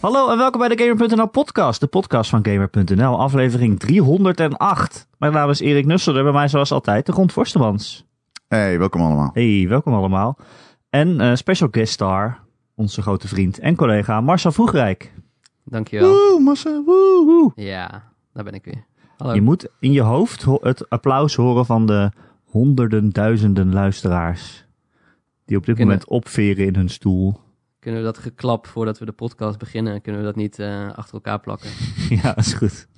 Hallo 0.00 0.30
en 0.30 0.38
welkom 0.38 0.60
bij 0.60 0.68
de 0.76 0.84
Gamer.nl 0.84 1.28
podcast, 1.28 1.80
de 1.80 1.86
podcast 1.86 2.30
van 2.30 2.44
Gamer.nl, 2.46 3.18
aflevering 3.20 3.78
308. 3.78 5.08
Mijn 5.18 5.32
naam 5.32 5.50
is 5.50 5.60
Erik 5.60 5.86
Nusselder, 5.86 6.22
bij 6.22 6.32
mij 6.32 6.48
zoals 6.48 6.72
altijd 6.72 7.06
de 7.06 7.12
Grond 7.12 7.32
Forstemans. 7.32 8.06
Hey, 8.48 8.78
welkom 8.78 9.00
allemaal. 9.00 9.30
Hey, 9.32 9.66
welkom 9.68 9.94
allemaal. 9.94 10.38
En 10.90 11.20
uh, 11.20 11.34
special 11.34 11.68
guest 11.70 11.92
star, 11.92 12.40
onze 12.74 13.02
grote 13.02 13.28
vriend 13.28 13.58
en 13.58 13.76
collega 13.76 14.20
Marcel 14.20 14.52
Vroegrijk. 14.52 15.12
Dankjewel. 15.64 16.10
Woe, 16.10 16.40
massa, 16.40 16.82
woe, 16.84 17.24
woe. 17.24 17.52
Ja, 17.54 18.12
daar 18.32 18.44
ben 18.44 18.54
ik 18.54 18.64
weer. 18.64 18.84
Hallo. 19.16 19.34
Je 19.34 19.40
moet 19.42 19.68
in 19.80 19.92
je 19.92 20.00
hoofd 20.00 20.42
ho- 20.42 20.58
het 20.62 20.88
applaus 20.90 21.34
horen 21.34 21.66
van 21.66 21.86
de 21.86 22.10
honderden 22.44 23.10
duizenden 23.10 23.72
luisteraars 23.72 24.66
die 25.44 25.56
op 25.56 25.66
dit 25.66 25.76
Kunnen- 25.76 25.94
moment 25.94 26.10
opveren 26.10 26.66
in 26.66 26.74
hun 26.74 26.88
stoel. 26.88 27.40
Kunnen 27.78 28.00
we 28.00 28.06
dat 28.06 28.18
geklap 28.18 28.66
voordat 28.66 28.98
we 28.98 29.04
de 29.04 29.12
podcast 29.12 29.58
beginnen, 29.58 30.00
kunnen 30.00 30.20
we 30.20 30.26
dat 30.26 30.36
niet 30.36 30.58
eh, 30.58 30.92
achter 30.92 31.14
elkaar 31.14 31.40
plakken? 31.40 31.70
ja, 32.22 32.36
is 32.36 32.52
goed. 32.52 32.88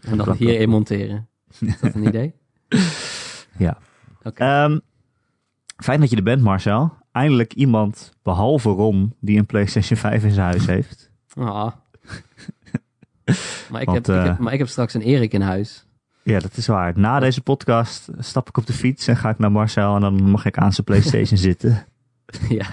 En 0.00 0.16
dan 0.16 0.32
hierin 0.32 0.68
monteren. 0.68 1.28
Is 1.60 1.80
dat 1.80 1.94
een 1.94 2.06
idee? 2.14 2.34
Ja. 3.58 3.78
Ehm, 4.34 4.78
fijn 5.76 6.00
dat 6.00 6.10
je 6.10 6.16
er 6.16 6.22
bent, 6.22 6.42
Marcel. 6.42 6.96
Eindelijk 7.12 7.52
iemand, 7.52 8.12
behalve 8.22 8.68
Ron, 8.68 9.14
die 9.20 9.38
een 9.38 9.46
PlayStation 9.46 9.98
5 9.98 10.24
in 10.24 10.30
zijn 10.30 10.46
huis 10.46 10.66
heeft. 10.66 11.10
Ah. 11.34 11.44
maar, 13.70 13.80
ik 13.80 13.86
Want, 13.86 14.06
heb, 14.06 14.16
ik 14.16 14.22
eh, 14.22 14.24
heb, 14.24 14.38
maar 14.38 14.52
ik 14.52 14.58
heb 14.58 14.68
straks 14.68 14.94
een 14.94 15.02
Erik 15.02 15.32
in 15.32 15.40
huis. 15.40 15.86
Ja, 16.22 16.38
dat 16.38 16.56
is 16.56 16.66
waar. 16.66 16.98
Na 16.98 17.20
deze 17.20 17.40
podcast 17.40 18.08
stap 18.18 18.48
ik 18.48 18.56
op 18.56 18.66
de 18.66 18.72
fiets 18.72 19.06
en 19.06 19.16
ga 19.16 19.30
ik 19.30 19.38
naar 19.38 19.52
Marcel 19.52 19.94
en 19.94 20.00
dan 20.00 20.22
mag 20.22 20.44
ik 20.44 20.58
aan 20.58 20.72
zijn 20.72 20.84
PlayStation 20.84 21.38
zitten. 21.38 21.86
ja. 22.58 22.66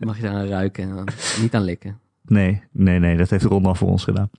Mag 0.00 0.16
je 0.16 0.22
daar 0.22 0.34
aan 0.34 0.46
ruiken 0.46 0.88
en 0.88 0.96
dan 0.96 1.08
niet 1.40 1.54
aan 1.54 1.62
likken. 1.62 1.98
Nee, 2.22 2.62
nee, 2.72 2.98
nee, 2.98 3.16
dat 3.16 3.30
heeft 3.30 3.44
Ron 3.44 3.64
al 3.66 3.74
voor 3.74 3.88
ons 3.88 4.04
gedaan. 4.04 4.30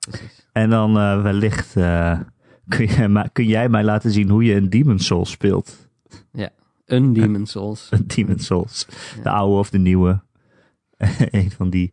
Precies. 0.00 0.46
En 0.52 0.70
dan 0.70 0.98
eh, 0.98 1.22
wellicht 1.22 1.76
eh, 1.76 2.20
kun, 2.68 3.12
ma- 3.12 3.28
kun 3.32 3.46
jij 3.46 3.68
mij 3.68 3.84
laten 3.84 4.10
zien 4.10 4.28
hoe 4.28 4.44
je 4.44 4.54
een 4.54 4.70
Demon 4.70 4.98
Souls 4.98 5.30
speelt. 5.30 5.88
Een 6.86 7.12
Demon 7.12 7.46
Souls. 7.46 7.86
Een 7.90 8.04
Demon 8.06 8.38
Souls. 8.38 8.86
Ja. 9.16 9.22
De 9.22 9.28
oude 9.30 9.54
of 9.58 9.70
de 9.70 9.78
nieuwe. 9.78 10.20
Eén 11.30 11.50
van 11.50 11.70
die. 11.70 11.92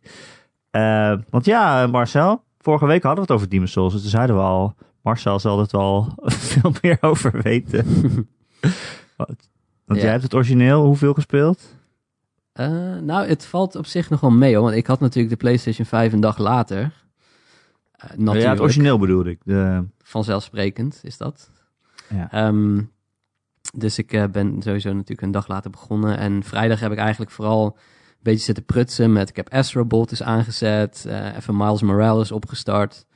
Eh, 0.70 1.18
want 1.30 1.44
ja, 1.44 1.86
Marcel, 1.86 2.42
vorige 2.58 2.86
week 2.86 3.02
hadden 3.02 3.24
we 3.24 3.32
het 3.32 3.38
over 3.40 3.48
Demon 3.48 3.66
Souls. 3.68 3.92
Dus 3.92 4.00
toen 4.02 4.10
zeiden 4.10 4.36
we 4.36 4.42
al, 4.42 4.74
Marcel 5.02 5.38
zal 5.38 5.58
het 5.58 5.72
wel 5.72 6.12
veel 6.52 6.72
meer 6.82 6.98
over 7.00 7.42
weten. 7.42 7.86
Want 9.88 10.00
Ja. 10.00 10.04
jij 10.06 10.10
hebt 10.10 10.22
het 10.22 10.34
origineel 10.34 10.84
hoeveel 10.84 11.14
gespeeld? 11.14 11.74
Eh, 12.52 12.96
nou, 12.96 13.26
het 13.28 13.44
valt 13.44 13.76
op 13.76 13.86
zich 13.86 14.10
nog 14.10 14.20
wel 14.20 14.30
mee 14.30 14.54
hoor. 14.54 14.64
Want 14.64 14.76
ik 14.76 14.86
had 14.86 15.00
natuurlijk 15.00 15.30
de 15.30 15.36
PlayStation 15.36 15.86
5 15.86 16.12
een 16.12 16.20
dag 16.20 16.38
later. 16.38 16.92
Eh, 17.92 18.10
natuurlijk. 18.10 18.40
Ja, 18.40 18.50
het 18.50 18.60
origineel 18.60 18.98
bedoelde 18.98 19.30
ik. 19.30 19.38
De, 19.44 19.84
Vanzelfsprekend 20.02 21.00
is 21.02 21.16
dat. 21.16 21.50
ja. 22.08 22.30
Ehm, 22.32 22.82
dus 23.76 23.98
ik 23.98 24.12
eh, 24.12 24.24
ben 24.32 24.62
sowieso 24.62 24.92
natuurlijk 24.92 25.22
een 25.22 25.30
dag 25.30 25.48
later 25.48 25.70
begonnen. 25.70 26.18
En 26.18 26.42
vrijdag 26.42 26.80
heb 26.80 26.92
ik 26.92 26.98
eigenlijk 26.98 27.30
vooral 27.30 27.64
een 27.66 27.72
beetje 28.22 28.44
zitten 28.44 28.64
prutsen 28.64 29.12
met... 29.12 29.28
Ik 29.28 29.36
heb 29.36 29.52
Astrobot 29.52 30.10
is 30.10 30.22
aangezet, 30.22 31.06
even 31.36 31.56
Miles 31.56 31.82
Morales 31.82 32.32
opgestart 32.32 33.06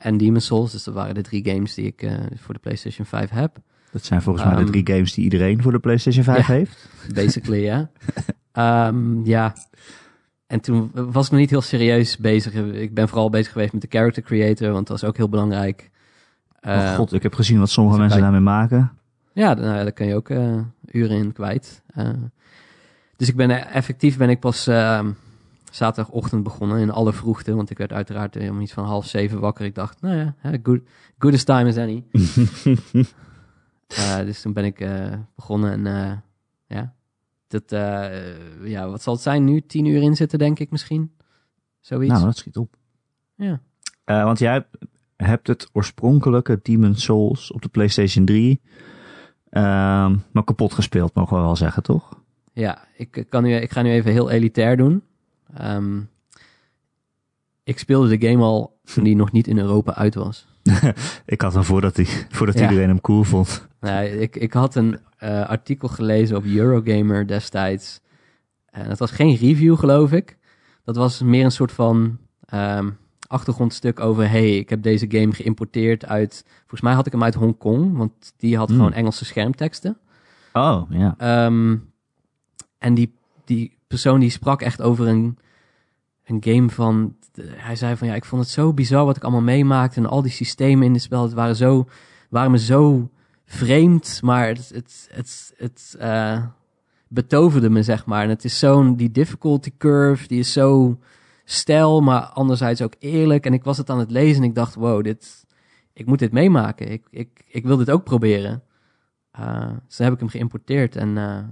en 0.00 0.16
Demon's 0.16 0.46
Souls. 0.46 0.72
Dus 0.72 0.84
dat 0.84 0.94
waren 0.94 1.14
de 1.14 1.22
drie 1.22 1.48
games 1.50 1.74
die 1.74 1.86
ik 1.86 2.10
voor 2.34 2.54
de 2.54 2.60
PlayStation 2.60 3.06
5 3.06 3.30
heb. 3.30 3.58
Dat 3.92 4.04
zijn 4.04 4.22
volgens 4.22 4.44
mij 4.44 4.54
Ehm, 4.54 4.64
de 4.64 4.70
drie 4.70 4.86
games 4.86 5.14
die 5.14 5.24
iedereen 5.24 5.62
voor 5.62 5.72
de 5.72 5.78
PlayStation 5.78 6.24
5 6.24 6.46
ja. 6.46 6.52
heeft. 6.52 6.88
Basically, 7.14 7.62
ja. 7.62 7.90
Ehm, 8.52 9.24
ja. 9.24 9.54
En 10.46 10.60
toen 10.60 10.90
was 10.92 11.24
ik 11.24 11.30
nog 11.30 11.40
niet 11.40 11.50
heel 11.50 11.60
serieus 11.60 12.16
bezig. 12.16 12.54
Ik 12.54 12.94
ben 12.94 13.08
vooral 13.08 13.30
bezig 13.30 13.52
geweest 13.52 13.72
met 13.72 13.82
de 13.82 13.88
character 13.90 14.22
creator, 14.22 14.72
want 14.72 14.86
dat 14.86 14.96
is 14.96 15.04
ook 15.04 15.16
heel 15.16 15.28
belangrijk. 15.28 15.90
oh 16.60 16.72
Eh, 16.72 16.94
god, 16.94 17.12
ik 17.12 17.22
heb 17.22 17.34
gezien 17.34 17.58
wat 17.58 17.70
sommige 17.70 17.98
mensen 17.98 18.20
daarmee 18.20 18.40
maken. 18.40 18.92
Ja, 19.32 19.54
nou, 19.54 19.76
ja, 19.76 19.82
daar 19.82 19.92
kan 19.92 20.06
je 20.06 20.14
ook 20.14 20.28
eh, 20.28 20.58
uren 20.90 21.16
in 21.16 21.32
kwijt. 21.32 21.82
Eh, 21.94 22.08
dus 23.16 23.28
ik 23.28 23.36
ben 23.36 23.50
eh, 23.50 23.76
effectief 23.76 24.16
ben 24.16 24.30
ik 24.30 24.40
pas 24.40 24.62
zaterdagochtend 25.70 26.42
begonnen 26.42 26.78
in 26.78 26.90
alle 26.90 27.12
vroegte, 27.12 27.54
want 27.54 27.70
ik 27.70 27.78
werd 27.78 27.92
uiteraard 27.92 28.36
om 28.36 28.60
iets 28.60 28.72
van 28.72 28.84
half 28.84 29.06
zeven 29.06 29.40
wakker. 29.40 29.64
Ik 29.64 29.74
dacht, 29.74 30.00
nou 30.00 30.16
ja, 30.16 30.34
good, 30.62 30.80
good 31.18 31.34
as 31.34 31.44
time 31.44 31.68
as 31.68 31.76
any. 31.76 32.04
Eh, 33.96 34.18
dus 34.18 34.40
toen 34.40 34.52
ben 34.52 34.64
ik 34.64 34.80
eh, 34.80 35.12
begonnen 35.34 35.72
en 35.72 35.86
eh, 35.86 36.16
ja, 36.66 36.94
dat, 37.48 37.70
ja, 38.64 38.88
wat 38.88 39.02
zal 39.02 39.12
het 39.12 39.22
zijn 39.22 39.44
nu? 39.44 39.60
Tien 39.60 39.84
uur 39.84 40.02
in 40.02 40.16
zitten, 40.16 40.38
denk 40.38 40.58
ik 40.58 40.70
misschien. 40.70 41.12
Zoiets. 41.80 42.12
nou, 42.12 42.24
dat 42.24 42.36
schiet 42.36 42.56
op. 42.56 42.76
ja. 43.34 43.60
Want 44.04 44.38
jij 44.38 44.66
hebt 45.16 45.46
het 45.46 45.68
oorspronkelijke 45.72 46.60
Demon 46.62 46.94
Souls 46.94 47.52
op 47.52 47.62
de 47.62 47.68
PlayStation 47.68 48.24
3 48.24 48.60
ehm, 49.50 50.16
maar 50.32 50.44
kapot 50.44 50.72
gespeeld, 50.72 51.14
mogen 51.14 51.36
we 51.36 51.42
wel 51.42 51.56
zeggen, 51.56 51.82
toch? 51.82 52.20
Ja, 52.52 52.84
ik, 52.96 53.26
kan 53.28 53.42
nu, 53.42 53.54
ik 53.54 53.70
ga 53.70 53.82
nu 53.82 53.90
even 53.90 54.12
heel 54.12 54.30
elitair 54.30 54.76
doen. 54.76 55.02
Ehm, 55.54 56.00
ik 57.64 57.78
speelde 57.78 58.18
de 58.18 58.28
game 58.28 58.42
al 58.42 58.78
toen 58.84 59.04
die 59.04 59.16
nog 59.16 59.32
niet 59.32 59.46
in 59.46 59.58
Europa 59.58 59.94
uit 59.94 60.14
was. 60.14 60.49
Ik 61.26 61.40
had 61.40 61.54
hem 61.54 61.64
voordat, 61.64 61.96
die, 61.96 62.08
voordat 62.28 62.58
Ja. 62.58 62.62
iedereen 62.68 62.88
hem 62.88 63.00
cool 63.00 63.22
vond. 63.24 63.68
Nou, 63.80 64.04
ik, 64.04 64.36
ik 64.36 64.52
had 64.52 64.74
een 64.74 64.98
eh, 65.18 65.48
artikel 65.48 65.88
gelezen 65.88 66.36
op 66.36 66.44
Eurogamer 66.44 67.26
destijds. 67.26 68.00
En 68.70 68.88
dat 68.88 68.98
was 68.98 69.10
geen 69.10 69.36
review, 69.36 69.78
geloof 69.78 70.12
ik. 70.12 70.36
Dat 70.84 70.96
was 70.96 71.22
meer 71.22 71.44
een 71.44 71.50
soort 71.50 71.72
van 71.72 72.18
ehm, 72.46 72.90
achtergrondstuk 73.26 74.00
over... 74.00 74.30
hey, 74.30 74.56
ik 74.56 74.68
heb 74.70 74.82
deze 74.82 75.06
game 75.08 75.32
geïmporteerd 75.32 76.06
uit... 76.06 76.44
Volgens 76.58 76.80
mij 76.80 76.94
had 76.94 77.06
ik 77.06 77.12
hem 77.12 77.22
uit 77.22 77.34
Hongkong, 77.34 77.96
want 77.96 78.12
die 78.36 78.56
had 78.56 78.68
Hmm. 78.68 78.76
gewoon 78.76 78.92
Engelse 78.92 79.24
schermteksten. 79.24 79.96
Oh, 80.52 80.82
ja. 80.90 81.14
Ehm, 81.18 81.76
en 82.78 82.94
die, 82.94 83.14
die 83.44 83.76
persoon 83.86 84.20
die 84.20 84.30
sprak 84.30 84.62
echt 84.62 84.82
over 84.82 85.08
een, 85.08 85.38
een 86.30 86.44
game 86.54 86.70
van... 86.70 87.16
Hij 87.40 87.76
zei 87.76 87.96
van 87.96 88.08
ja, 88.08 88.14
ik 88.14 88.24
vond 88.24 88.42
het 88.42 88.50
zo 88.50 88.72
bizar 88.72 89.04
wat 89.04 89.16
ik 89.16 89.22
allemaal 89.22 89.40
meemaakte. 89.40 90.00
En 90.00 90.06
al 90.06 90.22
die 90.22 90.30
systemen 90.30 90.86
in 90.86 90.92
het 90.92 91.02
spel, 91.02 91.22
het 91.22 91.32
waren, 91.32 91.56
zo, 91.56 91.88
waren 92.28 92.50
me 92.50 92.58
zo 92.58 93.10
vreemd. 93.44 94.20
Maar 94.22 94.46
het, 94.48 94.70
het, 94.74 95.08
het, 95.12 95.54
het 95.56 95.96
eh, 95.98 96.44
betoverde 97.08 97.70
me, 97.70 97.82
zeg 97.82 98.06
maar. 98.06 98.22
En 98.22 98.28
het 98.28 98.44
is 98.44 98.58
zo'n, 98.58 98.96
die 98.96 99.10
difficulty 99.10 99.72
curve, 99.78 100.28
die 100.28 100.38
is 100.38 100.52
zo 100.52 100.98
stijl, 101.44 102.00
maar 102.00 102.22
anderzijds 102.22 102.82
ook 102.82 102.94
eerlijk. 102.98 103.46
En 103.46 103.52
ik 103.52 103.64
was 103.64 103.78
het 103.78 103.90
aan 103.90 103.98
het 103.98 104.10
lezen 104.10 104.42
en 104.42 104.48
ik 104.48 104.54
dacht, 104.54 104.74
wow, 104.74 105.04
dit, 105.04 105.46
ik 105.92 106.06
moet 106.06 106.18
dit 106.18 106.32
meemaken. 106.32 106.90
Ik, 106.90 107.06
ik, 107.10 107.44
ik 107.46 107.64
wil 107.64 107.76
dit 107.76 107.90
ook 107.90 108.04
proberen. 108.04 108.62
Eh, 109.30 109.70
dus 109.86 109.98
heb 109.98 110.12
ik 110.12 110.18
hem 110.18 110.28
geïmporteerd 110.28 110.96
en 110.96 111.18
eh, 111.18 111.44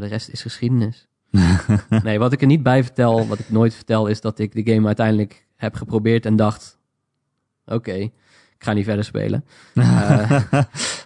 de 0.00 0.06
rest 0.06 0.28
is 0.28 0.42
geschiedenis. 0.42 1.08
nee, 2.02 2.18
wat 2.18 2.32
ik 2.32 2.40
er 2.40 2.46
niet 2.46 2.62
bij 2.62 2.82
vertel, 2.82 3.26
wat 3.26 3.38
ik 3.38 3.50
nooit 3.50 3.74
vertel, 3.74 4.06
is 4.06 4.20
dat 4.20 4.38
ik 4.38 4.52
de 4.52 4.72
game 4.72 4.86
uiteindelijk 4.86 5.46
heb 5.56 5.74
geprobeerd 5.74 6.26
en 6.26 6.36
dacht: 6.36 6.78
oké, 7.66 7.92
ik 7.92 8.12
ga 8.58 8.72
niet 8.72 8.84
verder 8.84 9.04
spelen. 9.04 9.44
Eh, 9.74 10.42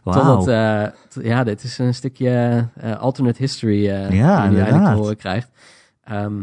Wauw. 0.05 0.37
Totdat, 0.37 0.49
eh, 0.49 1.25
ja, 1.25 1.45
dit 1.45 1.63
is 1.63 1.79
een 1.79 1.95
stukje 1.95 2.67
eh, 2.75 2.99
alternate 2.99 3.43
history 3.43 3.89
eh 3.89 4.11
Ja, 4.11 4.49
die 4.49 4.57
je 4.57 4.63
eigenlijk 4.63 4.93
te 4.93 5.01
horen 5.01 5.17
krijgt. 5.17 5.51
Ehm, 6.05 6.43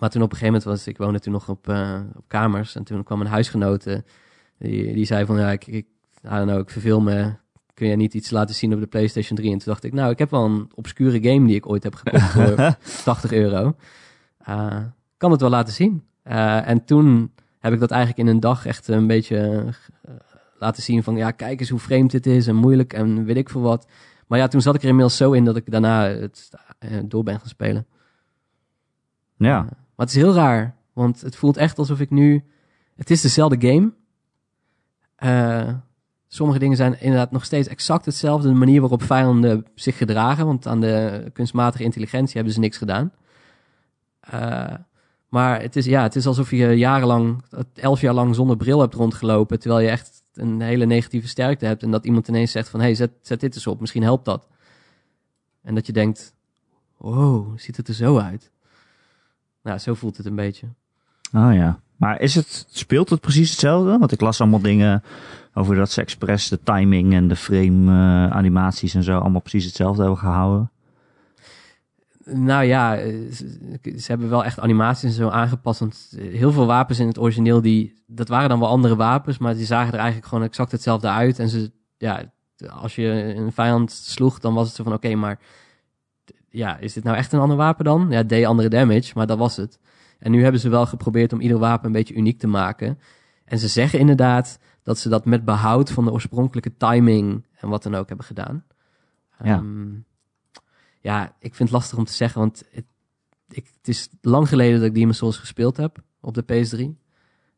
maar 0.00 0.10
toen 0.10 0.22
op 0.22 0.30
een 0.30 0.36
gegeven 0.36 0.60
moment 0.60 0.64
was, 0.64 0.86
ik 0.86 0.98
woonde 0.98 1.20
toen 1.20 1.32
nog 1.32 1.48
op, 1.48 1.68
eh, 1.68 2.00
op 2.14 2.24
kamers 2.28 2.74
en 2.74 2.84
toen 2.84 3.02
kwam 3.02 3.20
een 3.20 3.26
huisgenote, 3.26 4.04
die, 4.58 4.94
die 4.94 5.04
zei 5.04 5.26
van, 5.26 5.38
ja, 5.38 5.50
ik, 5.50 5.66
ik, 5.66 5.86
I 6.24 6.28
don't 6.28 6.46
know, 6.46 6.60
ik 6.60 6.70
verveel 6.70 7.00
me, 7.00 7.32
kun 7.74 7.88
je 7.88 7.96
niet 7.96 8.14
iets 8.14 8.30
laten 8.30 8.54
zien 8.54 8.74
op 8.74 8.80
de 8.80 8.86
PlayStation 8.86 9.36
3? 9.36 9.52
En 9.52 9.58
toen 9.58 9.72
dacht 9.72 9.84
ik, 9.84 9.92
nou, 9.92 10.10
ik 10.10 10.18
heb 10.18 10.30
wel 10.30 10.44
een 10.44 10.70
obscure 10.74 11.22
game 11.22 11.46
die 11.46 11.56
ik 11.56 11.68
ooit 11.68 11.82
heb 11.82 11.94
gekocht 11.94 12.30
voor 12.30 12.76
80 13.04 13.32
euro. 13.32 13.76
Eh, 14.38 14.82
kan 15.16 15.30
het 15.30 15.40
wel 15.40 15.50
laten 15.50 15.72
zien. 15.72 16.04
Eh, 16.22 16.68
en 16.68 16.84
toen 16.84 17.32
heb 17.58 17.72
ik 17.72 17.80
dat 17.80 17.90
eigenlijk 17.90 18.28
in 18.28 18.34
een 18.34 18.40
dag 18.40 18.66
echt 18.66 18.88
een 18.88 19.06
beetje 19.06 19.64
eh, 20.02 20.14
laten 20.58 20.82
zien 20.82 21.02
van, 21.02 21.16
ja, 21.16 21.30
kijk 21.30 21.60
eens 21.60 21.68
hoe 21.68 21.78
vreemd 21.78 22.10
dit 22.10 22.26
is 22.26 22.46
en 22.46 22.56
moeilijk 22.56 22.92
en 22.92 23.24
weet 23.24 23.36
ik 23.36 23.50
veel 23.50 23.60
wat. 23.60 23.88
Maar 24.26 24.38
ja, 24.38 24.48
toen 24.48 24.60
zat 24.60 24.74
ik 24.74 24.82
er 24.82 24.88
inmiddels 24.88 25.16
zo 25.16 25.32
in 25.32 25.44
dat 25.44 25.56
ik 25.56 25.70
daarna 25.70 26.02
het 26.08 26.50
door 27.04 27.22
ben 27.22 27.38
gaan 27.38 27.48
spelen. 27.48 27.86
ja. 29.36 29.62
Maar 29.96 30.06
het 30.06 30.16
is 30.16 30.22
heel 30.22 30.34
raar, 30.34 30.76
want 30.92 31.20
het 31.20 31.36
voelt 31.36 31.56
echt 31.56 31.78
alsof 31.78 32.00
ik 32.00 32.10
nu... 32.10 32.44
Het 32.96 33.10
is 33.10 33.20
dezelfde 33.20 33.68
game. 33.68 33.92
Sommige 36.34 36.58
dingen 36.58 36.76
zijn 36.76 37.00
inderdaad 37.00 37.30
nog 37.30 37.44
steeds 37.44 37.68
exact 37.68 38.04
hetzelfde. 38.04 38.48
De 38.48 38.54
manier 38.54 38.80
waarop 38.80 39.02
vijanden 39.02 39.66
zich 39.74 39.96
gedragen, 39.96 40.46
want 40.46 40.66
aan 40.66 40.80
de 40.80 41.30
kunstmatige 41.32 41.84
intelligentie 41.84 42.34
hebben 42.34 42.52
ze 42.52 42.60
niks 42.60 42.76
gedaan. 42.76 43.12
Eh, 44.20 44.74
maar 45.28 45.60
het 45.60 45.76
is, 45.76 45.84
ja, 45.84 46.02
het 46.02 46.16
is 46.16 46.26
alsof 46.26 46.50
je 46.50 46.66
jarenlang, 46.66 47.42
elf 47.74 48.00
jaar 48.00 48.14
lang 48.14 48.34
zonder 48.34 48.56
bril 48.56 48.80
hebt 48.80 48.94
rondgelopen, 48.94 49.60
terwijl 49.60 49.80
je 49.80 49.90
echt 49.90 50.22
een 50.32 50.60
hele 50.60 50.84
negatieve 50.84 51.28
sterkte 51.28 51.66
hebt. 51.66 51.82
En 51.82 51.90
dat 51.90 52.04
iemand 52.04 52.28
ineens 52.28 52.50
zegt 52.50 52.68
van, 52.68 52.80
hey, 52.80 52.94
zet, 52.94 53.12
zet 53.22 53.40
dit 53.40 53.54
eens 53.54 53.66
op, 53.66 53.80
misschien 53.80 54.02
helpt 54.02 54.24
dat. 54.24 54.48
En 55.62 55.74
dat 55.74 55.86
je 55.86 55.92
denkt, 55.92 56.34
wow, 56.96 57.58
ziet 57.58 57.76
het 57.76 57.88
er 57.88 57.94
zo 57.94 58.18
uit? 58.18 58.50
Nou, 59.62 59.78
zo 59.78 59.94
voelt 59.94 60.16
het 60.16 60.26
een 60.26 60.34
beetje. 60.34 60.66
Oh 61.32 61.54
ja. 61.54 61.80
Maar 61.96 62.20
is 62.20 62.34
het, 62.34 62.66
speelt 62.70 63.10
het 63.10 63.20
precies 63.20 63.50
hetzelfde? 63.50 63.98
Want 63.98 64.12
ik 64.12 64.20
las 64.20 64.40
allemaal 64.40 64.60
dingen 64.60 65.02
over 65.54 65.76
dat 65.76 65.90
ze 65.90 66.00
expres 66.00 66.48
de 66.48 66.60
timing 66.62 67.14
en 67.14 67.28
de 67.28 67.36
frame 67.36 67.90
eh, 67.90 68.36
animaties 68.36 68.94
en 68.94 69.02
zo 69.02 69.18
allemaal 69.18 69.40
precies 69.40 69.64
hetzelfde 69.64 70.00
hebben 70.00 70.18
gehouden. 70.18 70.70
Nou 72.24 72.64
ja, 72.64 72.96
eh, 72.96 73.32
ze, 73.82 74.04
hebben 74.06 74.28
wel 74.28 74.44
echt 74.44 74.60
animaties 74.60 75.02
en 75.02 75.10
zo 75.10 75.28
aangepast. 75.28 75.80
Want 75.80 76.16
heel 76.16 76.52
veel 76.52 76.66
wapens 76.66 76.98
in 76.98 77.06
het 77.06 77.18
origineel, 77.18 77.60
die, 77.60 78.02
dat 78.06 78.28
waren 78.28 78.48
dan 78.48 78.60
wel 78.60 78.68
andere 78.68 78.96
wapens, 78.96 79.38
maar 79.38 79.54
die 79.54 79.66
zagen 79.66 79.92
er 79.92 79.98
eigenlijk 79.98 80.28
gewoon 80.28 80.44
exact 80.44 80.72
hetzelfde 80.72 81.08
uit. 81.08 81.38
En 81.38 81.48
ze, 81.48 81.70
ja, 81.98 82.32
als 82.68 82.94
je 82.94 83.34
een 83.36 83.52
vijand 83.52 83.92
sloeg, 83.92 84.38
dan 84.38 84.54
was 84.54 84.66
het 84.66 84.76
zo 84.76 84.82
van, 84.82 84.92
oké, 84.92 85.14
maar 85.14 85.38
ja, 86.48 86.78
is 86.78 86.92
dit 86.92 87.04
nou 87.04 87.16
echt 87.16 87.32
een 87.32 87.40
ander 87.40 87.56
wapen 87.56 87.84
dan? 87.84 88.06
Ja, 88.10 88.22
deed 88.22 88.46
andere 88.46 88.68
damage, 88.68 89.12
maar 89.14 89.26
dat 89.26 89.38
was 89.38 89.56
het. 89.56 89.78
En 90.24 90.30
nu 90.30 90.42
hebben 90.42 90.60
ze 90.60 90.68
wel 90.68 90.86
geprobeerd 90.86 91.32
om 91.32 91.40
ieder 91.40 91.58
wapen 91.58 91.86
een 91.86 91.92
beetje 91.92 92.14
uniek 92.14 92.38
te 92.38 92.46
maken. 92.46 92.98
En 93.44 93.58
ze 93.58 93.68
zeggen 93.68 93.98
inderdaad 93.98 94.58
dat 94.82 94.98
ze 94.98 95.08
dat 95.08 95.24
met 95.24 95.44
behoud 95.44 95.90
van 95.90 96.04
de 96.04 96.12
oorspronkelijke 96.12 96.76
timing 96.76 97.46
en 97.54 97.68
wat 97.68 97.82
dan 97.82 97.94
ook 97.94 98.08
hebben 98.08 98.26
gedaan. 98.26 98.64
Ja. 99.42 99.56
Ehm, 99.56 99.92
ja, 101.00 101.36
ik 101.38 101.54
vind 101.54 101.68
het 101.68 101.78
lastig 101.78 101.98
om 101.98 102.04
te 102.04 102.12
zeggen, 102.12 102.40
want 102.40 102.62
het, 102.70 102.84
ik, 103.48 103.66
het 103.76 103.88
is 103.88 104.08
lang 104.20 104.48
geleden 104.48 104.78
dat 104.78 104.88
ik 104.88 104.94
Demon's 104.94 105.16
Souls 105.16 105.38
gespeeld 105.38 105.76
heb 105.76 106.02
op 106.20 106.34
de 106.34 106.42
PS3. 106.42 107.02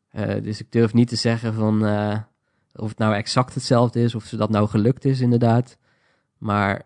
Eh, 0.09 0.43
dus 0.43 0.59
ik 0.59 0.71
durf 0.71 0.93
niet 0.93 1.07
te 1.07 1.15
zeggen 1.15 1.53
van 1.53 1.85
eh, 1.85 2.19
of 2.73 2.89
het 2.89 2.97
nou 2.97 3.13
exact 3.13 3.53
hetzelfde 3.53 4.01
is, 4.01 4.15
of 4.15 4.23
ze 4.23 4.37
dat 4.37 4.49
nou 4.49 4.67
gelukt 4.67 5.05
is 5.05 5.19
inderdaad. 5.19 5.77
Maar 6.37 6.81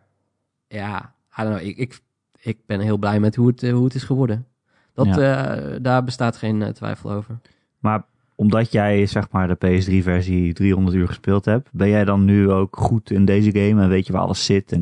ja, 0.68 1.16
I 1.39 1.42
don't 1.44 1.56
know, 1.56 1.68
ik, 1.68 1.78
ik, 1.78 2.00
ik 2.39 2.66
ben 2.66 2.80
heel 2.80 2.98
blij 2.98 3.19
met 3.19 3.36
hoe 3.36 3.48
het, 3.48 3.63
eh, 3.63 3.74
hoe 3.74 3.83
het 3.83 3.95
is 3.95 4.04
geworden. 4.04 4.45
Dat, 4.94 5.18
eh, 5.18 5.54
daar 5.82 6.04
bestaat 6.04 6.38
geen 6.38 6.62
eh, 6.62 6.70
twijfel 6.70 7.12
over. 7.12 7.38
Maar 7.80 8.04
omdat 8.36 8.72
jij 8.72 9.06
zeg 9.06 9.28
maar 9.32 9.48
de 9.48 9.56
PS3-versie 9.56 10.54
300 10.54 10.96
uur 10.96 11.08
gespeeld 11.08 11.46
hebt, 11.46 11.70
ben 11.72 11.90
jij 11.90 12.06
dan 12.06 12.26
nu 12.26 12.50
ook 12.52 12.78
goed 12.78 13.12
in 13.12 13.26
deze 13.26 13.52
game 13.52 13.82
en 13.82 13.90
weet 13.90 14.08
je 14.08 14.14
waar 14.14 14.22
alles 14.22 14.46
zit? 14.46 14.72
En, 14.72 14.82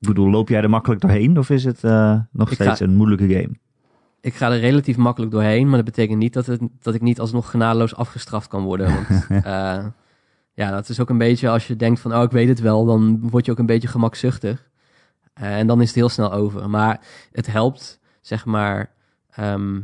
ik 0.00 0.08
bedoel, 0.08 0.30
loop 0.30 0.48
jij 0.48 0.62
er 0.62 0.70
makkelijk 0.70 1.00
doorheen 1.00 1.38
of 1.38 1.50
is 1.50 1.64
het 1.64 1.84
eh, 1.84 2.20
nog 2.32 2.48
Ik 2.48 2.54
steeds 2.54 2.78
ga- 2.78 2.84
een 2.84 2.94
moeilijke 2.96 3.28
game? 3.28 3.50
Ik 4.20 4.34
ga 4.34 4.50
er 4.52 4.60
relatief 4.60 4.96
makkelijk 4.96 5.32
doorheen, 5.32 5.66
maar 5.66 5.76
dat 5.76 5.84
betekent 5.84 6.18
niet 6.18 6.32
dat, 6.32 6.46
het, 6.46 6.60
dat 6.82 6.94
ik 6.94 7.00
niet 7.00 7.20
alsnog 7.20 7.50
genadeloos 7.50 7.94
afgestraft 7.94 8.48
kan 8.48 8.62
worden. 8.62 8.86
Want 8.94 9.26
ja, 10.54 10.70
dat 10.70 10.88
is 10.88 11.00
ook 11.00 11.10
een 11.10 11.18
beetje 11.18 11.48
als 11.48 11.66
je 11.66 11.76
denkt 11.76 12.00
van, 12.00 12.14
oh, 12.14 12.22
ik 12.22 12.30
weet 12.30 12.48
het 12.48 12.60
wel, 12.60 12.84
dan 12.84 13.18
word 13.30 13.44
je 13.46 13.52
ook 13.52 13.58
een 13.58 13.66
beetje 13.66 13.88
gemakzuchtig. 13.88 14.68
En 15.34 15.66
dan 15.66 15.80
is 15.80 15.86
het 15.86 15.96
heel 15.96 16.08
snel 16.08 16.32
over. 16.32 16.70
Maar 16.70 17.00
het 17.32 17.46
helpt, 17.46 18.00
zeg 18.20 18.44
maar. 18.44 18.90
Ehm 19.38 19.80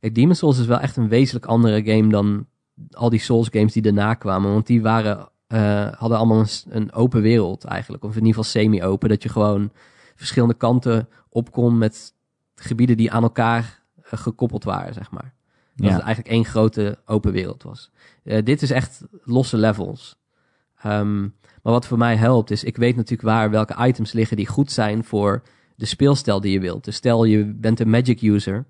kijk, 0.00 0.14
Demon's 0.14 0.38
Souls 0.38 0.58
is 0.58 0.66
wel 0.66 0.78
echt 0.80 0.96
een 0.96 1.08
wezenlijk 1.08 1.46
andere 1.46 1.84
game 1.84 2.08
dan 2.08 2.46
al 2.90 3.10
die 3.10 3.20
Souls 3.20 3.48
games 3.50 3.72
die 3.72 3.82
daarna 3.82 4.14
kwamen. 4.14 4.52
Want 4.52 4.66
die 4.66 4.82
waren, 4.82 5.28
eh, 5.46 5.92
hadden 5.92 6.18
allemaal 6.18 6.38
een, 6.40 6.48
een 6.68 6.92
open 6.92 7.22
wereld 7.22 7.64
eigenlijk. 7.64 8.02
Of 8.04 8.10
in 8.10 8.24
ieder 8.24 8.34
geval 8.34 8.50
semi-open. 8.62 9.08
Dat 9.08 9.22
je 9.22 9.28
gewoon 9.28 9.70
verschillende 10.14 10.54
kanten 10.54 11.08
op 11.28 11.52
kon 11.52 11.78
met 11.78 12.14
gebieden 12.54 12.96
die 12.96 13.10
aan 13.12 13.22
elkaar 13.22 13.82
eh, 14.02 14.18
gekoppeld 14.18 14.64
waren, 14.64 14.94
zeg 14.94 15.10
maar. 15.10 15.34
Dat 15.76 15.86
Ja. 15.86 15.92
het 15.92 16.02
eigenlijk 16.02 16.34
één 16.34 16.44
grote 16.44 16.98
open 17.06 17.32
wereld 17.32 17.62
was. 17.62 17.90
Eh, 18.24 18.44
dit 18.44 18.62
is 18.62 18.70
echt 18.70 19.02
losse 19.24 19.56
levels. 19.56 20.16
Ehm, 20.82 21.20
maar 21.62 21.72
wat 21.72 21.86
voor 21.86 21.98
mij 21.98 22.16
helpt 22.16 22.50
is, 22.50 22.64
ik 22.64 22.76
weet 22.76 22.96
natuurlijk 22.96 23.28
waar 23.28 23.50
welke 23.50 23.86
items 23.86 24.12
liggen 24.12 24.36
die 24.36 24.46
goed 24.46 24.72
zijn 24.72 25.04
voor 25.04 25.42
de 25.76 25.86
speelstijl 25.86 26.40
die 26.40 26.52
je 26.52 26.60
wilt. 26.60 26.84
Dus 26.84 26.96
stel 26.96 27.24
je 27.24 27.44
bent 27.44 27.80
een 27.80 27.90
magic 27.90 28.20
user. 28.22 28.64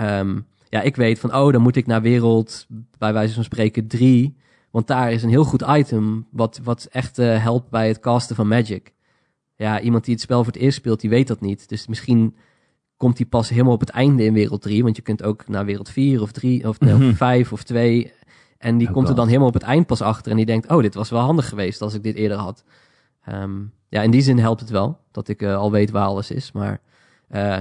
Ehm, 0.00 0.40
ja, 0.68 0.80
ik 0.80 0.96
weet 0.96 1.18
van, 1.18 1.34
oh, 1.34 1.52
dan 1.52 1.62
moet 1.62 1.76
ik 1.76 1.86
naar 1.86 2.02
wereld, 2.02 2.66
bij 2.98 3.12
wijze 3.12 3.34
van 3.34 3.44
spreken, 3.44 3.86
3. 3.86 4.36
Want 4.70 4.86
daar 4.86 5.12
is 5.12 5.22
een 5.22 5.28
heel 5.28 5.44
goed 5.44 5.64
item 5.68 6.26
wat, 6.30 6.60
wat 6.62 6.88
echt 6.90 7.18
eh, 7.18 7.42
helpt 7.42 7.70
bij 7.70 7.88
het 7.88 8.00
casten 8.00 8.36
van 8.36 8.48
magic. 8.48 8.92
Ja, 9.56 9.80
iemand 9.80 10.04
die 10.04 10.14
het 10.14 10.22
spel 10.22 10.44
voor 10.44 10.52
het 10.52 10.62
eerst 10.62 10.76
speelt, 10.78 11.00
die 11.00 11.10
weet 11.10 11.28
dat 11.28 11.40
niet. 11.40 11.68
Dus 11.68 11.86
misschien 11.86 12.36
komt 12.96 13.16
die 13.16 13.26
pas 13.26 13.48
helemaal 13.48 13.72
op 13.72 13.80
het 13.80 13.88
einde 13.88 14.24
in 14.24 14.32
wereld 14.32 14.62
3. 14.62 14.82
Want 14.82 14.96
je 14.96 15.02
kunt 15.02 15.22
ook 15.22 15.48
naar 15.48 15.64
wereld 15.64 15.90
4 15.90 16.22
of 16.22 16.32
3 16.32 16.68
of, 16.68 16.80
nee, 16.80 17.10
of 17.10 17.16
5 17.16 17.52
of 17.52 17.62
2. 17.62 18.12
En 18.58 18.78
die 18.78 18.90
komt 18.90 19.08
er 19.08 19.14
dan 19.14 19.26
helemaal 19.26 19.48
op 19.48 19.54
het 19.54 19.62
eind 19.62 19.86
pas 19.86 20.02
achter. 20.02 20.30
En 20.30 20.36
die 20.36 20.46
denkt, 20.46 20.70
oh, 20.70 20.82
dit 20.82 20.94
was 20.94 21.10
wel 21.10 21.20
handig 21.20 21.48
geweest 21.48 21.82
als 21.82 21.94
ik 21.94 22.02
dit 22.02 22.14
eerder 22.14 22.38
had. 22.38 22.64
Ehm, 23.24 23.60
ja, 23.88 24.02
in 24.02 24.10
die 24.10 24.22
zin 24.22 24.38
helpt 24.38 24.60
het 24.60 24.70
wel 24.70 24.98
dat 25.10 25.28
ik 25.28 25.42
eh, 25.42 25.56
al 25.56 25.70
weet 25.70 25.90
waar 25.90 26.06
alles 26.06 26.30
is. 26.30 26.52
Maar 26.52 26.80
eh, 27.28 27.58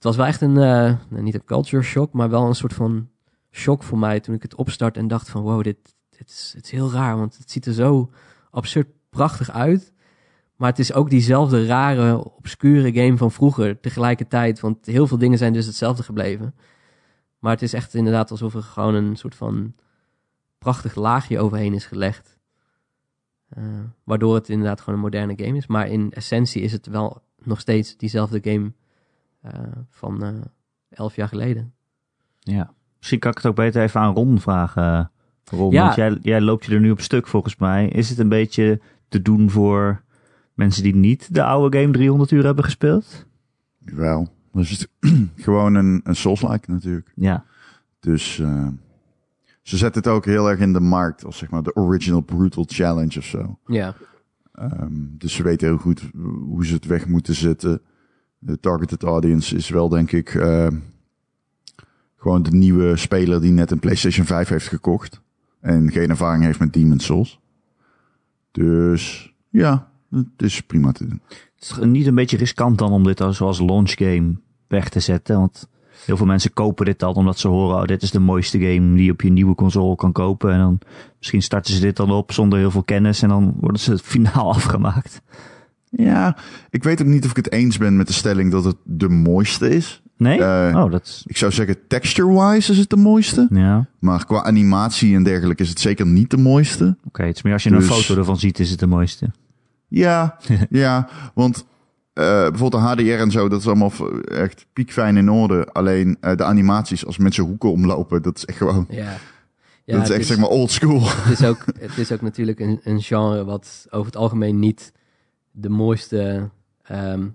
het 0.00 0.08
was 0.08 0.16
wel 0.18 0.26
echt 0.26 0.40
een, 0.40 0.56
eh, 0.56 0.94
niet 1.08 1.34
een 1.34 1.44
culture 1.44 1.82
shock, 1.82 2.12
maar 2.12 2.30
wel 2.30 2.46
een 2.46 2.54
soort 2.54 2.72
van 2.72 3.08
shock 3.50 3.82
voor 3.82 3.98
mij 3.98 4.20
toen 4.20 4.34
ik 4.34 4.42
het 4.42 4.54
opstart 4.54 4.96
en 4.96 5.08
dacht 5.08 5.30
van, 5.30 5.42
wow, 5.42 5.62
dit, 5.62 5.96
is, 6.24 6.52
het 6.56 6.64
is 6.64 6.70
heel 6.70 6.92
raar. 6.92 7.16
Want 7.16 7.36
het 7.36 7.50
ziet 7.50 7.66
er 7.66 7.72
zo 7.72 8.10
absurd 8.50 8.88
prachtig 9.10 9.50
uit. 9.50 9.92
Maar 10.56 10.68
het 10.68 10.78
is 10.78 10.92
ook 10.92 11.10
diezelfde 11.10 11.66
rare, 11.66 12.24
obscure 12.36 12.92
game 12.92 13.16
van 13.16 13.30
vroeger 13.30 13.80
tegelijkertijd. 13.80 14.60
Want 14.60 14.86
heel 14.86 15.06
veel 15.06 15.18
dingen 15.18 15.38
zijn 15.38 15.52
dus 15.52 15.66
hetzelfde 15.66 16.02
gebleven. 16.02 16.54
Maar 17.38 17.52
het 17.52 17.62
is 17.62 17.72
echt 17.72 17.94
inderdaad 17.94 18.30
alsof 18.30 18.54
er 18.54 18.62
gewoon 18.62 18.94
een 18.94 19.16
soort 19.16 19.34
van 19.34 19.74
prachtig 20.58 20.94
laagje 20.94 21.38
overheen 21.38 21.74
is 21.74 21.86
gelegd. 21.86 22.38
Eh, 23.48 23.64
waardoor 24.04 24.34
het 24.34 24.48
inderdaad 24.48 24.80
gewoon 24.80 24.94
een 24.94 25.04
moderne 25.04 25.44
game 25.44 25.56
is. 25.56 25.66
Maar 25.66 25.88
in 25.88 26.12
essentie 26.12 26.62
is 26.62 26.72
het 26.72 26.86
wel 26.86 27.22
nog 27.42 27.60
steeds 27.60 27.96
diezelfde 27.96 28.40
game 28.42 28.72
van 29.90 30.22
eh, 30.24 30.34
elf 30.88 31.16
jaar 31.16 31.28
geleden. 31.28 31.72
Ja. 32.38 32.72
Misschien 32.98 33.18
kan 33.18 33.30
ik 33.30 33.36
het 33.36 33.46
ook 33.46 33.54
beter 33.56 33.82
even 33.82 34.00
aan 34.00 34.14
Ron 34.14 34.40
vragen. 34.40 35.10
Ron, 35.44 35.70
Ja. 35.72 35.82
want 35.84 35.94
jij, 35.94 36.18
jij 36.22 36.40
loopt 36.40 36.64
je 36.64 36.74
er 36.74 36.80
nu 36.80 36.90
op 36.90 37.00
stuk 37.00 37.26
volgens 37.26 37.56
mij. 37.56 37.88
Is 37.88 38.08
het 38.08 38.18
een 38.18 38.28
beetje 38.28 38.80
te 39.08 39.22
doen 39.22 39.50
voor 39.50 40.02
mensen 40.54 40.82
die 40.82 40.94
niet 40.94 41.34
de 41.34 41.42
oude 41.42 41.78
game 41.78 41.92
300 41.92 42.30
uur 42.30 42.44
hebben 42.44 42.64
gespeeld? 42.64 43.26
Wel. 43.78 44.28
Dus 44.52 44.70
het 44.70 44.88
gewoon 45.44 45.74
een, 45.74 46.00
een 46.04 46.16
Souls-like 46.16 46.70
natuurlijk. 46.70 47.12
Ja. 47.14 47.44
Dus 48.00 48.38
eh, 48.38 48.68
ze 49.62 49.76
zetten 49.76 50.02
het 50.02 50.10
ook 50.12 50.24
heel 50.24 50.50
erg 50.50 50.60
in 50.60 50.72
de 50.72 50.80
markt 50.80 51.24
als 51.24 51.38
zeg 51.38 51.50
maar 51.50 51.62
de 51.62 51.74
original 51.74 52.20
brutal 52.20 52.64
challenge 52.68 53.18
of 53.18 53.24
zo. 53.24 53.58
Ja, 53.66 53.94
Ehm, 54.52 54.92
dus 55.10 55.34
ze 55.34 55.42
weten 55.42 55.68
heel 55.68 55.76
goed 55.78 56.10
hoe 56.44 56.66
ze 56.66 56.74
het 56.74 56.84
weg 56.86 57.06
moeten 57.06 57.34
zetten. 57.34 57.80
De 58.42 58.60
targeted 58.60 59.02
audience 59.02 59.56
is 59.56 59.68
wel 59.68 59.88
denk 59.88 60.12
ik 60.12 60.34
eh, 60.34 60.66
gewoon 62.16 62.42
de 62.42 62.50
nieuwe 62.50 62.96
speler 62.96 63.40
die 63.40 63.52
net 63.52 63.70
een 63.70 63.78
PlayStation 63.78 64.26
5 64.26 64.48
heeft 64.48 64.68
gekocht. 64.68 65.20
En 65.60 65.90
geen 65.90 66.10
ervaring 66.10 66.44
heeft 66.44 66.58
met 66.58 66.72
Demon's 66.72 67.04
Souls. 67.04 67.40
Dus 68.50 69.34
ja, 69.48 69.90
het 70.10 70.26
is 70.36 70.60
prima 70.60 70.92
te 70.92 71.06
doen. 71.06 71.20
Het 71.28 71.70
is 71.70 71.78
niet 71.82 72.06
een 72.06 72.14
beetje 72.14 72.36
riskant 72.36 72.78
dan 72.78 72.92
om 72.92 73.04
dit 73.04 73.20
als, 73.20 73.40
als 73.40 73.58
launch 73.58 73.90
game 73.90 74.36
weg 74.66 74.88
te 74.88 75.00
zetten? 75.00 75.38
Want 75.38 75.68
heel 76.04 76.16
veel 76.16 76.26
mensen 76.26 76.52
kopen 76.52 76.84
dit 76.84 76.98
dan 76.98 77.14
omdat 77.14 77.38
ze 77.38 77.48
horen, 77.48 77.76
oh, 77.76 77.84
dit 77.84 78.02
is 78.02 78.10
de 78.10 78.20
mooiste 78.20 78.58
game 78.58 78.94
die 78.94 79.04
je 79.04 79.12
op 79.12 79.20
je 79.20 79.30
nieuwe 79.30 79.54
console 79.54 79.96
kan 79.96 80.12
kopen. 80.12 80.52
En 80.52 80.58
dan 80.58 80.78
misschien 81.18 81.42
starten 81.42 81.74
ze 81.74 81.80
dit 81.80 81.96
dan 81.96 82.10
op 82.10 82.32
zonder 82.32 82.58
heel 82.58 82.70
veel 82.70 82.82
kennis 82.82 83.22
en 83.22 83.28
dan 83.28 83.54
worden 83.60 83.80
ze 83.80 83.90
het 83.90 84.02
finaal 84.02 84.52
afgemaakt. 84.54 85.22
Ja, 85.90 86.36
ik 86.70 86.82
weet 86.82 87.00
ook 87.00 87.06
niet 87.08 87.24
of 87.24 87.30
ik 87.30 87.36
het 87.36 87.52
eens 87.52 87.78
ben 87.78 87.96
met 87.96 88.06
de 88.06 88.12
stelling 88.12 88.50
dat 88.50 88.64
het 88.64 88.76
de 88.84 89.08
mooiste 89.08 89.68
is. 89.68 90.02
Nee? 90.16 90.42
Eh, 90.42 90.82
oh, 90.84 90.90
dat 90.90 91.06
is... 91.06 91.24
Ik 91.26 91.36
zou 91.36 91.52
zeggen, 91.52 91.76
texture-wise 91.88 92.72
is 92.72 92.78
het 92.78 92.90
de 92.90 92.96
mooiste. 92.96 93.46
Ja, 93.50 93.78
oké. 93.78 93.88
Maar 93.98 94.26
qua 94.26 94.42
animatie 94.42 95.14
en 95.14 95.22
dergelijke 95.22 95.62
is 95.62 95.68
het 95.68 95.80
zeker 95.80 96.06
niet 96.06 96.30
de 96.30 96.36
mooiste. 96.36 96.96
Het 97.12 97.36
is 97.36 97.42
meer 97.42 97.52
als 97.52 97.62
je 97.62 97.70
Dus- 97.70 97.88
een 97.88 97.94
foto 97.94 98.16
ervan 98.16 98.38
ziet, 98.38 98.58
is 98.58 98.70
het 98.70 98.78
de 98.78 98.86
mooiste. 98.86 99.30
Ja, 99.88 100.36
ja. 100.70 101.08
Want 101.34 101.64
eh, 102.12 102.24
bijvoorbeeld 102.48 102.82
de 102.82 102.88
HDR 102.88 103.20
en 103.22 103.30
zo, 103.30 103.48
dat 103.48 103.60
is 103.60 103.66
allemaal 103.66 103.92
echt 104.24 104.66
piekfijn 104.72 105.16
in 105.16 105.30
orde. 105.30 105.66
Alleen 105.72 106.16
eh, 106.20 106.36
de 106.36 106.44
animaties, 106.44 107.06
als 107.06 107.18
mensen 107.18 107.44
hoeken 107.44 107.70
omlopen, 107.72 108.22
dat 108.22 108.36
is 108.36 108.44
echt 108.44 108.58
gewoon... 108.58 108.86
ja. 108.90 109.16
ja 109.84 109.96
dat 109.96 110.02
is 110.10 110.16
echt 110.16 110.26
zeg 110.26 110.38
maar 110.38 110.48
old 110.48 110.70
school. 110.70 111.00
het, 111.04 111.40
is 111.40 111.46
ook, 111.46 111.64
het 111.78 111.98
is 111.98 112.12
ook 112.12 112.22
natuurlijk 112.22 112.60
een, 112.60 112.80
een 112.84 113.02
genre 113.02 113.44
wat 113.44 113.86
over 113.90 114.06
het 114.06 114.16
algemeen 114.16 114.58
niet 114.58 114.92
de 115.50 115.68
mooiste 115.68 116.50
ehm, 116.82 117.26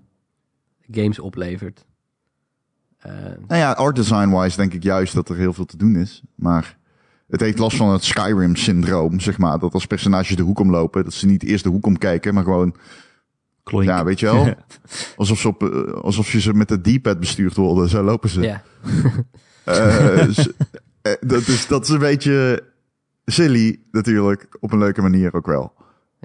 games 0.90 1.18
oplevert. 1.18 1.84
Eh, 2.98 3.12
Nou 3.48 3.60
ja, 3.60 3.72
art 3.72 3.96
design-wise 3.96 4.56
denk 4.56 4.72
ik 4.72 4.82
juist 4.82 5.14
dat 5.14 5.28
er 5.28 5.36
heel 5.36 5.52
veel 5.52 5.64
te 5.64 5.76
doen 5.76 5.96
is. 5.96 6.22
Maar 6.34 6.78
het 7.28 7.40
heeft 7.40 7.58
last 7.58 7.76
van 7.76 7.92
het 7.92 8.04
Skyrim-syndroom, 8.04 9.20
zeg 9.20 9.38
maar. 9.38 9.58
Dat 9.58 9.74
als 9.74 9.86
personages 9.86 10.36
de 10.36 10.42
hoek 10.42 10.58
omlopen, 10.58 11.04
dat 11.04 11.12
ze 11.12 11.26
niet 11.26 11.42
eerst 11.42 11.64
de 11.64 11.70
hoek 11.70 11.86
omkijken, 11.86 12.34
maar 12.34 12.44
gewoon... 12.44 12.74
Kloink. 13.62 13.88
Ja, 13.88 14.04
weet 14.04 14.20
je 14.20 14.26
wel? 14.26 14.54
Alsof, 15.16 15.38
ze 15.38 15.48
op, 15.48 15.62
eh, 15.62 15.92
alsof 15.92 16.32
je 16.32 16.40
ze 16.40 16.54
met 16.54 16.68
de 16.68 16.80
D-pad 16.80 17.20
bestuurd 17.20 17.56
worden. 17.56 17.88
Zo 17.88 18.02
lopen 18.02 18.28
ze. 18.28 18.40
ja. 18.40 18.62
Eh, 19.64 20.28
s- 20.30 20.48
eh, 21.02 21.12
dat, 21.20 21.46
is, 21.46 21.66
dat 21.66 21.82
is 21.82 21.88
een 21.88 21.98
beetje 21.98 22.64
silly 23.24 23.80
natuurlijk. 23.90 24.56
Op 24.60 24.72
een 24.72 24.78
leuke 24.78 25.02
manier 25.02 25.34
ook 25.34 25.46
wel. 25.46 25.72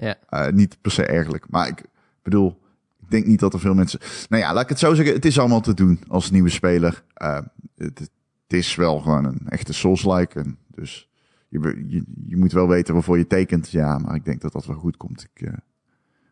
Ja. 0.02 0.16
Eh, 0.28 0.52
niet 0.52 0.78
per 0.80 0.90
se 0.90 1.04
ergelijk. 1.06 1.46
Maar 1.50 1.68
ik 1.68 1.84
bedoel, 2.22 2.60
ik 3.00 3.10
denk 3.10 3.26
niet 3.26 3.40
dat 3.40 3.54
er 3.54 3.60
veel 3.60 3.74
mensen... 3.74 4.00
Nou 4.28 4.42
ja, 4.42 4.52
laat 4.52 4.62
ik 4.62 4.68
het 4.68 4.78
zo 4.78 4.94
zeggen. 4.94 5.14
Het 5.14 5.24
is 5.24 5.38
allemaal 5.38 5.60
te 5.60 5.74
doen 5.74 6.00
als 6.08 6.30
nieuwe 6.30 6.48
speler. 6.48 7.02
Eh, 7.14 7.38
het, 7.76 8.10
is 8.46 8.74
wel 8.74 9.00
gewoon 9.00 9.24
een 9.24 9.48
echte 9.48 9.72
Souls-like. 9.72 10.44
Dus 10.66 11.08
je, 11.48 11.84
je, 11.86 12.04
je 12.26 12.36
moet 12.36 12.52
wel 12.52 12.68
weten 12.68 12.94
waarvoor 12.94 13.18
je 13.18 13.26
tekent. 13.26 13.70
Ja, 13.70 13.98
maar 13.98 14.14
ik 14.14 14.24
denk 14.24 14.40
dat 14.40 14.52
dat 14.52 14.66
wel 14.66 14.76
goed 14.76 14.96
komt. 14.96 15.26
Ik 15.34 15.46
eh, 15.46 15.52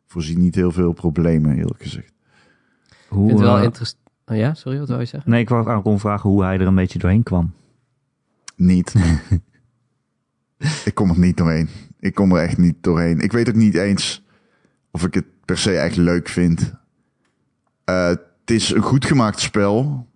voorzie 0.07 0.39
niet 0.39 0.55
heel 0.55 0.73
veel 0.73 0.93
problemen, 0.93 1.57
eerlijk 1.57 1.83
gezegd. 1.83 2.13
Hoe, 3.09 3.23
Ik 3.23 3.29
vind 3.29 3.41
het 3.41 3.49
wel 3.49 3.63
interessant. 3.63 4.01
Oh 4.27 4.37
ja, 4.37 4.55
sorry, 4.55 4.79
wat 4.79 4.89
wil 4.89 5.01
je 5.01 5.05
zeggen? 5.05 5.31
nee, 5.31 5.41
ik 5.41 5.49
wou 5.49 5.69
aan 5.69 5.83
Ron 5.83 6.01
vragen 6.01 6.31
hoe 6.31 6.43
hij 6.43 6.59
er 6.59 6.67
een 6.67 6.75
beetje 6.75 6.99
doorheen 6.99 7.23
kwam. 7.23 7.53
Niet. 8.57 8.95
ik 10.85 10.95
kom 10.95 11.11
er 11.11 11.19
niet 11.19 11.37
doorheen. 11.37 11.69
Ik 12.01 12.15
kom 12.15 12.33
er 12.33 12.43
echt 12.43 12.59
niet 12.59 12.77
doorheen. 12.81 13.21
Ik 13.21 13.33
weet 13.33 13.49
ook 13.49 13.55
niet 13.55 13.75
eens 13.75 14.25
of 14.91 15.05
ik 15.05 15.15
het 15.15 15.27
per 15.45 15.59
se 15.59 15.77
echt 15.77 15.97
leuk 15.97 16.29
vind. 16.29 16.73
Eh, 17.85 18.07
het 18.07 18.21
is 18.45 18.71
een 18.71 18.83
goed 18.83 19.05
gemaakt 19.05 19.41
spel. 19.41 20.07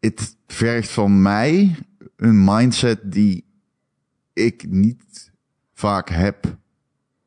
Het 0.00 0.36
vergt 0.46 0.90
van 0.90 1.22
mij 1.22 1.74
een 2.16 2.44
mindset 2.44 3.00
die 3.04 3.44
ik 4.32 4.68
niet 4.68 5.32
vaak 5.74 6.08
heb 6.08 6.56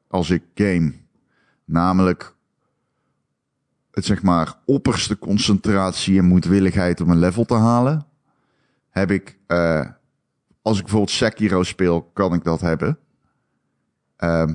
als 0.08 0.30
ik 0.30 0.44
game. 0.56 0.94
Namelijk 1.66 2.36
het 3.92 4.06
zeg 4.06 4.22
maar 4.22 4.56
opperste 4.66 5.20
concentratie 5.20 6.18
en 6.18 6.26
moedwilligheid 6.26 7.02
om 7.02 7.10
een 7.10 7.20
level 7.20 7.46
te 7.46 7.54
halen. 7.54 8.06
Heb 8.90 9.12
ik, 9.12 9.38
eh, 9.48 9.90
als 10.62 10.78
ik 10.78 10.84
bijvoorbeeld 10.84 11.12
Sekiro 11.12 11.64
speel, 11.64 12.04
kan 12.04 12.34
ik 12.34 12.44
dat 12.44 12.62
hebben. 12.62 13.00
Ehm, 14.18 14.54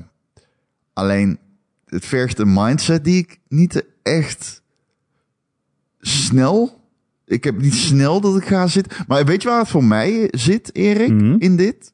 alleen, 0.93 1.39
het 1.85 2.05
vergt 2.05 2.39
een 2.39 2.53
mindset 2.53 3.03
die 3.03 3.17
ik 3.17 3.39
niet 3.47 3.85
echt 4.01 4.61
snel. 5.99 6.81
Ik 7.25 7.43
heb 7.43 7.61
niet 7.61 7.73
snel 7.73 8.21
dat 8.21 8.37
ik 8.37 8.45
ga 8.45 8.67
zitten. 8.67 9.05
Maar 9.07 9.25
weet 9.25 9.41
je 9.41 9.49
waar 9.49 9.59
het 9.59 9.67
voor 9.67 9.83
mij 9.83 10.27
zit, 10.31 10.75
Erik? 10.75 11.11
Mhm. 11.11 11.35
In 11.37 11.55
dit? 11.55 11.93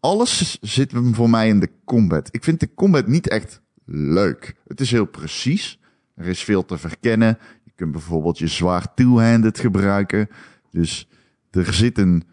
Alles 0.00 0.58
zit 0.60 0.92
voor 1.12 1.30
mij 1.30 1.48
in 1.48 1.60
de 1.60 1.70
combat. 1.84 2.28
Ik 2.30 2.44
vind 2.44 2.60
de 2.60 2.74
combat 2.74 3.06
niet 3.06 3.28
echt 3.28 3.60
leuk. 3.84 4.56
Het 4.66 4.80
is 4.80 4.90
heel 4.90 5.06
precies. 5.06 5.80
Er 6.14 6.26
is 6.26 6.44
veel 6.44 6.64
te 6.64 6.78
verkennen. 6.78 7.38
Je 7.64 7.72
kunt 7.74 7.92
bijvoorbeeld 7.92 8.38
je 8.38 8.46
zwaar 8.46 8.94
two-handed 8.94 9.58
gebruiken. 9.58 10.28
Dus 10.70 11.08
er 11.50 11.74
zit 11.74 11.98
een, 11.98 12.24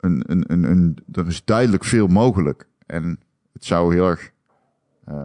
een, 0.00 0.22
een, 0.26 0.44
een, 0.52 0.64
een 0.64 0.98
er 1.12 1.26
is 1.26 1.44
duidelijk 1.44 1.84
veel 1.84 2.06
mogelijk. 2.06 2.68
En 2.86 3.18
het 3.56 3.64
zou 3.64 3.94
heel 3.94 4.08
erg 4.08 4.32
eh, 5.04 5.22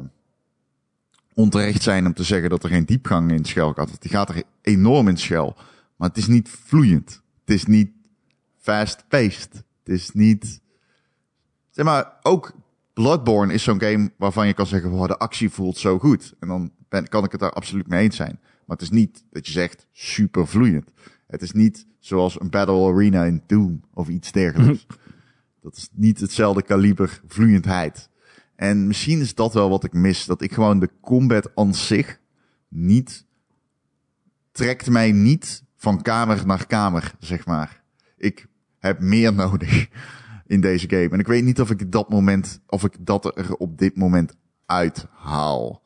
onterecht 1.34 1.82
zijn 1.82 2.06
om 2.06 2.14
te 2.14 2.24
zeggen 2.24 2.50
dat 2.50 2.64
er 2.64 2.70
geen 2.70 2.86
diepgang 2.86 3.32
in 3.32 3.46
Shell 3.46 3.66
gaat. 3.76 3.76
Want 3.76 4.02
die 4.02 4.12
gaat 4.12 4.30
er 4.30 4.44
enorm 4.62 5.08
in 5.08 5.18
Shell. 5.18 5.54
Maar 5.96 6.08
het 6.10 6.18
is 6.18 6.28
niet 6.28 6.50
vloeiend. 6.50 7.22
Het 7.46 7.56
is 7.56 7.66
niet 7.66 7.92
fast-paced. 8.58 9.54
Het 9.54 9.94
is 9.94 10.12
niet... 10.12 10.62
Zeg 11.70 11.86
maar, 11.86 12.14
ook 12.22 12.54
Bloodborne 12.94 13.54
is 13.54 13.64
zo'n 13.64 13.82
game 13.82 14.12
waarvan 14.18 14.48
je 14.48 14.54
kan 14.54 14.66
zeggen, 14.66 14.90
wow, 14.90 15.08
de 15.08 15.18
actie 15.18 15.50
voelt 15.50 15.78
zo 15.78 16.00
goed. 16.00 16.34
En 16.40 16.48
dan 16.48 16.72
ben, 16.90 17.08
kan 17.08 17.24
ik 17.24 17.32
het 17.32 17.40
daar 17.40 17.54
absoluut 17.54 17.88
mee 17.88 18.04
eens 18.04 18.16
zijn. 18.16 18.40
Maar 18.42 18.78
het 18.78 18.82
is 18.82 18.90
niet 18.90 19.24
dat 19.32 19.46
je 19.46 19.52
zegt 19.52 19.88
super 19.92 20.48
vloeiend. 20.48 20.92
Het 21.28 21.42
is 21.42 21.52
niet 21.52 21.88
zoals 22.00 22.40
een 22.40 22.50
Battle 22.50 22.92
Arena 22.92 23.24
in 23.24 23.44
Doom 23.48 23.82
of 23.94 24.08
iets 24.08 24.32
dergelijks. 24.32 24.86
dat 25.62 25.76
is 25.76 25.90
niet 25.92 26.20
hetzelfde 26.20 26.62
kaliber 26.62 27.22
vloeiendheid. 27.28 28.10
En 28.62 28.88
misschien 28.88 29.20
is 29.20 29.36
dat 29.36 29.54
wel 29.54 29.70
wat 29.70 29.84
ik 29.84 29.94
mis. 29.94 30.26
Dat 30.26 30.42
ik 30.42 30.54
gewoon 30.54 30.80
de 30.80 30.90
combat 31.02 31.52
aan 31.56 31.74
zich 31.74 32.20
niet... 32.68 33.26
Trekt 34.52 34.90
mij 34.90 35.12
niet 35.12 35.64
van 35.76 36.02
kamer 36.02 36.46
naar 36.46 36.68
kamer, 36.68 37.14
zeg 37.20 37.46
maar. 37.46 37.84
Ik 38.18 38.48
heb 38.80 39.00
meer 39.00 39.34
nodig 39.44 39.88
in 40.48 40.62
deze 40.62 40.90
game. 40.90 41.10
En 41.10 41.20
ik 41.20 41.28
weet 41.28 41.44
niet 41.44 41.62
of 41.62 41.70
ik 41.70 41.92
dat 41.92 42.10
moment, 42.10 42.62
of 42.68 42.84
ik 42.84 42.96
dat 43.00 43.38
er 43.38 43.56
op 43.56 43.78
dit 43.78 43.96
moment 43.96 44.36
uithaal. 44.66 45.82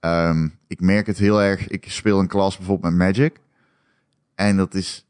Ehm, 0.00 0.48
ik 0.66 0.80
merk 0.80 1.06
het 1.06 1.18
heel 1.18 1.42
erg. 1.42 1.68
Ik 1.68 1.90
speel 1.90 2.18
een 2.18 2.28
klas 2.28 2.56
bijvoorbeeld 2.56 2.94
met 2.94 3.06
Magic. 3.06 3.40
En 4.34 4.56
dat 4.56 4.74
is, 4.74 5.05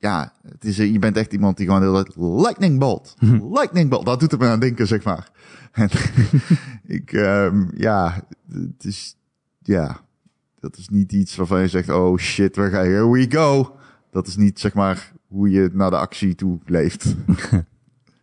ja, 0.00 0.32
het 0.42 0.64
is, 0.64 0.76
je 0.76 0.98
bent 0.98 1.16
echt 1.16 1.32
iemand 1.32 1.56
die 1.56 1.66
gewoon 1.66 1.82
heel 1.82 2.04
lightning 2.40 2.78
bolt, 2.78 3.16
lightning 3.52 3.90
bolt. 3.90 4.04
Dat 4.04 4.20
doet 4.20 4.30
het 4.30 4.40
me 4.40 4.46
aan 4.46 4.60
denken, 4.60 4.86
zeg 4.86 5.04
maar. 5.04 5.30
En 5.72 5.88
ik, 6.96 7.12
ehm, 7.12 7.66
ja, 7.76 8.24
het 8.52 8.84
is, 8.84 9.16
ja, 9.58 10.00
dat 10.60 10.76
is 10.76 10.88
niet 10.88 11.12
iets 11.12 11.36
waarvan 11.36 11.60
je 11.60 11.68
zegt, 11.68 11.88
oh 11.90 12.18
shit, 12.18 12.56
we 12.56 12.70
gaan, 12.70 12.84
here 12.84 13.10
we 13.10 13.26
go. 13.30 13.76
Dat 14.10 14.26
is 14.26 14.36
niet, 14.36 14.60
zeg 14.60 14.74
maar, 14.74 15.12
hoe 15.26 15.50
je 15.50 15.70
naar 15.72 15.90
de 15.90 15.96
actie 15.96 16.34
toe 16.34 16.58
leeft. 16.64 17.14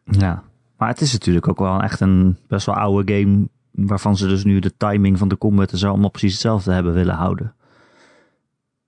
Ja, 0.09 0.43
maar 0.77 0.87
het 0.87 1.01
is 1.01 1.13
natuurlijk 1.13 1.47
ook 1.47 1.59
wel 1.59 1.81
echt 1.81 1.99
een 1.99 2.37
best 2.47 2.65
wel 2.65 2.75
oude 2.75 3.13
game. 3.13 3.49
Waarvan 3.71 4.17
ze 4.17 4.27
dus 4.27 4.43
nu 4.43 4.59
de 4.59 4.77
timing 4.77 5.17
van 5.17 5.27
de 5.27 5.37
combat 5.37 5.71
en 5.71 5.77
zo 5.77 5.89
allemaal 5.89 6.09
precies 6.09 6.31
hetzelfde 6.31 6.71
hebben 6.71 6.93
willen 6.93 7.15
houden. 7.15 7.55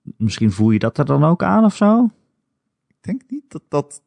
Misschien 0.02 0.52
voel 0.52 0.70
je 0.70 0.78
dat 0.78 0.98
er 0.98 1.04
dan 1.04 1.24
ook 1.24 1.42
aan 1.42 1.64
of 1.64 1.76
zo? 1.76 2.10
Ik 3.00 3.06
denk 3.06 3.22
niet 3.28 3.44
dat 3.48 3.62
dat. 3.68 4.02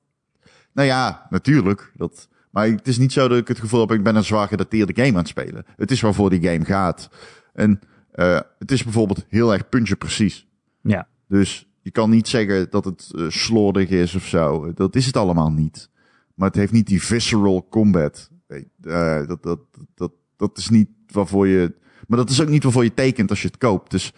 Nou 0.71 0.87
ja, 0.87 1.27
natuurlijk. 1.29 1.91
Dat... 1.95 2.27
Maar 2.49 2.67
het 2.67 2.87
is 2.87 2.97
niet 2.97 3.11
zo 3.11 3.27
dat 3.27 3.37
ik 3.37 3.47
het 3.47 3.59
gevoel 3.59 3.79
heb, 3.79 3.91
ik 3.91 4.03
ben 4.03 4.15
een 4.15 4.23
zwaar 4.23 4.47
gedateerde 4.47 4.93
game 4.95 5.09
aan 5.09 5.15
het 5.15 5.27
spelen. 5.27 5.65
Het 5.75 5.91
is 5.91 6.01
waarvoor 6.01 6.29
die 6.29 6.49
game 6.49 6.65
gaat. 6.65 7.09
En 7.53 7.79
eh, 8.11 8.39
het 8.59 8.71
is 8.71 8.83
bijvoorbeeld 8.83 9.25
heel 9.29 9.53
erg 9.53 9.69
puntje 9.69 9.95
precies. 9.95 10.47
Ja. 10.81 11.07
Dus 11.27 11.69
je 11.81 11.91
kan 11.91 12.09
niet 12.09 12.27
zeggen 12.27 12.69
dat 12.69 12.85
het 12.85 13.11
eh, 13.15 13.29
slordig 13.29 13.89
is 13.89 14.15
of 14.15 14.25
zo. 14.25 14.73
Dat 14.73 14.95
is 14.95 15.05
het 15.05 15.17
allemaal 15.17 15.51
niet. 15.51 15.89
Maar 16.33 16.47
het 16.47 16.57
heeft 16.57 16.71
niet 16.71 16.87
die 16.87 17.03
visceral 17.03 17.67
combat. 17.69 18.29
Eh, 18.47 19.27
dat, 19.27 19.43
dat, 19.43 19.59
dat, 19.95 20.11
dat 20.37 20.57
is 20.57 20.69
niet 20.69 20.89
waarvoor 21.11 21.47
je. 21.47 21.73
Maar 22.07 22.17
dat 22.17 22.29
is 22.29 22.41
ook 22.41 22.49
niet 22.49 22.63
waarvoor 22.63 22.83
je 22.83 22.93
tekent 22.93 23.29
als 23.29 23.41
je 23.41 23.47
het 23.47 23.57
koopt. 23.57 23.91
Dus 23.91 24.13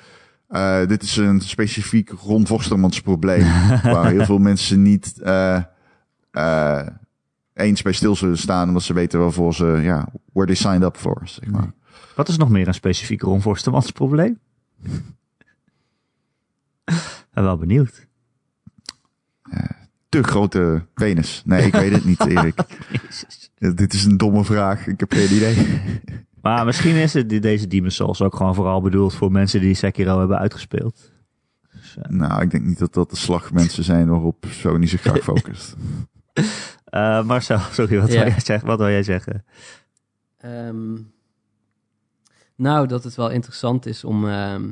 eh, 0.47 0.87
dit 0.87 1.03
is 1.03 1.17
een 1.17 1.41
specifiek 1.41 2.09
Ron 2.09 2.47
Vostermans 2.47 3.01
probleem. 3.01 3.43
waar 3.93 4.09
heel 4.09 4.25
veel 4.25 4.37
mensen 4.37 4.81
niet 4.81 5.21
eh, 5.21 5.63
eh, 6.31 6.87
eens 7.53 7.81
bij 7.81 7.93
stil 7.93 8.15
zullen 8.15 8.37
staan. 8.37 8.67
Omdat 8.67 8.83
ze 8.83 8.93
weten 8.93 9.19
waarvoor 9.19 9.53
ze. 9.53 9.79
Ja, 9.81 10.07
where 10.33 10.47
they 10.47 10.55
signed 10.55 10.83
up 10.83 10.97
for. 10.97 11.21
Zeg 11.23 11.49
maar. 11.49 11.71
Wat 12.15 12.27
is 12.27 12.37
nog 12.37 12.49
meer 12.49 12.67
een 12.67 12.73
specifiek 12.73 13.21
Ron 13.21 13.41
Forstemans 13.41 13.91
probleem? 13.91 14.39
ben 17.33 17.43
wel 17.43 17.57
benieuwd. 17.57 18.07
Te 20.09 20.23
grote 20.23 20.85
penis. 20.93 21.41
Nee, 21.45 21.65
ik 21.65 21.73
weet 21.73 21.91
het 21.91 22.05
niet, 22.05 22.25
Erik. 22.25 22.55
Dit 23.75 23.93
is 23.93 24.05
een 24.05 24.17
domme 24.17 24.43
vraag. 24.43 24.87
Ik 24.87 24.99
heb 24.99 25.11
geen 25.11 25.35
idee. 25.35 25.55
Maar 26.45 26.65
misschien 26.65 26.95
is 26.95 27.13
het, 27.13 27.29
deze 27.29 27.67
Demon's 27.67 27.95
Souls 27.95 28.21
ook 28.21 28.35
gewoon 28.35 28.55
vooral 28.55 28.81
bedoeld 28.81 29.13
voor 29.13 29.31
mensen 29.31 29.59
die 29.61 29.73
Sekiro 29.73 30.19
hebben 30.19 30.37
uitgespeeld. 30.37 31.11
Dus, 31.71 31.97
eh, 32.01 32.09
Nou, 32.09 32.41
ik 32.41 32.51
denk 32.51 32.63
niet 32.63 32.79
dat 32.79 32.93
dat 32.93 33.09
de 33.09 33.15
slagmensen 33.15 33.83
zijn 33.83 34.07
waarop 34.09 34.45
Sony 34.49 34.85
zich 34.87 35.01
graag 35.01 35.19
focust. 35.23 35.75
eh, 36.85 37.23
Marcel, 37.25 37.59
sorry, 37.59 37.99
wat, 37.99 38.11
Ja. 38.11 38.19
wil 38.23 38.27
jij 38.31 38.39
zeggen? 38.39 38.67
wat 38.67 38.77
wil 38.77 38.89
jij 38.89 39.03
zeggen? 39.03 39.45
Ehm, 40.37 40.93
nou, 42.55 42.87
dat 42.87 43.03
het 43.03 43.15
wel 43.15 43.29
interessant 43.29 43.85
is 43.85 44.03
om. 44.03 44.27
ehm, 44.27 44.71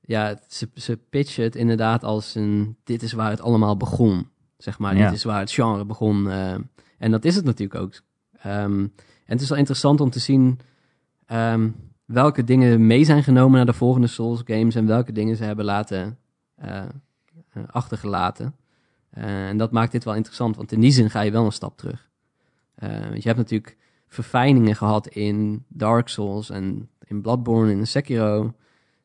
ja, 0.00 0.38
ze, 0.48 0.68
ze 0.74 0.98
pitchen 1.10 1.44
het 1.44 1.56
inderdaad 1.56 2.04
als 2.04 2.34
een. 2.34 2.76
Dit 2.84 3.02
is 3.02 3.12
waar 3.12 3.30
het 3.30 3.40
allemaal 3.40 3.76
begon. 3.76 4.28
Zeg 4.56 4.78
maar, 4.78 4.96
Ja. 4.96 5.04
dit 5.04 5.16
is 5.16 5.24
waar 5.24 5.40
het 5.40 5.50
genre 5.52 5.84
begon. 5.84 6.30
eh, 6.30 6.54
en 6.98 7.10
dat 7.10 7.24
is 7.24 7.36
het 7.36 7.44
natuurlijk 7.44 7.80
ook. 7.80 8.00
Ehm, 8.42 8.86
het 9.32 9.40
is 9.40 9.48
wel 9.48 9.58
interessant 9.58 10.00
om 10.00 10.10
te 10.10 10.18
zien. 10.18 10.58
ehm, 11.26 11.70
welke 12.04 12.44
dingen 12.44 12.86
mee 12.86 13.04
zijn 13.04 13.22
genomen 13.22 13.56
naar 13.56 13.66
de 13.66 13.72
volgende 13.72 14.06
Souls 14.06 14.42
games. 14.44 14.74
En 14.74 14.86
welke 14.86 15.12
dingen 15.12 15.36
ze 15.36 15.44
hebben 15.44 15.64
laten. 15.64 16.18
eh, 16.54 16.82
eh, 17.52 17.62
achtergelaten. 17.66 18.54
Eh, 19.10 19.48
en 19.48 19.56
dat 19.56 19.72
maakt 19.72 19.92
dit 19.92 20.04
wel 20.04 20.14
interessant, 20.14 20.56
want 20.56 20.72
in 20.72 20.80
die 20.80 20.90
zin 20.90 21.10
ga 21.10 21.20
je 21.20 21.30
wel 21.30 21.44
een 21.44 21.52
stap 21.52 21.76
terug. 21.78 22.08
Want 22.80 23.22
je 23.22 23.28
hebt 23.28 23.38
natuurlijk 23.38 23.76
verfijningen 24.08 24.76
gehad 24.76 25.06
in 25.06 25.64
Dark 25.68 26.08
Souls 26.08 26.50
en 26.50 26.88
in 27.06 27.20
Bloodborne 27.22 27.72
en 27.72 27.78
in 27.78 27.86
Sekiro. 27.86 28.54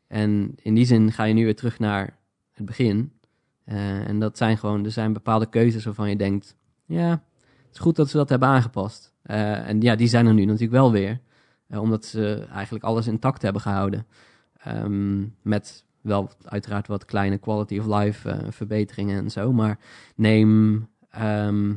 En 0.08 0.56
in 0.62 0.74
die 0.76 0.86
zin 0.86 1.12
ga 1.12 1.24
je 1.24 1.34
nu 1.34 1.44
weer 1.44 1.56
terug 1.56 1.80
naar 1.80 2.18
het 2.52 2.66
begin. 2.66 3.14
En 3.66 4.20
dat 4.20 4.38
zijn 4.38 4.58
gewoon, 4.58 4.86
er 4.86 4.92
zijn 4.92 5.14
bepaalde 5.14 5.46
keuzes 5.50 5.86
waarvan 5.86 6.10
je 6.10 6.16
denkt, 6.16 6.56
ja, 6.86 7.10
het 7.10 7.74
is 7.74 7.80
goed 7.80 7.96
dat 7.96 8.10
ze 8.10 8.18
dat 8.18 8.30
hebben 8.30 8.48
aangepast. 8.48 9.14
Eh, 9.26 9.68
en 9.68 9.82
ja, 9.82 9.96
die 9.96 10.08
zijn 10.08 10.26
er 10.26 10.34
nu 10.34 10.46
natuurlijk 10.46 10.72
wel 10.72 10.92
weer. 10.92 11.20
Eh, 11.68 11.82
omdat 11.82 12.06
ze 12.06 12.48
eigenlijk 12.52 12.84
alles 12.84 13.08
intact 13.08 13.42
hebben 13.42 13.62
gehouden. 13.62 14.06
Ehm, 14.58 15.24
met 15.42 15.86
wel 16.02 16.32
uiteraard 16.44 16.88
wat 16.88 17.06
kleine 17.06 17.38
quality 17.38 17.80
of 17.80 17.86
life 17.86 18.30
eh, 18.30 18.52
verbeteringen 18.52 19.24
en 19.24 19.32
zo. 19.32 19.54
Maar 19.54 19.80
neem 20.16 20.88
ehm, 21.10 21.76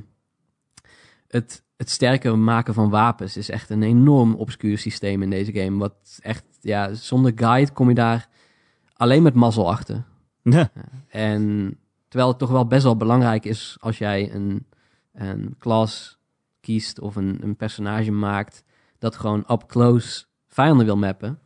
het, 1.29 1.63
het 1.77 1.91
sterker 1.91 2.39
maken 2.39 2.75
van 2.75 2.91
wapens 2.91 3.37
is 3.37 3.51
echt 3.51 3.71
een 3.71 3.83
enorm 3.83 4.35
obscuur 4.35 4.79
systeem 4.79 5.23
in 5.23 5.31
deze 5.31 5.53
game. 5.53 5.79
Wat 5.79 6.19
echt, 6.23 6.45
ja, 6.61 6.95
zonder 6.95 7.33
guide 7.35 7.73
kom 7.73 7.89
je 7.89 7.95
daar 7.95 8.29
alleen 8.93 9.23
met 9.23 9.35
mazzel 9.35 9.71
achter. 9.71 10.05
Ja. 10.43 10.71
En 11.09 11.77
terwijl 12.09 12.31
het 12.31 12.39
toch 12.39 12.51
wel 12.51 12.67
best 12.67 12.83
wel 12.83 12.97
belangrijk 12.97 13.45
is 13.45 13.77
als 13.81 13.99
jij 13.99 14.35
een, 14.35 14.67
een 15.13 15.55
class 15.59 16.18
kiest 16.69 17.01
of 17.01 17.17
een, 17.17 17.39
een 17.43 17.57
personage 17.57 18.11
maakt 18.13 18.65
dat 18.99 19.17
gewoon 19.17 19.45
up 19.51 19.65
close 19.67 20.25
vijanden 20.49 20.87
wil 20.87 20.97
mappen. 20.97 21.39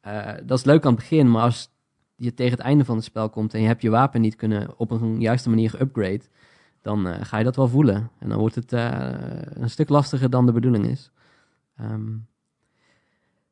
Eh, 0.00 0.32
dat 0.46 0.58
is 0.58 0.64
leuk 0.64 0.84
aan 0.84 0.90
het 0.92 1.00
begin, 1.00 1.30
maar 1.30 1.42
als 1.42 1.68
je 2.16 2.34
tegen 2.34 2.52
het 2.56 2.66
einde 2.66 2.84
van 2.84 2.96
het 2.96 3.04
spel 3.04 3.30
komt 3.30 3.54
en 3.54 3.60
je 3.60 3.66
hebt 3.66 3.82
je 3.82 3.90
wapen 3.90 4.20
niet 4.20 4.36
kunnen 4.36 4.78
op 4.78 4.90
een 4.90 5.20
juiste 5.20 5.48
manier 5.48 5.70
geupgrade, 5.70 6.20
dan 6.82 7.06
eh, 7.06 7.24
ga 7.24 7.38
je 7.38 7.44
dat 7.44 7.56
wel 7.56 7.68
voelen. 7.68 8.10
En 8.18 8.28
dan 8.28 8.38
wordt 8.38 8.54
het 8.54 8.72
eh, 8.72 9.00
een 9.48 9.70
stuk 9.70 9.88
lastiger 9.88 10.30
dan 10.30 10.46
de 10.46 10.52
bedoeling 10.52 10.86
is. 10.86 11.10
Ehm, 11.76 12.12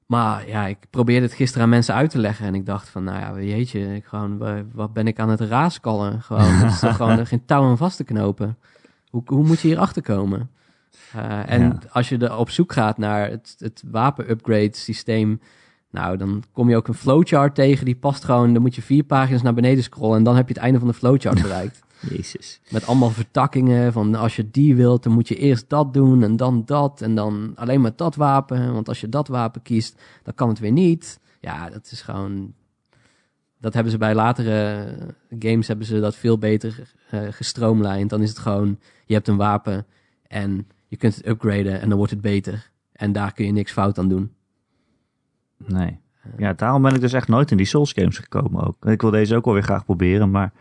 maar 0.07 0.49
ja, 0.49 0.67
ik 0.67 0.79
probeerde 0.91 1.27
het 1.27 1.35
gisteren 1.35 1.63
aan 1.63 1.69
mensen 1.69 1.95
uit 1.95 2.11
te 2.11 2.19
leggen 2.19 2.47
en 2.47 2.55
ik 2.55 2.67
dacht 2.67 2.89
van, 2.89 3.05
nou 3.05 3.19
ja, 3.19 3.47
jeetje, 3.47 3.95
ik 3.95 4.05
gewoon, 4.05 4.39
wa- 4.39 4.65
wat 4.73 4.93
ben 4.93 5.07
ik 5.07 5.19
aan 5.19 5.29
het 5.29 5.41
raaskallen? 5.41 6.23
Gewoon, 6.23 6.53
het 6.63 6.73
is 6.73 6.81
toch 6.81 6.97
gewoon 6.97 7.27
geen 7.27 7.45
touw 7.45 7.63
aan 7.63 7.77
vast 7.77 7.97
te 7.97 8.05
knopen. 8.05 8.59
Hoe, 9.11 9.23
hoe 9.25 9.47
moet 9.47 9.61
je 9.61 9.69
hier 9.69 9.79
achter 9.79 10.03
komen? 10.03 10.51
Eh, 11.13 11.51
en 11.51 11.61
Ja. 11.63 11.79
als 11.91 12.09
je 12.09 12.19
er 12.19 12.37
op 12.37 12.51
zoek 12.51 12.73
gaat 12.73 12.99
naar 12.99 13.31
het, 13.31 13.55
het 13.59 13.83
wapen-upgrade 13.91 14.77
systeem, 14.77 15.41
nou, 15.91 16.17
dan 16.17 16.43
kom 16.53 16.69
je 16.69 16.77
ook 16.77 16.89
een 16.89 16.95
flowchart 16.95 17.55
tegen. 17.55 17.85
Die 17.85 17.97
past 17.97 18.25
gewoon, 18.25 18.53
dan 18.53 18.63
moet 18.63 18.75
je 18.75 18.83
vier 18.83 19.03
pagina's 19.05 19.43
naar 19.43 19.55
beneden 19.55 19.83
scrollen 19.85 20.17
en 20.17 20.25
dan 20.25 20.37
heb 20.37 20.49
je 20.49 20.55
het 20.55 20.63
einde 20.63 20.79
van 20.79 20.89
de 20.89 20.95
flowchart 20.95 21.43
bereikt. 21.49 21.83
Jezus. 22.11 22.61
Met 22.71 22.87
allemaal 22.87 23.11
vertakkingen 23.11 23.93
van 23.93 24.15
als 24.15 24.37
je 24.37 24.51
die 24.51 24.75
wilt, 24.77 25.03
dan 25.03 25.13
moet 25.13 25.29
je 25.29 25.37
eerst 25.37 25.69
dat 25.69 25.95
doen 25.95 26.23
en 26.23 26.37
dan 26.37 26.63
dat 26.65 27.01
en 27.01 27.15
dan 27.15 27.53
alleen 27.55 27.81
maar 27.81 27.97
dat 27.97 28.15
wapen. 28.15 28.73
Want 28.73 28.89
als 28.89 29.01
je 29.01 29.09
dat 29.09 29.29
wapen 29.29 29.63
kiest, 29.63 30.01
dan 30.23 30.35
kan 30.35 30.49
het 30.49 30.59
weer 30.59 30.73
niet. 30.73 31.21
Ja, 31.41 31.71
dat 31.71 31.89
is 31.91 32.03
gewoon... 32.03 32.53
Dat 33.59 33.75
hebben 33.75 33.93
ze 33.93 33.99
bij 33.99 34.15
latere 34.15 34.87
games 35.39 35.69
hebben 35.69 35.87
ze 35.87 36.01
dat 36.01 36.17
veel 36.17 36.39
beter 36.39 36.93
eh 37.11 37.21
gestroomlijnd. 37.31 38.11
Dan 38.11 38.23
is 38.23 38.29
het 38.29 38.39
gewoon, 38.39 38.79
je 39.07 39.15
hebt 39.15 39.29
een 39.29 39.37
wapen 39.37 39.87
en 40.29 40.67
je 40.93 40.99
kunt 40.99 41.17
het 41.17 41.27
upgraden 41.27 41.81
en 41.81 41.89
dan 41.89 41.99
wordt 41.99 42.13
het 42.13 42.21
beter. 42.21 42.71
En 42.93 43.13
daar 43.13 43.33
kun 43.33 43.45
je 43.45 43.53
niks 43.53 43.73
fout 43.73 43.99
aan 43.99 44.09
doen. 44.09 44.33
Nee. 45.57 46.01
Ja, 46.37 46.53
daarom 46.53 46.83
ben 46.83 46.95
ik 46.95 47.01
dus 47.01 47.13
echt 47.13 47.29
nooit 47.29 47.51
in 47.51 47.57
die 47.57 47.67
Souls 47.67 47.93
games 47.93 48.19
gekomen 48.19 48.67
ook. 48.67 48.87
Ik 48.87 49.01
wil 49.01 49.11
deze 49.11 49.37
ook 49.37 49.45
wel 49.45 49.55
weer 49.55 49.63
graag 49.63 49.85
proberen, 49.85 50.31
maar 50.31 50.53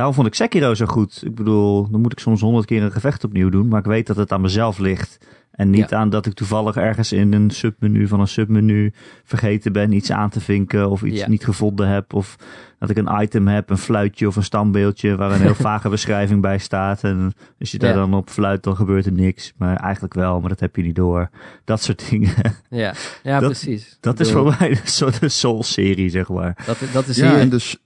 daarom 0.00 0.14
vond 0.14 0.26
ik 0.26 0.34
Sekiro 0.34 0.74
zo 0.74 0.86
goed. 0.86 1.22
Ik 1.24 1.34
bedoel, 1.34 1.90
dan 1.90 2.00
moet 2.00 2.12
ik 2.12 2.18
soms 2.18 2.40
honderd 2.40 2.66
keer 2.66 2.82
een 2.82 2.92
gevecht 2.92 3.24
opnieuw 3.24 3.48
doen, 3.48 3.68
maar 3.68 3.78
ik 3.80 3.86
weet 3.86 4.06
dat 4.06 4.16
het 4.16 4.32
aan 4.32 4.40
mezelf 4.40 4.78
ligt. 4.78 5.18
En 5.50 5.70
niet 5.70 5.88
Ja. 5.90 5.96
aan 5.98 6.10
dat 6.10 6.26
ik 6.26 6.32
toevallig 6.34 6.76
ergens 6.76 7.12
in 7.12 7.32
een 7.32 7.50
submenu 7.50 8.06
van 8.08 8.20
een 8.20 8.28
submenu 8.28 8.92
vergeten 9.24 9.72
ben 9.72 9.92
iets 9.92 10.10
aan 10.12 10.30
te 10.30 10.40
vinken 10.40 10.90
of 10.90 11.02
iets 11.02 11.20
Ja. 11.20 11.28
niet 11.28 11.44
gevonden 11.44 11.88
heb. 11.88 12.14
Of 12.14 12.36
dat 12.78 12.90
ik 12.90 12.96
een 12.96 13.22
item 13.22 13.48
heb, 13.48 13.70
een 13.70 13.78
fluitje 13.78 14.26
of 14.26 14.36
een 14.36 14.42
standbeeldje 14.42 15.16
waar 15.16 15.30
een 15.30 15.40
heel 15.40 15.54
vage 15.70 15.88
beschrijving 15.88 16.40
bij 16.40 16.58
staat. 16.58 17.04
En 17.04 17.32
als 17.58 17.70
je 17.70 17.78
daar 17.78 17.90
Ja. 17.90 17.96
dan 17.96 18.14
op 18.14 18.28
fluit, 18.30 18.62
dan 18.62 18.76
gebeurt 18.76 19.06
er 19.06 19.12
niks. 19.12 19.52
Maar 19.56 19.76
eigenlijk 19.76 20.14
wel, 20.14 20.40
maar 20.40 20.48
dat 20.48 20.60
heb 20.60 20.76
je 20.76 20.82
niet 20.82 20.94
door. 20.96 21.30
Dat 21.64 21.82
soort 21.82 22.08
dingen. 22.10 22.34
Ja, 22.70 22.94
ja 23.22 23.40
Dat- 23.40 23.50
precies. 23.50 23.96
Dat 24.00 24.20
is 24.20 24.30
voor 24.32 24.54
mij 24.58 24.70
een 24.82 24.88
soort 24.88 25.18
Souls-serie, 25.32 26.08
zeg 26.08 26.28
maar. 26.28 26.56
Dat, 26.66 26.78
dat 26.92 27.06
is 27.06 27.16
Ja, 27.16 27.30
hier... 27.30 27.38
en 27.40 27.48
dus 27.48 27.76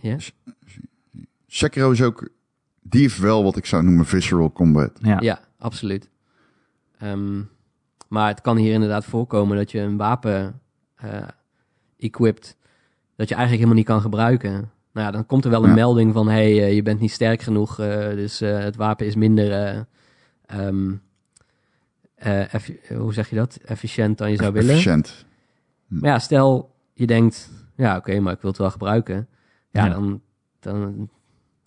ja? 0.00 0.16
Sekiro 1.52 1.90
is 1.90 2.02
ook... 2.02 2.28
Die 2.82 3.00
heeft 3.00 3.18
wel 3.18 3.42
wat 3.42 3.56
ik 3.56 3.66
zou 3.66 3.82
noemen 3.82 4.06
visceral 4.06 4.52
combat. 4.52 4.90
Ja. 5.02 5.16
Ja, 5.20 5.40
absoluut. 5.58 6.08
Ehm, 6.98 7.42
maar 8.08 8.28
het 8.28 8.40
kan 8.40 8.56
hier 8.56 8.72
inderdaad 8.72 9.04
voorkomen 9.04 9.56
dat 9.56 9.70
je 9.70 9.80
een 9.80 9.96
wapen 9.96 10.60
eh 10.96 11.22
equipt 11.98 12.56
dat 13.16 13.28
je 13.28 13.34
eigenlijk 13.34 13.50
helemaal 13.64 13.74
niet 13.74 13.84
kan 13.86 14.00
gebruiken. 14.00 14.52
Nou 14.92 15.06
ja, 15.06 15.10
dan 15.10 15.26
komt 15.26 15.44
er 15.44 15.50
wel 15.50 15.62
een 15.62 15.68
Ja. 15.68 15.74
melding 15.74 16.12
van 16.12 16.28
hey, 16.28 16.46
eh, 16.64 16.74
je 16.74 16.82
bent 16.82 17.00
niet 17.00 17.10
sterk 17.12 17.42
genoeg, 17.42 17.78
eh, 17.78 18.08
dus 18.08 18.40
eh, 18.40 18.58
het 18.58 18.76
wapen 18.76 19.06
is 19.06 19.14
minder, 19.14 19.52
eh, 19.52 19.80
ehm, 20.46 20.92
eh, 22.14 22.44
hoe 22.96 23.12
zeg 23.12 23.30
je 23.30 23.36
dat, 23.36 23.56
efficiënt 23.64 24.18
dan 24.18 24.30
je 24.30 24.36
zou 24.36 24.52
willen. 24.52 24.70
Efficiënt. 24.70 25.24
Maar 25.86 26.10
ja, 26.10 26.18
stel 26.18 26.74
je 26.92 27.06
denkt, 27.06 27.50
ja 27.76 27.96
oké, 27.96 28.20
maar 28.20 28.32
ik 28.32 28.40
wil 28.40 28.50
het 28.50 28.58
wel 28.58 28.70
gebruiken. 28.70 29.28
Ja, 29.70 29.84
Ja. 29.84 29.90
dan, 29.92 30.20
dan 30.60 31.08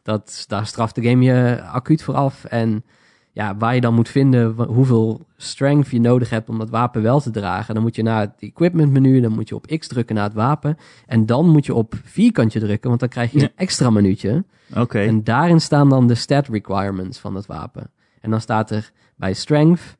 dat, 0.03 0.45
daar 0.47 0.65
straft 0.65 0.95
de 0.95 1.09
game 1.09 1.23
je 1.23 1.61
acuut 1.61 2.03
voor 2.03 2.15
af. 2.15 2.45
En 2.45 2.83
ja, 3.31 3.57
waar 3.57 3.75
je 3.75 3.81
dan 3.81 3.93
moet 3.93 4.09
vinden 4.09 4.51
hoeveel 4.51 5.25
strength 5.37 5.89
je 5.89 5.99
nodig 5.99 6.29
hebt 6.29 6.49
om 6.49 6.59
dat 6.59 6.69
wapen 6.69 7.01
wel 7.01 7.19
te 7.19 7.31
dragen. 7.31 7.73
Dan 7.73 7.83
moet 7.83 7.95
je 7.95 8.03
naar 8.03 8.19
het 8.19 8.33
equipment 8.39 8.91
menu, 8.91 9.21
dan 9.21 9.31
moet 9.31 9.49
je 9.49 9.55
op 9.55 9.77
X 9.79 9.87
drukken 9.87 10.15
naar 10.15 10.23
het 10.23 10.33
wapen. 10.33 10.77
En 11.05 11.25
dan 11.25 11.49
moet 11.49 11.65
je 11.65 11.73
op 11.73 11.93
vierkantje 12.03 12.59
drukken, 12.59 12.87
want 12.87 12.99
dan 12.99 13.09
krijg 13.09 13.31
je 13.31 13.41
een 13.41 13.51
extra 13.55 13.89
minuutje. 13.89 14.43
Oké. 14.75 14.99
En 14.99 15.23
daarin 15.23 15.61
staan 15.61 15.89
dan 15.89 16.07
de 16.07 16.15
stat 16.15 16.47
requirements 16.47 17.19
van 17.19 17.35
het 17.35 17.45
wapen. 17.45 17.89
En 18.21 18.29
dan 18.29 18.41
staat 18.41 18.71
er 18.71 18.91
bij 19.15 19.33
strength, 19.33 19.97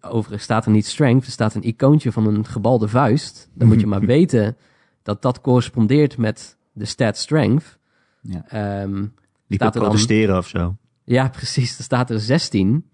overigens 0.00 0.42
staat 0.42 0.64
er 0.64 0.70
niet 0.70 0.86
strength, 0.86 1.26
er 1.26 1.32
staat 1.32 1.54
een 1.54 1.66
icoontje 1.66 2.12
van 2.12 2.26
een 2.26 2.46
gebalde 2.46 2.88
vuist. 2.88 3.48
Dan 3.54 3.68
moet 3.68 3.80
je 3.80 3.86
maar 3.86 4.06
weten 4.16 4.56
dat 5.02 5.22
dat 5.22 5.40
correspondeert 5.40 6.18
met 6.18 6.56
de 6.72 6.84
stat 6.84 7.16
strength. 7.16 7.78
Ja. 8.20 8.44
Ehm, 8.48 9.04
Niet 9.46 9.58
staat 9.60 9.74
er 9.74 9.80
dan- 9.80 9.88
protesteren 9.88 10.36
of 10.38 10.48
zo. 10.48 10.76
ja, 11.04 11.28
precies. 11.28 11.78
Er 11.78 11.84
staat 11.84 12.10
er 12.10 12.20
16. 12.20 12.90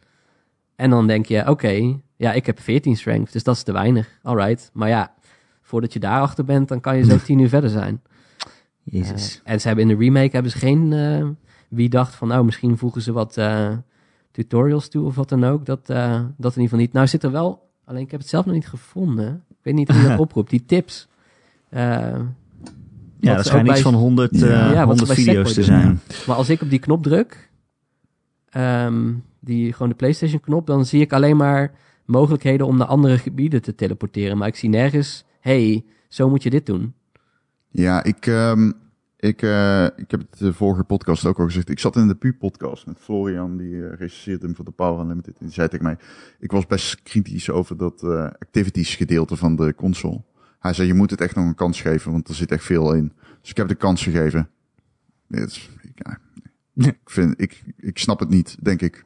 En 0.77 0.91
dan 0.91 1.07
denk 1.07 1.27
je, 1.27 1.49
oké, 1.49 1.97
ja, 2.17 2.33
ik 2.33 2.47
heb 2.47 2.61
14 2.61 2.97
strength, 2.97 3.33
dus 3.33 3.43
dat 3.43 3.55
is 3.57 3.63
te 3.63 3.73
weinig. 3.73 4.19
Alright. 4.23 4.71
Maar 4.73 4.89
ja, 4.89 5.15
voordat 5.63 5.93
je 5.93 5.99
daarachter 6.01 6.45
bent, 6.45 6.69
dan 6.69 6.81
kan 6.81 6.97
je 6.97 7.05
zo 7.05 7.17
10 7.27 7.39
uur 7.39 7.49
verder 7.49 7.71
zijn. 7.71 8.03
Jezus. 8.83 9.41
Eh, 9.45 9.53
en 9.53 9.61
ze 9.61 9.67
hebben 9.67 9.89
in 9.91 9.97
de 9.99 10.05
remake 10.05 10.31
hebben 10.33 10.53
ze 10.53 10.59
geen. 10.59 10.93
eh, 10.93 11.27
wie 11.69 11.89
dacht 11.89 12.15
van 12.15 12.29
nou, 12.29 12.45
misschien 12.45 12.79
voegen 12.79 13.03
ze 13.03 13.13
wat 13.13 13.37
eh, 13.37 13.77
tutorials 14.31 14.89
toe 14.89 15.07
of 15.07 15.15
wat 15.15 15.29
dan 15.29 15.45
ook. 15.45 15.67
Dat, 15.67 15.87
dat 15.87 15.97
in 16.27 16.35
ieder 16.39 16.63
geval 16.63 16.79
niet. 16.79 16.93
Nou 16.93 17.07
zit 17.07 17.23
er 17.23 17.31
wel. 17.31 17.71
Alleen 17.85 18.03
ik 18.03 18.11
heb 18.11 18.21
het 18.21 18.29
zelf 18.29 18.45
nog 18.45 18.55
niet 18.55 18.69
gevonden. 18.69 19.45
Ik 19.49 19.57
weet 19.63 19.75
niet 19.75 19.89
hoe 19.93 20.01
je 20.01 20.09
dat 20.09 20.19
oproept. 20.27 20.51
Die 20.51 20.65
tips. 20.65 21.09
Ja, 23.31 23.35
dat 23.37 23.47
schijnt 23.47 23.69
ook 23.69 23.75
iets 23.75 23.83
bij- 23.83 23.93
van 23.93 24.01
100, 24.01 24.39
Ja. 24.39 24.47
eh, 24.47 24.51
Ja, 24.51 24.87
wat 24.87 24.99
ze 24.99 25.05
100 25.05 25.07
bij 25.07 25.17
video's 25.17 25.53
te 25.53 25.63
zijn. 25.63 26.01
maar 26.27 26.37
als 26.37 26.49
ik 26.49 26.63
op 26.63 26.71
die 26.71 26.79
knop 26.79 27.03
druk, 27.03 27.51
ehm, 28.51 29.13
die 29.41 29.73
gewoon 29.73 29.89
de 29.89 29.95
PlayStation 29.95 30.41
knop, 30.41 30.67
dan 30.67 30.85
zie 30.87 31.01
ik 31.01 31.13
alleen 31.13 31.37
maar 31.37 31.73
mogelijkheden 32.05 32.67
om 32.67 32.77
naar 32.77 32.87
andere 32.87 33.19
gebieden 33.19 33.63
te 33.63 33.75
teleporteren. 33.75 34.39
Maar 34.39 34.49
ik 34.49 34.57
zie 34.57 34.69
nergens, 34.69 35.25
hey, 35.41 35.85
zo 36.09 36.29
moet 36.29 36.43
je 36.43 36.51
dit 36.51 36.67
doen. 36.67 36.95
Ja, 37.69 38.03
ik, 38.05 38.27
ehm, 38.27 38.73
ik, 39.17 39.43
eh, 39.43 39.85
ik 39.97 40.11
heb 40.11 40.21
het 40.21 40.39
de 40.39 40.53
vorige 40.53 40.83
podcast 40.85 41.27
ook 41.27 41.39
al 41.39 41.45
gezegd. 41.45 41.69
Ik 41.71 41.79
zat 41.79 41.97
in 41.97 42.09
de 42.09 42.15
PU-podcast 42.15 42.87
met 42.87 42.97
Florian, 43.01 43.57
die 43.57 43.89
recenseert 43.89 44.43
hem 44.43 44.55
voor 44.55 44.65
de 44.65 44.71
Power 44.71 45.01
Unlimited. 45.03 45.35
En 45.39 45.45
die 45.47 45.55
zei 45.55 45.69
tegen 45.69 45.85
mij, 45.85 45.97
ik 46.41 46.51
was 46.53 46.67
best 46.67 47.03
kritisch 47.03 47.51
over 47.51 47.77
dat 47.77 48.03
eh, 48.03 48.25
activities 48.25 48.95
gedeelte 48.97 49.37
van 49.37 49.57
de 49.57 49.75
console. 49.75 50.21
Hij 50.63 50.73
zei, 50.73 50.87
je 50.89 50.95
moet 50.95 51.11
het 51.11 51.21
echt 51.21 51.35
nog 51.35 51.45
een 51.47 51.55
kans 51.55 51.81
geven, 51.81 52.13
want 52.13 52.29
er 52.29 52.35
zit 52.35 52.51
echt 52.53 52.65
veel 52.65 52.93
in. 52.95 53.13
Dus 53.41 53.51
ik 53.51 53.57
heb 53.57 53.69
de 53.69 53.75
kans 53.75 54.03
gegeven. 54.03 54.49
Het 55.31 55.51
is- 55.51 55.71
ja, 55.95 56.19
ik, 56.75 56.99
vind, 57.05 57.41
ik, 57.41 57.63
ik 57.77 57.99
snap 57.99 58.21
het 58.21 58.29
niet, 58.29 58.57
denk 58.61 58.81
ik. 58.83 59.05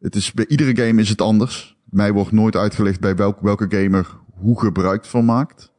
Het 0.00 0.14
is, 0.16 0.32
bij 0.32 0.46
iedere 0.46 0.76
game 0.86 1.00
is 1.00 1.08
het 1.08 1.20
anders. 1.20 1.76
Mij 1.84 2.12
wordt 2.12 2.32
nooit 2.32 2.56
uitgelegd 2.56 3.00
bij 3.00 3.16
welk, 3.16 3.40
welke 3.40 3.66
gamer 3.68 4.16
hoe 4.34 4.60
gebruik 4.60 5.04
van 5.04 5.24
maakt. 5.24 5.72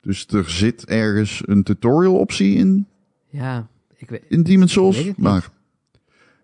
Dus 0.00 0.26
er 0.26 0.50
zit 0.50 0.84
ergens 0.86 1.42
een 1.44 1.62
tutorial 1.62 2.18
optie 2.18 2.54
in, 2.56 2.86
Ja, 3.28 3.68
ik 3.96 4.10
weet. 4.10 4.22
in 4.28 4.42
Demon's 4.42 4.72
Souls. 4.72 5.10
Maar 5.16 5.50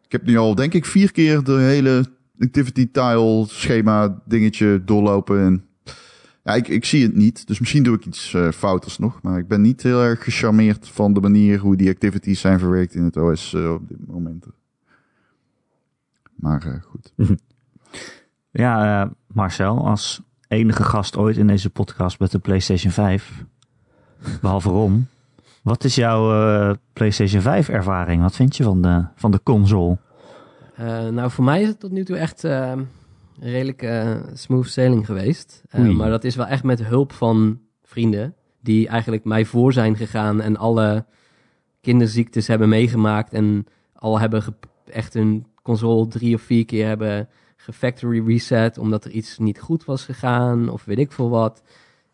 ik 0.05 0.13
heb 0.13 0.25
nu 0.25 0.37
al, 0.37 0.55
denk 0.55 0.75
ik, 0.75 0.85
vier 0.85 1.13
keer 1.13 1.43
de 1.45 1.53
hele 1.53 2.05
activity 2.39 2.89
tile 2.93 3.45
schema 3.49 4.23
dingetje 4.25 4.83
doorlopen. 4.85 5.41
En 5.41 5.65
ja, 6.45 6.55
ik, 6.55 6.69
ik 6.69 6.85
zie 6.85 7.03
het 7.03 7.15
niet. 7.15 7.47
Dus 7.47 7.61
misschien 7.61 7.83
doe 7.83 7.97
ik 7.97 8.07
iets 8.07 8.35
eh 8.35 8.51
fouters 8.51 8.99
nog. 8.99 9.23
Maar 9.23 9.39
ik 9.39 9.49
ben 9.49 9.61
niet 9.61 9.83
heel 9.83 10.03
erg 10.03 10.25
gecharmeerd 10.25 10.89
van 10.89 11.13
de 11.13 11.21
manier 11.21 11.59
hoe 11.59 11.77
die 11.77 11.91
activities 11.91 12.41
zijn 12.41 12.59
verwerkt 12.59 12.95
in 12.95 13.05
het 13.05 13.17
OS 13.17 13.55
eh, 13.55 13.73
op 13.73 13.89
dit 13.89 14.07
moment. 14.07 14.47
Maar 16.35 16.67
eh, 16.67 16.83
goed. 16.83 17.13
Ja, 18.57 19.11
Marcel, 19.27 19.87
als 19.87 20.21
enige 20.49 20.83
gast 20.83 21.17
ooit 21.17 21.37
in 21.37 21.47
deze 21.47 21.71
podcast 21.71 22.19
met 22.19 22.31
de 22.31 22.39
PlayStation 22.39 22.93
5, 22.93 23.45
behalve 24.41 24.69
Ron, 24.69 25.09
wat 25.63 25.85
is 25.85 25.95
jouw 25.95 26.33
eh, 26.33 26.75
PlayStation 26.93 27.43
5 27.43 27.69
ervaring? 27.69 28.23
Wat 28.23 28.37
vind 28.37 28.57
je 28.57 28.63
van 28.63 28.83
de, 28.83 29.05
van 29.15 29.31
de 29.31 29.41
console? 29.43 29.99
Eh, 30.77 31.09
nou, 31.09 31.31
voor 31.31 31.45
mij 31.45 31.63
is 31.63 31.69
het 31.69 31.81
tot 31.81 31.91
nu 31.91 32.05
toe 32.05 32.17
echt 32.17 32.45
redelijk 33.41 33.83
eh, 33.83 34.17
smooth 34.33 34.69
sailing 34.69 35.07
geweest. 35.07 35.63
Eh, 35.69 35.89
maar 35.89 36.11
dat 36.11 36.25
is 36.25 36.37
wel 36.37 36.47
echt 36.47 36.63
met 36.63 36.85
hulp 36.85 37.13
van 37.13 37.61
vrienden 37.83 38.35
die 38.61 38.89
eigenlijk 38.89 39.25
mij 39.25 39.45
voor 39.45 39.73
zijn 39.73 39.97
gegaan 39.97 40.41
en 40.41 40.57
alle 40.57 41.05
kinderziektes 41.81 42.47
hebben 42.47 42.69
meegemaakt 42.69 43.33
en 43.33 43.67
al 43.95 44.21
hebben 44.21 44.43
echt 44.85 45.15
hun 45.15 45.47
console 45.63 46.09
drie 46.09 46.35
of 46.35 46.43
vier 46.43 46.65
keer 46.65 46.87
hebben 46.87 47.29
gefactory 47.57 48.27
reset 48.27 48.79
omdat 48.79 49.05
er 49.05 49.11
iets 49.11 49.39
niet 49.39 49.61
goed 49.61 49.85
was 49.85 50.05
gegaan 50.05 50.69
of 50.69 50.85
weet 50.85 50.99
ik 50.99 51.13
veel 51.13 51.31
wat. 51.31 51.63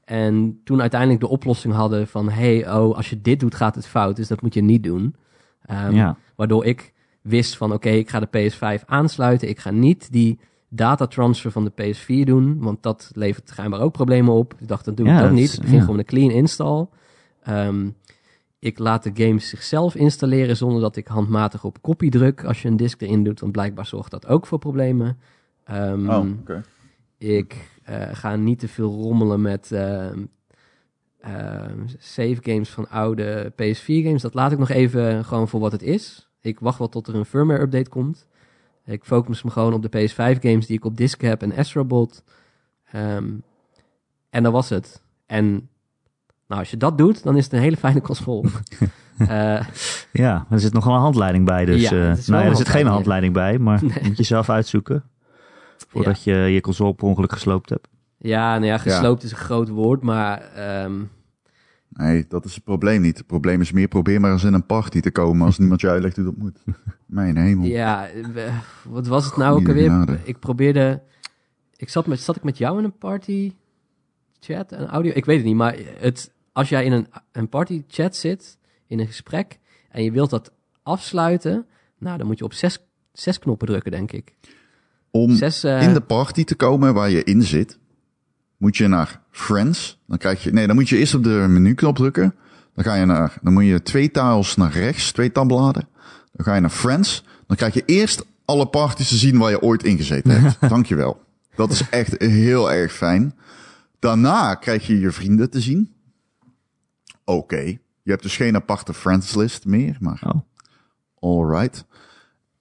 En 0.04 0.60
toen 0.64 0.80
uiteindelijk 0.80 1.20
de 1.20 1.28
oplossing 1.28 1.74
hadden 1.74 2.06
van 2.06 2.28
hey, 2.28 2.72
oh, 2.72 2.96
als 2.96 3.10
je 3.10 3.20
dit 3.20 3.40
doet 3.40 3.54
gaat 3.54 3.74
het 3.74 3.86
fout, 3.86 4.16
dus 4.16 4.28
dat 4.28 4.42
moet 4.42 4.54
je 4.54 4.62
niet 4.62 4.82
doen. 4.82 5.14
Ehm, 5.62 5.94
ja. 5.94 6.16
Waardoor 6.36 6.64
ik 6.64 6.92
wist 7.22 7.56
van 7.56 7.72
oké, 7.72 7.88
ik 7.88 8.10
ga 8.10 8.20
de 8.20 8.50
PS5 8.50 8.84
aansluiten. 8.86 9.48
Ik 9.48 9.58
ga 9.58 9.70
niet 9.70 10.12
die 10.12 10.38
datatransfer 10.72 11.50
van 11.50 11.64
de 11.64 11.94
PS4 11.94 12.24
doen, 12.24 12.58
want 12.58 12.82
dat 12.82 13.10
levert 13.14 13.48
schijnbaar 13.48 13.80
ook 13.80 13.92
problemen 13.92 14.34
op. 14.34 14.54
Ik 14.58 14.68
dacht, 14.68 14.84
dan 14.84 14.94
doe 14.94 15.06
ik 15.06 15.12
Ja, 15.12 15.18
dat 15.18 15.28
dat 15.28 15.38
niet. 15.38 15.52
Ik 15.52 15.60
begin 15.60 15.76
ja. 15.76 15.80
gewoon 15.82 15.98
een 15.98 16.04
clean 16.04 16.30
install. 16.30 16.86
Ehm, 17.42 17.88
ik 18.58 18.78
laat 18.78 19.02
de 19.02 19.10
games 19.14 19.48
zichzelf 19.48 19.94
installeren 19.94 20.56
zonder 20.56 20.80
dat 20.80 20.96
ik 20.96 21.06
handmatig 21.06 21.64
op 21.64 21.80
copy 21.80 22.08
druk 22.08 22.44
als 22.44 22.62
je 22.62 22.68
een 22.68 22.76
disk 22.76 23.00
erin 23.00 23.24
doet, 23.24 23.40
want 23.40 23.52
blijkbaar 23.52 23.86
zorgt 23.86 24.10
dat 24.10 24.26
ook 24.26 24.46
voor 24.46 24.58
problemen. 24.58 25.18
Ehm, 25.64 26.10
Oh, 26.10 26.26
oké. 26.40 26.62
ik 27.18 27.56
eh, 27.82 28.08
ga 28.12 28.36
niet 28.36 28.58
te 28.58 28.68
veel 28.68 28.92
rommelen 28.92 29.40
met 29.40 29.72
ehm, 29.72 30.24
ehm, 31.20 31.78
save 31.98 32.38
games 32.40 32.70
van 32.70 32.88
oude 32.88 33.52
PS4 33.56 34.02
games. 34.04 34.22
Dat 34.22 34.34
laat 34.34 34.52
ik 34.52 34.58
nog 34.58 34.70
even 34.70 35.24
gewoon 35.24 35.48
voor 35.48 35.60
wat 35.60 35.72
het 35.72 35.82
is. 35.82 36.28
Ik 36.40 36.60
wacht 36.60 36.78
wel 36.78 36.88
tot 36.88 37.06
er 37.06 37.14
een 37.14 37.24
firmware 37.24 37.62
update 37.62 37.90
komt. 37.90 38.26
Ik 38.84 39.04
focus 39.04 39.42
me 39.42 39.50
gewoon 39.50 39.72
op 39.72 39.82
de 39.82 40.08
PS5 40.08 40.40
games 40.40 40.66
die 40.66 40.76
ik 40.76 40.84
op 40.84 40.96
disk 40.96 41.20
heb 41.20 41.42
en 41.42 41.56
Astrobot. 41.56 42.24
Ehm 42.92 43.26
en 44.30 44.42
dat 44.42 44.52
was 44.52 44.68
het. 44.68 45.02
En 45.26 45.68
nou, 46.46 46.60
als 46.60 46.70
je 46.70 46.76
dat 46.76 46.98
doet, 46.98 47.22
dan 47.22 47.36
is 47.36 47.44
het 47.44 47.52
een 47.52 47.60
hele 47.60 47.76
fijne 47.76 48.00
console. 48.00 48.48
Eh, 49.28 49.60
ja, 50.12 50.46
er 50.50 50.60
zit 50.60 50.72
nog 50.72 50.84
wel 50.84 50.94
een 50.94 51.00
handleiding 51.00 51.44
bij. 51.44 51.64
Dus, 51.64 51.82
Ja, 51.82 51.90
eh, 51.90 52.16
nou 52.26 52.42
ja, 52.44 52.48
er 52.50 52.56
zit 52.56 52.68
geen 52.68 52.86
handleiding, 52.86 52.88
handleiding 52.88 53.32
bij, 53.32 53.58
maar 53.58 53.80
moet 54.06 54.16
je 54.16 54.22
zelf 54.22 54.50
uitzoeken. 54.50 55.04
Voordat 55.88 56.22
je 56.22 56.32
je 56.32 56.60
console 56.60 56.94
per 56.94 57.06
ongeluk 57.06 57.32
gesloopt 57.32 57.68
hebt. 57.68 57.88
ja, 58.18 58.52
nou 58.52 58.66
ja, 58.66 58.78
gesloopt 58.78 59.22
is 59.22 59.30
een 59.30 59.36
groot 59.36 59.68
woord, 59.68 60.02
maar 60.02 60.40
ehm, 60.40 60.92
Nee, 61.92 62.24
dat 62.28 62.44
is 62.44 62.54
het 62.54 62.64
probleem 62.64 63.00
niet. 63.00 63.18
Het 63.18 63.26
probleem 63.26 63.60
is 63.60 63.72
meer 63.72 63.88
probeer 63.88 64.20
maar 64.20 64.32
eens 64.32 64.44
in 64.44 64.54
een 64.54 64.66
party 64.66 65.00
te 65.00 65.10
komen 65.10 65.46
als 65.46 65.58
niemand 65.58 65.80
je 65.80 65.88
uitlegt 65.88 66.16
hoe 66.16 66.24
dat 66.24 66.36
moet. 66.36 66.58
Mijn 67.06 67.36
hemel. 67.36 67.66
Ja, 67.66 68.08
wat 68.88 69.06
was 69.06 69.24
het 69.24 69.36
nou 69.36 69.60
ook 69.60 69.68
alweer? 69.68 70.20
Ik 70.24 70.38
probeerde... 70.38 71.02
Ik 71.76 71.88
zat, 71.88 72.06
met, 72.06 72.20
zat 72.20 72.36
ik 72.36 72.42
met 72.42 72.58
jou 72.58 72.78
in 72.78 72.84
een 72.84 72.98
party 72.98 73.52
chat 74.40 74.72
en 74.72 74.86
audio? 74.86 75.12
Ik 75.14 75.24
weet 75.24 75.36
het 75.36 75.46
niet, 75.46 75.54
maar 75.54 75.76
het, 75.98 76.32
als 76.52 76.68
jij 76.68 76.84
in 76.84 76.92
een, 76.92 77.06
een 77.32 77.48
party 77.48 77.84
chat 77.88 78.16
zit, 78.16 78.58
in 78.86 78.98
een 78.98 79.06
gesprek, 79.06 79.58
en 79.90 80.04
je 80.04 80.12
wilt 80.12 80.30
dat 80.30 80.52
afsluiten, 80.82 81.66
nou, 81.98 82.18
dan 82.18 82.26
moet 82.26 82.38
je 82.38 82.44
op 82.44 82.52
zes, 82.52 82.78
zes 83.12 83.38
knoppen 83.38 83.66
drukken, 83.66 83.90
denk 83.90 84.12
ik. 84.12 84.34
Om 85.10 85.34
Zes, 85.34 85.64
eh, 85.64 85.82
in 85.82 85.94
de 85.94 86.00
party 86.00 86.44
te 86.44 86.54
komen 86.54 86.94
waar 86.94 87.10
je 87.10 87.24
in 87.24 87.42
zit, 87.42 87.78
moet 88.56 88.76
je 88.76 88.88
naar 88.88 89.19
Friends. 89.30 89.98
Dan 90.06 90.18
krijg 90.18 90.42
je, 90.42 90.52
nee, 90.52 90.66
dan 90.66 90.76
moet 90.76 90.88
je 90.88 90.96
eerst 90.98 91.14
op 91.14 91.22
de 91.24 91.46
menuknop 91.48 91.96
drukken. 91.96 92.34
Dan 92.74 92.84
ga 92.84 92.94
je 92.94 93.04
naar, 93.04 93.38
dan 93.42 93.52
moet 93.52 93.64
je 93.64 93.82
twee 93.82 94.10
tiles 94.10 94.56
naar 94.56 94.72
rechts, 94.72 95.12
twee 95.12 95.32
tabbladen. 95.32 95.88
Dan 96.32 96.44
ga 96.46 96.54
je 96.54 96.60
naar 96.60 96.70
Friends. 96.70 97.24
Dan 97.46 97.56
krijg 97.56 97.74
je 97.74 97.82
eerst 97.86 98.24
alle 98.44 98.66
parties 98.66 99.08
te 99.08 99.16
zien 99.16 99.38
waar 99.38 99.50
je 99.50 99.62
ooit 99.62 99.82
in 99.84 99.96
gezeten 99.96 100.40
hebt. 100.40 100.56
Dankjewel. 100.68 101.22
Dat 101.54 101.70
is 101.70 101.88
echt 101.88 102.20
heel 102.22 102.72
erg 102.72 102.92
fijn. 102.92 103.34
Daarna 103.98 104.54
krijg 104.54 104.86
je 104.86 105.00
je 105.00 105.10
vrienden 105.10 105.50
te 105.50 105.60
zien. 105.60 105.94
Oké. 107.24 107.60
Je 108.02 108.10
hebt 108.10 108.22
dus 108.22 108.36
geen 108.36 108.54
aparte 108.56 108.94
friends 108.94 109.34
list 109.34 109.64
meer, 109.64 109.96
maar 110.00 110.22
Oh. 110.24 110.40
alright. 111.20 111.84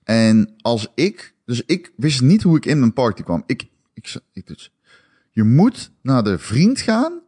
En 0.04 0.54
als 0.62 0.92
ik, 0.96 1.34
dus 1.46 1.62
ik 1.66 1.94
wist 1.96 2.22
niet 2.22 2.44
hoe 2.44 2.58
ik 2.58 2.66
in 2.66 2.82
een 2.82 2.94
party 2.94 3.24
kwam. 3.24 3.44
Ik, 3.46 3.68
ik, 3.94 4.16
ik 4.34 4.48
dus, 4.48 4.72
je 5.32 5.44
moet 5.44 5.92
naar 6.02 6.24
de 6.24 6.38
vriend 6.38 6.80
gaan 6.80 7.22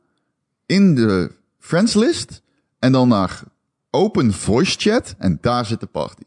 in 0.65 0.95
de 0.95 1.31
friends 1.59 1.93
list 1.93 2.41
en 2.79 2.91
dan 2.91 3.07
naar 3.07 3.43
open 3.89 4.33
voice 4.33 4.75
chat 4.79 5.15
en 5.17 5.37
daar 5.41 5.65
zit 5.65 5.79
de 5.79 5.85
party. 5.85 6.23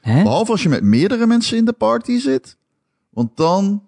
Hè? 0.00 0.22
Behalve 0.22 0.50
als 0.50 0.62
je 0.62 0.68
met 0.68 0.82
meerdere 0.82 1.26
mensen 1.26 1.56
in 1.56 1.64
de 1.64 1.72
party 1.72 2.18
zit, 2.18 2.56
want 3.10 3.36
dan 3.36 3.84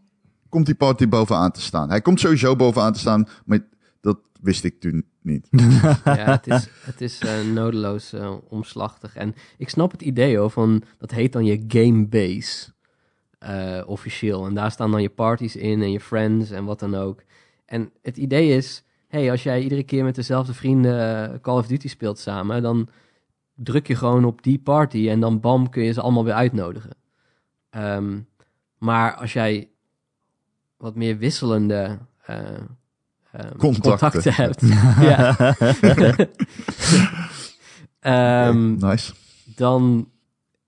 komt 0.48 0.66
die 0.66 0.74
party 0.74 1.08
bovenaan 1.08 1.50
te 1.52 1.60
staan. 1.60 1.88
Hij 1.88 2.00
komt 2.00 2.20
sowieso 2.20 2.56
bovenaan 2.56 2.92
te 2.92 2.98
staan, 2.98 3.28
maar 3.44 3.58
dat 4.00 4.18
wist 4.40 4.64
ik 4.64 4.80
toen 4.80 5.04
niet. 5.22 5.48
ja, 6.04 6.30
het 6.30 6.46
is, 6.46 6.68
het 6.84 7.00
is 7.00 7.18
eh, 7.18 7.42
nodeloos 7.52 8.12
eh, 8.12 8.34
omslachtig. 8.48 9.16
En 9.16 9.34
ik 9.58 9.68
snap 9.68 9.90
het 9.90 10.02
idee 10.02 10.36
hoor, 10.36 10.50
van, 10.50 10.82
dat 10.98 11.10
heet 11.10 11.32
dan 11.32 11.44
je 11.44 11.64
gamebase 11.68 12.72
eh 13.42 13.82
officieel. 13.86 14.46
En 14.46 14.54
daar 14.54 14.70
staan 14.70 14.90
dan 14.90 15.02
je 15.02 15.08
parties 15.10 15.56
in 15.56 15.82
en 15.82 15.90
je 15.90 16.00
friends 16.00 16.50
en 16.50 16.64
wat 16.64 16.78
dan 16.80 16.94
ook. 16.94 17.22
En 17.64 17.90
het 18.02 18.16
idee 18.16 18.56
is, 18.56 18.82
hey, 19.08 19.30
als 19.30 19.42
jij 19.42 19.60
iedere 19.62 19.82
keer 19.82 20.04
met 20.04 20.14
dezelfde 20.14 20.54
vrienden 20.54 21.30
eh, 21.32 21.38
Call 21.40 21.58
of 21.58 21.66
Duty 21.66 21.88
speelt 21.88 22.18
samen, 22.18 22.62
dan 22.62 22.88
druk 23.54 23.86
je 23.86 23.94
gewoon 23.94 24.24
op 24.24 24.42
die 24.42 24.58
party 24.58 25.08
en 25.08 25.20
dan 25.20 25.40
bam 25.40 25.68
kun 25.68 25.82
je 25.82 25.92
ze 25.92 26.00
allemaal 26.00 26.24
weer 26.24 26.34
uitnodigen. 26.34 26.90
Ehm, 27.70 28.18
maar 28.78 29.14
als 29.14 29.32
jij 29.32 29.68
wat 30.76 30.94
meer 30.94 31.18
wisselende 31.18 31.98
eh, 32.24 32.38
ehm, 33.32 33.56
Contacten. 33.58 33.90
contacten 33.90 34.34
hebt, 34.34 34.60
ja, 35.10 35.36
Ehm, 38.00 38.74
nice. 38.76 39.12
dan, 39.56 40.10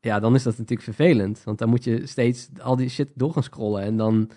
ja, 0.04 0.20
dan 0.20 0.34
is 0.34 0.42
dat 0.42 0.52
natuurlijk 0.52 0.82
vervelend. 0.82 1.42
Want 1.44 1.58
dan 1.58 1.68
moet 1.68 1.84
je 1.84 2.06
steeds 2.06 2.48
al 2.60 2.76
die 2.76 2.88
shit 2.88 3.08
door 3.14 3.32
gaan 3.32 3.42
scrollen. 3.42 3.82
En 3.82 3.96
dan 3.96 4.30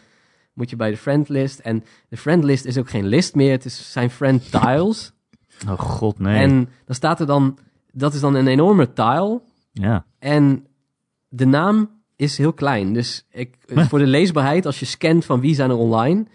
moet 0.54 0.70
je 0.70 0.76
bij 0.76 0.90
de 0.90 0.98
friendlist. 0.98 1.60
En 1.60 1.84
de 2.10 2.18
friendlist 2.18 2.66
is 2.66 2.78
ook 2.78 2.90
geen 2.90 3.06
list 3.06 3.36
meer. 3.36 3.52
Het 3.52 3.66
is, 3.66 3.92
zijn 3.92 4.10
friend 4.10 4.52
tiles. 4.52 5.12
Oh 5.70 5.80
god, 5.80 6.20
nee. 6.20 6.42
En 6.42 6.70
dan 6.86 6.96
staat 6.96 7.20
er 7.20 7.26
dan... 7.26 7.58
Dat 7.92 8.14
is 8.14 8.20
dan 8.20 8.36
een 8.36 8.48
enorme 8.48 8.94
tile. 8.94 9.42
Ja. 9.72 10.06
En 10.20 10.68
de 11.30 11.46
naam 11.46 11.90
is 12.16 12.38
heel 12.38 12.54
klein. 12.54 12.94
Dus 12.94 13.26
ik, 13.32 13.56
voor 13.90 14.00
de 14.00 14.08
leesbaarheid, 14.08 14.66
als 14.66 14.80
je 14.80 14.86
scant 14.86 15.26
van 15.26 15.40
wie 15.40 15.56
zijn 15.56 15.70
er 15.70 15.76
online... 15.76 16.26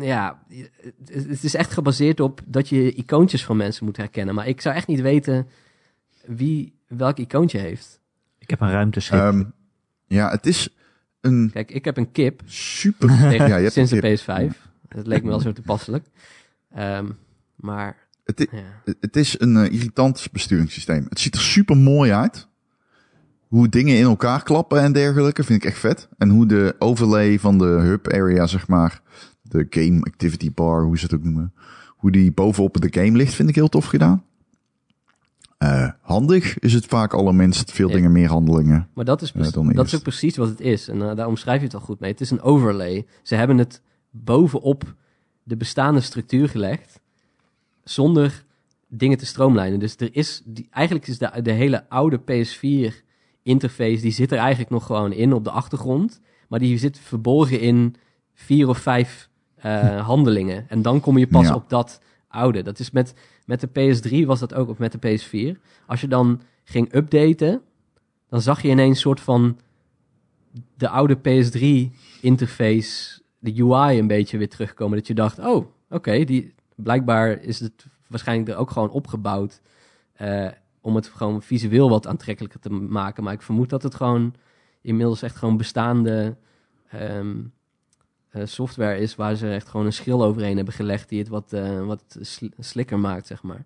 Ja, 0.00 0.42
het 1.04 1.28
het 1.28 1.44
is 1.44 1.54
echt 1.54 1.72
gebaseerd 1.72 2.20
op 2.20 2.40
dat 2.46 2.68
je 2.68 2.92
icoontjes 2.92 3.44
van 3.44 3.56
mensen 3.56 3.84
moet 3.84 3.96
herkennen. 3.96 4.34
Maar 4.34 4.48
ik 4.48 4.60
zou 4.60 4.74
echt 4.74 4.86
niet 4.86 5.00
weten 5.00 5.48
wie 6.24 6.74
welk 6.86 7.18
icoontje 7.18 7.58
heeft. 7.58 8.00
Ik 8.46 8.50
heb 8.50 8.60
een 8.60 8.70
ruimteschip. 8.70 9.18
Ehm, 9.18 9.44
ja, 10.06 10.30
het 10.30 10.46
is 10.46 10.68
een 11.20 11.50
Kijk, 11.52 11.70
ik 11.70 11.84
heb 11.84 11.96
een 11.96 12.12
kip 12.12 12.42
super... 12.44 13.08
tegen, 13.08 13.48
ja, 13.48 13.56
je 13.56 13.62
hebt 13.62 13.72
sinds 13.72 13.90
de 13.90 14.00
kip. 14.00 14.20
PS5. 14.20 14.56
Dat 14.88 15.06
leek 15.06 15.22
me 15.22 15.28
wel 15.28 15.40
zo 15.40 15.52
toepasselijk. 15.52 16.06
Ehm, 16.70 17.06
maar 17.56 17.96
Het, 18.24 18.46
ja. 18.50 18.92
het 19.00 19.16
is 19.16 19.40
een 19.40 19.56
eh, 19.56 19.72
irritant 19.72 20.28
besturingssysteem. 20.32 21.06
Het 21.08 21.20
ziet 21.20 21.34
er 21.34 21.40
super 21.40 21.76
mooi 21.76 22.12
uit. 22.12 22.48
Hoe 23.46 23.68
dingen 23.68 23.96
in 23.96 24.04
elkaar 24.04 24.42
klappen 24.42 24.80
en 24.80 24.92
dergelijke 24.92 25.44
vind 25.44 25.62
ik 25.64 25.70
echt 25.70 25.78
vet. 25.78 26.08
En 26.18 26.28
hoe 26.28 26.46
de 26.46 26.76
overlay 26.78 27.38
van 27.38 27.58
de 27.58 27.64
hub 27.64 28.12
area, 28.12 28.46
zeg 28.46 28.68
maar, 28.68 29.02
de 29.42 29.66
game 29.70 30.00
activity 30.00 30.52
bar, 30.52 30.82
hoe 30.82 30.98
ze 30.98 31.04
het 31.04 31.14
ook 31.14 31.24
noemen, 31.24 31.54
hoe 31.88 32.10
die 32.10 32.32
bovenop 32.32 32.80
de 32.80 33.00
game 33.00 33.16
ligt, 33.16 33.34
vind 33.34 33.48
ik 33.48 33.54
heel 33.54 33.68
tof 33.68 33.86
gedaan. 33.86 34.24
Eh, 35.58 35.88
handig 36.00 36.58
is 36.58 36.72
het 36.72 36.86
vaak 36.86 37.14
allerminst. 37.14 37.72
Veel 37.72 37.88
Ja. 37.88 37.94
dingen 37.94 38.12
meer 38.12 38.28
handelingen. 38.28 38.88
Maar 38.94 39.04
dat 39.04 39.22
is, 39.22 39.32
dan 39.32 39.42
dat 39.42 39.64
eerst. 39.76 39.86
is 39.86 39.94
ook 39.94 40.02
precies 40.02 40.36
wat 40.36 40.48
het 40.48 40.60
is. 40.60 40.88
En 40.88 41.02
eh, 41.10 41.16
daar 41.16 41.26
omschrijf 41.26 41.58
je 41.58 41.64
het 41.64 41.74
al 41.74 41.80
goed 41.80 42.00
mee. 42.00 42.10
Het 42.10 42.20
is 42.20 42.30
een 42.30 42.40
overlay. 42.42 43.06
Ze 43.22 43.34
hebben 43.34 43.58
het 43.58 43.82
bovenop 44.10 44.94
de 45.42 45.56
bestaande 45.56 46.00
structuur 46.00 46.48
gelegd. 46.48 47.00
Zonder 47.84 48.44
dingen 48.88 49.18
te 49.18 49.26
stroomlijnen. 49.26 49.78
Dus 49.78 49.96
er 49.96 50.08
is, 50.12 50.42
die, 50.44 50.68
eigenlijk 50.70 51.06
is 51.06 51.18
de, 51.18 51.42
de 51.42 51.52
hele 51.52 51.88
oude 51.88 52.20
PS4 52.20 52.94
interface, 53.42 54.00
die 54.02 54.12
zit 54.12 54.32
er 54.32 54.38
eigenlijk 54.38 54.70
nog 54.70 54.86
gewoon 54.86 55.12
in 55.12 55.32
op 55.32 55.44
de 55.44 55.50
achtergrond. 55.50 56.20
Maar 56.48 56.58
die 56.58 56.78
zit 56.78 56.98
verborgen 56.98 57.60
in 57.60 57.94
vier 58.34 58.68
of 58.68 58.78
vijf 58.78 59.28
eh, 59.56 60.06
handelingen. 60.06 60.64
En 60.68 60.82
dan 60.82 61.00
kom 61.00 61.18
je 61.18 61.26
pas 61.26 61.46
Ja. 61.46 61.54
op 61.54 61.68
dat 61.68 62.00
oude. 62.36 62.62
Dat 62.62 62.78
is 62.78 62.90
met, 62.90 63.14
met 63.44 63.60
de 63.60 63.68
PS3 63.68 64.26
was 64.26 64.40
dat 64.40 64.54
ook, 64.54 64.68
of 64.68 64.78
met 64.78 64.92
de 64.92 64.98
PS4. 64.98 65.58
Als 65.86 66.00
je 66.00 66.08
dan 66.08 66.40
ging 66.64 66.94
updaten, 66.94 67.62
dan 68.28 68.40
zag 68.40 68.62
je 68.62 68.68
ineens 68.68 68.94
een 68.94 68.96
soort 68.96 69.20
van 69.20 69.58
de 70.76 70.88
oude 70.88 71.16
PS3-interface, 71.16 73.20
de 73.38 73.62
UI 73.62 73.98
een 73.98 74.06
beetje 74.06 74.38
weer 74.38 74.48
terugkomen. 74.48 74.98
Dat 74.98 75.06
je 75.06 75.14
dacht, 75.14 75.38
oh, 75.38 75.66
oké, 75.90 76.24
die 76.24 76.54
blijkbaar 76.74 77.42
is 77.42 77.60
het 77.60 77.86
waarschijnlijk 78.06 78.48
er 78.48 78.56
ook 78.56 78.70
gewoon 78.70 78.90
opgebouwd 78.90 79.60
eh, 80.12 80.48
om 80.80 80.94
het 80.94 81.08
gewoon 81.08 81.42
visueel 81.42 81.88
wat 81.88 82.06
aantrekkelijker 82.06 82.60
te 82.60 82.70
maken. 82.70 83.24
Maar 83.24 83.32
ik 83.32 83.42
vermoed 83.42 83.70
dat 83.70 83.82
het 83.82 83.94
gewoon 83.94 84.34
inmiddels 84.80 85.22
echt 85.22 85.36
gewoon 85.36 85.56
bestaande 85.56 86.36
ehm, 86.88 87.28
eh, 87.28 87.34
software 88.44 88.98
is 88.98 89.14
waar 89.16 89.34
ze 89.34 89.48
echt 89.52 89.68
gewoon 89.68 89.86
een 89.86 89.92
schil 89.92 90.24
overheen 90.24 90.56
hebben 90.56 90.74
gelegd 90.74 91.08
die 91.08 91.18
het 91.18 91.28
wat, 91.28 91.52
eh, 91.52 91.86
wat 91.86 92.16
sl- 92.20 92.46
slikker 92.58 92.98
maakt, 92.98 93.26
zeg 93.26 93.42
maar. 93.42 93.64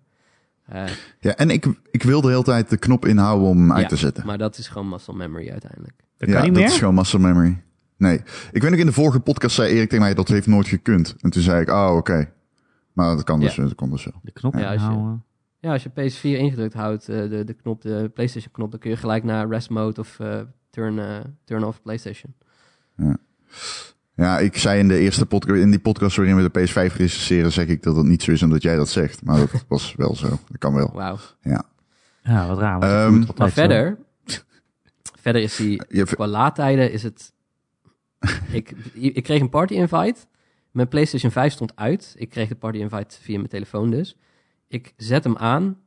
Eh, 0.65 0.85
Ja, 1.19 1.35
en 1.35 1.49
ik, 1.49 1.65
ik 1.91 2.03
wil 2.03 2.21
de 2.21 2.27
hele 2.29 2.43
tijd 2.43 2.69
de 2.69 2.77
knop 2.77 3.05
inhouden 3.05 3.47
om 3.47 3.57
hem 3.57 3.71
uit 3.71 3.81
Ja, 3.81 3.87
te 3.87 3.95
zetten. 3.95 4.25
maar 4.25 4.37
dat 4.37 4.57
is 4.57 4.67
gewoon 4.67 4.89
muscle 4.89 5.13
memory 5.15 5.49
uiteindelijk. 5.49 5.93
dat 6.17 6.29
ja, 6.29 6.35
kan 6.35 6.43
niet 6.43 6.53
dat 6.53 6.63
meer? 6.63 6.71
is 6.71 6.77
gewoon 6.79 6.93
muscle 6.95 7.19
memory. 7.19 7.61
Nee. 7.97 8.21
Ik 8.51 8.61
weet 8.61 8.71
nog 8.71 8.79
in 8.79 8.85
de 8.85 8.91
vorige 8.91 9.19
podcast 9.19 9.55
zei 9.55 9.73
Erik 9.73 9.89
tegen 9.89 10.03
mij 10.03 10.13
dat 10.13 10.27
heeft 10.27 10.47
nooit 10.47 10.67
gekund. 10.67 11.15
En 11.19 11.29
toen 11.29 11.41
zei 11.41 11.61
ik, 11.61 11.69
oh 11.69 11.93
oké. 11.97 12.31
Maar 12.93 13.15
dat 13.15 13.23
kan 13.23 13.39
dus, 13.39 13.55
Ja. 13.55 13.63
dat 13.63 13.75
kan 13.75 13.89
dus 13.89 14.03
wel. 14.05 14.13
De 14.23 14.31
knop 14.31 14.53
Ja, 14.57 14.71
als 14.71 14.81
je- 14.81 14.87
inhouden. 14.87 15.23
Ja, 15.59 15.71
als 15.71 15.83
je 15.83 15.89
PS4 15.89 16.37
ingedrukt 16.39 16.73
houdt, 16.73 17.09
eh, 17.09 17.29
de, 17.29 17.43
de 17.43 17.53
knop, 17.53 17.81
de 17.81 18.11
PlayStation 18.13 18.51
knop, 18.53 18.71
dan 18.71 18.79
kun 18.79 18.89
je 18.89 18.97
gelijk 18.97 19.23
naar 19.23 19.47
rest 19.49 19.69
mode 19.69 19.99
of 19.99 20.19
eh, 20.19 20.39
turn, 20.69 20.99
eh, 20.99 21.19
turn 21.43 21.63
off 21.63 21.81
PlayStation. 21.81 22.33
Ja, 22.95 23.17
ik 24.39 24.57
zei 24.57 24.79
in 24.79 24.87
de 24.87 24.99
eerste 24.99 25.25
podcast, 25.25 25.61
in 25.61 25.69
die 25.69 25.79
podcast 25.79 26.15
waarin 26.15 26.35
we 26.35 26.51
de 26.51 26.59
PS5 26.59 26.95
recenseren, 26.95 27.51
zeg 27.51 27.67
ik 27.67 27.83
dat 27.83 27.95
het 27.95 28.05
niet 28.05 28.23
zo 28.23 28.31
is 28.31 28.43
omdat 28.43 28.61
jij 28.61 28.75
dat 28.75 28.89
zegt. 28.89 29.23
Maar 29.23 29.37
dat 29.37 29.65
was 29.67 29.93
wel 29.97 30.15
zo. 30.15 30.29
Dat 30.29 30.57
kan 30.57 30.73
wel. 30.73 30.91
Wauw. 30.93 31.17
Ja. 31.41 31.63
Ja, 32.23 32.47
wat 32.47 32.57
raar. 32.57 32.81
Ehm, 32.81 33.23
Maar 33.37 33.51
verder, 33.51 33.97
verder 35.19 35.41
is 35.41 35.55
die, 35.55 35.81
Je, 35.89 36.03
qua 36.05 36.27
laadtijden 36.27 36.91
is 36.91 37.03
het... 37.03 37.33
ik, 38.51 38.71
ik 38.93 39.23
kreeg 39.23 39.41
een 39.41 39.49
party 39.49 39.73
invite. 39.73 40.19
Mijn 40.71 40.87
PlayStation 40.87 41.31
5 41.31 41.53
stond 41.53 41.75
uit. 41.75 42.13
Ik 42.17 42.29
kreeg 42.29 42.47
de 42.47 42.55
party 42.55 42.77
invite 42.77 43.21
via 43.21 43.37
mijn 43.37 43.49
telefoon 43.49 43.91
dus. 43.91 44.17
Ik 44.67 44.93
zet 44.97 45.23
hem 45.23 45.37
aan. 45.37 45.77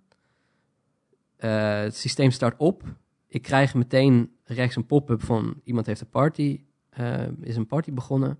Eh, 1.36 1.80
het 1.80 1.96
systeem 1.96 2.30
start 2.30 2.54
op. 2.56 2.82
Ik 3.28 3.42
krijg 3.42 3.74
meteen 3.74 4.30
rechts 4.44 4.76
een 4.76 4.86
pop-up 4.86 5.24
van 5.24 5.60
iemand 5.64 5.86
heeft 5.86 6.00
een 6.00 6.08
party. 6.08 6.60
Eh, 6.96 7.22
is 7.40 7.56
een 7.56 7.66
party 7.66 7.92
begonnen. 7.92 8.38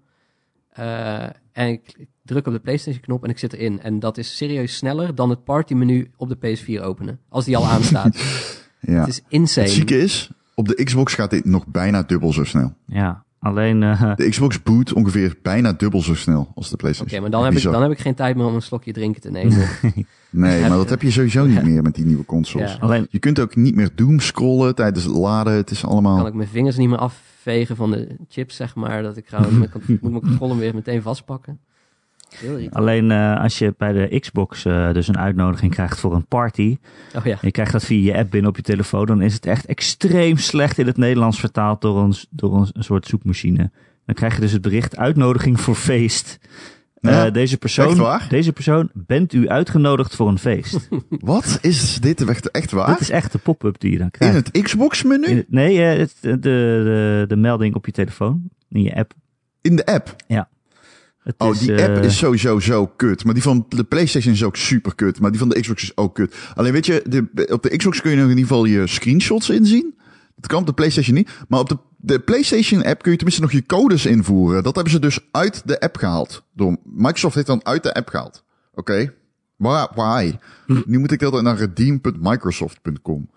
Eh, 0.69 1.25
en 1.53 1.69
ik, 1.69 1.95
ik 1.97 2.09
druk 2.23 2.47
op 2.47 2.53
de 2.53 2.61
PlayStation 2.61 3.03
knop 3.03 3.25
en 3.25 3.31
ik 3.31 3.39
zit 3.39 3.53
erin. 3.53 3.81
En 3.81 3.99
dat 3.99 4.19
is 4.19 4.37
serieus 4.37 4.77
sneller 4.77 5.15
dan 5.15 5.31
het 5.31 5.45
partymenu 5.45 6.11
op 6.17 6.29
de 6.29 6.37
PS4 6.37 6.83
openen. 6.83 7.21
Als 7.29 7.45
die 7.45 7.57
al 7.57 7.67
aanstaat. 7.67 8.17
ja. 8.81 8.99
Het 8.99 9.09
is 9.09 9.23
insane. 9.29 9.67
Het 9.67 9.77
zieke 9.77 9.99
is, 9.99 10.31
op 10.55 10.69
de 10.69 10.85
Xbox 10.85 11.15
gaat 11.15 11.31
dit 11.31 11.45
nog 11.45 11.67
bijna 11.67 12.03
dubbel 12.03 12.33
zo 12.33 12.45
snel. 12.45 12.75
Ja, 12.87 13.24
alleen... 13.45 13.83
eh, 13.83 14.17
De 14.17 14.29
Xbox 14.29 14.63
boot 14.63 14.93
ongeveer 14.93 15.37
bijna 15.43 15.73
dubbel 15.73 16.01
zo 16.03 16.15
snel 16.15 16.53
als 16.55 16.67
de 16.69 16.73
Oké, 16.75 16.83
PlayStation. 16.83 17.21
maar 17.21 17.31
dan 17.31 17.45
heb, 17.45 17.53
ik, 17.53 17.63
dan 17.63 17.83
heb 17.83 17.91
ik 17.91 17.99
geen 17.99 18.15
tijd 18.15 18.37
meer 18.37 18.47
om 18.47 18.55
een 18.55 18.63
slokje 18.63 18.93
drinken 18.93 19.21
te 19.21 19.31
nemen. 19.31 19.69
Nee, 20.31 20.61
maar 20.69 20.69
dat 20.69 20.91
heb 20.91 21.03
je 21.03 21.11
sowieso 21.11 21.47
niet 21.47 21.63
meer 21.63 21.83
met 21.83 21.95
die 21.95 22.05
nieuwe 22.05 22.25
consoles. 22.25 22.73
Ja. 22.73 22.79
alleen, 22.79 23.07
Je 23.11 23.19
kunt 23.19 23.41
ook 23.41 23.57
niet 23.57 23.75
meer 23.75 23.91
doom 23.95 24.21
scrollen 24.21 24.75
tijdens 24.75 25.05
het 25.05 25.15
laden. 25.15 25.53
Het 25.53 25.71
is 25.71 25.85
allemaal... 25.85 26.17
kan 26.17 26.27
ik 26.27 26.35
mijn 26.35 26.49
vingers 26.49 26.77
niet 26.77 26.89
meer 26.89 26.99
afvegen 26.99 27.77
van 27.77 27.91
de 27.91 28.17
chips, 28.29 28.57
zeg 28.57 28.75
maar. 28.75 29.03
Dat 29.03 29.17
ik 29.17 29.27
gewoon 29.29 29.59
mijn, 29.59 29.71
moet 29.87 30.11
mijn 30.11 30.21
controle 30.23 30.57
weer 30.57 30.75
meteen 30.75 31.03
vastpakken. 31.03 31.59
Alleen 32.71 33.11
eh, 33.11 33.41
als 33.41 33.59
je 33.59 33.75
bij 33.79 33.93
de 33.93 34.19
Xbox 34.21 34.65
eh, 34.65 34.93
dus 34.93 35.09
een 35.09 35.19
uitnodiging 35.19 35.73
krijgt 35.73 36.01
voor 36.01 36.15
een 36.15 36.27
party... 36.27 36.79
Oh 37.17 37.25
ja. 37.25 37.33
en 37.33 37.39
je 37.41 37.51
krijgt 37.51 37.73
dat 37.73 37.85
via 37.85 38.13
je 38.13 38.19
app 38.19 38.31
binnen 38.31 38.51
op 38.51 38.57
je 38.57 38.63
telefoon... 38.63 39.07
dan 39.07 39.23
is 39.23 39.35
het 39.35 39.47
echt 39.47 39.67
extreem 39.67 40.37
slecht 40.37 40.79
in 40.79 40.87
het 40.87 40.97
Nederlands 40.97 41.41
vertaald 41.41 41.81
door 41.81 41.99
een, 42.03 42.15
door 42.31 42.57
een, 42.57 42.69
een 42.73 42.85
soort 42.85 43.07
zoekmachine. 43.07 43.71
Dan 44.07 44.15
krijg 44.15 44.35
je 44.35 44.41
dus 44.41 44.53
het 44.53 44.63
bericht 44.63 44.97
uitnodiging 44.97 45.61
voor 45.61 45.75
feest. 45.75 46.39
Ja, 47.01 47.27
Eh, 47.27 47.33
deze, 47.33 47.51
echt 47.53 47.61
persoon, 47.61 47.97
waar? 47.97 48.27
deze 48.29 48.53
persoon, 48.53 48.91
bent 48.93 49.33
u 49.33 49.49
uitgenodigd 49.49 50.17
voor 50.17 50.29
een 50.29 50.39
feest? 50.39 50.89
Wat 51.09 51.59
is 51.63 52.01
dit 52.01 52.29
echt, 52.29 52.51
echt 52.51 52.71
waar? 52.71 52.87
Dat 52.87 53.01
is 53.01 53.11
echt 53.11 53.33
de 53.33 53.39
pop-up 53.39 53.81
die 53.81 53.91
je 53.91 53.97
dan 53.97 54.07
In 54.07 54.13
krijgt. 54.13 54.37
het 54.53 54.63
Xbox 54.63 55.03
menu? 55.03 55.25
In 55.25 55.31
In, 55.31 55.37
het- 55.37 55.51
nee, 55.51 55.83
eh, 55.85 55.99
het, 55.99 56.15
de, 56.21 56.39
de, 56.39 57.25
de 57.29 57.37
melding 57.37 57.75
op 57.75 57.87
je 57.87 57.93
telefoon, 57.93 58.43
in 58.69 58.83
je 58.83 58.95
app. 58.97 59.13
de 59.77 59.87
app? 59.87 60.17
Het 61.25 61.35
Oh, 61.39 61.53
is, 61.55 61.59
die 61.59 61.75
eh, 61.75 61.85
app 61.95 62.05
is 62.05 62.17
sowieso 62.17 62.59
zo 62.61 62.87
kut. 62.87 63.25
Maar 63.25 63.35
die 63.35 63.43
van 63.43 63.67
de 63.69 63.85
PlayStation 63.85 64.35
is 64.35 64.43
ook 64.45 64.57
super 64.57 64.95
kut. 64.95 65.21
Maar 65.21 65.31
die 65.31 65.39
van 65.41 65.49
de 65.49 65.61
Xbox 65.61 65.83
is 65.83 65.97
ook 65.97 66.15
kut. 66.15 66.35
Alleen 66.55 66.73
weet 66.73 66.87
je, 66.87 67.03
de, 67.09 67.47
op 67.53 67.63
de 67.63 67.77
Xbox 67.77 68.01
kun 68.01 68.11
je 68.11 68.17
nog 68.17 68.25
in 68.25 68.31
ieder 68.31 68.47
geval 68.47 68.65
je 68.65 68.87
screenshots 68.87 69.51
inzien. 69.51 69.95
Dat 70.37 70.47
kan 70.47 70.61
op 70.61 70.67
de 70.67 70.73
PlayStation 70.73 71.15
niet. 71.17 71.31
Maar 71.49 71.61
op 71.61 71.69
de, 71.69 71.79
de 71.97 72.19
PlayStation 72.19 72.85
app 72.85 73.03
kun 73.03 73.11
je 73.11 73.17
tenminste 73.17 73.43
nog 73.43 73.53
je 73.53 73.67
codes 73.67 74.07
invoeren. 74.07 74.63
Dat 74.63 74.75
hebben 74.75 74.93
ze 74.93 74.99
dus 74.99 75.19
uit 75.31 75.63
de 75.65 75.81
app 75.81 75.97
gehaald. 75.97 76.45
Door, 76.55 76.77
Microsoft 76.85 77.35
heeft 77.35 77.47
dan 77.47 77.65
uit 77.67 77.83
de 77.83 77.95
app 77.95 78.09
gehaald. 78.09 78.45
Oké. 78.75 79.13
Why? 79.57 79.87
Why? 79.95 80.33
Nu 80.87 80.99
moet 80.99 81.13
ik 81.13 81.19
dat 81.19 81.43
naar 81.43 81.57
redeem.microsoft.com. 81.57 83.31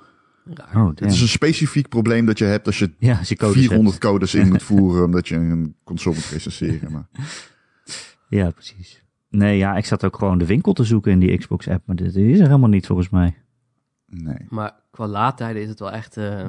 Oh, 0.75 0.89
Het 0.95 1.11
is 1.11 1.21
een 1.21 1.27
specifiek 1.27 1.89
probleem 1.89 2.25
dat 2.25 2.37
je 2.37 2.45
hebt 2.45 2.65
als 2.65 2.79
je 2.79 2.91
ja, 2.99 3.17
als 3.17 3.29
je 3.29 3.35
codes 3.35 3.55
400 3.57 3.87
hebt. 3.95 4.05
codes 4.05 4.35
in 4.35 4.47
moet 4.47 4.63
voeren 4.73 5.03
omdat 5.05 5.27
je 5.27 5.35
een 5.35 5.75
console 5.83 6.15
moet 6.15 6.29
recenseren. 6.31 6.91
Maar 6.91 7.07
Ja, 8.29 8.49
precies. 8.51 9.03
Nee, 9.29 9.57
ja, 9.57 9.75
ik 9.77 9.85
zat 9.85 10.03
ook 10.05 10.17
gewoon 10.17 10.37
de 10.37 10.45
winkel 10.45 10.73
te 10.73 10.83
zoeken 10.83 11.11
in 11.11 11.19
die 11.19 11.37
Xbox-app, 11.37 11.87
maar 11.87 11.95
dit 11.95 12.15
is 12.15 12.39
er 12.39 12.45
helemaal 12.45 12.69
niet 12.69 12.85
volgens 12.85 13.09
mij. 13.09 13.37
nee. 14.05 14.45
Maar 14.49 14.75
qua 14.91 15.07
laadtijden 15.07 15.61
is 15.61 15.69
het 15.69 15.79
wel 15.79 15.91
echt... 15.91 16.17
eh, 16.17 16.45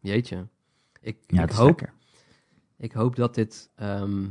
jeetje. 0.00 0.46
Ik, 1.00 1.16
Ja, 1.26 1.42
ik, 1.42 1.50
hoop, 1.50 1.66
lekker. 1.66 1.92
ik 2.76 2.92
hoop 2.92 3.16
dat 3.16 3.34
dit... 3.34 3.70
ehm, 3.76 4.26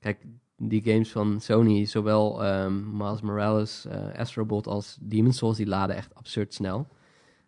kijk, 0.00 0.24
die 0.56 0.82
games 0.84 1.12
van 1.12 1.40
Sony, 1.40 1.84
zowel 1.84 2.44
ehm 2.44 2.96
Miles 2.96 3.20
Morales, 3.20 3.86
eh 3.86 4.18
Astrobot 4.18 4.66
als 4.66 4.98
Demon's 5.00 5.36
Souls, 5.38 5.56
die 5.56 5.66
laden 5.66 5.96
echt 5.96 6.14
absurd 6.14 6.54
snel. 6.54 6.88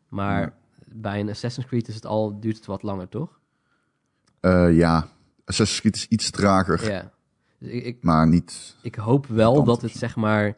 Maar 0.08 0.40
Ja. 0.40 0.54
bij 0.92 1.20
een 1.20 1.28
Assassin's 1.30 1.66
Creed 1.68 1.88
is 1.88 1.94
het 1.94 2.06
al, 2.06 2.40
duurt 2.40 2.56
het 2.56 2.66
wat 2.66 2.82
langer, 2.82 3.08
toch? 3.08 3.38
Eh, 4.40 4.76
ja, 4.76 5.08
Assassin's 5.44 5.80
Creed 5.80 5.96
is 5.96 6.06
iets 6.08 6.30
trager, 6.30 6.90
Ja. 6.90 7.12
Dus 7.59 7.71
ik, 7.71 7.85
ik, 7.85 8.03
maar 8.03 8.29
niet... 8.29 8.77
ik 8.83 8.94
hoop 8.94 9.27
wel 9.27 9.64
dat 9.64 9.83
het 9.83 9.92
zeg 9.92 10.16
maar 10.16 10.57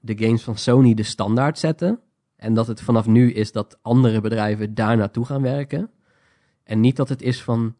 de 0.00 0.18
games 0.18 0.42
van 0.42 0.56
Sony 0.56 0.94
de 0.94 1.02
standaard 1.02 1.58
zetten. 1.58 2.00
En 2.36 2.54
dat 2.54 2.66
het 2.66 2.80
vanaf 2.80 3.06
nu 3.06 3.32
is 3.32 3.52
dat 3.52 3.78
andere 3.82 4.20
bedrijven 4.20 4.74
daar 4.74 4.96
naartoe 4.96 5.24
gaan 5.24 5.42
werken. 5.42 5.90
En 6.64 6.80
niet 6.80 6.96
dat 6.96 7.08
het 7.08 7.22
is 7.22 7.42
van, 7.42 7.74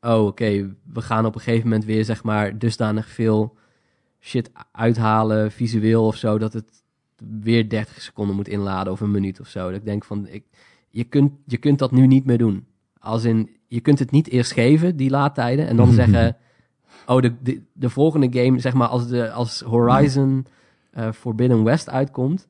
oh 0.00 0.26
oké, 0.26 0.76
we 0.92 1.02
gaan 1.02 1.26
op 1.26 1.34
een 1.34 1.40
gegeven 1.40 1.68
moment 1.68 1.84
weer 1.84 2.04
zeg 2.04 2.22
maar 2.22 2.58
dusdanig 2.58 3.08
veel 3.08 3.56
shit 4.20 4.50
uithalen, 4.72 5.52
visueel 5.52 6.06
of 6.06 6.16
zo, 6.16 6.38
dat 6.38 6.52
het 6.52 6.82
weer 7.40 7.68
30 7.68 8.02
seconden 8.02 8.36
moet 8.36 8.48
inladen 8.48 8.92
of 8.92 9.00
een 9.00 9.10
minuut 9.10 9.40
of 9.40 9.48
zo. 9.48 9.66
Dat 9.66 9.78
ik 9.78 9.84
denk 9.84 10.04
van, 10.04 10.28
ik, 10.28 10.44
je, 10.88 11.04
kunt, 11.04 11.32
je 11.46 11.56
kunt 11.56 11.78
dat 11.78 11.90
nu 11.90 12.06
niet 12.06 12.24
meer 12.24 12.38
doen. 12.38 12.66
Als 12.98 13.24
in, 13.24 13.50
je 13.66 13.80
kunt 13.80 13.98
het 13.98 14.10
niet 14.10 14.28
eerst 14.28 14.52
geven, 14.52 14.96
die 14.96 15.10
laadtijden, 15.10 15.66
en 15.66 15.76
dan 15.76 15.92
zeggen, 16.02 16.36
oh, 17.08 17.22
de, 17.22 17.34
de, 17.42 17.62
de 17.72 17.90
volgende 17.90 18.40
game, 18.40 18.58
zeg 18.58 18.74
maar, 18.74 18.88
als, 18.88 19.08
de, 19.08 19.30
als 19.30 19.60
Horizon 19.60 20.46
eh, 20.90 21.12
Forbidden 21.12 21.64
West 21.64 21.90
uitkomt, 21.90 22.48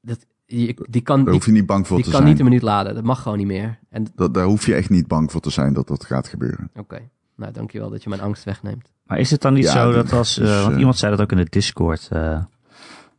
dat, 0.00 0.26
die, 0.46 0.76
die 0.90 1.00
kan, 1.02 1.16
Daar 1.16 1.24
die, 1.24 1.34
hoef 1.34 1.46
je 1.46 1.52
niet 1.52 1.66
bang 1.66 1.86
voor 1.86 1.96
die 1.96 2.04
te 2.04 2.10
kan 2.10 2.20
zijn. 2.20 2.30
niet 2.32 2.40
een 2.40 2.48
minuut 2.48 2.62
laden. 2.62 2.94
Dat 2.94 3.04
mag 3.04 3.22
gewoon 3.22 3.38
niet 3.38 3.46
meer. 3.46 3.78
En 3.90 4.06
Dat, 4.14 4.34
daar 4.34 4.44
hoef 4.44 4.66
je 4.66 4.74
echt 4.74 4.90
niet 4.90 5.06
bang 5.06 5.30
voor 5.32 5.40
te 5.40 5.50
zijn 5.50 5.72
dat 5.72 5.88
dat 5.88 6.04
gaat 6.04 6.28
gebeuren. 6.28 6.70
oké, 6.76 7.08
nou 7.36 7.52
dankjewel 7.52 7.90
dat 7.90 8.02
je 8.02 8.08
mijn 8.08 8.20
angst 8.20 8.44
wegneemt. 8.44 8.92
Maar 9.04 9.18
is 9.18 9.30
het 9.30 9.40
dan 9.40 9.52
niet 9.54 9.64
Ja, 9.64 9.70
zo 9.72 9.92
dat 9.92 10.12
als... 10.12 10.38
is, 10.38 10.48
eh, 10.48 10.60
want 10.60 10.72
eh, 10.72 10.78
iemand 10.78 10.96
zei 10.96 11.10
dat 11.10 11.20
ook 11.20 11.30
in 11.30 11.36
de 11.36 11.46
Discord... 11.50 12.08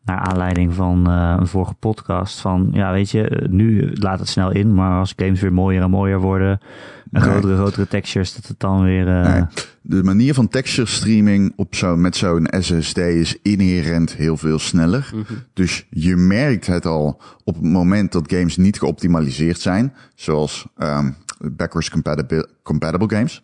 naar 0.07 0.19
aanleiding 0.19 0.73
van 0.73 1.07
eh, 1.09 1.35
een 1.39 1.47
vorige 1.47 1.73
podcast. 1.73 2.39
Van, 2.39 2.69
ja, 2.71 2.91
weet 2.91 3.11
je, 3.11 3.27
eh, 3.29 3.49
nu 3.49 3.91
laat 3.93 4.19
het 4.19 4.27
snel 4.27 4.51
in. 4.51 4.73
Maar 4.73 4.99
als 4.99 5.13
games 5.15 5.41
weer 5.41 5.53
mooier 5.53 5.81
en 5.81 5.89
mooier 5.89 6.19
worden... 6.19 6.49
en 6.49 7.21
Nee. 7.21 7.21
grotere, 7.29 7.55
grotere 7.55 7.87
textures, 7.87 8.35
dat 8.35 8.47
het 8.47 8.59
dan 8.59 8.83
weer... 8.83 9.07
eh, 9.07 9.33
Nee. 9.33 9.43
De 9.81 10.03
manier 10.03 10.33
van 10.33 10.47
texture 10.47 10.87
streaming 10.87 11.53
op 11.55 11.75
zo, 11.75 11.95
met 11.97 12.15
zo'n 12.15 12.47
SSD 12.59 12.97
is 12.97 13.37
inherent 13.41 14.13
heel 14.15 14.37
veel 14.37 14.59
sneller. 14.59 15.09
Mhm. 15.13 15.33
Dus 15.53 15.85
je 15.89 16.15
merkt 16.15 16.67
het 16.67 16.85
al 16.85 17.21
op 17.43 17.53
het 17.55 17.63
moment 17.63 18.11
dat 18.11 18.31
games 18.31 18.57
niet 18.57 18.79
geoptimaliseerd 18.79 19.59
zijn. 19.59 19.93
Zoals 20.15 20.67
ehm, 20.77 21.11
backwards 21.51 21.89
compatible, 21.89 22.47
compatible 22.63 23.15
games. 23.15 23.41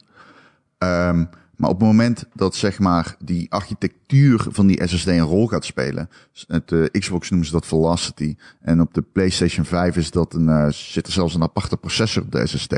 Ehm, 0.78 1.24
maar 1.64 1.72
op 1.72 1.80
het 1.80 1.88
moment 1.88 2.26
dat 2.34 2.56
zeg 2.56 2.80
maar 2.80 3.16
die 3.20 3.52
architectuur 3.52 4.46
van 4.50 4.68
die 4.68 4.88
SSD 4.88 5.08
een 5.08 5.20
rol 5.20 5.48
gaat 5.48 5.66
spelen. 5.66 6.10
Het 6.48 6.70
de 6.70 6.90
Xbox 7.00 7.30
noemen 7.30 7.48
ze 7.48 7.54
dat 7.54 7.66
velocity. 7.66 8.36
En 8.62 8.82
op 8.82 8.94
de 8.94 9.02
PlayStation 9.02 9.66
5 9.66 9.98
is 9.98 10.12
dat 10.12 10.34
een, 10.34 10.50
eh, 10.50 10.70
zit 10.70 11.08
er 11.08 11.14
zelfs 11.14 11.36
een 11.36 11.42
aparte 11.42 11.78
processor 11.78 12.24
op 12.24 12.32
de 12.32 12.48
SSD. 12.48 12.74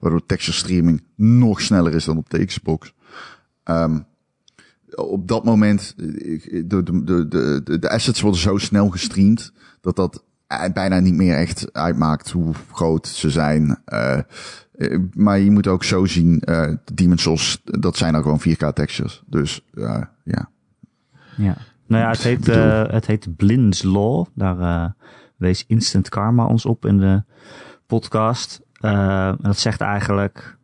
Waardoor 0.00 0.26
texture 0.26 0.56
streaming 0.56 1.02
nog 1.14 1.60
sneller 1.60 1.94
is 1.94 2.04
dan 2.04 2.16
op 2.16 2.30
de 2.30 2.44
Xbox. 2.44 2.94
Ehm, 3.62 3.98
op 4.94 5.28
dat 5.28 5.44
moment, 5.44 5.94
eh, 5.96 6.04
de, 6.66 6.82
de, 6.82 7.28
de, 7.28 7.78
de, 7.78 7.90
assets 7.90 8.20
worden 8.20 8.40
zo 8.40 8.56
snel 8.56 8.88
gestreamd, 8.88 9.52
dat 9.80 9.96
dat 9.96 10.24
bijna 10.72 11.00
niet 11.00 11.14
meer 11.14 11.36
echt 11.36 11.72
uitmaakt 11.72 12.30
hoe 12.30 12.54
groot 12.72 13.06
ze 13.06 13.30
zijn. 13.30 13.78
Maar 15.14 15.38
je 15.38 15.50
moet 15.50 15.66
ook 15.66 15.84
zo 15.84 16.04
zien, 16.04 16.40
eh 16.40 16.72
de 16.84 16.94
Demon's 16.94 17.22
Souls, 17.22 17.60
dat 17.64 17.96
zijn 17.96 18.12
dan 18.12 18.22
gewoon 18.22 18.40
4K 18.40 18.72
textures. 18.72 19.22
Dus 19.26 19.60
uh, 19.74 20.02
ja. 20.22 20.48
Ja. 21.36 21.56
Nou 21.86 22.02
ja, 22.02 22.10
het 22.10 22.22
heet, 22.22 22.48
uh, 22.48 22.88
het 22.88 23.06
heet 23.06 23.36
Blind's 23.36 23.82
Law. 23.82 24.26
Daar 24.34 24.58
uh, 24.58 24.86
wees 25.36 25.64
Instant 25.66 26.08
Karma 26.08 26.46
ons 26.46 26.66
op 26.66 26.86
in 26.86 26.98
de 26.98 27.22
podcast. 27.86 28.60
Uh, 28.80 29.28
en 29.28 29.38
dat 29.40 29.58
zegt 29.58 29.80
eigenlijk... 29.80 30.56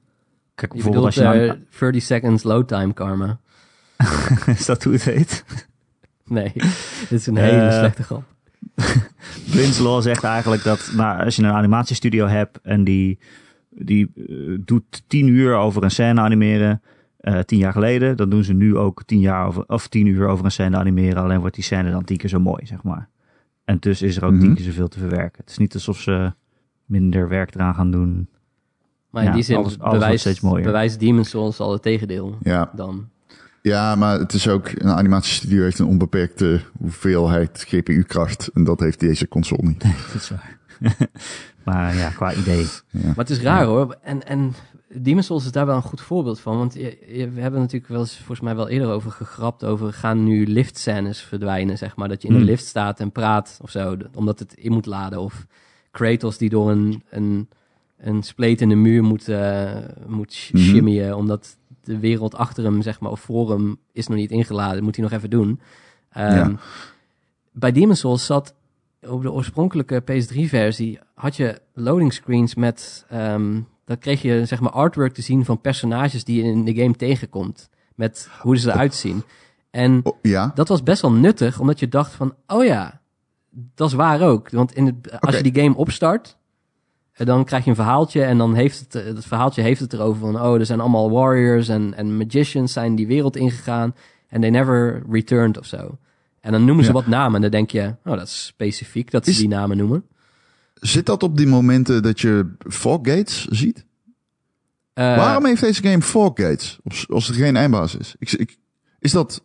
Kijk, 0.54 0.72
bijvoorbeeld 0.72 1.04
als 1.04 1.14
je 1.14 1.22
nou... 1.22 1.58
30 1.78 2.02
seconds 2.02 2.42
load 2.42 2.68
time 2.68 2.92
karma. 2.92 3.38
is 4.46 4.66
dat 4.66 4.84
hoe 4.84 4.92
het 4.92 5.04
heet? 5.04 5.44
Nee, 6.24 6.52
dit 7.08 7.10
is 7.10 7.26
een 7.26 7.36
hele 7.36 7.66
uh, 7.66 7.78
slechte 7.78 8.02
grap. 8.02 8.22
Blind's 9.52 9.78
Law 9.78 10.02
zegt 10.02 10.24
eigenlijk 10.24 10.62
dat 10.62 10.90
nou, 10.96 11.24
als 11.24 11.36
je 11.36 11.42
een 11.42 11.50
animatiestudio 11.50 12.26
hebt 12.26 12.58
en 12.62 12.84
die, 12.84 13.18
die 13.74 14.10
uh, 14.14 14.58
doet 14.64 15.02
tien 15.06 15.26
uur 15.26 15.54
over 15.56 15.82
een 15.82 15.90
scène 15.90 16.20
animeren, 16.20 16.82
uh, 17.20 17.38
tien 17.38 17.58
jaar 17.58 17.72
geleden, 17.72 18.16
dan 18.16 18.30
doen 18.30 18.44
ze 18.44 18.52
nu 18.52 18.76
ook 18.76 19.02
tien, 19.04 19.20
jaar 19.20 19.46
over, 19.46 19.64
of 19.66 19.88
tien 19.88 20.06
uur 20.06 20.26
over 20.28 20.44
een 20.44 20.50
scène 20.50 20.76
animeren, 20.76 21.22
alleen 21.22 21.40
wordt 21.40 21.54
die 21.54 21.64
scène 21.64 21.90
dan 21.90 22.04
tien 22.04 22.16
keer 22.16 22.28
zo 22.30 22.40
mooi, 22.40 22.66
zeg 22.66 22.82
maar. 22.82 23.08
En 23.64 23.76
dus 23.80 24.02
is 24.02 24.16
er 24.16 24.24
ook 24.24 24.32
Mhm. 24.32 24.40
tien 24.40 24.54
keer 24.54 24.64
zoveel 24.64 24.88
te 24.88 24.98
verwerken. 24.98 25.40
Het 25.40 25.50
is 25.50 25.58
niet 25.58 25.74
alsof 25.74 26.00
ze 26.00 26.32
minder 26.84 27.28
werk 27.28 27.54
eraan 27.54 27.74
gaan 27.74 27.90
doen. 27.90 28.28
Maar 29.10 29.22
in 29.22 29.28
Ja, 29.28 29.34
die 29.34 29.44
zin 29.44 29.56
alles- 29.56 29.66
alles 29.68 29.78
wordt 29.82 29.98
bewijst, 29.98 30.20
steeds 30.20 30.40
mooier. 30.40 30.64
bewijst 30.64 31.00
Demon's 31.00 31.28
Souls 31.30 31.60
al 31.60 31.72
het 31.72 31.82
tegendeel 31.82 32.38
Ja. 32.42 32.70
dan. 32.76 33.08
ja, 33.62 33.94
maar 33.94 34.18
het 34.18 34.32
is 34.32 34.48
ook... 34.48 34.68
Een 34.74 34.88
animatiestudio 34.90 35.62
heeft 35.62 35.78
een 35.78 35.86
onbeperkte 35.86 36.60
hoeveelheid 36.78 37.64
GPU-kracht. 37.68 38.50
En 38.54 38.64
dat 38.64 38.80
heeft 38.80 39.00
deze 39.00 39.28
console 39.28 39.62
niet. 39.68 39.80
Dat 40.12 40.14
is 40.14 40.30
waar. 40.30 40.58
maar 41.64 41.96
ja, 41.96 42.08
qua 42.10 42.34
idee. 42.34 42.66
Maar 42.90 43.14
het 43.16 43.30
is 43.30 43.40
raar 43.40 43.64
hoor. 43.64 43.96
En, 44.02 44.26
en 44.26 44.52
Demon's 44.94 45.26
Souls 45.26 45.44
is 45.44 45.52
daar 45.52 45.66
wel 45.66 45.76
een 45.76 45.82
goed 45.82 46.00
voorbeeld 46.00 46.40
van. 46.40 46.56
Want 46.58 46.74
je, 46.74 46.98
je- 47.08 47.30
we 47.30 47.40
hebben 47.40 47.60
natuurlijk 47.60 47.92
wel 47.92 48.00
eens, 48.00 48.16
volgens 48.16 48.40
mij 48.40 48.56
wel 48.56 48.68
eerder 48.68 48.88
over 48.88 49.10
gegrapt. 49.10 49.64
Over 49.64 49.92
gaan 49.92 50.24
nu 50.24 50.46
liftscènes 50.46 51.20
verdwijnen, 51.20 51.78
zeg 51.78 51.96
maar. 51.96 52.08
Dat 52.08 52.22
je 52.22 52.28
in 52.28 52.34
Hmm. 52.34 52.44
de 52.44 52.50
lift 52.50 52.64
staat 52.66 53.00
en 53.00 53.12
praat 53.12 53.58
of 53.62 53.70
zo. 53.70 53.96
Omdat 54.14 54.38
het 54.38 54.54
in 54.54 54.72
moet 54.72 54.86
laden. 54.86 55.20
Of 55.20 55.46
Kratos 55.90 56.38
die 56.38 56.48
door 56.48 56.70
een, 56.70 57.02
een, 57.10 57.48
een 57.98 58.22
spleet 58.22 58.60
in 58.60 58.68
de 58.68 58.74
muur 58.74 59.02
moet, 59.04 59.28
eh 59.28 59.70
moet 60.06 60.32
sh- 60.32 60.50
Mhm. 60.52 60.62
shimmyen. 60.62 61.16
Omdat 61.16 61.56
de 61.84 61.98
wereld 61.98 62.34
achter 62.34 62.64
hem, 62.64 62.82
zeg 62.82 63.00
maar, 63.00 63.10
of 63.10 63.20
voor 63.20 63.50
hem 63.50 63.78
is 63.92 64.06
nog 64.06 64.18
niet 64.18 64.30
ingeladen. 64.30 64.84
Moet 64.84 64.96
hij 64.96 65.04
nog 65.04 65.14
even 65.14 65.30
doen. 65.30 65.60
Ehm, 66.12 66.34
Ja. 66.36 66.52
Bij 67.52 67.72
Demon's 67.72 68.00
Souls 68.00 68.26
zat 68.26 68.54
op 69.08 69.22
de 69.22 69.32
oorspronkelijke 69.32 70.02
PS3-versie 70.02 70.98
had 71.14 71.36
je 71.36 71.60
loading 71.74 72.12
screens 72.12 72.54
met, 72.54 73.04
ehm 73.08 73.60
dan 73.84 73.98
kreeg 73.98 74.22
je 74.22 74.46
zeg 74.46 74.60
maar 74.60 74.72
artwork 74.72 75.14
te 75.14 75.22
zien 75.22 75.44
van 75.44 75.60
personages 75.60 76.24
die 76.24 76.44
je 76.44 76.50
in 76.50 76.64
de 76.64 76.74
game 76.74 76.96
tegenkomt, 76.96 77.68
met 77.94 78.28
hoe 78.40 78.58
ze 78.58 78.70
eruit 78.70 78.94
zien. 78.94 79.22
En 79.70 80.00
Oh, 80.02 80.16
ja? 80.22 80.52
dat 80.54 80.68
was 80.68 80.82
best 80.82 81.02
wel 81.02 81.12
nuttig, 81.12 81.58
omdat 81.58 81.78
je 81.78 81.88
dacht 81.88 82.12
van, 82.12 82.34
oh 82.46 82.64
ja, 82.64 83.00
dat 83.74 83.88
is 83.88 83.94
waar 83.94 84.20
ook. 84.20 84.50
Want 84.50 84.74
in 84.74 84.86
het, 84.86 85.20
als 85.20 85.36
je 85.36 85.42
die 85.42 85.62
game 85.62 85.76
opstart, 85.76 86.36
eh, 87.12 87.26
dan 87.26 87.44
krijg 87.44 87.64
je 87.64 87.70
een 87.70 87.76
verhaaltje 87.76 88.22
en 88.22 88.38
dan 88.38 88.54
heeft 88.54 88.78
het, 88.80 88.94
eh, 88.94 89.14
dat 89.14 89.24
verhaaltje 89.24 89.62
heeft 89.62 89.80
het 89.80 89.92
erover 89.92 90.20
van, 90.20 90.40
oh, 90.40 90.54
er 90.54 90.66
zijn 90.66 90.80
allemaal 90.80 91.10
warriors 91.10 91.68
en, 91.68 91.94
en 91.94 92.16
magicians 92.16 92.72
zijn 92.72 92.94
die 92.94 93.06
wereld 93.06 93.36
ingegaan 93.36 93.94
en 94.28 94.40
they 94.40 94.50
never 94.50 95.02
returned 95.10 95.58
of 95.58 95.66
zo. 95.66 95.98
En 96.42 96.52
dan 96.52 96.64
noemen 96.64 96.84
ze 96.84 96.90
Ja. 96.90 96.96
wat 96.96 97.06
namen 97.06 97.34
en 97.34 97.40
dan 97.40 97.50
denk 97.50 97.70
je, 97.70 97.94
oh, 98.04 98.16
dat 98.16 98.26
is 98.26 98.46
specifiek 98.46 99.10
dat 99.10 99.24
ze 99.24 99.30
Is- 99.30 99.36
die 99.38 99.48
namen 99.48 99.76
noemen. 99.76 100.04
Zit 100.74 101.06
dat 101.06 101.22
op 101.22 101.36
die 101.36 101.46
momenten 101.46 102.02
dat 102.02 102.20
je 102.20 102.54
fog 102.68 102.98
gates 103.02 103.44
ziet? 103.46 103.84
Eh, 104.92 105.16
Waarom 105.16 105.44
heeft 105.46 105.60
deze 105.60 105.82
game 105.82 106.02
fog 106.02 106.30
gates? 106.34 106.78
Als, 107.08 107.28
er 107.28 107.34
geen 107.34 107.56
eindbaas 107.56 107.94
is. 107.96 108.14
Ik, 108.18 108.32
ik, 108.32 108.58
is 108.98 109.12
dat 109.12 109.42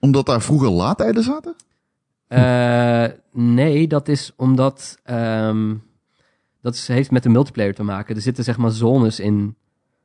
omdat 0.00 0.26
daar 0.26 0.42
vroeger 0.42 0.68
laadtijden 0.70 1.22
zaten? 1.22 1.54
Eh, 2.26 3.04
nee, 3.32 3.88
dat 3.88 4.08
is 4.08 4.32
omdat 4.36 4.98
ehm, 5.04 5.74
dat 6.62 6.74
is, 6.74 6.88
heeft 6.88 7.10
met 7.10 7.22
de 7.22 7.28
multiplayer 7.28 7.74
te 7.74 7.82
maken. 7.82 8.16
Er 8.16 8.22
zitten 8.22 8.44
zeg 8.44 8.56
maar 8.56 8.70
zones 8.70 9.20
in. 9.20 9.56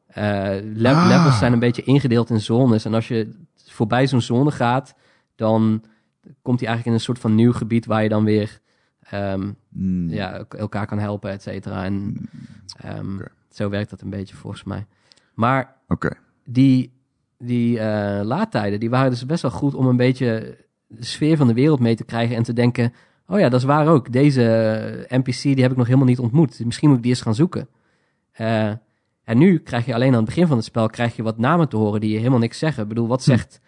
Eh, 0.08 0.24
le- 0.74 0.90
Ah. 0.94 1.08
Levels 1.08 1.38
zijn 1.38 1.54
een 1.54 1.60
beetje 1.60 1.84
ingedeeld 1.84 2.30
in 2.30 2.40
zones. 2.42 2.86
En 2.86 2.94
als 2.94 3.08
je 3.08 3.32
voorbij 3.66 4.08
zo'n 4.08 4.22
zone 4.22 4.52
gaat, 4.52 4.94
dan 5.36 5.84
komt 6.42 6.60
hij 6.60 6.68
eigenlijk 6.68 6.86
in 6.86 6.94
een 6.94 7.00
soort 7.00 7.20
van 7.20 7.36
nieuw 7.36 7.54
gebied 7.54 7.86
waar 7.86 8.04
je 8.04 8.10
dan 8.10 8.24
weer 8.24 8.60
ehm, 9.02 9.52
Hmm. 9.74 10.10
ja, 10.10 10.34
el- 10.34 10.46
elkaar 10.60 10.86
kan 10.88 11.00
helpen, 11.00 11.32
et 11.32 11.42
cetera. 11.42 11.84
En 11.84 12.16
ehm, 12.78 13.16
Oké. 13.16 13.28
zo 13.50 13.70
werkt 13.70 13.90
dat 13.90 14.02
een 14.02 14.10
beetje 14.10 14.36
volgens 14.36 14.64
mij. 14.64 14.86
Maar 15.34 15.76
die, 16.46 16.94
die 17.38 17.80
eh, 17.80 18.24
laadtijden, 18.26 18.80
die 18.80 18.90
waren 18.90 19.10
dus 19.10 19.26
best 19.26 19.42
wel 19.42 19.52
goed 19.52 19.74
om 19.76 19.86
een 19.88 19.98
beetje 19.98 20.58
de 20.88 21.06
sfeer 21.06 21.38
van 21.38 21.48
de 21.48 21.54
wereld 21.54 21.80
mee 21.80 21.96
te 21.96 22.04
krijgen 22.04 22.36
en 22.36 22.44
te 22.44 22.54
denken, 22.54 22.94
oh 23.28 23.40
ja, 23.40 23.50
dat 23.50 23.60
is 23.60 23.66
waar 23.66 23.88
ook. 23.88 24.12
Deze 24.12 24.44
eh, 25.10 25.18
NPC, 25.20 25.42
die 25.42 25.62
heb 25.62 25.72
ik 25.72 25.78
nog 25.78 25.86
helemaal 25.86 26.08
niet 26.08 26.20
ontmoet. 26.20 26.66
Misschien 26.66 26.88
moet 26.88 26.98
ik 26.98 27.04
die 27.04 27.12
eens 27.12 27.22
gaan 27.22 27.36
zoeken. 27.36 27.68
Eh, 28.32 28.72
en 29.24 29.38
nu 29.38 29.58
krijg 29.60 29.86
je 29.86 29.94
alleen 29.94 30.12
aan 30.12 30.16
het 30.16 30.26
begin 30.26 30.48
van 30.48 30.58
het 30.58 30.66
spel 30.66 30.88
krijg 30.88 31.16
je 31.16 31.24
wat 31.24 31.38
namen 31.38 31.70
te 31.70 31.78
horen 31.78 32.02
die 32.02 32.12
je 32.12 32.18
helemaal 32.18 32.40
niks 32.40 32.58
zeggen. 32.60 32.84
Ik 32.84 32.90
bedoel, 32.90 33.08
wat 33.08 33.24
zegt, 33.24 33.60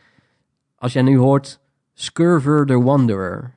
als 0.76 0.94
jij 0.94 1.02
nu 1.02 1.18
hoort 1.18 1.60
Scurver 1.94 2.66
the 2.66 2.82
Wanderer, 2.82 3.54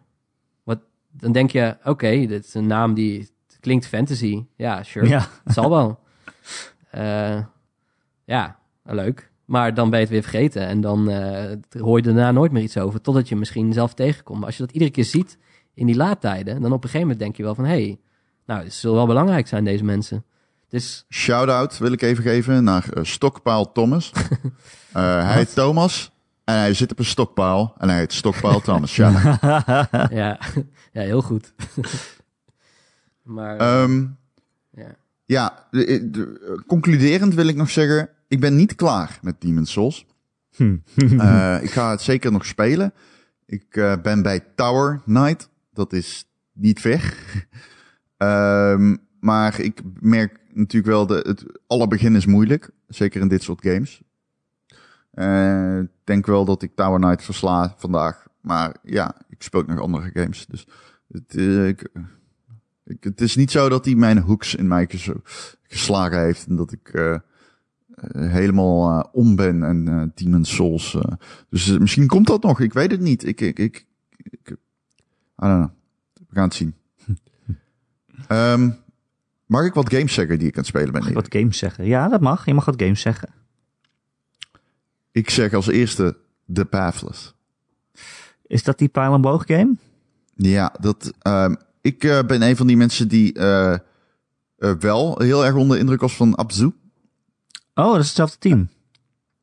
wat, 0.64 0.78
dan 1.10 1.32
denk 1.32 1.50
je, 1.50 1.76
oké, 1.84 2.26
dit 2.26 2.44
is 2.44 2.54
een 2.54 2.66
naam 2.66 2.94
die 2.94 3.30
klinkt 3.60 3.86
fantasy. 3.86 4.44
Ja, 4.56 4.82
sure. 4.82 5.08
Ja. 5.08 5.28
Het 5.44 5.54
zal 5.58 5.70
wel. 5.70 5.98
Eh, 6.90 7.38
ja, 8.24 8.58
leuk. 8.82 9.30
Maar 9.44 9.74
dan 9.74 9.90
ben 9.90 9.98
je 9.98 10.04
het 10.04 10.14
weer 10.14 10.22
vergeten. 10.22 10.66
En 10.66 10.80
dan 10.80 11.10
eh, 11.10 11.56
hoor 11.80 11.96
je 11.96 12.02
daarna 12.02 12.30
nooit 12.30 12.52
meer 12.52 12.62
iets 12.62 12.78
over. 12.78 13.00
Totdat 13.00 13.28
je 13.28 13.36
misschien 13.36 13.72
zelf 13.72 13.94
tegenkomt. 13.94 14.38
Maar 14.38 14.46
als 14.46 14.56
je 14.56 14.62
dat 14.62 14.72
iedere 14.72 14.90
keer 14.90 15.04
ziet 15.04 15.38
in 15.74 15.86
die 15.86 15.96
laadtijden. 15.96 16.60
Dan 16.60 16.72
op 16.72 16.84
een 16.84 16.90
gegeven 16.90 17.00
moment 17.00 17.18
denk 17.18 17.36
je 17.36 17.42
wel 17.42 17.54
van... 17.54 17.64
Hé, 17.64 17.70
hey, 17.70 17.98
nou, 18.46 18.62
het 18.62 18.72
zal 18.72 18.94
wel 18.94 19.06
belangrijk 19.06 19.46
zijn, 19.46 19.64
deze 19.64 19.84
mensen. 19.84 20.24
Dus 20.68 21.04
Shout-out 21.08 21.78
wil 21.78 21.92
ik 21.92 22.02
even 22.02 22.22
geven 22.22 22.64
naar 22.64 22.88
eh, 22.92 23.04
Stokpaal 23.04 23.72
Thomas. 23.72 24.12
Eh, 24.92 25.32
hij 25.32 25.44
Thomas 25.44 26.12
en 26.46 26.54
hij 26.58 26.74
zit 26.74 26.90
op 26.92 26.98
een 26.98 27.04
stokpaal 27.04 27.74
en 27.78 27.88
hij 27.88 27.98
heet 27.98 28.12
Stokpaal 28.12 28.60
Thomas. 28.60 28.92
Shout-out. 28.92 29.40
ja, 30.20 30.38
ja, 30.92 31.02
heel 31.02 31.22
goed. 31.22 31.54
maar 33.22 33.56
eh, 33.56 33.82
Ehm, 33.82 34.06
ja. 34.70 34.96
ja, 35.24 35.66
de- 35.70 36.10
de- 36.10 36.62
concluderend 36.66 37.34
wil 37.34 37.46
ik 37.46 37.56
nog 37.56 37.70
zeggen, 37.70 38.08
ik 38.28 38.40
ben 38.40 38.56
niet 38.56 38.74
klaar 38.74 39.18
met 39.22 39.40
Demon's 39.40 39.72
Souls. 39.72 40.06
Hm. 40.56 40.76
Eh, 40.96 41.58
ik 41.66 41.70
ga 41.70 41.90
het 41.90 42.00
zeker 42.02 42.32
nog 42.32 42.46
spelen. 42.46 42.92
Ik 43.46 43.76
eh, 43.76 43.94
ben 44.02 44.22
bij 44.22 44.40
Tower 44.54 45.00
Knight. 45.04 45.48
Dat 45.72 45.92
is 45.92 46.24
niet 46.52 46.80
ver. 46.80 47.14
Ehm, 48.16 48.96
maar 49.20 49.60
ik 49.60 49.80
merk 50.00 50.38
natuurlijk 50.52 50.92
wel, 50.92 51.06
dat 51.06 51.26
het 51.26 51.44
alle 51.66 51.88
begin 51.88 52.16
is 52.16 52.26
moeilijk. 52.26 52.70
Zeker 52.88 53.20
in 53.20 53.28
dit 53.28 53.42
soort 53.42 53.62
games. 53.66 54.02
Eh, 55.16 55.78
Ik 55.78 55.88
denk 56.04 56.26
wel 56.26 56.44
dat 56.44 56.62
ik 56.62 56.74
Tower 56.74 57.00
Knight 57.00 57.24
versla 57.24 57.74
vandaag. 57.76 58.26
Maar 58.40 58.76
ja, 58.82 59.14
ik 59.28 59.42
speel 59.42 59.60
ook 59.60 59.66
nog 59.66 59.80
andere 59.80 60.10
games. 60.14 60.46
Dus 60.46 60.66
het, 61.08 61.34
eh, 61.36 61.68
ik, 61.68 61.88
ik- 62.84 63.04
het 63.04 63.20
is 63.20 63.36
niet 63.36 63.50
zo 63.50 63.68
dat 63.68 63.84
hij 63.84 63.94
mijn 63.94 64.18
hooks 64.18 64.54
in 64.54 64.68
mij 64.68 64.86
ges- 64.88 65.10
geslagen 65.62 66.20
heeft. 66.20 66.46
En 66.46 66.56
dat 66.56 66.72
ik 66.72 66.88
eh, 66.88 67.16
helemaal 68.16 69.08
om 69.12 69.36
ben 69.36 69.62
en 69.62 69.88
eh 69.88 70.02
Demon's 70.14 70.54
Souls. 70.54 70.96
dus 71.50 71.78
misschien 71.78 72.06
komt 72.06 72.26
dat 72.26 72.42
nog. 72.42 72.60
Ik 72.60 72.72
weet 72.72 72.90
het 72.90 73.00
niet. 73.00 73.26
Ik, 73.26 73.40
ik, 73.40 73.58
ik, 73.58 73.86
ik, 74.16 74.50
I 74.50 74.54
don't 75.36 75.54
know. 75.56 75.68
We 76.28 76.34
gaan 76.34 76.44
het 76.44 76.54
zien. 76.54 76.74
Ehm, 78.28 78.70
mag 79.46 79.64
ik 79.64 79.74
wat 79.74 79.92
games 79.92 80.14
zeggen 80.14 80.38
die 80.38 80.48
ik 80.48 80.52
aan 80.54 80.60
het 80.60 80.68
spelen 80.68 80.92
ben? 80.92 81.00
Mag 81.00 81.08
ik 81.10 81.14
wat 81.16 81.34
games 81.34 81.58
zeggen? 81.58 81.84
Ja, 81.86 82.08
dat 82.08 82.20
mag. 82.20 82.46
Je 82.46 82.54
mag 82.54 82.64
wat 82.64 82.82
games 82.82 83.00
zeggen. 83.00 83.28
Ik 85.16 85.30
zeg 85.30 85.54
als 85.54 85.66
eerste 85.66 86.16
The 86.52 86.64
Pathless. 86.64 87.34
Is 88.46 88.62
dat 88.62 88.78
die 88.78 88.88
pijl 88.88 89.14
en 89.14 89.20
boog 89.20 89.44
game? 89.46 89.76
Ja, 90.34 90.74
dat, 90.80 91.12
ehm, 91.22 91.54
ik 91.80 92.04
eh, 92.04 92.22
ben 92.26 92.42
een 92.42 92.56
van 92.56 92.66
die 92.66 92.76
mensen 92.76 93.08
die 93.08 93.32
eh, 93.32 93.72
eh, 93.72 93.78
wel 94.78 95.18
heel 95.18 95.44
erg 95.44 95.54
onder 95.54 95.76
de 95.76 95.82
indruk 95.82 96.00
was 96.00 96.16
van 96.16 96.34
Abzu. 96.34 96.64
Oh, 97.74 97.92
dat 97.92 98.00
is 98.00 98.06
hetzelfde 98.06 98.38
team. 98.38 98.68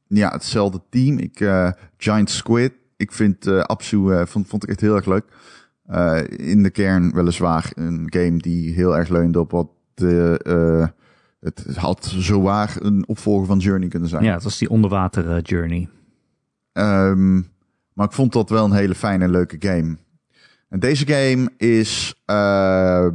Ja, 0.08 0.30
hetzelfde 0.32 0.82
team. 0.90 1.18
Ik, 1.18 1.38
Giant 1.98 2.30
Squid. 2.30 2.74
Ik 2.98 3.12
vind 3.12 3.48
Abzu 3.48 4.26
vond, 4.26 4.48
vond 4.48 4.64
ik 4.64 4.70
echt 4.70 4.82
heel 4.82 4.96
erg 4.96 5.06
leuk. 5.06 5.26
In 6.38 6.64
de 6.64 6.70
kern 6.70 7.14
weliswaar 7.14 7.72
een 7.76 8.08
game 8.10 8.38
die 8.38 8.74
heel 8.74 8.98
erg 8.98 9.10
leunde 9.10 9.40
op 9.40 9.52
wat 9.52 9.68
de, 9.94 10.94
het 11.44 11.76
had 11.76 12.14
zowaar 12.18 12.76
een 12.80 13.08
opvolger 13.08 13.46
van 13.46 13.58
Journey 13.58 13.88
kunnen 13.88 14.10
zijn. 14.10 14.24
Ja, 14.24 14.34
het 14.34 14.44
was 14.44 14.58
die 14.58 14.70
onderwater 14.70 15.32
eh, 15.32 15.42
journey. 15.42 15.90
Ehm, 16.72 17.36
maar 17.94 18.06
ik 18.06 18.12
vond 18.12 18.34
dat 18.34 18.50
wel 18.50 18.66
een 18.66 18.74
hele 18.74 18.96
fijne 18.96 19.24
en 19.24 19.32
leuke 19.32 19.56
game. 19.60 19.98
En 20.70 20.80
deze 20.80 21.08
game 21.08 21.52
is 21.58 22.22
eh, 22.26 23.08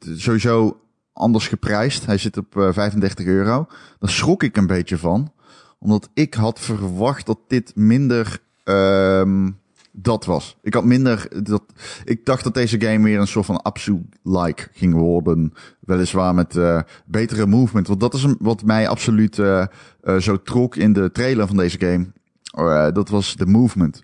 sowieso 0.00 0.80
anders 1.12 1.48
geprijsd. 1.48 2.06
Hij 2.06 2.18
zit 2.18 2.36
op 2.36 2.56
eh, 2.56 2.72
35 2.72 3.26
euro. 3.26 3.66
Daar 3.98 4.10
schrok 4.10 4.42
ik 4.42 4.56
een 4.56 4.66
beetje 4.66 4.98
van. 4.98 5.32
Omdat 5.78 6.08
ik 6.14 6.34
had 6.34 6.60
verwacht 6.60 7.26
dat 7.26 7.38
dit 7.48 7.72
minder 7.76 8.38
ehm, 8.64 9.50
dat 9.92 10.24
was. 10.24 10.58
Ik 10.62 10.74
had 10.74 10.84
minder 10.84 11.42
dat. 11.42 11.62
Ik 12.04 12.24
dacht 12.24 12.44
dat 12.44 12.54
deze 12.54 12.80
game 12.80 13.04
weer 13.04 13.18
een 13.18 13.26
soort 13.26 13.46
van 13.46 13.62
Absu-like 13.62 14.68
ging 14.72 14.94
worden. 14.94 15.52
Weliswaar 15.80 16.34
met 16.34 16.56
eh, 16.56 16.80
betere 17.06 17.46
movement. 17.46 17.86
Want 17.86 18.00
dat 18.00 18.14
is 18.14 18.22
een, 18.22 18.36
wat 18.38 18.62
mij 18.62 18.88
absoluut 18.88 19.38
eh, 19.38 19.64
eh, 20.00 20.16
zo 20.16 20.42
trok 20.42 20.76
in 20.76 20.92
de 20.92 21.10
trailer 21.12 21.46
van 21.46 21.56
deze 21.56 21.78
game. 21.78 22.92
Dat 22.92 23.08
was 23.08 23.36
de 23.36 23.46
movement. 23.46 24.02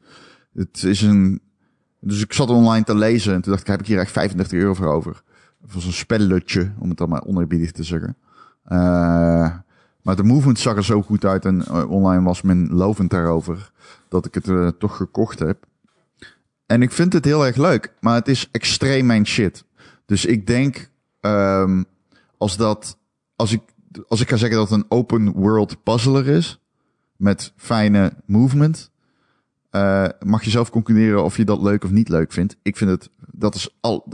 Het 0.55 0.82
is 0.82 1.03
een. 1.03 1.41
Dus 2.01 2.22
ik 2.22 2.32
zat 2.32 2.51
online 2.51 2.84
te 2.84 2.97
lezen 2.97 3.34
en 3.34 3.41
toen 3.41 3.53
dacht 3.53 3.64
ik, 3.64 3.70
heb 3.70 3.80
ik 3.80 3.86
hier 3.86 3.99
echt 3.99 4.12
35 4.12 4.59
euro 4.59 4.74
voor 4.74 4.86
over? 4.86 5.22
Voor 5.66 5.82
zo'n 5.82 5.93
spelletje, 5.93 6.72
om 6.78 6.89
het 6.89 6.99
dan 6.99 7.09
maar 7.09 7.24
onerbiedig 7.24 7.72
te 7.72 7.82
zeggen. 7.82 8.16
Maar 10.03 10.16
de 10.16 10.22
movement 10.22 10.59
zag 10.59 10.76
er 10.76 10.84
zo 10.84 11.03
goed 11.03 11.24
uit 11.24 11.45
en 11.45 11.70
online 11.89 12.22
was 12.22 12.43
men 12.43 12.68
lovend 12.72 13.11
daarover 13.11 13.70
dat 14.09 14.26
ik 14.26 14.34
het 14.34 14.78
toch 14.78 14.97
gekocht 14.97 15.39
heb. 15.39 15.67
En 16.68 16.82
ik 16.82 16.92
vind 16.92 17.12
het 17.12 17.24
heel 17.24 17.46
erg 17.46 17.56
leuk, 17.56 17.92
maar 18.00 18.14
het 18.14 18.28
is 18.28 18.48
extreem 18.50 19.06
mijn 19.06 19.26
shit. 19.26 19.64
Dus 20.06 20.24
ik 20.24 20.46
denk, 20.46 20.90
ehm, 21.20 21.82
als 22.38 22.56
dat, 22.56 22.98
als 23.36 23.52
ik, 23.52 23.60
als 24.08 24.20
ik 24.20 24.28
ga 24.28 24.36
zeggen 24.36 24.58
dat 24.58 24.70
het 24.70 24.78
een 24.78 24.90
open 24.90 25.32
world 25.32 25.82
puzzler 25.82 26.26
is, 26.26 26.60
met 27.16 27.52
fijne 27.56 28.12
movement, 28.26 28.90
eh, 29.70 30.06
mag 30.24 30.42
je 30.44 30.50
zelf 30.50 30.70
concluderen 30.70 31.24
of 31.24 31.36
je 31.36 31.44
dat 31.44 31.62
leuk 31.62 31.84
of 31.84 31.90
niet 31.90 32.08
leuk 32.08 32.32
vindt. 32.32 32.56
Ik 32.62 32.76
vind 32.76 32.90
het, 32.90 33.10
dat 33.32 33.54
is 33.54 33.76
al, 33.80 34.08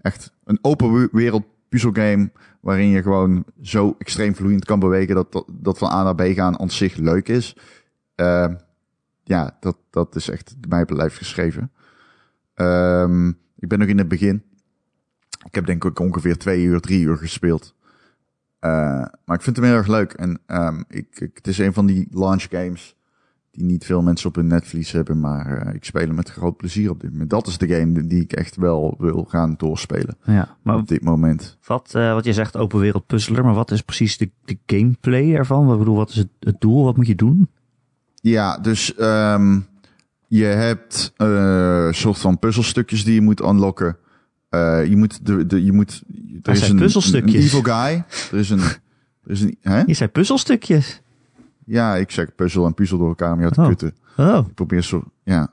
echt 0.00 0.32
een 0.44 0.58
open 0.62 0.92
we- 0.92 1.08
wereld 1.12 1.44
puzzelgame, 1.68 2.30
waarin 2.60 2.88
je 2.88 3.02
gewoon 3.02 3.44
zo 3.62 3.94
extreem 3.98 4.34
vloeiend 4.34 4.64
kan 4.64 4.78
bewegen 4.78 5.14
dat, 5.14 5.32
dat, 5.32 5.44
dat 5.52 5.78
van 5.78 5.90
A 5.90 6.02
naar 6.02 6.14
B 6.14 6.22
gaan 6.34 6.58
aan 6.60 6.70
zich 6.70 6.96
leuk 6.96 7.28
is. 7.28 7.56
Eh, 8.14 8.52
ja, 9.24 9.56
dat, 9.60 9.76
dat 9.90 10.16
is 10.16 10.28
echt 10.30 10.56
mij 10.68 10.82
op 10.82 10.88
het 10.88 10.98
lijf 10.98 11.16
geschreven. 11.16 11.70
Ehm, 12.60 13.28
ik 13.58 13.68
ben 13.68 13.78
nog 13.78 13.88
in 13.88 13.98
het 13.98 14.08
begin. 14.08 14.42
Ik 15.46 15.54
heb 15.54 15.66
denk 15.66 15.84
ik 15.84 15.98
ongeveer 15.98 16.36
twee 16.38 16.62
uur, 16.64 16.80
drie 16.80 17.00
uur 17.00 17.16
gespeeld. 17.16 17.74
Eh, 18.58 18.70
maar 19.24 19.36
ik 19.36 19.42
vind 19.42 19.56
hem 19.56 19.64
heel 19.64 19.74
erg 19.74 19.86
leuk. 19.86 20.12
En 20.12 20.40
ehm, 20.46 20.82
ik, 20.88 21.06
ik- 21.20 21.36
het 21.36 21.46
is 21.46 21.58
een 21.58 21.72
van 21.72 21.86
die 21.86 22.08
launch 22.10 22.46
games 22.50 22.96
die 23.50 23.64
niet 23.64 23.84
veel 23.84 24.02
mensen 24.02 24.28
op 24.28 24.34
hun 24.34 24.46
netvlies 24.46 24.92
hebben. 24.92 25.20
Maar 25.20 25.58
eh, 25.58 25.74
ik 25.74 25.84
speel 25.84 26.06
hem 26.06 26.14
met 26.14 26.30
groot 26.30 26.56
plezier 26.56 26.90
op 26.90 27.00
dit 27.00 27.10
moment. 27.12 27.30
Dat 27.30 27.46
is 27.46 27.58
de 27.58 27.68
game 27.68 28.06
die 28.06 28.22
ik 28.22 28.32
echt 28.32 28.56
wel 28.56 28.94
wil 28.98 29.24
gaan 29.28 29.54
doorspelen 29.56 30.16
Ja, 30.24 30.56
maar 30.62 30.76
op 30.76 30.88
dit 30.88 31.02
moment. 31.02 31.58
wat, 31.66 31.94
eh, 31.94 32.12
wat 32.12 32.24
je 32.24 32.32
zegt, 32.32 32.56
open 32.56 32.78
wereld 32.80 33.06
puzzler, 33.06 33.44
maar 33.44 33.54
wat 33.54 33.70
is 33.70 33.82
precies 33.82 34.16
de, 34.16 34.30
de 34.44 34.58
gameplay 34.66 35.34
ervan? 35.34 35.66
Wat 35.66 35.78
bedoel, 35.78 35.96
wat 35.96 36.10
is 36.10 36.16
het, 36.16 36.28
het 36.40 36.60
doel? 36.60 36.84
Wat 36.84 36.96
moet 36.96 37.06
je 37.06 37.14
doen? 37.14 37.48
Ja, 38.14 38.58
dus 38.58 38.94
ehm, 38.94 39.60
je 40.26 40.44
hebt 40.44 41.12
eh, 41.16 41.84
een 41.86 41.94
soort 41.94 42.18
van 42.18 42.38
puzzelstukjes 42.38 43.04
die 43.04 43.14
je 43.14 43.20
moet 43.20 43.40
unlocken. 43.40 43.96
Eh, 44.48 44.86
je 44.86 44.96
moet 44.96 45.26
de, 45.26 45.46
de 45.46 45.64
je 45.64 45.72
moet 45.72 46.02
er 46.42 46.52
is 46.52 46.58
zijn 46.58 46.70
een, 46.70 46.76
puzzelstukjes. 46.76 47.34
een 47.34 47.40
evil 47.58 47.62
guy. 47.62 48.04
Er 48.32 48.38
is 48.38 48.50
een 48.50 48.60
er 48.60 49.30
is 49.30 49.40
een 49.40 49.56
hè? 49.60 49.82
Hier 49.86 49.94
zijn 49.94 50.10
puzzelstukjes. 50.10 51.00
Ja, 51.64 51.94
ik 51.94 52.10
zeg 52.10 52.34
puzzel 52.34 52.66
en 52.66 52.74
puzzel 52.74 52.98
door 52.98 53.08
elkaar 53.08 53.32
om 53.32 53.40
jou 53.40 53.52
te 53.52 53.60
Oh. 53.60 53.66
kutten. 53.66 53.94
Oh, 54.16 54.46
Ik 54.48 54.54
probeer 54.54 54.82
zo 54.82 55.04
ja, 55.24 55.52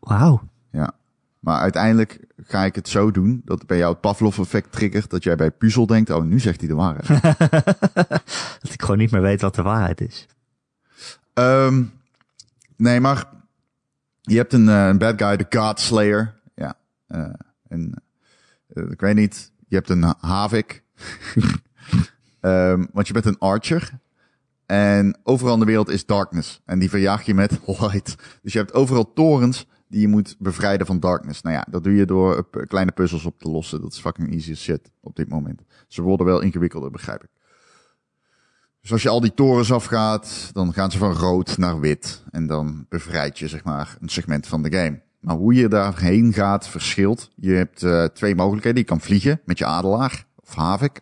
wauw. 0.00 0.42
ja. 0.70 0.92
Maar 1.40 1.60
uiteindelijk 1.60 2.20
ga 2.44 2.64
ik 2.64 2.74
het 2.74 2.88
zo 2.88 3.10
doen 3.10 3.42
dat 3.44 3.66
bij 3.66 3.76
jou 3.78 3.92
het 3.92 4.00
Pavlov-effect 4.00 4.72
triggert 4.72 5.10
dat 5.10 5.22
jij 5.22 5.36
bij 5.36 5.50
puzzel 5.50 5.86
denkt, 5.86 6.10
oh, 6.10 6.24
nu 6.24 6.40
zegt 6.40 6.60
hij 6.60 6.68
de 6.68 6.74
waarheid. 6.74 7.08
Dat 8.62 8.72
ik 8.72 8.80
gewoon 8.80 8.98
niet 8.98 9.10
meer 9.10 9.20
weet 9.20 9.40
wat 9.40 9.54
de 9.54 9.62
waarheid 9.62 10.00
is. 10.00 10.26
Ehm, 11.34 11.82
nee, 12.76 13.00
maar 13.00 13.24
je 14.20 14.36
hebt 14.36 14.52
een, 14.52 14.68
eh, 14.68 14.86
een 14.86 14.98
bad 14.98 15.22
guy, 15.22 15.36
de 15.36 15.46
Godslayer. 15.58 16.40
Ja. 16.54 16.74
eh, 17.06 17.32
en 17.68 18.02
eh, 18.66 18.90
ik 18.90 19.00
weet 19.00 19.14
niet, 19.14 19.52
je 19.68 19.74
hebt 19.74 19.88
een 19.88 20.14
Havik. 20.20 20.82
Ehm, 22.40 22.86
want 22.92 23.06
je 23.06 23.12
bent 23.12 23.24
een 23.24 23.38
archer. 23.38 23.98
En 24.66 25.18
overal 25.22 25.54
in 25.54 25.60
de 25.60 25.66
wereld 25.66 25.88
is 25.88 26.06
darkness. 26.06 26.60
En 26.64 26.78
die 26.78 26.90
verjaag 26.90 27.22
je 27.26 27.34
met 27.34 27.60
light. 27.80 28.16
Dus 28.42 28.52
je 28.52 28.58
hebt 28.58 28.72
overal 28.72 29.12
torens 29.12 29.66
die 29.88 30.00
je 30.00 30.08
moet 30.08 30.36
bevrijden 30.38 30.86
van 30.86 31.00
darkness. 31.00 31.42
Nou 31.42 31.56
ja, 31.56 31.66
dat 31.70 31.84
doe 31.84 31.94
je 31.94 32.04
door 32.04 32.48
kleine 32.66 32.92
puzzels 32.92 33.24
op 33.24 33.38
te 33.38 33.50
lossen. 33.50 33.80
Dat 33.80 33.92
is 33.92 33.98
fucking 33.98 34.32
easy 34.32 34.52
as 34.52 34.60
shit 34.60 34.90
op 35.00 35.16
dit 35.16 35.28
moment. 35.28 35.62
Ze 35.88 36.02
worden 36.02 36.26
wel 36.26 36.40
ingewikkelder, 36.40 36.90
begrijp 36.90 37.22
ik. 37.22 37.30
Dus 38.80 38.92
als 38.92 39.02
je 39.02 39.08
al 39.08 39.20
die 39.20 39.34
torens 39.34 39.72
afgaat, 39.72 40.50
dan 40.52 40.72
gaan 40.72 40.90
ze 40.90 40.98
van 40.98 41.12
rood 41.12 41.58
naar 41.58 41.80
wit. 41.80 42.22
En 42.30 42.46
dan 42.46 42.86
bevrijd 42.88 43.38
je 43.38 43.48
zeg 43.48 43.64
maar 43.64 43.96
een 44.00 44.08
segment 44.08 44.46
van 44.46 44.62
de 44.62 44.72
game. 44.76 45.00
Maar 45.20 45.36
hoe 45.36 45.54
je 45.54 45.68
daarheen 45.68 46.32
gaat 46.32 46.68
verschilt. 46.68 47.30
Je 47.36 47.52
hebt 47.52 47.82
eh, 47.82 48.04
twee 48.04 48.34
mogelijkheden. 48.34 48.78
Je 48.78 48.84
kan 48.86 49.00
vliegen 49.00 49.40
met 49.44 49.58
je 49.58 49.64
adelaar 49.64 50.26
of 50.36 50.54
havik. 50.54 51.00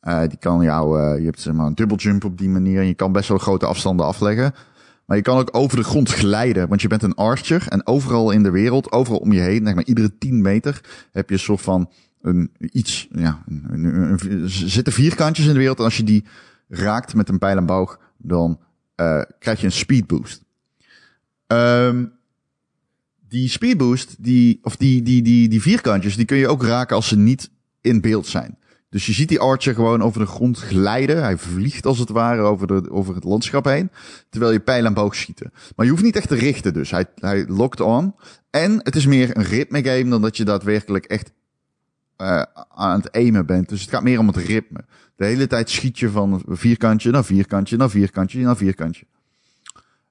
Eh, 0.00 0.20
die 0.20 0.38
kan 0.38 0.62
jou, 0.62 1.00
eh, 1.00 1.18
je 1.18 1.24
hebt 1.24 1.40
zeg 1.40 1.54
maar 1.54 1.66
een 1.66 1.74
double 1.74 1.96
jump 1.96 2.24
op 2.24 2.38
die 2.38 2.48
manier. 2.48 2.80
En 2.80 2.86
je 2.86 2.94
kan 2.94 3.12
best 3.12 3.28
wel 3.28 3.38
grote 3.38 3.66
afstanden 3.66 4.06
afleggen. 4.06 4.54
Maar 5.06 5.16
je 5.16 5.22
kan 5.24 5.38
ook 5.38 5.48
over 5.56 5.76
de 5.76 5.84
grond 5.84 6.10
glijden, 6.10 6.68
want 6.68 6.82
je 6.82 6.88
bent 6.88 7.02
een 7.02 7.14
archer. 7.14 7.66
En 7.68 7.86
overal 7.86 8.30
in 8.30 8.42
de 8.42 8.50
wereld, 8.50 8.92
overal 8.92 9.18
om 9.18 9.32
je 9.32 9.40
heen, 9.40 9.64
zeg 9.64 9.74
maar 9.74 9.84
iedere 9.84 10.18
10 10.18 10.42
meter, 10.42 10.80
heb 11.12 11.28
je 11.28 11.34
een 11.34 11.40
soort 11.40 11.60
van 11.60 11.90
een, 12.20 12.50
iets, 12.58 13.08
ja, 13.12 13.42
een, 13.46 13.64
een, 13.68 14.10
een- 14.10 14.48
zitten 14.50 14.92
vierkantjes 14.92 15.46
in 15.46 15.52
de 15.52 15.58
wereld. 15.58 15.78
En 15.78 15.84
als 15.84 15.96
je 15.96 16.04
die 16.04 16.24
raakt 16.70 17.14
met 17.14 17.28
een 17.28 17.38
pijl 17.38 17.56
en 17.56 17.66
boog, 17.66 18.00
dan 18.16 18.60
eh, 18.94 19.22
krijg 19.38 19.60
je 19.60 19.66
een 19.66 19.72
speed 19.72 20.06
boost. 20.06 20.44
Ehm, 21.46 22.04
die 23.28 23.48
speed 23.48 23.76
boost, 23.76 24.24
die, 24.24 24.58
of 24.62 24.76
die, 24.76 25.02
die, 25.02 25.22
die, 25.22 25.48
die 25.48 25.62
vierkantjes, 25.62 26.16
die 26.16 26.24
kun 26.24 26.36
je 26.36 26.48
ook 26.48 26.62
raken 26.62 26.96
als 26.96 27.08
ze 27.08 27.16
niet 27.16 27.50
in 27.80 28.00
beeld 28.00 28.26
zijn. 28.26 28.58
Dus 28.90 29.06
je 29.06 29.12
ziet 29.12 29.28
die 29.28 29.40
archer 29.40 29.74
gewoon 29.74 30.02
over 30.02 30.20
de 30.20 30.26
grond 30.26 30.58
glijden. 30.58 31.22
Hij 31.22 31.36
vliegt 31.36 31.86
als 31.86 31.98
het 31.98 32.08
ware 32.08 32.42
over, 32.42 32.66
de, 32.66 32.90
over 32.90 33.14
het 33.14 33.24
landschap 33.24 33.64
heen. 33.64 33.90
Terwijl 34.28 34.52
je 34.52 34.60
pijl 34.60 34.84
en 34.84 34.94
boog 34.94 35.14
schieten. 35.14 35.52
Maar 35.76 35.86
je 35.86 35.92
hoeft 35.92 36.04
niet 36.04 36.16
echt 36.16 36.28
te 36.28 36.34
richten 36.34 36.72
dus. 36.72 36.90
Hij, 36.90 37.04
hij 37.14 37.46
lokt 37.46 37.80
on. 37.80 38.14
En 38.50 38.80
het 38.82 38.96
is 38.96 39.06
meer 39.06 39.36
een 39.36 39.42
ritme 39.42 39.84
game 39.84 40.10
dan 40.10 40.22
dat 40.22 40.36
je 40.36 40.44
daadwerkelijk 40.44 41.04
echt 41.04 41.32
eh, 42.16 42.42
aan 42.74 43.00
het 43.00 43.12
aimen 43.12 43.46
bent. 43.46 43.68
Dus 43.68 43.80
het 43.80 43.90
gaat 43.90 44.02
meer 44.02 44.18
om 44.18 44.26
het 44.26 44.36
ritme. 44.36 44.84
De 45.20 45.26
hele 45.26 45.46
tijd 45.46 45.70
schiet 45.70 45.98
je 45.98 46.10
van 46.10 46.42
vierkantje 46.46 47.10
naar 47.10 47.24
vierkantje 47.24 47.76
naar 47.76 47.90
vierkantje 47.90 48.40
naar 48.40 48.56
vierkantje. 48.56 49.04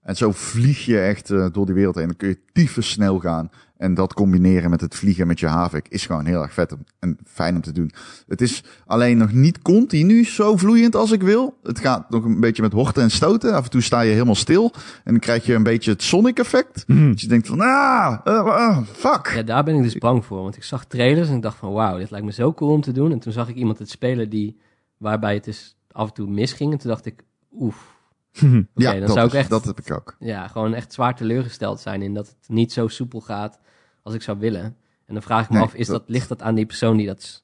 En 0.02 0.16
zo 0.16 0.32
vlieg 0.32 0.86
je 0.86 1.00
echt 1.00 1.30
eh, 1.32 1.46
door 1.52 1.66
die 1.66 1.76
wereld 1.76 1.96
heen. 1.96 2.08
Dan 2.08 2.16
kun 2.16 2.28
je 2.28 2.40
tyfus 2.54 2.90
snel 2.90 3.20
gaan. 3.20 3.50
En 3.78 3.94
dat 3.94 4.14
combineren 4.14 4.70
met 4.70 4.82
het 4.82 4.96
vliegen 4.96 5.28
met 5.28 5.40
je 5.40 5.48
havik 5.48 5.88
is 5.88 6.06
gewoon 6.06 6.26
heel 6.26 6.42
erg 6.42 6.54
vet 6.54 6.72
om- 6.72 6.84
en 7.00 7.18
fijn 7.26 7.56
om 7.56 7.62
te 7.62 7.72
doen. 7.72 7.92
Het 8.28 8.42
is 8.42 8.64
alleen 8.86 9.18
nog 9.18 9.32
niet 9.32 9.62
continu 9.62 10.26
zo 10.26 10.58
vloeiend 10.58 10.96
als 10.96 11.12
ik 11.12 11.22
wil. 11.22 11.58
Het 11.64 11.80
gaat 11.80 12.10
nog 12.10 12.24
een 12.26 12.40
beetje 12.40 12.62
met 12.62 12.74
horten 12.74 13.04
en 13.04 13.12
stoten. 13.12 13.54
Af 13.54 13.64
en 13.64 13.70
toe 13.70 13.82
sta 13.82 14.02
je 14.02 14.12
helemaal 14.12 14.36
stil. 14.36 14.72
En 15.04 15.12
dan 15.12 15.20
krijg 15.20 15.46
je 15.46 15.54
een 15.54 15.64
beetje 15.64 15.92
het 15.92 16.04
Sonic 16.04 16.40
effect. 16.40 16.84
Dat 16.88 17.22
je 17.22 17.28
denkt 17.28 17.48
van, 17.48 17.60
ah, 17.62 18.18
eh, 18.24 18.34
eh, 18.36 18.78
fuck. 18.92 19.32
Ja, 19.36 19.44
daar 19.44 19.64
ben 19.64 19.76
ik 19.76 19.84
dus 19.84 19.98
bang 19.98 20.26
voor. 20.26 20.42
Want 20.42 20.56
ik 20.56 20.64
zag 20.64 20.86
trailers 20.86 21.30
en 21.30 21.36
ik 21.36 21.42
dacht 21.42 21.58
van 21.58 21.72
wauw, 21.74 21.98
dit 21.98 22.12
lijkt 22.12 22.26
me 22.26 22.32
zo 22.32 22.54
cool 22.54 22.72
om 22.72 22.82
te 22.82 22.92
doen. 22.92 23.12
En 23.12 23.20
toen 23.20 23.34
zag 23.34 23.50
ik 23.50 23.56
iemand 23.56 23.80
het 23.80 23.90
spelen 23.90 24.30
die, 24.30 24.58
waarbij 25.00 25.34
het 25.34 25.44
dus 25.44 25.76
af 25.92 26.08
en 26.08 26.14
toe 26.14 26.28
misging. 26.30 26.72
En 26.72 26.78
toen 26.78 26.90
dacht 26.90 27.06
ik, 27.06 27.24
oef. 27.52 27.98
Ja, 28.76 28.92
dan 28.92 29.00
dat, 29.00 29.10
zou 29.12 29.28
ik 29.28 29.34
echt 29.34 29.50
dat 29.50 29.66
heb 29.66 29.80
ik 29.80 29.92
ook. 29.92 30.16
ja, 30.20 30.48
gewoon 30.48 30.74
echt 30.74 30.94
zwaar 30.94 31.16
teleurgesteld 31.16 31.80
zijn 31.80 32.02
in 32.02 32.14
dat 32.14 32.28
het 32.28 32.38
niet 32.50 32.74
zo 32.74 32.88
soepel 32.88 33.22
gaat 33.22 33.60
als 34.04 34.14
ik 34.14 34.22
zou 34.22 34.40
willen. 34.40 34.64
En 35.06 35.14
dan 35.14 35.22
vraag 35.24 35.44
ik 35.44 35.50
me 35.50 35.56
Nee, 35.56 35.64
af, 35.66 35.74
is 35.74 35.88
dat, 35.88 36.00
dat- 36.00 36.10
ligt 36.10 36.30
dat 36.30 36.42
aan 36.42 36.56
die 36.56 36.66
persoon 36.66 36.98
die 36.98 37.08
dat 37.08 37.44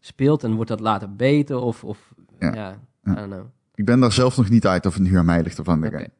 speelt 0.00 0.44
en 0.44 0.54
wordt 0.54 0.70
dat 0.70 0.80
later 0.80 1.16
beter? 1.16 1.56
Of, 1.56 1.84
of 1.84 2.14
ja, 2.38 2.54
Ja. 2.54 2.80
I 3.08 3.14
don't 3.14 3.32
know. 3.32 3.46
Ik 3.74 3.84
ben 3.84 4.00
daar 4.00 4.12
zelf 4.12 4.36
nog 4.36 4.48
niet 4.48 4.66
uit 4.66 4.86
of 4.86 4.94
het 4.94 5.02
nu 5.02 5.16
aan 5.18 5.24
mij 5.24 5.42
ligt 5.42 5.58
of 5.58 5.68
aan 5.68 5.80
de 5.80 5.90
game. 5.90 6.10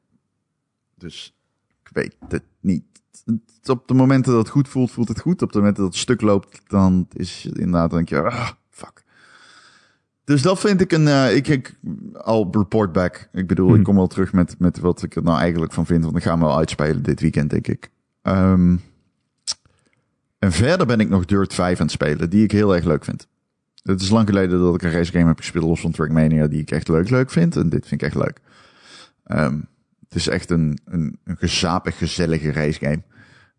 Dus 0.95 1.35
ik 1.83 1.89
weet 1.93 2.17
het 2.29 2.45
niet. 2.61 2.85
Op 3.67 3.89
de 3.89 3.95
momenten 3.95 4.33
dat 4.33 4.41
het 4.41 4.51
goed 4.51 4.69
voelt, 4.69 4.91
voelt 4.91 5.09
het 5.09 5.21
goed. 5.21 5.43
Op 5.43 5.53
de 5.53 5.59
momenten 5.59 5.83
dat 5.83 5.93
het 5.93 6.03
stuk 6.03 6.21
loopt, 6.21 6.61
dan 6.71 7.07
is 7.13 7.43
het 7.43 7.59
inderdaad, 7.59 7.91
denk 7.91 8.09
je, 8.09 8.23
ah. 8.23 8.51
Dus 10.31 10.43
dat 10.43 10.61
vind 10.61 10.81
ik 10.81 10.93
een, 10.93 11.09
eh, 11.09 11.37
ik, 11.37 11.49
ik, 11.49 11.75
al 12.13 12.49
report 12.51 12.93
back. 12.93 13.29
Ik 13.33 13.47
bedoel, 13.47 13.69
Hmm. 13.69 13.77
ik 13.77 13.83
kom 13.83 13.97
wel 13.97 14.07
terug 14.07 14.33
met, 14.33 14.55
met 14.59 14.79
wat 14.79 15.03
ik 15.03 15.17
er 15.17 15.23
nou 15.23 15.39
eigenlijk 15.39 15.73
van 15.73 15.87
vind, 15.87 16.05
want 16.05 16.17
ik 16.17 16.23
ga 16.23 16.31
hem 16.31 16.41
wel 16.41 16.57
uitspelen 16.57 17.03
dit 17.03 17.21
weekend, 17.21 17.51
denk 17.51 17.67
ik. 17.69 17.91
Ehm, 18.23 18.77
en 20.39 20.53
verder 20.53 20.87
ben 20.87 21.01
ik 21.01 21.09
nog 21.09 21.25
Dirt 21.25 21.55
5 21.55 21.79
aan 21.79 21.87
het 21.87 21.95
spelen, 21.95 22.31
die 22.31 22.45
ik 22.45 22.51
heel 22.51 22.75
erg 22.75 22.85
leuk 22.85 23.05
vind. 23.05 23.27
Het 23.83 24.01
is 24.01 24.11
lang 24.11 24.29
geleden 24.29 24.61
dat 24.61 24.75
ik 24.75 24.83
een 24.83 24.91
race 24.91 25.13
game 25.13 25.27
heb 25.27 25.39
gespeeld 25.39 25.65
los 25.65 25.81
van 25.81 25.91
Trackmania 25.91 26.47
die 26.47 26.61
ik 26.61 26.71
echt 26.71 26.89
leuk 26.89 27.11
leuk 27.11 27.31
vind. 27.31 27.57
En 27.57 27.69
dit 27.69 27.87
vind 27.87 28.03
ik 28.03 28.07
echt 28.07 28.17
leuk. 28.17 28.41
Ehm, 29.25 29.59
het 30.09 30.15
is 30.15 30.29
echt 30.29 30.51
een, 30.51 30.79
een, 30.85 31.19
een 31.25 31.37
gezapig, 31.37 31.99
gezellige 31.99 32.53
race 32.53 32.79
game. 32.79 33.03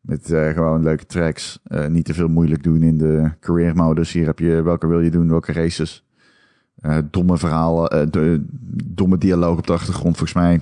Met 0.02 0.32
eh, 0.32 0.50
gewoon 0.50 0.84
leuke 0.84 1.06
tracks. 1.06 1.60
Eh, 1.64 1.88
niet 1.88 2.06
te 2.06 2.14
veel 2.14 2.28
moeilijk 2.28 2.64
doen 2.64 2.84
in 2.84 2.98
de 2.98 3.32
career 3.40 3.76
modus. 3.76 4.12
Hier 4.12 4.26
heb 4.26 4.40
je 4.40 4.62
welke 4.62 4.88
wil 4.88 5.00
je 5.00 5.12
doen, 5.12 5.30
welke 5.30 5.52
races. 5.52 6.06
Eh, 6.82 6.98
domme 7.12 7.38
verhalen, 7.38 7.90
eh, 7.90 8.02
de, 8.10 8.46
domme 8.84 9.18
dialoog 9.18 9.58
op 9.58 9.68
de 9.68 9.74
achtergrond 9.74 10.18
volgens 10.18 10.34
mij. 10.44 10.62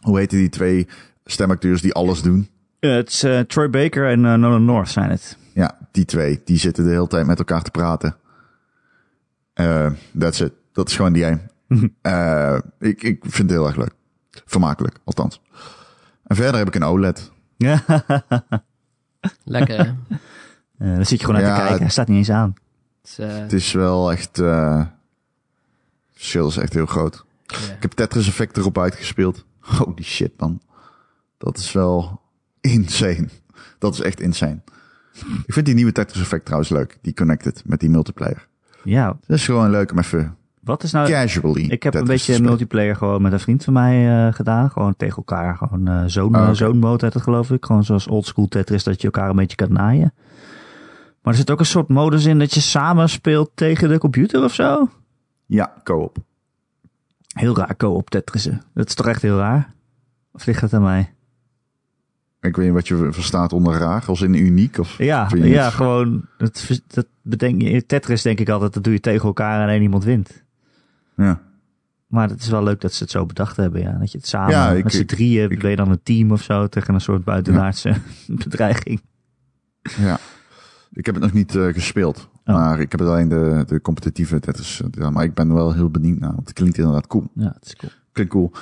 Hoe 0.00 0.18
heten 0.18 0.38
die 0.38 0.48
twee 0.48 0.86
stemacteurs 1.24 1.80
die 1.82 1.92
alles 1.94 2.22
doen? 2.22 2.48
Eh, 2.80 2.90
het 2.94 3.08
is 3.08 3.22
eh, 3.22 3.40
Troy 3.40 3.70
Baker 3.70 4.08
en 4.10 4.24
eh, 4.24 4.34
Nolan 4.34 4.64
North 4.64 4.88
zijn 4.90 5.10
het. 5.10 5.36
Ja, 5.54 5.78
die 5.90 6.04
twee. 6.04 6.40
Die 6.44 6.58
zitten 6.58 6.84
de 6.84 6.90
hele 6.90 7.06
tijd 7.06 7.26
met 7.26 7.38
elkaar 7.38 7.62
te 7.62 7.70
praten. 7.70 8.16
Eh 9.54 9.90
that's 10.18 10.40
it. 10.40 10.52
Dat 10.72 10.88
is 10.88 10.96
gewoon 10.96 11.12
die 11.12 11.24
game. 11.24 11.40
Eh, 12.02 12.58
ik, 12.78 13.02
ik 13.02 13.18
vind 13.20 13.50
het 13.50 13.58
heel 13.58 13.66
erg 13.66 13.76
leuk. 13.76 13.92
Vermakelijk, 14.30 14.98
althans. 15.04 15.42
En 16.26 16.36
verder 16.36 16.58
heb 16.58 16.66
ik 16.66 16.74
een 16.74 16.82
OLED. 16.84 17.30
Ja, 17.56 17.84
Lekker? 19.44 19.78
Eh, 19.78 20.94
daar 20.94 21.06
zit 21.06 21.20
je 21.20 21.24
gewoon 21.26 21.40
naar 21.40 21.50
Ja, 21.50 21.56
te 21.56 21.62
kijken. 21.62 21.80
Hij 21.80 21.90
staat 21.90 22.08
niet 22.08 22.16
eens 22.16 22.30
aan. 22.30 22.54
Het 23.02 23.10
is, 23.10 23.16
Het 23.16 23.52
is 23.52 23.72
wel 23.72 24.12
echt... 24.12 24.38
eh 24.38 24.78
het 24.78 24.88
verschil 26.18 26.48
is 26.48 26.56
echt 26.56 26.72
heel 26.72 26.86
groot. 26.86 27.24
Ik 27.46 27.76
heb 27.82 27.92
Tetris 27.92 28.28
Effect 28.28 28.56
erop 28.56 28.78
uitgespeeld. 28.78 29.44
Holy 29.60 30.02
shit, 30.02 30.32
man. 30.36 30.60
Dat 31.38 31.58
is 31.58 31.72
wel 31.72 32.20
insane. 32.60 33.28
Dat 33.78 33.94
is 33.94 34.00
echt 34.00 34.20
insane. 34.20 34.60
Ik 35.46 35.52
vind 35.52 35.66
die 35.66 35.74
nieuwe 35.74 35.92
Tetris 35.92 36.22
effect 36.22 36.44
trouwens 36.44 36.70
leuk. 36.70 36.98
Die 37.02 37.14
connected 37.14 37.62
met 37.66 37.80
die 37.80 37.90
multiplayer. 37.90 38.46
Ja, 38.84 39.06
Dat 39.06 39.36
is 39.36 39.44
gewoon 39.44 39.70
leuk 39.70 39.90
om 39.90 39.98
even 39.98 40.36
wat 40.60 40.82
is 40.82 40.92
nou... 40.92 41.08
casually 41.08 41.64
Ik 41.68 41.82
heb 41.82 41.94
een 41.94 42.04
beetje 42.04 42.42
multiplayer 42.42 42.96
gewoon 42.96 43.22
met 43.22 43.32
een 43.32 43.40
vriend 43.40 43.64
van 43.64 43.72
mij 43.72 44.26
eh, 44.26 44.34
gedaan. 44.34 44.70
Gewoon 44.70 44.96
tegen 44.96 45.16
elkaar. 45.16 45.56
Gewoon 45.56 45.88
eh 45.88 46.02
zo'n 46.06 46.36
Oh, 46.36 46.42
oké. 46.42 46.54
zo'n 46.54 46.78
mode 46.78 47.04
heet 47.04 47.14
het 47.14 47.22
geloof 47.22 47.50
ik. 47.50 47.64
Gewoon 47.64 47.84
zoals 47.84 48.06
oldschool 48.06 48.48
Tetris 48.48 48.84
dat 48.84 49.00
je 49.00 49.04
elkaar 49.06 49.30
een 49.30 49.36
beetje 49.36 49.56
kan 49.56 49.72
naaien. 49.72 50.14
Maar 51.22 51.32
er 51.32 51.38
zit 51.38 51.50
ook 51.50 51.58
een 51.58 51.66
soort 51.66 51.88
modus 51.88 52.24
in 52.24 52.38
dat 52.38 52.54
je 52.54 52.60
samen 52.60 53.08
speelt 53.08 53.50
tegen 53.54 53.88
de 53.88 53.98
computer 53.98 54.44
of 54.44 54.54
zo. 54.54 54.88
Ja, 55.48 55.74
co-op. 55.84 56.16
Heel 57.34 57.56
raar 57.56 57.76
co-op 57.76 58.10
Tetrissen. 58.10 58.62
Dat 58.74 58.88
is 58.88 58.94
toch 58.94 59.06
echt 59.06 59.22
heel 59.22 59.38
raar? 59.38 59.74
Of 60.32 60.46
ligt 60.46 60.60
dat 60.60 60.72
aan 60.74 60.82
mij? 60.82 61.12
Ik 62.40 62.56
weet 62.56 62.64
niet 62.64 62.74
wat 62.74 62.88
je 62.88 63.08
verstaat 63.12 63.52
onder 63.52 63.78
raar, 63.78 64.04
als 64.06 64.20
in 64.22 64.34
uniek. 64.34 64.78
Of 64.78 64.98
Ja, 64.98 65.28
ja 65.34 65.64
het- 65.64 65.74
gewoon. 65.74 66.26
Dat, 66.38 66.80
dat 66.86 67.06
bedenk 67.22 67.62
je. 67.62 67.86
Tetris 67.86 68.22
denk 68.22 68.40
ik 68.40 68.48
altijd, 68.48 68.74
dat 68.74 68.84
doe 68.84 68.92
je 68.92 69.00
tegen 69.00 69.26
elkaar 69.26 69.62
en 69.62 69.68
één 69.68 69.82
iemand 69.82 70.04
wint. 70.04 70.44
Ja. 71.16 71.40
Maar 72.06 72.28
het 72.28 72.40
is 72.40 72.48
wel 72.48 72.62
leuk 72.62 72.80
dat 72.80 72.92
ze 72.92 73.02
het 73.02 73.12
zo 73.12 73.26
bedacht 73.26 73.56
hebben, 73.56 73.80
ja. 73.80 73.92
Dat 73.98 74.12
je 74.12 74.18
het 74.18 74.26
samen, 74.26 74.50
Ja, 74.50 74.70
ik- 74.70 74.84
met 74.84 74.92
z'n 74.92 75.04
drieën, 75.04 75.50
ik- 75.50 75.58
ben 75.60 75.70
je 75.70 75.76
dan 75.76 75.90
een 75.90 76.02
team 76.02 76.30
of 76.32 76.42
zo 76.42 76.66
tegen 76.68 76.94
een 76.94 77.00
soort 77.00 77.24
buitenaardse 77.24 77.94
bedreiging. 78.44 79.02
ja. 79.98 80.18
Ik 80.92 81.06
heb 81.06 81.14
het 81.14 81.24
nog 81.24 81.32
niet 81.32 81.54
eh, 81.56 81.66
gespeeld. 81.72 82.28
Oh. 82.48 82.54
Maar 82.54 82.80
ik 82.80 82.90
heb 82.90 83.00
het 83.00 83.08
alleen 83.08 83.28
de, 83.28 83.64
de 83.66 83.80
competitieve 83.80 84.40
Tetris. 84.40 84.80
eh, 84.80 84.88
Ja, 84.90 85.10
maar 85.10 85.24
ik 85.24 85.34
ben 85.34 85.54
wel 85.54 85.72
heel 85.72 85.90
benieuwd 85.90 86.18
naar. 86.18 86.34
Want 86.34 86.48
het 86.48 86.52
klinkt 86.52 86.78
inderdaad 86.78 87.06
cool. 87.06 87.30
Ja, 87.34 87.52
het 87.54 87.66
is 87.66 87.76
cool. 87.76 87.92
Klinkt 88.12 88.32
cool. 88.32 88.52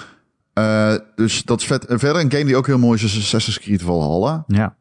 Eh, 0.53 0.95
dus 1.15 1.45
dat 1.45 1.61
is 1.61 1.67
vet. 1.67 1.87
En 1.87 1.99
verder 1.99 2.23
een 2.23 2.31
game 2.31 2.45
die 2.45 2.57
ook 2.57 2.67
heel 2.67 2.79
mooi 2.79 2.97
is, 3.03 3.05
is 3.17 3.17
Assassin's 3.19 3.59
Creed 3.59 3.83
Valhalla. 3.83 4.45
Ja, 4.47 4.77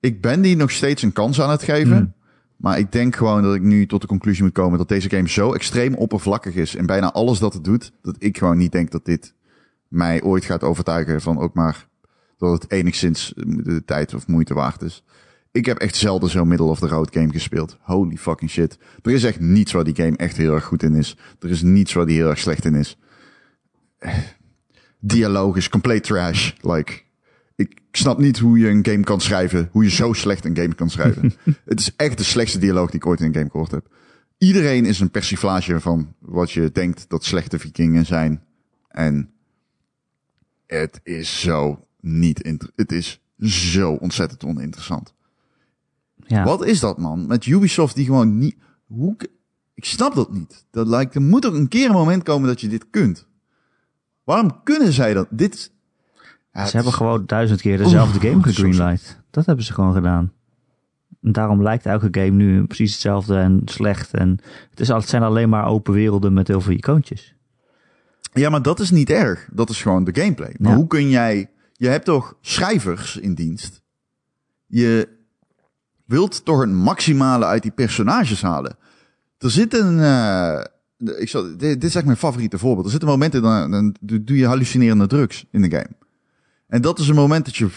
Ik 0.00 0.20
ben 0.20 0.40
die 0.40 0.56
nog 0.56 0.70
steeds 0.70 1.02
een 1.02 1.12
kans 1.12 1.40
aan 1.40 1.50
het 1.50 1.62
geven. 1.62 1.96
Hmm. 1.96 2.12
Maar 2.56 2.78
ik 2.78 2.92
denk 2.92 3.16
gewoon 3.16 3.42
dat 3.42 3.54
ik 3.54 3.62
nu 3.62 3.86
tot 3.86 4.00
de 4.00 4.06
conclusie 4.06 4.42
moet 4.42 4.52
komen 4.52 4.78
dat 4.78 4.88
deze 4.88 5.10
game 5.10 5.28
zo 5.28 5.52
extreem 5.52 5.94
oppervlakkig 5.94 6.54
is. 6.54 6.76
En 6.76 6.86
bijna 6.86 7.12
alles 7.12 7.38
dat 7.38 7.52
het 7.54 7.64
doet, 7.64 7.92
dat 8.02 8.16
ik 8.18 8.38
gewoon 8.38 8.58
niet 8.58 8.72
denk 8.72 8.90
dat 8.90 9.04
dit 9.04 9.34
mij 9.88 10.22
ooit 10.22 10.44
gaat 10.44 10.62
overtuigen 10.62 11.20
van 11.20 11.38
ook 11.38 11.54
maar 11.54 11.86
dat 12.38 12.62
het 12.62 12.70
enigszins 12.72 13.32
de 13.46 13.82
tijd 13.84 14.14
of 14.14 14.26
moeite 14.26 14.54
waard 14.54 14.82
is. 14.82 15.04
Ik 15.52 15.66
heb 15.66 15.78
echt 15.78 15.96
zelden 15.96 16.30
zo'n 16.30 16.48
middle 16.48 16.66
of 16.66 16.78
the 16.78 16.88
road 16.88 17.12
game 17.12 17.32
gespeeld. 17.32 17.78
Holy 17.80 18.16
fucking 18.16 18.50
shit. 18.50 18.78
Er 19.02 19.12
is 19.12 19.24
echt 19.24 19.40
niets 19.40 19.72
waar 19.72 19.84
die 19.84 19.94
game 19.94 20.16
echt 20.16 20.36
heel 20.36 20.54
erg 20.54 20.64
goed 20.64 20.82
in 20.82 20.94
is. 20.94 21.16
Er 21.38 21.50
is 21.50 21.62
niets 21.62 21.92
waar 21.92 22.06
die 22.06 22.16
heel 22.16 22.28
erg 22.28 22.38
slecht 22.38 22.64
in 22.64 22.74
is. 22.74 22.98
Eh, 23.98 24.18
Dialoog 25.00 25.56
is 25.56 25.68
compleet 25.68 26.04
trash. 26.04 26.52
Like, 26.60 27.02
ik 27.56 27.80
snap 27.92 28.18
niet 28.18 28.38
hoe 28.38 28.58
je 28.58 28.68
een 28.68 28.84
game 28.84 29.04
kan 29.04 29.20
schrijven. 29.20 29.68
Hoe 29.72 29.84
je 29.84 29.90
zo 29.90 30.12
slecht 30.12 30.44
een 30.44 30.56
game 30.56 30.74
kan 30.74 30.90
schrijven. 30.90 31.32
het 31.64 31.80
is 31.80 31.96
echt 31.96 32.18
de 32.18 32.24
slechtste 32.24 32.58
dialoog 32.58 32.90
die 32.90 33.00
ik 33.00 33.06
ooit 33.06 33.20
in 33.20 33.26
een 33.26 33.34
game 33.34 33.50
gehoord 33.50 33.70
heb. 33.70 33.86
Iedereen 34.38 34.84
is 34.84 35.00
een 35.00 35.10
persiflage 35.10 35.80
van 35.80 36.14
wat 36.18 36.50
je 36.50 36.72
denkt 36.72 37.08
dat 37.08 37.24
slechte 37.24 37.58
vikingen 37.58 38.06
zijn. 38.06 38.44
En 38.88 39.30
het 40.66 41.00
is 41.02 41.40
zo 41.40 41.86
niet 42.00 42.58
Het 42.76 42.92
is 42.92 43.20
zo 43.38 43.92
ontzettend 43.92 44.44
oninteressant. 44.44 45.14
Ja. 46.30 46.44
Wat 46.44 46.64
is 46.64 46.80
dat, 46.80 46.98
man? 46.98 47.26
Met 47.26 47.46
Ubisoft 47.46 47.94
die 47.94 48.04
gewoon 48.04 48.38
niet... 48.38 48.56
Hoe... 48.86 49.16
Ik 49.74 49.84
snap 49.84 50.14
dat 50.14 50.32
niet. 50.32 50.64
Dat 50.70 50.86
lijkt... 50.86 51.14
Er 51.14 51.22
moet 51.22 51.44
er 51.44 51.54
een 51.54 51.68
keer 51.68 51.86
een 51.86 51.92
moment 51.94 52.22
komen 52.22 52.48
dat 52.48 52.60
je 52.60 52.68
dit 52.68 52.86
kunt. 52.90 53.26
Waarom 54.24 54.62
kunnen 54.64 54.92
zij 54.92 55.14
dat? 55.14 55.26
Dit... 55.30 55.72
Ja, 56.52 56.64
Ze 56.66 56.72
hebben 56.74 56.92
is- 56.92 56.98
gewoon 56.98 57.26
duizend 57.26 57.60
keer 57.60 57.78
dezelfde 57.78 58.28
game 58.28 58.42
gegreenlight. 58.52 59.20
Dat 59.30 59.46
hebben 59.46 59.64
ze 59.64 59.72
gewoon 59.72 59.92
gedaan. 59.94 60.32
En 61.22 61.32
daarom 61.32 61.62
lijkt 61.62 61.86
elke 61.86 62.08
game 62.10 62.30
nu 62.30 62.64
precies 62.66 62.92
hetzelfde 62.92 63.36
en 63.36 63.62
slecht. 63.64 64.14
En 64.14 64.38
het, 64.70 64.80
is, 64.80 64.88
het 64.88 65.08
zijn 65.08 65.22
alleen 65.22 65.48
maar 65.48 65.66
open 65.66 65.92
werelden 65.92 66.32
met 66.32 66.48
heel 66.48 66.60
veel 66.60 66.72
icoontjes. 66.72 67.34
Ja, 68.32 68.50
maar 68.50 68.62
dat 68.62 68.80
is 68.80 68.90
niet 68.90 69.10
erg. 69.10 69.48
Dat 69.52 69.70
is 69.70 69.82
gewoon 69.82 70.04
de 70.04 70.20
gameplay. 70.20 70.54
Maar 70.58 70.70
Ja. 70.70 70.76
hoe 70.76 70.86
kun 70.86 71.08
jij... 71.08 71.50
Je 71.72 71.88
hebt 71.88 72.04
toch 72.04 72.36
schrijvers 72.40 73.16
in 73.16 73.34
dienst? 73.34 73.82
Je 74.66 75.08
wilt 76.10 76.44
toch 76.44 76.60
het 76.60 76.70
maximale 76.70 77.44
uit 77.44 77.62
die 77.62 77.70
personages 77.70 78.42
halen? 78.42 78.76
Er 79.38 79.50
zit 79.50 79.74
een... 79.74 79.98
eh, 80.00 80.64
ik 81.18 81.28
zal, 81.28 81.42
dit, 81.42 81.58
dit 81.58 81.84
is 81.84 81.94
echt 81.94 82.04
mijn 82.04 82.16
favoriete 82.16 82.58
voorbeeld. 82.58 82.84
Er 82.84 82.90
zitten 82.90 83.08
momenten, 83.08 83.42
dan, 83.42 83.70
dan 83.70 83.96
doe 84.00 84.36
je 84.36 84.46
hallucinerende 84.46 85.06
drugs 85.06 85.46
in 85.50 85.62
de 85.62 85.70
game. 85.70 85.90
En 86.66 86.82
dat 86.82 86.98
is 86.98 87.08
een 87.08 87.14
moment 87.14 87.44
dat 87.44 87.56
je... 87.56 87.68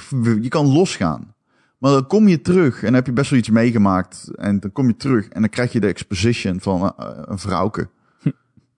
Je 0.41 0.47
kan 0.47 0.65
losgaan. 0.65 1.34
Maar 1.77 1.91
dan 1.91 2.07
kom 2.07 2.27
je 2.27 2.41
terug 2.41 2.77
en 2.77 2.86
dan 2.86 2.93
heb 2.93 3.05
je 3.05 3.13
best 3.13 3.29
wel 3.29 3.39
iets 3.39 3.49
meegemaakt. 3.49 4.31
En 4.36 4.59
dan 4.59 4.71
kom 4.71 4.88
je 4.88 4.95
terug 4.95 5.27
en 5.27 5.41
dan 5.41 5.49
krijg 5.49 5.71
je 5.71 5.79
de 5.79 5.88
exposition 5.88 6.59
van 6.59 6.93
eh, 6.97 7.09
een 7.21 7.39
vrouwke. 7.39 7.89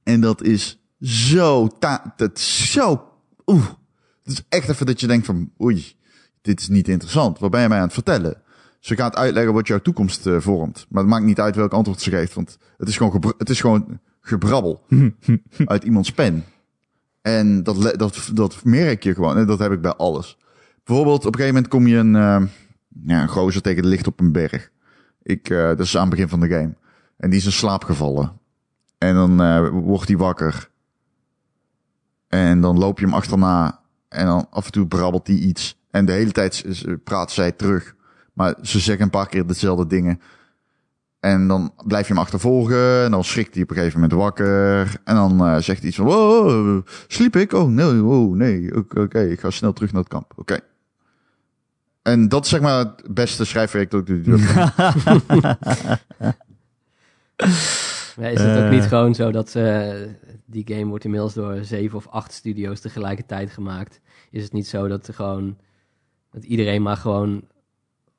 En 0.04 0.22
dat 0.22 0.42
is 0.44 0.80
zo, 1.02 1.68
ta 1.68 2.14
dat 2.18 2.38
is 2.38 2.72
zo, 2.72 3.08
oeh. 3.46 3.66
Het 4.24 4.34
is 4.34 4.44
echt 4.50 4.70
even 4.70 4.86
dat 4.86 5.00
je 5.00 5.08
denkt 5.08 5.26
van, 5.26 5.52
oei, 5.62 5.96
dit 6.42 6.60
is 6.60 6.68
niet 6.68 6.88
interessant. 6.88 7.40
Wat 7.40 7.52
ben 7.52 7.62
je 7.62 7.68
mij 7.68 7.78
aan 7.78 7.84
het 7.84 7.94
vertellen? 7.94 8.42
Ze 8.86 8.96
gaat 8.96 9.16
uitleggen 9.16 9.54
wat 9.54 9.68
jouw 9.68 9.80
toekomst 9.80 10.28
eh, 10.28 10.40
vormt. 10.40 10.86
Maar 10.90 11.02
het 11.02 11.12
maakt 11.12 11.26
niet 11.26 11.40
uit 11.40 11.56
welk 11.56 11.74
antwoord 11.74 12.02
ze 12.02 12.10
geeft, 12.10 12.34
want 12.34 12.58
het 12.78 12.88
is 12.88 12.98
gewoon, 12.98 13.34
het 13.38 13.50
is 13.50 13.62
gewoon 13.62 14.00
gebrabbel 14.22 14.86
uit 15.66 15.84
iemands 15.84 16.12
pen. 16.12 16.44
En 17.22 17.64
dat, 17.64 17.98
dat, 17.98 18.30
dat 18.34 18.64
merk 18.64 19.04
je 19.04 19.14
gewoon. 19.14 19.38
En 19.38 19.48
dat 19.48 19.60
heb 19.60 19.72
ik 19.72 19.82
bij 19.82 19.94
alles. 19.94 20.38
Bijvoorbeeld, 20.84 21.26
op 21.26 21.34
een 21.34 21.40
gegeven 21.40 21.54
moment 21.54 21.72
kom 21.72 21.88
je 21.88 21.98
een, 21.98 22.16
eh, 22.16 22.42
ja, 23.06 23.22
een 23.22 23.28
gozer 23.28 23.62
tegen 23.62 23.82
het 23.82 23.90
licht 23.90 24.08
op 24.08 24.20
een 24.20 24.32
berg. 24.32 24.72
Ik, 25.24 25.50
eh, 25.50 25.68
dat 25.68 25.80
is 25.80 25.96
aan 25.96 26.02
het 26.02 26.10
begin 26.10 26.30
van 26.30 26.40
de 26.40 26.50
game. 26.50 26.76
En 27.18 27.30
die 27.30 27.40
is 27.40 27.46
in 27.46 27.52
slaap 27.52 27.84
gevallen. 27.84 28.40
En 28.98 29.14
dan 29.14 29.70
wordt 29.84 30.08
hij 30.08 30.18
wakker. 30.18 30.70
En 32.28 32.62
dan 32.62 32.78
loop 32.78 33.00
je 33.00 33.06
hem 33.06 33.14
achterna. 33.14 33.80
En 34.10 34.26
dan 34.26 34.48
af 34.50 34.66
en 34.66 34.72
toe 34.72 34.88
brabbelt 34.88 35.28
hij 35.28 35.36
iets. 35.36 35.78
En 35.92 36.06
de 36.06 36.12
hele 36.12 36.32
tijd 36.32 36.66
praat 37.04 37.32
zij 37.32 37.52
terug. 37.52 37.95
Maar 38.36 38.56
ze 38.62 38.80
zeggen 38.80 39.04
een 39.04 39.10
paar 39.10 39.28
keer 39.30 39.48
dezelfde 39.48 39.88
dingen. 39.88 40.22
En 41.20 41.48
dan 41.48 41.74
blijf 41.86 42.08
je 42.08 42.14
hem 42.14 42.22
achtervolgen. 42.22 43.04
En 43.04 43.12
dan 43.12 43.24
schrikt 43.24 43.54
hij 43.54 43.64
op 43.64 43.70
een 43.70 43.76
gegeven 43.76 44.00
moment 44.00 44.20
wakker. 44.20 45.02
En 45.04 45.16
dan 45.16 45.40
eh, 45.46 45.58
zegt 45.58 45.80
hij 45.80 45.88
iets 45.88 45.98
van... 45.98 46.06
Wow, 46.06 46.88
sliep 47.08 47.36
ik? 47.36 47.54
Oh, 47.54 47.68
nee, 47.70 48.04
oh, 48.04 48.36
nee. 48.36 48.76
Oké, 48.76 49.20
ik 49.20 49.40
ga 49.40 49.50
snel 49.50 49.74
terug 49.74 49.92
naar 49.92 50.02
het 50.02 50.12
kamp. 50.12 50.34
Oké. 50.36 50.60
En 52.02 52.28
dat 52.30 52.44
is 52.44 52.50
zeg 52.50 52.62
maar 52.62 52.78
het 52.78 53.04
beste 53.14 53.46
schrijfwerk 53.46 53.92
dat 53.92 54.10
ik 54.10 54.24
doe. 54.26 54.40
Is 58.18 58.42
het 58.42 58.58
ook 58.58 58.64
Eh. 58.64 58.70
niet 58.70 58.84
gewoon 58.84 59.16
zo 59.16 59.32
dat 59.32 59.56
eh, 59.56 59.92
die 60.46 60.64
game 60.68 60.86
wordt 60.86 61.04
inmiddels 61.04 61.34
door 61.34 61.64
zeven 61.64 61.98
of 61.98 62.08
acht 62.08 62.34
studio's 62.34 62.80
tegelijkertijd 62.80 63.52
gemaakt? 63.52 64.02
Is 64.32 64.44
het 64.44 64.54
niet 64.54 64.68
zo 64.68 64.88
dat 64.88 65.08
er 65.08 65.14
gewoon 65.14 65.58
dat 66.32 66.44
iedereen 66.44 66.82
maar 66.82 66.98
gewoon 66.98 67.44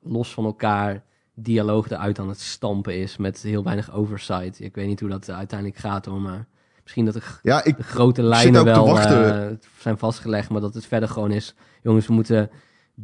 los 0.09 0.33
van 0.33 0.45
elkaar 0.45 1.03
dialoog 1.35 1.89
eruit 1.89 2.19
aan 2.19 2.29
het 2.29 2.39
stampen 2.39 2.97
is 2.99 3.17
met 3.17 3.41
heel 3.41 3.63
weinig 3.63 3.93
oversight? 3.93 4.59
Ik 4.61 4.75
weet 4.75 4.87
niet 4.87 4.99
hoe 4.99 5.09
dat 5.09 5.29
uiteindelijk 5.29 5.79
gaat 5.79 6.05
hoor, 6.05 6.21
maar 6.21 6.47
misschien 6.83 7.05
dat 7.05 7.13
de, 7.13 7.21
Ja, 7.41 7.63
ik, 7.63 7.77
de 7.77 7.83
grote 7.83 8.23
lijnen 8.23 8.63
wel 8.63 8.99
eh, 8.99 9.47
zijn 9.79 9.97
vastgelegd, 9.97 10.49
maar 10.49 10.61
dat 10.61 10.73
het 10.73 10.85
verder 10.85 11.09
gewoon 11.09 11.31
is, 11.31 11.55
jongens, 11.81 12.07
we 12.07 12.13
moeten 12.13 12.49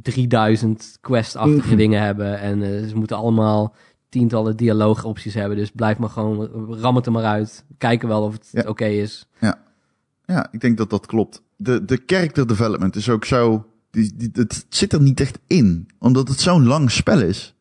3000 0.01 0.97
quest-achtige 1.01 1.75
dingen 1.75 2.01
hebben 2.01 2.39
en 2.39 2.61
eh, 2.63 2.87
ze 2.87 2.95
moeten 2.95 3.17
allemaal 3.17 3.75
tientallen 4.09 4.57
dialoogopties 4.57 5.33
hebben. 5.33 5.57
Dus 5.57 5.71
blijf 5.71 5.97
maar 5.97 6.09
gewoon, 6.09 6.49
ram 6.79 6.95
het 6.95 7.05
er 7.05 7.11
maar 7.11 7.23
uit. 7.23 7.65
Kijken 7.77 8.07
wel 8.07 8.23
of 8.23 8.33
het 8.33 8.49
Ja. 8.51 8.63
oké 8.67 8.85
is. 8.85 9.27
Ja, 10.25 10.47
ik 10.51 10.61
denk 10.61 10.77
dat 10.77 10.89
dat 10.89 11.05
klopt. 11.05 11.43
De, 11.55 11.85
de 11.85 12.01
character 12.05 12.47
development 12.47 12.95
is 12.95 13.09
ook 13.09 13.25
zo... 13.25 13.65
Die, 13.93 14.13
die, 14.15 14.29
het 14.33 14.65
zit 14.69 14.93
er 14.93 15.01
niet 15.01 15.19
echt 15.19 15.39
in. 15.47 15.87
Omdat 15.99 16.27
het 16.27 16.39
zo'n 16.39 16.65
lang 16.65 16.91
spel 16.91 17.21
is. 17.21 17.55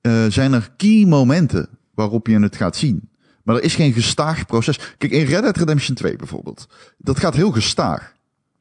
eh, 0.00 0.24
zijn 0.28 0.52
er 0.52 0.70
key 0.76 1.04
momenten 1.04 1.68
waarop 1.94 2.26
je 2.26 2.38
het 2.38 2.56
gaat 2.56 2.76
zien. 2.76 3.08
Maar 3.42 3.56
er 3.56 3.62
is 3.62 3.74
geen 3.74 3.92
gestaag 3.92 4.46
proces. 4.46 4.78
Kijk, 4.98 5.12
in 5.12 5.24
Red 5.24 5.42
Dead 5.42 5.56
Redemption 5.56 5.96
2 5.96 6.16
bijvoorbeeld. 6.16 6.68
Dat 6.98 7.18
gaat 7.18 7.34
heel 7.34 7.50
gestaag. 7.50 8.12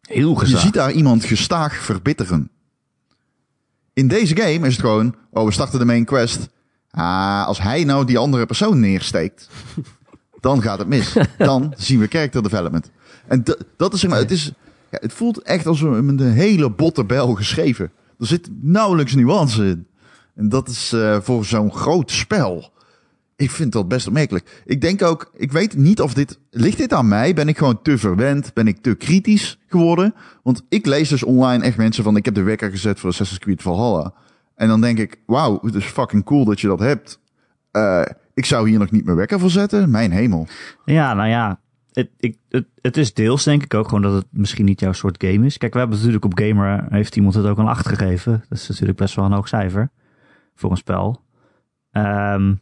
Heel 0.02 0.48
Je 0.48 0.58
ziet 0.58 0.74
daar 0.74 0.92
iemand 0.92 1.24
gestaag 1.24 1.76
verbitteren. 1.76 2.50
In 3.94 4.08
deze 4.08 4.36
game 4.36 4.68
is 4.68 4.74
het 4.74 4.82
gewoon... 4.82 5.16
Oh, 5.32 5.46
we 5.46 5.52
starten 5.52 5.80
de 5.80 5.86
main 5.86 6.06
quest. 6.06 6.50
Ah, 6.92 7.46
als 7.46 7.62
hij 7.62 7.84
nou 7.84 8.06
die 8.06 8.18
andere 8.18 8.46
persoon 8.46 8.80
neersteekt... 8.80 9.50
dan 10.40 10.62
gaat 10.62 10.80
het 10.80 10.88
mis. 10.88 11.18
Dan 11.38 11.74
zien 11.78 12.00
we 12.00 12.08
character 12.08 12.44
development. 12.44 12.90
En 13.28 13.44
dat 13.78 13.94
is 13.94 14.00
zeg 14.00 14.10
maar... 14.10 14.20
Het, 14.20 14.32
is, 14.32 14.52
ja, 14.94 15.00
het 15.02 15.14
voelt 15.14 15.42
echt 15.42 15.68
als 15.68 15.82
een, 15.82 16.06
met 16.06 16.20
een 16.20 16.32
hele 16.32 16.70
botte 16.70 17.06
bel 17.06 17.34
geschreven. 17.34 17.92
Er 18.20 18.28
zit 18.28 18.50
nauwelijks 18.62 19.16
nuance 19.16 19.66
in. 19.66 19.88
En 20.36 20.50
dat 20.50 20.68
is 20.68 20.94
eh, 20.94 21.18
voor 21.22 21.46
zo'n 21.46 21.74
groot 21.74 22.12
spel... 22.12 22.72
Ik 23.36 23.52
vind 23.52 23.72
dat 23.72 23.88
best 23.88 24.08
opmerkelijk. 24.08 24.62
Ik 24.66 24.82
denk 24.82 25.02
ook, 25.02 25.32
ik 25.36 25.52
weet 25.52 25.76
niet 25.76 26.02
of 26.02 26.14
dit, 26.14 26.40
ligt 26.50 26.78
dit 26.78 26.94
aan 26.94 27.08
mij? 27.08 27.34
Ben 27.34 27.48
ik 27.48 27.58
gewoon 27.58 27.82
te 27.82 27.98
verwend? 27.98 28.54
Ben 28.54 28.68
ik 28.68 28.78
te 28.82 28.96
kritisch 28.96 29.60
geworden? 29.68 30.14
Want 30.44 30.64
ik 30.70 30.86
lees 30.86 31.10
dus 31.10 31.24
online 31.24 31.64
echt 31.64 31.78
mensen 31.78 32.04
van, 32.04 32.16
ik 32.16 32.26
heb 32.26 32.34
de 32.34 32.44
wekker 32.44 32.70
gezet 32.70 33.00
voor 33.00 33.10
Assassin's 33.10 33.40
Creed 33.40 33.62
Valhalla. 33.62 34.14
En 34.56 34.68
dan 34.68 34.82
denk 34.82 34.98
ik, 34.98 35.20
wauw, 35.26 35.60
het 35.62 35.76
is 35.76 35.86
fucking 35.86 36.24
cool 36.24 36.46
dat 36.46 36.62
je 36.62 36.68
dat 36.68 36.80
hebt. 36.80 37.20
Eh, 37.72 38.02
ik 38.34 38.46
zou 38.46 38.70
hier 38.70 38.80
nog 38.80 38.92
niet 38.92 39.06
meer 39.06 39.16
wekker 39.16 39.40
voor 39.40 39.50
zetten. 39.50 39.90
Mijn 39.90 40.12
hemel. 40.12 40.48
Ja, 40.86 41.14
nou 41.14 41.30
ja, 41.30 41.60
het, 41.94 42.36
het, 42.50 42.66
het 42.82 42.98
is 42.98 43.14
deels 43.14 43.44
denk 43.44 43.64
ik 43.64 43.74
ook 43.74 43.88
gewoon 43.88 44.02
dat 44.02 44.14
het 44.14 44.26
misschien 44.30 44.66
niet 44.66 44.80
jouw 44.80 44.92
soort 44.92 45.24
game 45.24 45.46
is. 45.46 45.58
Kijk, 45.58 45.74
we 45.74 45.80
hebben 45.80 45.98
natuurlijk 45.98 46.26
op 46.26 46.38
Gamer, 46.38 46.86
heeft 46.90 47.16
iemand 47.16 47.36
het 47.36 47.46
ook 47.46 47.58
een 47.58 47.68
8 47.68 47.88
gegeven. 47.88 48.44
Dat 48.50 48.58
is 48.58 48.70
natuurlijk 48.70 48.98
best 48.98 49.16
wel 49.16 49.26
een 49.26 49.32
hoog 49.32 49.48
cijfer 49.48 49.92
voor 50.56 50.72
een 50.72 50.78
spel. 50.78 51.22
Ehm, 51.92 52.54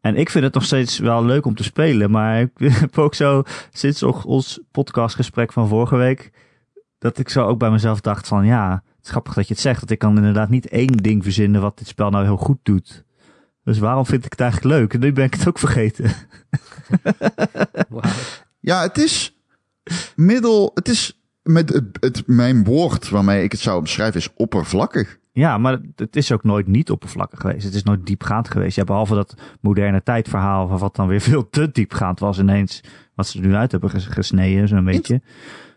en 0.00 0.16
ik 0.16 0.30
vind 0.30 0.44
het 0.44 0.54
nog 0.54 0.64
steeds 0.64 0.98
wel 0.98 1.24
leuk 1.24 1.46
om 1.46 1.54
te 1.54 1.62
spelen, 1.62 2.10
maar 2.10 2.40
ik 2.40 2.50
heb 2.80 2.98
ook 2.98 3.14
zo 3.14 3.42
sinds 3.70 4.02
ons 4.02 4.60
podcastgesprek 4.70 5.52
van 5.52 5.68
vorige 5.68 5.96
week, 5.96 6.32
dat 6.98 7.18
ik 7.18 7.28
zo 7.28 7.46
ook 7.46 7.58
bij 7.58 7.70
mezelf 7.70 8.00
dacht 8.00 8.28
van 8.28 8.46
ja, 8.46 8.82
het 8.96 9.04
is 9.04 9.10
grappig 9.10 9.34
dat 9.34 9.48
je 9.48 9.52
het 9.52 9.62
zegt, 9.62 9.78
want 9.78 9.90
ik 9.90 9.98
kan 9.98 10.16
inderdaad 10.16 10.48
niet 10.48 10.68
één 10.68 10.96
ding 10.96 11.22
verzinnen 11.22 11.60
wat 11.60 11.78
dit 11.78 11.86
spel 11.86 12.10
nou 12.10 12.24
heel 12.24 12.36
goed 12.36 12.58
doet. 12.62 13.04
Dus 13.64 13.78
waarom 13.78 14.06
vind 14.06 14.24
ik 14.24 14.30
het 14.30 14.40
eigenlijk 14.40 14.74
leuk? 14.74 14.98
Nu 14.98 15.12
ben 15.12 15.24
ik 15.24 15.34
het 15.34 15.48
ook 15.48 15.58
vergeten. 15.58 16.10
Ja, 18.60 18.82
het 18.82 18.98
is 18.98 19.36
middel. 20.16 20.70
Het 20.74 20.88
is 20.88 21.20
met 21.42 21.68
het, 21.72 21.84
het, 22.00 22.22
mijn 22.26 22.64
woord 22.64 23.08
waarmee 23.08 23.42
ik 23.44 23.52
het 23.52 23.60
zou 23.60 23.78
omschrijven 23.78 24.20
is 24.20 24.28
oppervlakkig. 24.34 25.18
Ja, 25.32 25.58
maar 25.58 25.78
het 25.96 26.16
is 26.16 26.32
ook 26.32 26.44
nooit 26.44 26.66
niet 26.66 26.90
oppervlakkig 26.90 27.40
geweest. 27.40 27.64
Het 27.64 27.74
is 27.74 27.82
nooit 27.82 28.06
diepgaand 28.06 28.50
geweest. 28.50 28.76
Ja, 28.76 28.84
behalve 28.84 29.14
dat 29.14 29.34
moderne 29.60 30.02
tijdverhaal, 30.02 30.78
wat 30.78 30.96
dan 30.96 31.08
weer 31.08 31.20
veel 31.30 31.48
te 31.50 31.70
diepgaand 31.72 32.18
was 32.20 32.38
ineens. 32.38 32.80
Wat 33.14 33.26
ze 33.26 33.40
er 33.40 33.46
nu 33.46 33.54
uit 33.54 33.70
hebben 33.72 33.90
ges- 33.90 34.06
gesneden, 34.06 34.68
zo'n 34.68 34.84
beetje. 34.84 35.22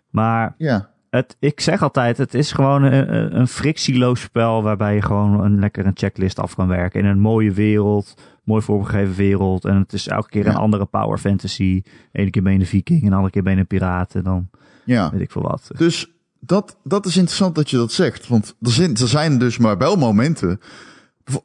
Maar 0.09 0.55
Ja. 0.57 0.91
Het, 1.15 1.35
ik 1.39 1.59
zeg 1.61 1.81
altijd, 1.81 2.17
het 2.17 2.33
is 2.33 2.51
gewoon 2.51 2.83
een, 2.83 3.15
een- 3.15 3.39
een 3.39 3.47
frictieloos 3.47 4.21
spel 4.21 4.63
waarbij 4.63 4.95
je 4.95 5.01
gewoon 5.01 5.43
een 5.43 5.59
lekker 5.59 5.85
een 5.85 5.91
checklist 5.95 6.39
af 6.39 6.55
kan 6.55 6.67
werken. 6.67 6.99
In 6.99 7.05
een 7.05 7.19
mooie 7.19 7.51
wereld, 7.51 8.13
mooi 8.43 8.61
vormgegeven 8.61 9.15
wereld. 9.15 9.65
En 9.65 9.75
het 9.75 9.93
is 9.93 10.07
elke 10.07 10.29
keer 10.29 10.43
Ja. 10.45 10.49
een 10.49 10.55
andere 10.55 10.85
power 10.85 11.17
fantasy. 11.17 11.83
Ene 12.11 12.29
keer 12.29 12.43
ben 12.43 12.53
je 12.53 12.59
een 12.59 12.65
viking, 12.65 13.01
en 13.01 13.09
de 13.09 13.13
andere 13.15 13.31
keer 13.33 13.43
ben 13.43 13.53
je 13.53 13.59
een 13.59 13.67
piraat. 13.67 14.15
En 14.15 14.23
dan 14.23 14.49
Ja. 14.85 15.11
weet 15.11 15.21
ik 15.21 15.31
veel 15.31 15.41
wat. 15.41 15.69
Dus 15.77 16.11
dat, 16.39 16.77
dat 16.83 17.05
is 17.05 17.15
interessant 17.17 17.55
dat 17.55 17.69
je 17.69 17.77
dat 17.77 17.91
zegt. 17.91 18.27
Want 18.27 18.55
er 18.61 18.71
zijn, 18.71 18.95
er 18.95 19.07
zijn 19.07 19.37
dus 19.37 19.57
maar 19.57 19.77
wel 19.77 19.95
momenten. 19.95 20.59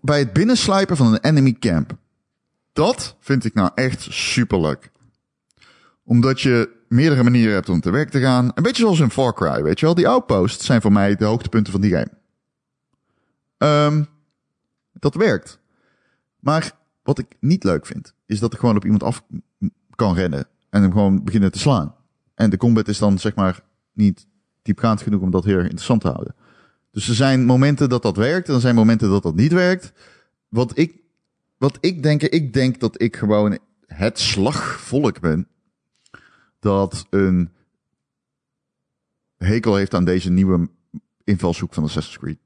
bij 0.01 0.19
het 0.19 0.33
binnenslijpen 0.33 0.97
van 0.97 1.07
een 1.13 1.21
enemy 1.25 1.53
camp. 1.59 1.93
Dat 2.73 3.17
vind 3.21 3.45
ik 3.45 3.55
nou 3.55 3.71
echt 3.75 4.07
super 4.11 4.61
leuk. 4.61 4.91
Omdat 6.05 6.41
je 6.41 6.77
meerdere 6.89 7.23
manieren 7.23 7.55
hebt 7.55 7.69
om 7.69 7.81
te 7.81 7.91
werk 7.91 8.11
te 8.11 8.21
gaan. 8.21 8.51
Een 8.55 8.63
beetje 8.63 8.83
zoals 8.83 9.01
in 9.01 9.11
Far 9.11 9.35
Cry, 9.35 9.63
weet 9.63 9.81
je 9.81 9.87
wel. 9.87 9.95
Die 9.95 10.09
outposts 10.09 10.67
zijn 10.67 10.81
voor 10.81 10.93
mij 10.93 11.15
de 11.17 11.25
hoogtepunten 11.25 11.73
van 11.73 11.81
die 11.81 11.91
game. 11.91 12.11
Ehm, 13.59 14.05
dat 14.93 15.15
werkt. 15.15 15.59
Maar 16.41 16.73
wat 17.03 17.19
ik 17.19 17.27
niet 17.41 17.65
leuk 17.65 17.87
vind, 17.87 18.15
is 18.27 18.41
dat 18.41 18.53
ik 18.53 18.59
gewoon 18.59 18.77
op 18.77 18.85
iemand 18.85 19.03
af 19.03 19.25
kan 19.95 20.15
rennen. 20.15 20.47
En 20.71 20.83
hem 20.83 20.93
gewoon 20.93 21.25
beginnen 21.25 21.53
te 21.53 21.59
slaan. 21.59 21.95
En 22.35 22.51
de 22.51 22.57
combat 22.57 22.89
is 22.89 22.99
dan 22.99 23.19
zeg 23.19 23.35
maar 23.35 23.61
niet 23.93 24.27
diepgaand 24.63 25.03
genoeg 25.03 25.21
om 25.21 25.31
dat 25.31 25.45
heel 25.45 25.59
interessant 25.59 26.01
te 26.01 26.09
houden. 26.09 26.35
Dus 26.91 27.09
er 27.09 27.15
zijn 27.15 27.45
momenten 27.45 27.89
dat 27.89 28.03
dat 28.03 28.17
werkt 28.17 28.49
en 28.49 28.55
er 28.55 28.61
zijn 28.61 28.75
momenten 28.75 29.11
dat 29.11 29.23
dat 29.23 29.35
niet 29.35 29.53
werkt. 29.53 29.93
Wat 30.49 30.79
ik, 30.79 30.95
wat 31.59 31.79
ik 31.81 32.03
denk, 32.03 32.23
ik 32.23 32.53
denk 32.53 32.81
dat 32.81 33.01
ik 33.01 33.17
gewoon 33.17 33.59
het 33.87 34.19
slagvolk 34.19 35.21
ben. 35.21 35.49
Dat 36.59 37.07
een 37.11 37.51
hekel 39.37 39.77
heeft 39.77 39.95
aan 39.95 40.05
deze 40.05 40.31
nieuwe 40.31 40.69
invalshoek 41.25 41.75
van 41.75 41.83
Assassin's 41.83 42.19
Creed. 42.19 42.39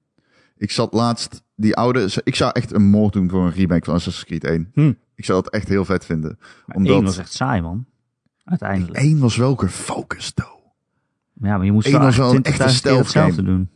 Ik 0.56 0.70
zat 0.70 0.92
laatst, 0.92 1.42
die 1.54 1.76
oude, 1.76 2.20
ik 2.24 2.34
zou 2.34 2.50
echt 2.52 2.72
een 2.72 2.90
moord 2.90 3.12
doen 3.12 3.30
voor 3.30 3.44
een 3.46 3.52
remake 3.52 3.84
van 3.84 3.94
Assassin's 3.94 4.26
Creed 4.26 4.44
1. 4.44 4.70
Hm. 4.74 4.92
Ik 5.14 5.24
zou 5.24 5.38
het 5.38 5.50
echt 5.50 5.68
heel 5.68 5.84
vet 5.84 6.04
vinden. 6.04 6.38
Maar 6.66 6.76
Omdat 6.76 6.94
één 6.94 7.04
was 7.04 7.18
echt 7.18 7.32
saai, 7.32 7.60
man. 7.60 7.86
Uiteindelijk. 8.44 8.96
1 8.98 9.18
was 9.18 9.36
wel 9.36 9.56
gefocust, 9.56 10.36
though. 10.36 10.60
Ja, 11.40 11.56
maar 11.56 11.64
je 11.64 11.72
moest 11.72 11.86
Eén 11.86 11.92
wel 11.92 12.00
was 12.00 12.16
wel 12.16 12.34
een 12.34 12.36
20.000 12.36 12.42
echte 12.42 12.68
stealth 12.68 13.08
game. 13.08 13.42
doen. 13.42 13.70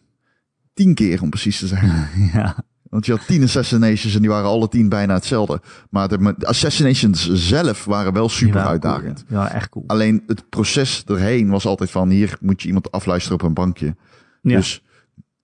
Tien 0.74 0.94
keer 0.94 1.22
om 1.22 1.30
precies 1.30 1.58
te 1.58 1.66
zijn. 1.66 2.08
Ja. 2.32 2.64
Want 2.90 3.06
je 3.06 3.12
had 3.12 3.26
tien 3.26 3.42
assassinations 3.42 4.14
en 4.14 4.20
die 4.20 4.30
waren 4.30 4.48
alle 4.48 4.68
tien 4.68 4.88
bijna 4.88 5.14
hetzelfde. 5.14 5.60
Maar 5.90 6.08
de, 6.08 6.34
de 6.38 6.46
assassinations 6.46 7.32
zelf 7.32 7.84
waren 7.84 8.12
wel 8.12 8.28
super 8.28 8.60
uitdagend. 8.60 9.24
cool, 9.28 9.40
ja. 9.40 9.46
Ja, 9.46 9.54
echt 9.54 9.68
cool. 9.68 9.84
Alleen 9.86 10.22
het 10.26 10.48
proces 10.48 11.04
erheen 11.06 11.48
was 11.48 11.66
altijd 11.66 11.90
van 11.90 12.08
hier 12.08 12.36
moet 12.40 12.62
je 12.62 12.66
iemand 12.66 12.90
afluisteren 12.90 13.38
op 13.38 13.46
een 13.46 13.54
bankje. 13.54 13.96
Ja. 14.42 14.56
Dus 14.56 14.82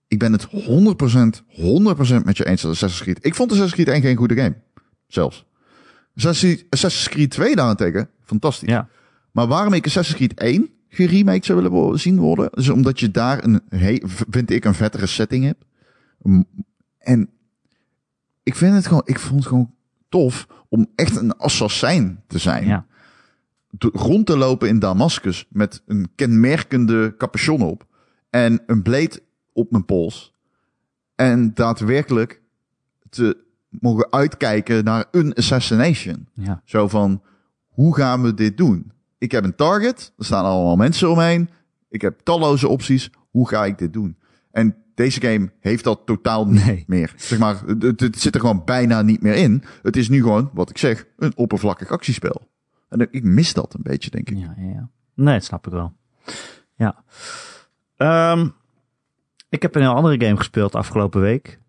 ik 0.07 0.19
ben 0.19 0.31
het 0.31 0.47
100%, 0.47 0.49
100% 0.51 2.23
met 2.23 2.37
je 2.37 2.45
eens 2.45 2.61
dat 2.61 2.71
Assassin's 2.71 3.01
Creed. 3.01 3.25
Ik 3.25 3.35
vond 3.35 3.51
Assassin's 3.51 3.83
Creed 3.83 3.95
1 3.95 4.01
geen 4.01 4.17
goede 4.17 4.35
game. 4.35 4.55
Zelfs. 5.07 5.45
Assassin's 6.15 7.09
Creed 7.09 7.29
2 7.29 7.55
daarentegen, 7.55 8.09
fantastisch. 8.23 8.69
ja. 8.69 8.87
Maar 9.31 9.47
waarom 9.47 9.73
ik 9.73 9.85
Assassin's 9.85 10.17
Creed 10.17 10.33
1 10.33 10.69
geremaked 10.89 11.45
zou 11.45 11.61
willen 11.61 11.99
zien 11.99 12.19
worden, 12.19 12.49
is 12.51 12.69
omdat 12.69 12.99
je 12.99 13.11
daar 13.11 13.43
een, 13.43 13.61
vind 14.29 14.49
ik, 14.49 14.65
een 14.65 14.73
vettere 14.73 15.05
setting 15.05 15.43
hebt. 15.43 15.65
En 17.03 17.29
ik 18.43 18.55
vind 18.55 18.75
het 18.75 18.87
gewoon, 18.87 19.01
ik 19.05 19.19
vond 19.19 19.39
het 19.39 19.47
gewoon 19.47 19.73
tof 20.09 20.47
om 20.69 20.87
echt 20.95 21.15
een 21.15 21.37
assassin 21.37 22.19
te 22.27 22.37
zijn. 22.37 22.65
ja. 22.67 22.85
De- 23.69 23.89
rond 23.93 24.25
te 24.25 24.37
lopen 24.37 24.67
in 24.67 24.79
Damascus 24.79 25.45
met 25.49 25.81
een 25.85 26.09
kenmerkende 26.15 27.15
capuchon 27.17 27.61
op 27.61 27.85
en 28.29 28.63
een 28.65 28.81
blade 28.81 29.21
op 29.53 29.71
mijn 29.71 29.85
pols. 29.85 30.33
En 31.15 31.53
daadwerkelijk 31.53 32.41
te 33.09 33.37
mogen 33.69 34.11
uitkijken 34.11 34.83
naar 34.83 35.05
een 35.11 35.33
assassination. 35.33 36.27
ja. 36.33 36.61
Zo 36.65 36.87
van, 36.87 37.21
hoe 37.67 37.95
gaan 37.95 38.21
we 38.21 38.33
dit 38.33 38.57
doen? 38.57 38.91
Ik 39.17 39.31
heb 39.31 39.43
een 39.43 39.55
target, 39.55 40.13
er 40.17 40.25
staan 40.25 40.45
allemaal 40.45 40.75
mensen 40.75 41.09
omheen. 41.09 41.49
Ik 41.89 42.01
heb 42.01 42.19
talloze 42.23 42.67
opties. 42.67 43.09
Hoe 43.29 43.47
ga 43.47 43.65
ik 43.65 43.77
dit 43.77 43.93
doen? 43.93 44.17
En 44.53 44.75
deze 44.95 45.21
game 45.21 45.51
heeft 45.59 45.83
dat 45.83 46.01
totaal 46.05 46.47
niet 46.47 46.65
Nee. 46.65 46.83
meer. 46.87 47.13
Zeg 47.15 47.39
maar, 47.39 47.61
het, 47.79 47.99
het 47.99 48.19
zit 48.19 48.33
er 48.35 48.41
gewoon 48.41 48.61
bijna 48.65 49.01
niet 49.01 49.21
meer 49.21 49.35
in. 49.35 49.63
Het 49.81 49.95
is 49.97 50.09
nu 50.09 50.21
gewoon, 50.21 50.49
wat 50.53 50.69
ik 50.69 50.77
zeg, 50.77 51.05
een 51.17 51.31
oppervlakkig 51.35 51.89
actiespel. 51.89 52.47
En 52.89 53.07
ik 53.11 53.23
mis 53.23 53.53
dat 53.53 53.73
een 53.73 53.83
beetje, 53.83 54.09
denk 54.09 54.29
ik. 54.29 54.37
Ja, 54.37 54.53
ja, 54.57 54.69
ja. 54.69 54.89
Nee, 55.13 55.33
dat 55.33 55.43
snap 55.43 55.67
ik 55.67 55.73
wel. 55.73 55.93
Ja. 56.75 57.03
Ehm, 57.97 58.47
ik 59.49 59.61
heb 59.61 59.75
een 59.75 59.81
heel 59.81 59.95
andere 59.95 60.25
game 60.25 60.37
gespeeld 60.37 60.75
afgelopen 60.75 61.21
week. 61.21 61.59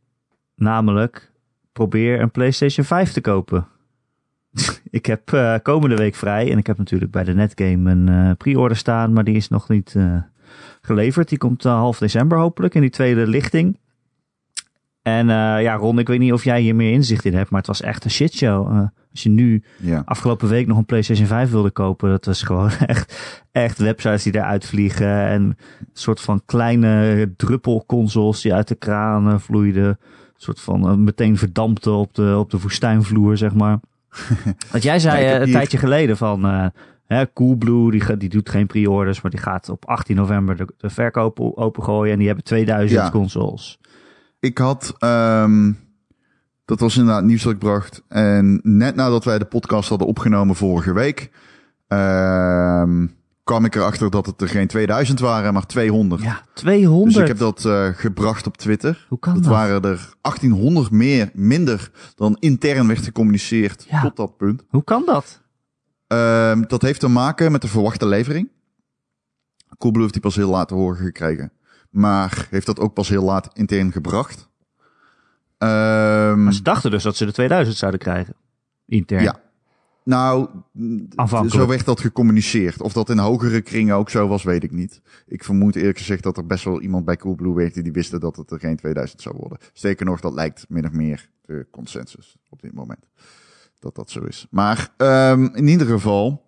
Namelijk, 0.55 1.32
probeer 1.72 2.20
een 2.20 2.30
PlayStation 2.30 2.87
5 2.87 3.12
te 3.12 3.20
kopen. 3.20 3.66
ik 4.91 5.07
heb 5.07 5.32
eh, 5.32 5.55
komende 5.62 5.97
week 5.97 6.14
vrij. 6.14 6.51
En 6.51 6.59
ik 6.59 6.66
heb 6.66 6.78
natuurlijk 6.78 7.11
bij 7.11 7.24
de 7.24 7.35
Netgame 7.35 7.91
een 7.91 8.09
eh, 8.09 8.30
pre-order 8.37 8.76
staan. 8.76 9.12
Maar 9.12 9.24
die 9.24 9.37
is 9.37 9.49
nog 9.49 9.68
niet 9.68 9.95
eh, 9.97 10.16
geleverd. 10.80 11.28
Die 11.28 11.38
komt 11.38 11.64
eh, 11.64 11.72
half 11.72 11.98
december 11.98 12.38
hopelijk 12.38 12.74
in 12.74 12.80
die 12.80 12.90
tweede 12.90 13.26
lichting. 13.26 13.78
En 15.02 15.30
eh, 15.30 15.62
ja, 15.62 15.74
Ron, 15.74 15.98
ik 15.98 16.09
weet 16.09 16.18
niet 16.18 16.32
of 16.32 16.44
jij 16.44 16.61
hier 16.61 16.74
meer 16.74 16.92
inzicht 16.92 17.24
in 17.24 17.34
hebt. 17.34 17.50
Maar 17.50 17.59
het 17.59 17.68
was 17.68 17.80
echt 17.80 18.05
een 18.05 18.11
shitshow. 18.11 18.70
Eh 18.70 18.82
als 19.11 19.22
je 19.22 19.28
nu 19.30 19.62
Ja. 19.78 20.02
afgelopen 20.05 20.48
week 20.48 20.66
nog 20.66 20.78
een 20.78 20.84
PlayStation 20.84 21.26
5 21.26 21.50
wilde 21.50 21.70
kopen. 21.70 22.11
Dat 22.11 22.24
was 22.24 22.42
gewoon 22.42 22.70
echt, 22.86 23.42
echt 23.52 23.78
websites 23.78 24.22
die 24.22 24.34
eruit 24.34 24.66
vliegen. 24.66 25.26
En 25.26 25.42
een 25.42 25.57
soort 25.92 26.20
van 26.20 26.42
kleine 26.44 27.32
druppelconsoles 27.36 28.40
die 28.40 28.55
uit 28.55 28.68
de 28.68 28.74
kraan 28.74 29.28
eh, 29.28 29.38
vloeiden. 29.38 29.84
Een 29.86 29.96
soort 30.36 30.61
van 30.61 31.05
meteen 31.05 31.36
verdampte 31.36 31.90
op 31.90 32.14
de, 32.14 32.36
op 32.38 32.50
de 32.50 32.59
woestijnvloer, 32.61 33.36
zeg 33.36 33.55
maar. 33.55 33.78
Want 34.70 34.82
jij 34.82 34.98
zei 34.98 35.24
Ja, 35.24 35.36
een 35.36 35.44
hier- 35.44 35.52
tijdje 35.55 35.78
geleden 35.78 36.16
van... 36.16 36.72
hè, 37.07 37.32
Coolblue, 37.32 37.90
die, 37.90 38.16
die 38.16 38.28
doet 38.28 38.48
geen 38.50 38.66
pre-orders, 38.66 39.20
maar 39.20 39.30
die 39.30 39.40
gaat 39.40 39.68
op 39.68 39.84
18 39.86 40.16
november 40.16 40.57
de, 40.57 40.66
de 40.76 40.90
verkoop 40.90 41.40
opengooien. 41.40 42.12
En 42.12 42.18
die 42.18 42.26
hebben 42.26 42.44
2000 42.44 43.00
Ja. 43.00 43.11
consoles. 43.11 43.78
Ik 44.40 44.59
had, 44.59 44.94
ehm, 44.98 45.72
dat 46.64 46.80
was 46.80 46.96
inderdaad 46.96 47.24
nieuws 47.24 47.42
dat 47.42 47.52
ik 47.52 47.59
bracht. 47.59 48.02
En 48.09 48.61
net 48.62 48.94
nadat 48.94 49.24
wij 49.24 49.38
de 49.38 49.44
podcast 49.44 49.88
hadden 49.88 50.07
opgenomen 50.09 50.55
vorige 50.57 50.92
week, 50.92 51.30
ehm, 51.88 53.07
kwam 53.44 53.64
ik 53.64 53.74
erachter 53.74 54.11
dat 54.11 54.26
het 54.26 54.40
er 54.40 54.48
geen 54.48 54.66
2000 54.66 55.20
waren, 55.20 55.52
maar 55.52 55.66
200. 55.66 56.22
Ja, 56.22 56.40
200. 56.55 57.12
Dus 57.14 57.22
ik 57.22 57.28
heb 57.28 57.38
dat 57.38 57.64
eh, 57.64 57.86
gebracht 57.88 58.46
op 58.46 58.57
Twitter. 58.57 59.07
Hoe 59.09 59.18
kan 59.18 59.34
Dat 59.34 59.42
dat? 59.42 59.52
waren 59.52 59.82
er 59.82 60.09
1800 60.20 60.90
meer, 60.90 61.30
minder 61.34 61.90
dan 62.14 62.36
intern 62.40 62.86
werd 62.86 63.05
gecommuniceerd 63.05 63.86
Ja. 63.90 64.00
tot 64.02 64.16
dat 64.16 64.36
punt. 64.36 64.64
Hoe 64.68 64.84
kan 64.84 65.02
dat? 65.07 65.42
Ehm, 66.15 66.62
dat 66.67 66.83
heeft 66.83 67.01
te 67.01 67.09
maken 67.09 67.53
met 67.53 67.62
de 67.62 67.69
verwachte 67.69 68.07
levering. 68.07 68.49
Coolblue 69.79 70.03
heeft 70.03 70.12
die 70.12 70.23
pas 70.23 70.37
heel 70.37 70.51
laat 70.51 70.69
te 70.69 70.75
horen 70.75 71.05
gekregen. 71.05 71.53
Maar 71.91 72.47
heeft 72.51 72.67
dat 72.67 72.81
ook 72.81 72.95
pas 72.95 73.09
heel 73.09 73.25
laat 73.25 73.51
intern 73.53 73.93
gebracht. 73.93 74.49
Ehm, 75.59 76.43
Maar 76.43 76.53
ze 76.53 76.62
dachten 76.62 76.91
dus 76.91 77.03
dat 77.03 77.17
ze 77.17 77.25
de 77.25 77.33
2000 77.33 77.77
zouden 77.77 78.01
krijgen. 78.01 78.35
Intern. 78.87 79.23
Ja. 79.23 79.43
Nou, 80.05 80.49
zo 81.49 81.67
werd 81.67 81.85
dat 81.85 82.01
gecommuniceerd. 82.01 82.83
Of 82.83 82.93
dat 82.93 83.11
in 83.11 83.19
hogere 83.19 83.61
kringen 83.61 83.97
ook 83.97 84.11
zo 84.11 84.29
was, 84.29 84.43
weet 84.43 84.65
ik 84.65 84.71
niet. 84.71 85.01
Ik 85.27 85.45
vermoed 85.45 85.77
eerlijk 85.77 85.99
gezegd 85.99 86.23
dat 86.23 86.37
er 86.37 86.47
best 86.47 86.65
wel 86.65 86.81
iemand 86.81 87.05
bij 87.05 87.17
Coolblue 87.17 87.55
werkte 87.55 87.83
die 87.83 87.93
wist 87.93 88.21
dat 88.21 88.37
het 88.37 88.51
er 88.51 88.59
geen 88.59 88.77
2000 88.77 89.23
zou 89.23 89.37
worden. 89.39 89.59
Sterker 89.73 90.07
nog, 90.07 90.21
dat 90.21 90.33
lijkt 90.33 90.65
min 90.69 90.87
of 90.87 90.93
meer 90.93 91.29
de 91.41 91.67
consensus 91.71 92.37
op 92.49 92.62
dit 92.62 92.75
moment. 92.75 93.09
Dat 93.85 93.95
dat 93.95 94.11
zo 94.11 94.20
is. 94.20 94.47
Maar 94.51 94.89
ehm, 94.97 95.45
in 95.53 95.66
ieder 95.68 95.87
geval, 95.87 96.43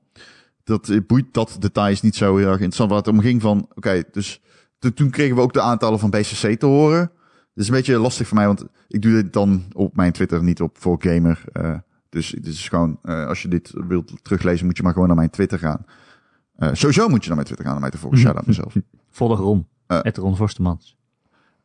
dat 0.64 0.88
eh, 0.88 1.00
boeit 1.06 1.34
dat 1.34 1.56
details 1.58 2.00
niet 2.02 2.16
zo 2.16 2.36
heel 2.36 2.46
erg 2.46 2.52
interessant. 2.54 2.88
Waar 2.90 2.98
het 2.98 3.08
om 3.08 3.20
ging 3.20 3.42
van, 3.42 3.68
oké, 3.74 4.02
dus 4.12 4.40
to- 4.78 4.92
toen 4.92 5.10
kregen 5.10 5.36
we 5.36 5.42
ook 5.42 5.52
de 5.52 5.60
aantallen 5.60 5.98
van 5.98 6.10
BCC 6.10 6.58
te 6.58 6.66
horen. 6.66 7.10
Dat 7.54 7.64
is 7.64 7.68
een 7.68 7.74
beetje 7.74 7.98
lastig 7.98 8.26
voor 8.28 8.36
mij, 8.36 8.46
want 8.46 8.64
ik 8.88 9.02
doe 9.02 9.12
dit 9.12 9.32
dan 9.32 9.64
op 9.72 9.96
mijn 9.96 10.12
Twitter, 10.12 10.42
niet 10.42 10.60
op 10.60 10.76
voor 10.78 10.96
gamer. 11.00 11.44
eh, 11.52 11.74
dus 12.08 12.30
het 12.30 12.46
is 12.46 12.68
gewoon, 12.68 12.98
eh, 13.02 13.26
als 13.26 13.42
je 13.42 13.48
dit 13.48 13.72
wilt 13.88 14.12
teruglezen, 14.24 14.66
moet 14.66 14.76
je 14.76 14.82
maar 14.82 14.92
gewoon 14.92 15.08
naar 15.08 15.16
mijn 15.16 15.30
Twitter 15.30 15.58
gaan. 15.58 15.84
Sowieso 16.72 17.08
moet 17.08 17.20
je 17.22 17.26
naar 17.26 17.34
mijn 17.36 17.46
Twitter 17.46 17.66
gaan 17.66 17.74
om 17.74 17.80
mij 17.80 17.90
te 17.90 17.98
volgen. 17.98 18.18
Shout 18.18 18.36
out 18.36 18.46
mezelf. 18.56 18.74
Volg 19.10 19.38
Ron. 19.38 19.66
Het 19.86 20.16
Ron 20.16 20.36
Forstemans. 20.36 20.96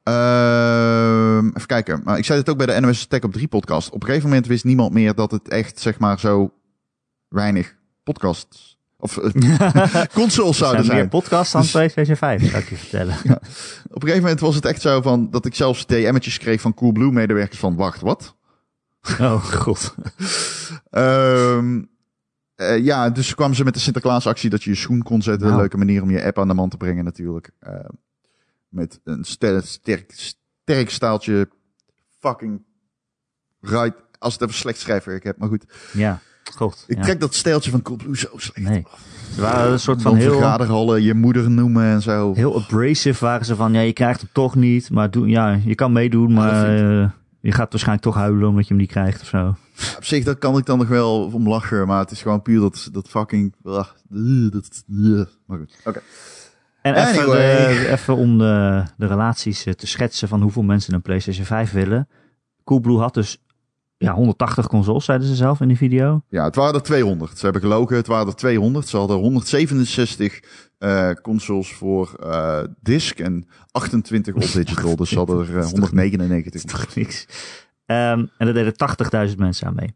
Ehm, 0.04 1.45
even 1.47 1.66
kijken. 1.68 2.02
Maar 2.04 2.18
ik 2.18 2.26
zei 2.26 2.39
het 2.39 2.49
ook 2.49 2.58
bij 2.58 2.66
de 2.66 2.80
NOS 2.80 3.06
Tech 3.06 3.22
op 3.22 3.32
3 3.34 3.47
podcast. 3.47 3.89
Op 3.89 4.02
een 4.02 4.08
gegeven 4.08 4.30
moment 4.30 4.47
wist 4.47 4.64
niemand 4.64 4.93
meer 4.93 5.16
dat 5.16 5.32
het 5.32 5.47
echt, 5.47 5.80
zeg 5.80 5.99
maar, 5.99 6.20
zo 6.20 6.54
weinig 7.28 7.76
podcasts 8.04 8.80
of 8.97 9.18
eh, 9.18 10.04
consoles 10.14 10.58
zouden 10.58 10.86
zijn 10.86 10.97
meer 10.97 11.08
podcasts 11.08 11.52
dan 11.54 11.62
Dus- 11.62 11.72
PlayStation 11.72 12.16
5, 12.16 12.49
zou 12.49 12.62
ik 12.64 12.70
je 12.70 12.76
vertellen. 12.76 13.14
Op 13.24 14.02
een 14.02 14.02
gegeven 14.02 14.22
moment 14.22 14.39
was 14.39 14.56
het 14.56 14.66
echt 14.66 14.82
zo 14.82 15.02
van 15.02 15.30
dat 15.32 15.45
ik 15.45 15.56
zelfs 15.56 15.86
DM'tjes 15.86 16.38
kreeg 16.38 16.62
van 16.62 16.74
Coolblue 16.74 17.12
medewerkers 17.12 17.60
van 17.60 17.76
wacht, 17.76 18.02
wat? 18.02 18.36
Oh, 19.20 19.43
god. 19.43 19.95
Ehm, 20.89 21.82
eh, 22.56 22.78
ja, 22.84 23.10
dus 23.10 23.36
kwamen 23.36 23.56
ze 23.56 23.64
met 23.64 23.74
de 23.74 23.80
Sinterklaasactie 23.80 24.49
dat 24.49 24.64
je 24.64 24.70
je 24.70 24.76
schoen 24.76 25.02
kon 25.04 25.22
zetten. 25.22 25.41
Een 25.41 25.47
Nou. 25.47 25.60
leuke 25.62 25.78
manier 25.78 26.02
om 26.02 26.12
je 26.12 26.24
app 26.24 26.39
aan 26.39 26.47
de 26.47 26.54
man 26.54 26.70
te 26.70 26.78
brengen 26.78 27.04
natuurlijk. 27.04 27.52
Ehm, 27.60 27.89
met 28.72 28.99
een 29.03 29.24
ster- 29.24 29.63
sterk, 29.63 30.11
sterk 30.63 30.89
staaltje 30.89 31.49
fucking 32.19 32.61
right. 33.59 33.95
Als 34.19 34.34
het 34.34 34.41
even 34.41 34.55
slecht 34.55 34.80
schrijfwerk 34.80 35.24
heb, 35.24 35.38
maar 35.38 35.49
goed. 35.49 35.65
Ja, 35.93 36.19
god. 36.55 36.84
Ik 36.88 36.97
ja. 36.97 37.03
trek 37.03 37.19
dat 37.19 37.34
stijltje 37.34 37.72
van 37.72 37.82
Coolblue 37.82 38.17
zo 38.17 38.28
slecht. 38.36 38.69
Nee. 38.69 38.86
Ze 39.36 39.41
waren 39.41 39.72
een 39.72 39.80
soort 39.80 40.01
van 40.01 40.15
heel, 40.15 40.95
je 40.95 41.13
moeder 41.13 41.51
noemen 41.51 41.84
en 41.84 42.01
zo. 42.01 42.34
heel 42.34 42.55
abrasive 42.55 43.26
waren 43.26 43.45
ze 43.45 43.55
van, 43.55 43.74
ja, 43.74 43.80
je 43.80 43.93
krijgt 43.93 44.22
hem 44.22 44.30
toch 44.34 44.55
niet, 44.55 44.89
maar 44.89 45.11
doe, 45.11 45.28
ja, 45.28 45.59
je 45.65 45.76
kan 45.76 45.91
meedoen, 45.91 46.34
maar 46.34 46.76
eh, 46.76 47.09
je 47.39 47.51
gaat 47.51 47.72
waarschijnlijk 47.72 48.07
toch 48.07 48.15
huilen 48.15 48.47
omdat 48.47 48.63
je 48.63 48.69
hem 48.69 48.78
niet 48.78 48.91
krijgt 48.91 49.22
of 49.22 49.28
zo. 49.28 49.55
Op 49.97 50.05
zich, 50.05 50.24
dat 50.24 50.38
kan 50.38 50.57
ik 50.57 50.65
dan 50.65 50.78
nog 50.78 50.88
wel 50.88 51.30
om 51.34 51.47
lachen, 51.47 51.88
maar 51.88 51.99
het 51.99 52.11
is 52.11 52.22
gewoon 52.22 52.41
puur 52.41 52.59
dat, 52.59 52.89
dat 52.91 53.09
fucking... 53.09 53.55
ah, 53.63 53.88
uh, 54.11 54.51
dat, 54.51 54.84
uh. 54.88 55.24
Maar 55.45 55.57
goed, 55.57 55.76
oké. 55.86 56.01
En 56.82 56.95
even, 56.95 57.25
de- 57.32 57.88
even 57.91 58.15
om 58.15 58.38
de, 58.38 58.84
de 58.97 59.05
relaties 59.07 59.65
eh, 59.65 59.73
te 59.73 59.88
schetsen 59.88 60.27
van 60.27 60.41
hoeveel 60.41 60.63
mensen 60.63 60.93
een 60.93 61.01
PlayStation 61.01 61.45
5 61.45 61.71
willen. 61.71 62.07
Coolblue 62.63 62.97
had 62.99 63.13
dus 63.13 63.41
ja, 63.97 64.13
180 64.13 64.67
consoles, 64.67 65.05
zeiden 65.05 65.27
ze 65.27 65.36
zelf 65.36 65.61
in 65.61 65.67
die 65.67 65.77
video. 65.77 66.21
Ja, 66.29 66.43
het 66.43 66.55
waren 66.55 66.73
er 66.73 66.82
200. 66.82 67.38
Ze 67.38 67.43
hebben 67.43 67.61
gelogen, 67.61 67.95
het 67.95 68.07
waren 68.07 68.27
er 68.27 68.36
200. 68.36 68.88
Ze 68.88 68.97
hadden 68.97 69.17
167 69.17 70.39
eh, 70.77 71.09
consoles 71.21 71.73
voor 71.73 72.13
eh 72.23 72.59
disc 72.82 73.19
en 73.19 73.47
28 73.71 74.34
op 74.36 74.41
digital. 74.41 74.95
Dus 74.95 75.09
ze 75.09 75.17
hadden 75.17 75.47
er 75.47 75.57
eh, 75.57 75.65
199. 75.71 76.61
Toch 76.63 76.95
niks. 76.95 77.25
Ehm, 77.86 78.25
en 78.38 78.53
daar 78.53 78.53
deden 78.53 78.73
80.000 79.29 79.36
mensen 79.38 79.67
aan 79.67 79.75
mee. 79.75 79.95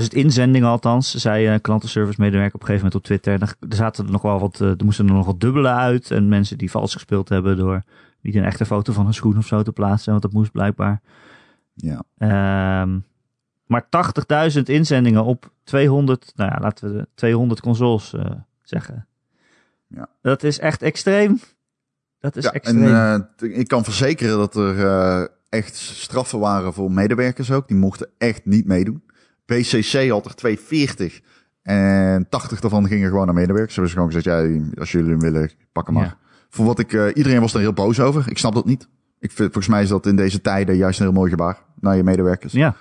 80.000 0.00 0.08
inzendingen 0.08 0.68
althans, 0.68 1.14
zei 1.14 1.48
een 1.48 1.60
klantenservice 1.60 2.20
medewerker 2.20 2.54
op 2.54 2.60
een 2.60 2.66
gegeven 2.66 2.86
moment 2.86 2.94
op 2.94 3.02
Twitter. 3.04 3.32
En 3.32 3.40
er 3.40 3.76
zaten 3.76 4.04
er 4.04 4.10
nog 4.10 4.22
wel 4.22 4.40
wat, 4.40 4.60
eh, 4.60 4.68
er 4.68 4.84
moesten 4.84 5.06
er 5.06 5.14
nog 5.14 5.26
wat 5.26 5.40
dubbelen 5.40 5.74
uit. 5.74 6.10
En 6.10 6.28
mensen 6.28 6.58
die 6.58 6.70
vals 6.70 6.92
gespeeld 6.92 7.28
hebben 7.28 7.56
door 7.56 7.82
niet 8.20 8.34
een 8.34 8.44
echte 8.44 8.66
foto 8.66 8.92
van 8.92 9.06
een 9.06 9.14
schoen 9.14 9.38
of 9.38 9.46
zo 9.46 9.62
te 9.62 9.72
plaatsen. 9.72 10.10
Want 10.10 10.22
dat 10.22 10.32
moest 10.32 10.52
blijkbaar. 10.52 11.00
Ja. 11.74 12.02
Ehm, 12.18 12.98
maar 13.66 13.88
80.000 13.88 14.68
inzendingen 14.68 15.24
op 15.24 15.52
200, 15.64 16.32
nou 16.34 16.50
ja, 16.50 16.58
laten 16.60 16.92
we 16.92 16.98
de 16.98 17.08
200 17.14 17.60
consoles 17.60 18.14
eh, 18.14 18.30
zeggen. 18.62 19.06
Ja. 19.86 20.08
Dat 20.22 20.42
is 20.42 20.58
echt 20.58 20.82
extreem. 20.82 21.40
Dat 22.18 22.36
is 22.36 22.44
ja 22.44 22.52
extreem. 22.52 22.84
en 22.84 23.28
eh, 23.36 23.58
ik 23.58 23.68
kan 23.68 23.84
verzekeren 23.84 24.38
dat 24.38 24.56
er 24.56 24.86
eh, 24.86 25.26
echt 25.48 25.76
straffen 25.76 26.38
waren 26.38 26.72
voor 26.72 26.92
medewerkers 26.92 27.50
ook. 27.50 27.68
Die 27.68 27.76
mochten 27.76 28.10
echt 28.18 28.44
niet 28.44 28.66
meedoen. 28.66 29.02
BCC 29.46 30.08
had 30.10 30.24
er 30.24 30.34
240 30.34 31.20
en 31.62 32.26
80 32.28 32.60
daarvan 32.60 32.86
gingen 32.86 33.08
gewoon 33.08 33.26
naar 33.26 33.34
medewerkers. 33.34 33.74
Ze 33.74 33.80
hebben 33.80 33.98
gewoon 33.98 34.12
gezegd, 34.12 34.48
ja, 34.48 34.60
als 34.80 34.92
jullie 34.92 35.10
hem 35.10 35.20
willen, 35.20 35.50
pak 35.72 35.86
hem 35.86 35.94
maar. 35.94 36.04
Ja. 36.04 36.16
Voor 36.48 36.64
wat 36.64 36.78
ik, 36.78 36.92
eh, 36.92 37.06
iedereen 37.14 37.40
was 37.40 37.54
er 37.54 37.60
heel 37.60 37.72
boos 37.72 38.00
over. 38.00 38.24
Ik 38.28 38.38
snap 38.38 38.54
dat 38.54 38.64
niet. 38.64 38.88
Ik 39.18 39.30
vind, 39.30 39.52
volgens 39.52 39.68
mij 39.74 39.82
is 39.82 39.88
dat 39.88 40.06
in 40.06 40.16
deze 40.16 40.40
tijden 40.40 40.76
juist 40.76 40.98
een 40.98 41.04
heel 41.06 41.14
mooi 41.14 41.30
gebaar 41.30 41.58
naar 41.80 41.96
je 41.96 42.02
medewerkers. 42.02 42.52
ja, 42.52 42.76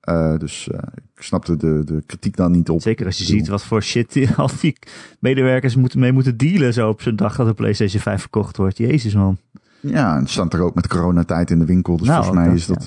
Eh, 0.00 0.36
dus 0.36 0.68
eh, 0.68 0.78
ik 1.14 1.22
snapte 1.22 1.56
de, 1.56 1.82
de 1.84 2.02
kritiek 2.06 2.36
daar 2.36 2.50
niet 2.50 2.70
op. 2.70 2.80
zeker 2.82 3.06
als 3.06 3.18
je 3.18 3.24
ziet 3.24 3.48
wat 3.48 3.64
voor 3.64 3.82
shit 3.82 4.12
die, 4.12 4.34
al 4.36 4.50
die 4.60 4.76
medewerkers 5.20 5.76
moeten, 5.76 6.00
mee 6.00 6.12
moeten 6.12 6.36
dealen 6.36 6.72
zo 6.72 6.88
op 6.88 7.02
zo'n 7.02 7.16
dag 7.16 7.36
dat 7.36 7.46
de 7.46 7.54
PlayStation 7.54 8.00
5 8.00 8.20
verkocht 8.20 8.56
wordt. 8.56 8.78
Jezus 8.78 9.14
man. 9.14 9.38
Ja, 9.80 10.14
en 10.14 10.20
het 10.20 10.30
staat 10.30 10.52
er 10.52 10.60
ook 10.60 10.74
met 10.74 10.88
coronatijd 10.88 11.50
in 11.50 11.58
de 11.58 11.64
winkel. 11.64 11.96
Dus 11.96 12.06
Nou, 12.06 12.24
volgens 12.24 12.46
mij 12.46 12.54
is 12.54 12.66
dat, 12.66 12.86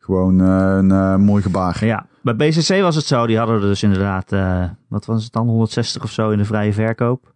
gewoon 0.00 0.40
eh, 0.40 0.76
een 0.76 0.90
eh, 0.90 1.16
mooi 1.16 1.42
gebaar. 1.42 1.84
Ja, 1.84 2.06
bij 2.22 2.36
BCC 2.36 2.80
was 2.80 2.96
het 2.96 3.04
zo. 3.04 3.26
Die 3.26 3.36
hadden 3.38 3.54
er 3.56 3.60
dus 3.60 3.82
inderdaad, 3.82 4.32
eh, 4.32 4.64
wat 4.88 5.06
was 5.06 5.24
het 5.24 5.32
dan, 5.32 5.46
160 5.48 6.02
of 6.02 6.10
zo 6.10 6.30
in 6.30 6.38
de 6.38 6.44
vrije 6.44 6.72
verkoop. 6.72 7.32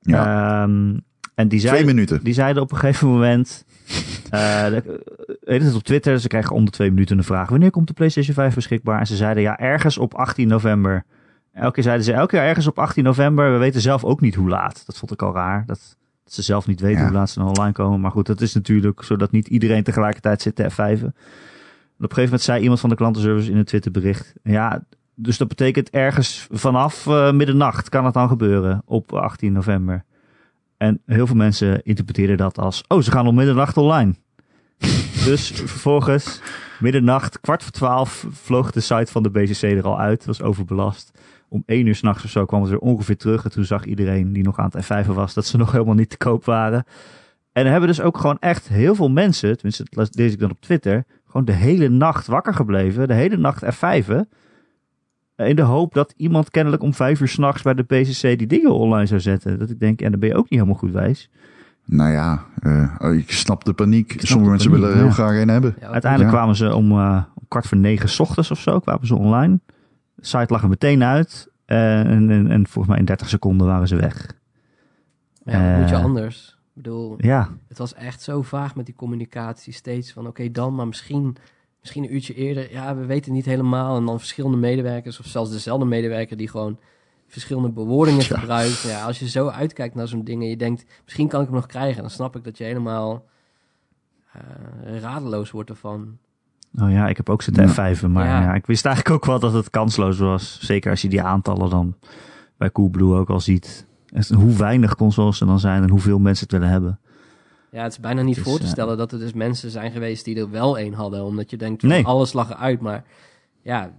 Ja. 0.00 0.24
Ehm, 0.62 0.98
en 1.34 1.48
die 1.48 1.58
Twee 1.58 1.60
zeiden, 1.60 1.86
minuten. 1.86 2.24
die 2.24 2.34
zeiden 2.34 2.62
op 2.62 2.72
een 2.72 2.78
gegeven 2.78 3.08
moment, 3.08 3.64
weet 5.40 5.62
het 5.62 5.74
op 5.74 5.82
Twitter, 5.82 6.20
ze 6.20 6.28
krijgen 6.28 6.54
om 6.54 6.64
de 6.64 6.70
twee 6.70 6.90
minuten 6.90 7.18
een 7.18 7.24
vraag. 7.24 7.48
Wanneer 7.48 7.70
komt 7.70 7.86
de 7.86 7.92
PlayStation 7.92 8.34
5 8.34 8.54
beschikbaar? 8.54 9.00
En 9.00 9.06
ze 9.06 9.16
zeiden 9.16 9.42
ja, 9.42 9.58
ergens 9.58 9.98
op 9.98 10.14
18 10.14 10.48
november. 10.48 11.04
Elke 11.52 11.72
keer 11.72 11.82
zeiden 11.82 12.04
ze, 12.04 12.12
elke 12.12 12.36
keer 12.36 12.40
ergens 12.46 12.66
op 12.66 12.78
18 12.78 13.04
november. 13.04 13.52
We 13.52 13.58
weten 13.58 13.80
zelf 13.80 14.04
ook 14.04 14.20
niet 14.20 14.34
hoe 14.34 14.48
laat. 14.48 14.82
Dat 14.86 14.98
vond 14.98 15.12
ik 15.12 15.22
al 15.22 15.34
raar. 15.34 15.62
Dat, 15.66 15.96
dat 16.24 16.32
ze 16.32 16.42
zelf 16.42 16.66
niet 16.66 16.80
weten 16.80 16.98
Ja. 17.00 17.04
hoe 17.04 17.14
laat 17.16 17.30
ze 17.30 17.42
online 17.42 17.72
komen. 17.72 18.00
Maar 18.00 18.10
goed, 18.10 18.26
dat 18.26 18.40
is 18.40 18.54
natuurlijk 18.54 19.02
zodat 19.02 19.30
niet 19.30 19.48
iedereen 19.48 19.82
tegelijkertijd 19.82 20.42
zit 20.42 20.54
te 20.56 20.70
F5'en. 20.70 21.14
Op 21.96 22.10
een 22.10 22.16
gegeven 22.16 22.24
moment 22.24 22.42
zei 22.42 22.62
iemand 22.62 22.80
van 22.80 22.88
de 22.88 22.96
klantenservice 22.96 23.50
in 23.50 23.56
een 23.56 23.64
Twitterbericht. 23.64 24.32
Ja, 24.42 24.84
dus 25.14 25.38
dat 25.38 25.48
betekent 25.48 25.90
ergens 25.90 26.46
vanaf 26.50 27.06
eh, 27.06 27.32
middernacht 27.32 27.88
kan 27.88 28.04
het 28.04 28.14
dan 28.14 28.28
gebeuren 28.28 28.82
op 28.84 29.12
18 29.12 29.52
november. 29.52 30.04
En 30.76 31.00
heel 31.06 31.26
veel 31.26 31.36
mensen 31.36 31.82
interpreteerden 31.82 32.36
dat 32.36 32.58
als, 32.58 32.84
oh, 32.88 33.00
ze 33.00 33.10
gaan 33.10 33.26
om 33.26 33.34
middernacht 33.34 33.76
online. 33.76 34.14
dus 35.28 35.50
vervolgens, 35.50 36.40
middernacht, 36.80 37.40
kwart 37.40 37.62
voor 37.62 37.72
twaalf, 37.72 38.26
vloog 38.30 38.70
de 38.70 38.80
site 38.80 39.12
van 39.12 39.22
de 39.22 39.30
BCC 39.30 39.62
er 39.62 39.84
al 39.84 40.00
uit. 40.00 40.24
Was 40.24 40.42
overbelast. 40.42 41.10
Om 41.48 41.62
één 41.66 41.86
uur 41.86 41.94
s'nachts 41.94 42.24
of 42.24 42.30
zo 42.30 42.44
kwam 42.44 42.60
het 42.60 42.70
weer 42.70 42.78
ongeveer 42.78 43.16
terug. 43.16 43.44
En 43.44 43.50
toen 43.50 43.64
zag 43.64 43.84
iedereen 43.84 44.32
die 44.32 44.42
nog 44.42 44.58
aan 44.58 44.70
het 44.72 44.84
F5 44.84 45.06
was, 45.06 45.34
dat 45.34 45.46
ze 45.46 45.56
nog 45.56 45.72
helemaal 45.72 45.94
niet 45.94 46.10
te 46.10 46.16
koop 46.16 46.44
waren. 46.44 46.84
En 47.52 47.64
er 47.64 47.70
hebben 47.70 47.88
dus 47.88 48.00
ook 48.00 48.18
gewoon 48.18 48.38
echt 48.38 48.68
heel 48.68 48.94
veel 48.94 49.10
mensen, 49.10 49.54
tenminste 49.54 49.84
dat 49.90 50.14
lees 50.14 50.32
ik 50.32 50.38
dan 50.38 50.50
op 50.50 50.60
Twitter, 50.60 51.04
gewoon 51.34 51.46
de 51.46 51.64
hele 51.64 51.88
nacht 51.88 52.26
wakker 52.26 52.54
gebleven. 52.54 53.08
De 53.08 53.14
hele 53.14 53.36
nacht 53.36 53.64
F5'en. 53.64 54.28
In 55.36 55.56
de 55.56 55.62
hoop 55.62 55.94
dat 55.94 56.14
iemand 56.16 56.50
kennelijk 56.50 56.82
om 56.82 56.94
vijf 56.94 57.20
uur 57.20 57.28
s'nachts 57.28 57.62
bij 57.62 57.74
de 57.74 57.82
PCC 57.82 58.38
die 58.38 58.46
dingen 58.46 58.74
online 58.74 59.06
zou 59.06 59.20
zetten. 59.20 59.58
Dat 59.58 59.70
ik 59.70 59.80
denk, 59.80 60.00
en 60.00 60.10
dan 60.10 60.20
ben 60.20 60.28
je 60.28 60.34
ook 60.34 60.50
niet 60.50 60.60
helemaal 60.60 60.78
goed 60.78 60.92
wijs. 60.92 61.30
Nou 61.84 62.12
ja, 62.12 62.44
eh, 62.58 62.94
oh, 62.98 63.14
ik 63.14 63.30
snap 63.30 63.64
de 63.64 63.72
paniek. 63.72 64.10
snap 64.10 64.26
Sommige 64.26 64.44
de 64.44 64.50
mensen 64.50 64.70
paniek, 64.70 64.84
willen 64.84 64.88
er 64.88 65.02
heel 65.08 65.24
ja. 65.24 65.28
graag 65.28 65.42
een 65.42 65.48
hebben. 65.48 65.76
Ja, 65.80 65.88
Uiteindelijk 65.88 66.30
Ja. 66.30 66.36
kwamen 66.36 66.56
ze 66.56 66.74
om, 66.74 66.90
eh, 66.90 67.22
om 67.34 67.44
kwart 67.48 67.66
voor 67.66 67.78
negen 67.78 68.08
's 68.08 68.20
ochtends 68.20 68.50
of 68.50 68.60
zo, 68.60 68.78
kwamen 68.78 69.06
ze 69.06 69.16
online. 69.16 69.60
De 70.14 70.26
site 70.26 70.52
lag 70.52 70.62
er 70.62 70.68
meteen 70.68 71.04
uit. 71.04 71.48
Eh, 71.64 72.00
en, 72.00 72.30
en, 72.30 72.50
en 72.50 72.66
volgens 72.66 72.86
mij 72.88 72.98
in 72.98 73.04
30 73.04 73.28
seconden 73.28 73.66
waren 73.66 73.88
ze 73.88 73.96
weg. 73.96 74.32
ja, 75.44 75.78
moet 75.78 75.88
je 75.88 75.94
eh, 75.94 76.04
anders? 76.04 76.53
Ik 76.74 76.82
bedoel, 76.82 77.14
Ja, 77.18 77.48
het 77.68 77.78
was 77.78 77.94
echt 77.94 78.22
zo 78.22 78.42
vaag 78.42 78.74
met 78.74 78.86
die 78.86 78.94
communicatie. 78.94 79.72
Steeds 79.72 80.12
van, 80.12 80.26
oké, 80.26 80.50
dan, 80.50 80.74
maar 80.74 80.86
misschien, 80.86 81.36
misschien 81.80 82.02
een 82.04 82.14
uurtje 82.14 82.34
eerder. 82.34 82.72
Ja, 82.72 82.96
we 82.96 83.04
weten 83.06 83.24
het 83.24 83.32
niet 83.34 83.44
helemaal. 83.44 83.96
En 83.96 84.04
dan 84.06 84.18
verschillende 84.18 84.56
medewerkers, 84.56 85.20
of 85.20 85.26
zelfs 85.26 85.50
dezelfde 85.50 85.84
medewerker 85.86 86.36
die 86.36 86.48
gewoon 86.48 86.78
verschillende 87.26 87.70
bewoordingen 87.70 88.22
gebruikt. 88.22 88.82
Ja, 88.82 89.04
als 89.04 89.18
je 89.18 89.28
zo 89.28 89.48
uitkijkt 89.48 89.94
naar 89.94 90.08
zo'n 90.08 90.24
ding 90.24 90.42
en 90.42 90.48
je 90.48 90.56
denkt, 90.56 90.84
misschien 91.04 91.28
kan 91.28 91.40
ik 91.40 91.46
hem 91.46 91.54
nog 91.56 91.66
krijgen. 91.66 92.00
Dan 92.00 92.10
snap 92.10 92.36
ik 92.36 92.44
dat 92.44 92.58
je 92.58 92.64
helemaal 92.64 93.24
eh, 94.32 94.98
radeloos 95.00 95.50
wordt 95.50 95.70
ervan. 95.70 96.18
oh 96.80 96.90
ja, 96.90 97.08
ik 97.08 97.16
heb 97.16 97.28
ook 97.30 97.42
zitten 97.42 97.66
Ja. 97.66 97.94
F5'en. 97.94 98.06
Maar 98.10 98.26
Ja. 98.26 98.40
ja. 98.42 98.54
ik 98.54 98.66
wist 98.66 98.86
eigenlijk 98.86 99.16
ook 99.16 99.24
wel 99.24 99.38
dat 99.38 99.52
het 99.52 99.70
kansloos 99.70 100.18
was. 100.18 100.58
Zeker 100.60 100.90
als 100.90 101.02
je 101.02 101.08
die 101.08 101.22
aantallen 101.22 101.70
dan 101.70 101.94
bij 102.56 102.72
Coolblue 102.72 103.14
ook 103.18 103.30
al 103.30 103.40
ziet. 103.40 103.86
En 104.14 104.34
Hoe 104.36 104.56
weinig 104.56 104.94
consoles 104.96 105.40
er 105.40 105.46
dan 105.46 105.60
zijn 105.60 105.82
en 105.82 105.90
hoeveel 105.90 106.18
mensen 106.18 106.44
het 106.44 106.52
willen 106.52 106.68
hebben. 106.68 106.98
Ja, 107.70 107.82
het 107.82 107.92
is 107.92 108.00
bijna 108.00 108.22
niet 108.22 108.34
Dus, 108.34 108.44
voor 108.44 108.58
te 108.58 108.66
stellen 108.66 108.96
dat 108.96 109.12
er 109.12 109.18
dus 109.18 109.32
mensen 109.32 109.70
zijn 109.70 109.90
geweest 109.92 110.24
die 110.24 110.38
er 110.38 110.50
wel 110.50 110.78
één 110.78 110.92
hadden. 110.92 111.24
Omdat 111.24 111.50
je 111.50 111.56
denkt, 111.56 111.80
van, 111.80 111.88
Nee. 111.90 112.04
alles 112.06 112.32
lag 112.32 112.50
eruit. 112.50 112.80
Maar 112.80 113.04
ja, 113.62 113.90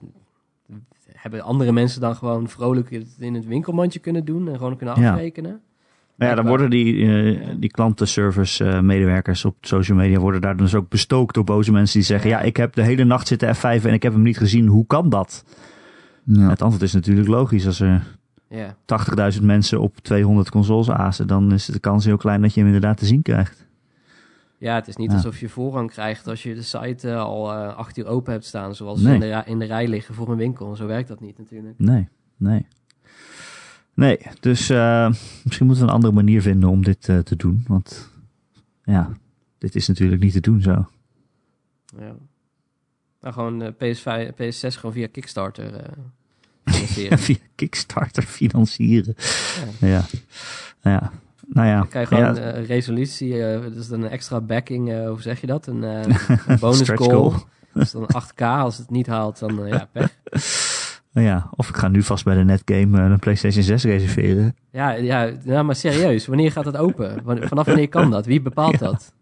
hebben 1.11 1.41
andere 1.41 1.71
mensen 1.71 2.01
dan 2.01 2.15
gewoon 2.15 2.49
vrolijk 2.49 2.91
het 2.91 3.07
in 3.19 3.33
het 3.33 3.45
winkelmandje 3.45 3.99
kunnen 3.99 4.25
doen 4.25 4.47
en 4.49 4.57
gewoon 4.57 4.77
kunnen 4.77 4.99
Ja. 4.99 5.11
afrekenen? 5.11 5.59
Maar 6.15 6.27
ja, 6.27 6.35
dan 6.35 6.47
worden 6.47 6.69
die, 6.69 7.05
eh, 7.07 7.49
die 7.59 7.69
klantenservice 7.71 8.65
eh, 8.65 8.79
medewerkers 8.79 9.45
op 9.45 9.55
social 9.61 9.97
media 9.97 10.19
worden 10.19 10.41
daar 10.41 10.57
dus 10.57 10.75
ook 10.75 10.89
bestookt 10.89 11.33
door 11.33 11.43
boze 11.43 11.71
mensen 11.71 11.97
die 11.99 12.07
zeggen, 12.07 12.29
ja, 12.29 12.41
ik 12.41 12.57
heb 12.57 12.73
de 12.73 12.83
hele 12.83 13.03
nacht 13.03 13.27
zitten 13.27 13.55
F5 13.55 13.85
en 13.85 13.93
ik 13.93 14.03
heb 14.03 14.13
hem 14.13 14.21
niet 14.21 14.37
gezien. 14.37 14.67
Hoe 14.67 14.85
kan 14.85 15.09
dat? 15.09 15.43
Ja. 16.23 16.49
Het 16.49 16.61
antwoord 16.61 16.83
is 16.83 16.93
natuurlijk 16.93 17.27
logisch. 17.27 17.65
Als 17.65 17.79
er 17.79 18.03
Ja. 18.49 18.75
80.000 19.37 19.41
mensen 19.43 19.79
op 19.81 19.97
200 19.97 20.49
consoles 20.49 20.89
azen, 20.89 21.27
dan 21.27 21.51
is 21.53 21.65
de 21.65 21.79
kans 21.79 22.05
heel 22.05 22.17
klein 22.17 22.41
dat 22.41 22.53
je 22.53 22.59
hem 22.59 22.65
inderdaad 22.73 22.97
te 22.97 23.05
zien 23.05 23.21
krijgt. 23.21 23.63
ja, 24.57 24.75
het 24.75 24.87
is 24.87 24.95
niet 24.95 25.09
Ja. 25.09 25.15
alsof 25.15 25.39
je 25.39 25.49
voorrang 25.49 25.91
krijgt 25.91 26.27
als 26.27 26.43
je 26.43 26.53
de 26.55 26.61
site 26.61 27.09
eh, 27.11 27.19
al 27.19 27.51
eh, 27.53 27.75
acht 27.75 27.97
uur 27.97 28.05
open 28.05 28.31
hebt 28.31 28.45
staan, 28.45 28.75
zoals 28.75 29.01
Nee. 29.01 29.13
in, 29.13 29.19
de, 29.19 29.25
rij- 29.27 29.43
in 29.45 29.59
de 29.59 29.65
rij 29.65 29.87
liggen 29.87 30.15
voor 30.15 30.29
een 30.29 30.37
winkel. 30.37 30.75
Zo 30.75 30.85
werkt 30.87 31.07
dat 31.07 31.19
niet 31.19 31.37
natuurlijk. 31.37 31.79
Nee, 31.79 32.07
nee. 32.37 32.67
Nee, 33.93 34.17
dus 34.39 34.69
eh, 34.69 35.07
misschien 35.43 35.65
moeten 35.65 35.83
we 35.85 35.89
een 35.89 35.95
andere 35.95 36.13
manier 36.13 36.41
vinden 36.41 36.69
om 36.69 36.83
dit 36.83 37.01
te 37.01 37.35
doen. 37.37 37.63
Want 37.67 38.11
ja, 38.83 39.11
dit 39.57 39.75
is 39.75 39.87
natuurlijk 39.87 40.21
niet 40.21 40.33
te 40.33 40.39
doen 40.39 40.61
zo. 40.61 40.85
Ja. 41.99 42.15
Nou, 43.21 43.33
gewoon 43.33 43.61
eh, 43.61 43.71
PS5, 43.71 44.31
PS6 44.33 44.75
gewoon 44.77 44.93
via 44.93 45.07
Kickstarter. 45.07 45.89
Via 47.25 47.37
Kickstarter 47.55 48.23
financieren. 48.23 49.15
Ja. 49.79 49.87
Ja. 49.87 50.03
Ja. 50.81 51.11
Nou 51.47 51.67
ja. 51.67 51.77
Dan 51.77 51.87
kan 51.87 52.01
je 52.01 52.07
gewoon 52.07 52.23
ja, 52.23 52.35
eh, 52.35 52.65
resolutie, 52.65 53.43
eh 53.43 53.59
dus 53.73 53.87
dan 53.87 54.01
een 54.01 54.09
extra 54.09 54.41
backing, 54.41 54.91
eh, 54.91 55.07
hoe 55.07 55.21
zeg 55.21 55.41
je 55.41 55.47
dat? 55.47 55.67
Een, 55.67 55.83
eh, 55.83 56.01
een 56.47 56.59
bonus 56.59 56.89
goal. 56.89 57.09
goal. 57.09 57.33
Dus 57.73 57.91
dan 57.91 58.07
8K, 58.07 58.41
als 58.41 58.77
het 58.77 58.89
niet 58.89 59.07
haalt, 59.07 59.39
dan 59.39 59.67
ja, 59.67 59.87
pech. 59.93 60.09
nou 61.11 61.27
ja, 61.27 61.49
of 61.55 61.69
ik 61.69 61.75
ga 61.75 61.87
nu 61.87 62.03
vast 62.03 62.23
bij 62.23 62.35
de 62.35 62.43
netgame 62.43 63.01
een 63.01 63.19
PlayStation 63.19 63.63
6 63.63 63.83
reserveren. 63.83 64.55
Ja, 64.71 64.91
ja, 64.91 65.31
ja, 65.43 65.63
maar 65.63 65.75
serieus, 65.75 66.25
wanneer 66.25 66.51
gaat 66.51 66.65
het 66.65 66.77
open? 66.77 67.21
Vanaf 67.23 67.65
wanneer 67.65 67.89
kan 67.89 68.11
dat? 68.11 68.25
Wie 68.25 68.41
bepaalt 68.41 68.79
dat? 68.79 69.13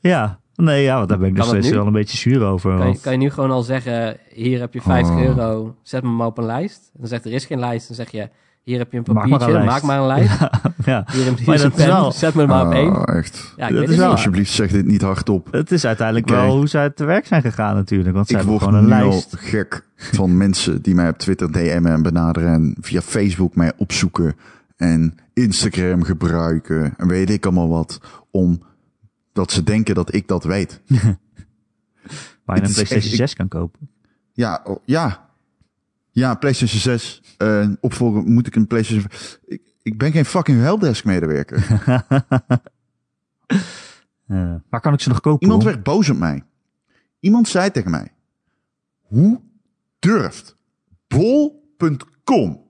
Ja, 0.00 0.38
nee, 0.64 0.82
ja, 0.82 0.96
want 0.96 1.08
daar 1.08 1.18
ben 1.18 1.28
ik 1.28 1.34
nog 1.36 1.50
het 1.50 1.56
steeds 1.64 1.76
wel 1.76 1.86
een 1.86 1.92
beetje 1.92 2.16
zuur 2.18 2.42
over. 2.44 2.76
Kan 2.78 2.88
je, 2.90 2.98
kan 3.00 3.12
je 3.12 3.18
nu 3.18 3.30
gewoon 3.30 3.50
al 3.50 3.62
zeggen, 3.62 4.16
hier 4.34 4.60
heb 4.60 4.74
je 4.74 4.80
50 4.80 5.14
Oh. 5.14 5.22
euro, 5.22 5.74
zet 5.82 6.02
me 6.02 6.08
maar 6.10 6.26
op 6.26 6.38
een 6.38 6.44
lijst. 6.46 6.90
Dan 6.94 7.08
zegt 7.08 7.24
er 7.24 7.32
is 7.32 7.44
geen 7.44 7.58
lijst, 7.58 7.86
dan 7.86 7.96
zeg 7.96 8.10
je, 8.10 8.28
hier 8.62 8.78
heb 8.78 8.92
je 8.92 8.98
een 8.98 9.04
Maak 9.06 9.14
maar 9.14 9.24
een 9.24 9.30
papiertje, 9.38 9.64
lijst. 9.64 9.72
maak 9.72 9.82
maar 9.82 9.98
een 10.00 10.06
lijst. 10.06 10.38
ja, 10.84 11.04
Hier 11.12 11.24
heb 11.24 11.38
je 11.38 11.44
Maar 11.46 11.60
een 11.60 11.70
pen, 11.72 11.86
wel- 11.86 12.12
zet 12.12 12.34
me 12.34 12.46
maar 12.46 12.66
op 12.66 12.72
één. 12.72 13.06
Ah, 13.06 13.16
echt. 13.16 13.52
Ja, 13.56 13.62
dat 13.62 13.70
ik 13.70 13.74
weet 13.74 13.82
is 13.84 13.88
het 13.88 13.96
wel- 13.98 14.06
niet. 14.06 14.16
Alsjeblieft, 14.16 14.52
zeg 14.52 14.70
dit 14.70 14.86
niet 14.86 15.02
hardop. 15.02 15.48
het 15.50 15.72
is 15.72 15.84
uiteindelijk 15.84 16.28
wel 16.28 16.56
hoe 16.56 16.66
zij 16.68 16.90
te 16.90 17.04
werk 17.04 17.26
zijn 17.26 17.42
gegaan 17.42 17.74
natuurlijk. 17.74 18.14
Want 18.14 18.26
ze 18.26 18.32
Ik 18.32 18.38
hebben 18.38 18.58
word 18.58 18.68
gewoon 18.70 18.84
een 18.90 18.98
nu 18.98 19.02
al 19.04 19.08
lijst. 19.10 19.36
gek 19.38 19.84
van 19.96 20.36
mensen 20.44 20.82
die 20.82 20.94
mij 20.94 21.08
op 21.08 21.18
Twitter 21.18 21.52
DM'en 21.52 21.86
en 21.86 22.02
benaderen 22.02 22.52
en 22.52 22.74
via 22.80 23.00
Facebook 23.00 23.54
mij 23.54 23.72
opzoeken 23.76 24.34
en 24.76 25.14
Instagram 25.34 26.02
gebruiken 26.02 26.94
en 26.96 27.08
weet 27.08 27.30
ik 27.30 27.44
allemaal 27.44 27.68
wat, 27.68 28.00
om 28.30 28.60
dat 29.32 29.50
ze 29.52 29.62
denken 29.62 29.94
dat 29.94 30.14
ik 30.14 30.28
dat 30.28 30.44
weet. 30.44 30.80
Waar 32.44 32.56
je 32.56 32.62
een 32.62 32.72
PlayStation 32.72 32.98
echt- 33.00 33.16
6 33.16 33.34
kan 33.34 33.48
kopen. 33.48 33.90
Ja, 34.32 34.60
oh, 34.64 34.76
ja. 34.84 35.30
Ja, 36.10 36.34
PlayStation 36.34 36.80
6. 36.80 37.22
eh 37.36 37.68
opvolger 37.80 38.22
moet 38.22 38.46
ik 38.46 38.54
een 38.56 38.66
PlayStation... 38.66 39.06
Ik, 39.44 39.62
ik 39.82 39.98
ben 39.98 40.12
geen 40.12 40.24
fucking 40.24 40.60
helpdesk 40.60 41.04
medewerker. 41.04 41.66
Eh, 44.26 44.54
waar 44.70 44.80
kan 44.80 44.92
ik 44.92 45.00
ze 45.00 45.08
nog 45.08 45.20
kopen? 45.20 45.42
Iemand 45.42 45.62
hoor? 45.62 45.72
werd 45.72 45.84
boos 45.84 46.08
op 46.10 46.16
mij. 46.16 46.42
Iemand 47.20 47.48
zei 47.48 47.70
tegen 47.70 47.90
mij: 47.90 48.12
Hoe 49.00 49.40
durft 49.98 50.56
bol.com 51.08 52.60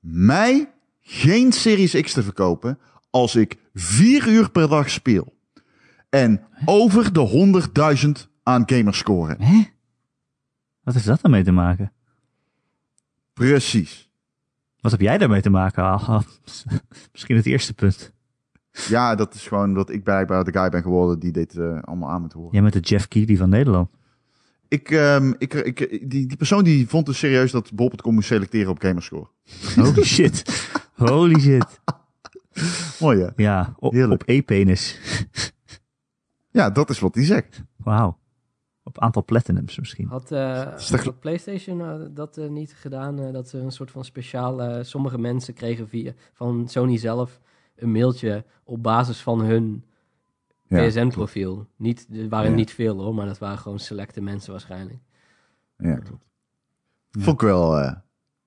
mij 0.00 0.72
geen 1.00 1.52
Series 1.52 2.00
X 2.00 2.12
te 2.12 2.22
verkopen 2.22 2.78
als 3.10 3.36
ik 3.36 3.56
vier 3.74 4.28
uur 4.28 4.50
per 4.50 4.68
dag 4.68 4.90
speel? 4.90 5.36
En 6.08 6.40
over 6.64 7.12
de 7.12 7.66
100.000 8.26 8.30
aan 8.42 8.62
gamerscoren. 8.66 9.42
Hè? 9.42 9.64
Wat 10.82 10.94
heeft 10.94 11.06
dat 11.06 11.20
daarmee 11.22 11.44
te 11.44 11.52
maken? 11.52 11.92
Precies. 13.32 14.10
Wat 14.80 14.90
heb 14.90 15.00
jij 15.00 15.18
daarmee 15.18 15.40
te 15.40 15.50
maken? 15.50 15.84
Misschien 17.12 17.36
het 17.36 17.46
eerste 17.46 17.74
punt. 17.74 18.12
Ja, 18.88 19.14
dat 19.14 19.34
is 19.34 19.46
gewoon 19.46 19.74
dat 19.74 19.90
ik 19.90 20.04
blijkbaar 20.04 20.44
de 20.44 20.52
guy 20.52 20.68
ben 20.68 20.82
geworden 20.82 21.18
die 21.18 21.32
dit 21.32 21.56
eh, 21.56 21.82
allemaal 21.82 22.10
aan 22.10 22.20
moet 22.20 22.32
horen. 22.32 22.52
Jij 22.52 22.62
met 22.62 22.72
de 22.72 22.80
Jeff 22.80 23.08
Keighley 23.08 23.36
van 23.36 23.48
Nederland. 23.48 23.88
Ik, 24.68 24.90
ehm, 24.90 25.32
ik, 25.38 25.54
ik, 25.54 25.78
die, 26.10 26.26
die 26.26 26.36
persoon 26.36 26.64
die 26.64 26.88
vond 26.88 27.06
dus 27.06 27.18
serieus 27.18 27.50
dat 27.50 27.72
bol.com 27.72 28.14
moest 28.14 28.28
selecteren 28.28 28.70
op 28.70 28.80
gamerscore. 28.80 29.28
Holy 29.74 30.04
shit. 30.14 30.68
Holy 30.94 31.40
shit. 31.40 31.80
Mooi 33.00 33.20
hè? 33.20 33.28
Ja, 33.36 33.74
op, 33.78 33.94
op 33.94 34.22
e-penis. 34.26 35.00
Ja, 36.50 36.70
dat 36.70 36.90
is 36.90 36.98
wat 36.98 37.14
hij 37.14 37.24
zegt. 37.24 37.62
Wauw. 37.76 38.18
Op 38.82 38.98
aantal 38.98 39.24
platinums 39.24 39.78
misschien. 39.78 40.08
Had, 40.08 40.32
eh, 40.32 40.76
had 40.90 41.20
PlayStation 41.20 41.80
eh, 41.80 42.06
dat 42.10 42.36
eh, 42.38 42.48
niet 42.48 42.74
gedaan? 42.74 43.18
eh, 43.20 43.32
dat 43.32 43.48
ze 43.48 43.58
een 43.58 43.72
soort 43.72 43.90
van 43.90 44.04
speciaal... 44.04 44.84
sommige 44.84 45.18
mensen 45.18 45.54
kregen 45.54 45.88
via, 45.88 46.12
van 46.32 46.68
Sony 46.68 46.96
zelf 46.98 47.40
een 47.76 47.92
mailtje 47.92 48.44
op 48.64 48.82
basis 48.82 49.20
van 49.22 49.40
hun 49.40 49.84
Ja, 50.62 50.86
PSN-profiel. 50.86 51.66
Niet, 51.76 52.06
er 52.12 52.28
waren 52.28 52.50
Ja. 52.50 52.56
niet 52.56 52.70
veel 52.72 52.98
hoor, 53.02 53.14
maar 53.14 53.26
dat 53.26 53.38
waren 53.38 53.58
gewoon 53.58 53.78
selecte 53.78 54.20
mensen 54.20 54.50
waarschijnlijk. 54.52 54.98
Ja, 55.76 55.96
klopt. 55.96 56.24
Vond 57.10 57.42
ik 57.42 57.46
wel, 57.48 57.78
eh, 57.78 57.94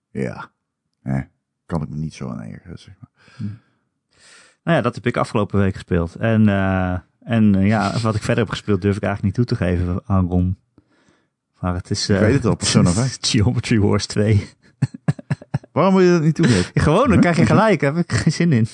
ja, 0.09 0.51
eh, 1.01 1.21
kan 1.65 1.81
ik 1.81 1.89
me 1.89 1.95
niet 1.95 2.13
zo 2.13 2.29
aan 2.29 2.41
ergeren, 2.41 2.79
zeg 2.79 2.95
maar. 2.99 3.09
Nou 4.63 4.77
ja, 4.77 4.81
dat 4.81 4.95
heb 4.95 5.05
ik 5.05 5.17
afgelopen 5.17 5.59
week 5.59 5.73
gespeeld. 5.73 6.15
En, 6.15 6.47
eh, 6.47 6.99
en 7.23 7.55
eh, 7.55 7.67
ja, 7.67 7.99
wat 7.99 8.15
ik 8.15 8.21
verder 8.21 8.43
heb 8.43 8.49
gespeeld 8.49 8.81
durf 8.81 8.95
ik 8.95 9.03
eigenlijk 9.03 9.37
niet 9.37 9.47
toe 9.47 9.57
te 9.57 9.63
geven 9.65 10.01
aan 10.05 10.27
Ron. 10.27 10.57
Maar 11.59 11.73
het 11.73 11.89
is... 11.89 12.09
Ik 12.09 12.15
eh, 12.15 12.21
weet 12.21 12.33
het 12.33 12.45
al, 12.45 12.55
Persona 12.55 12.89
5. 12.91 13.17
Geometry 13.21 13.79
Wars 13.79 14.05
2. 14.05 14.49
Waarom 15.71 15.95
wil 15.95 16.03
je 16.03 16.11
dat 16.11 16.21
niet 16.21 16.35
toegeven? 16.35 16.81
Gewoon, 16.81 17.09
dan 17.09 17.19
krijg 17.19 17.37
je 17.37 17.45
gelijk. 17.45 17.79
Daar 17.79 17.95
heb 17.95 18.03
ik 18.03 18.11
geen 18.11 18.31
zin 18.31 18.51
in. 18.51 18.67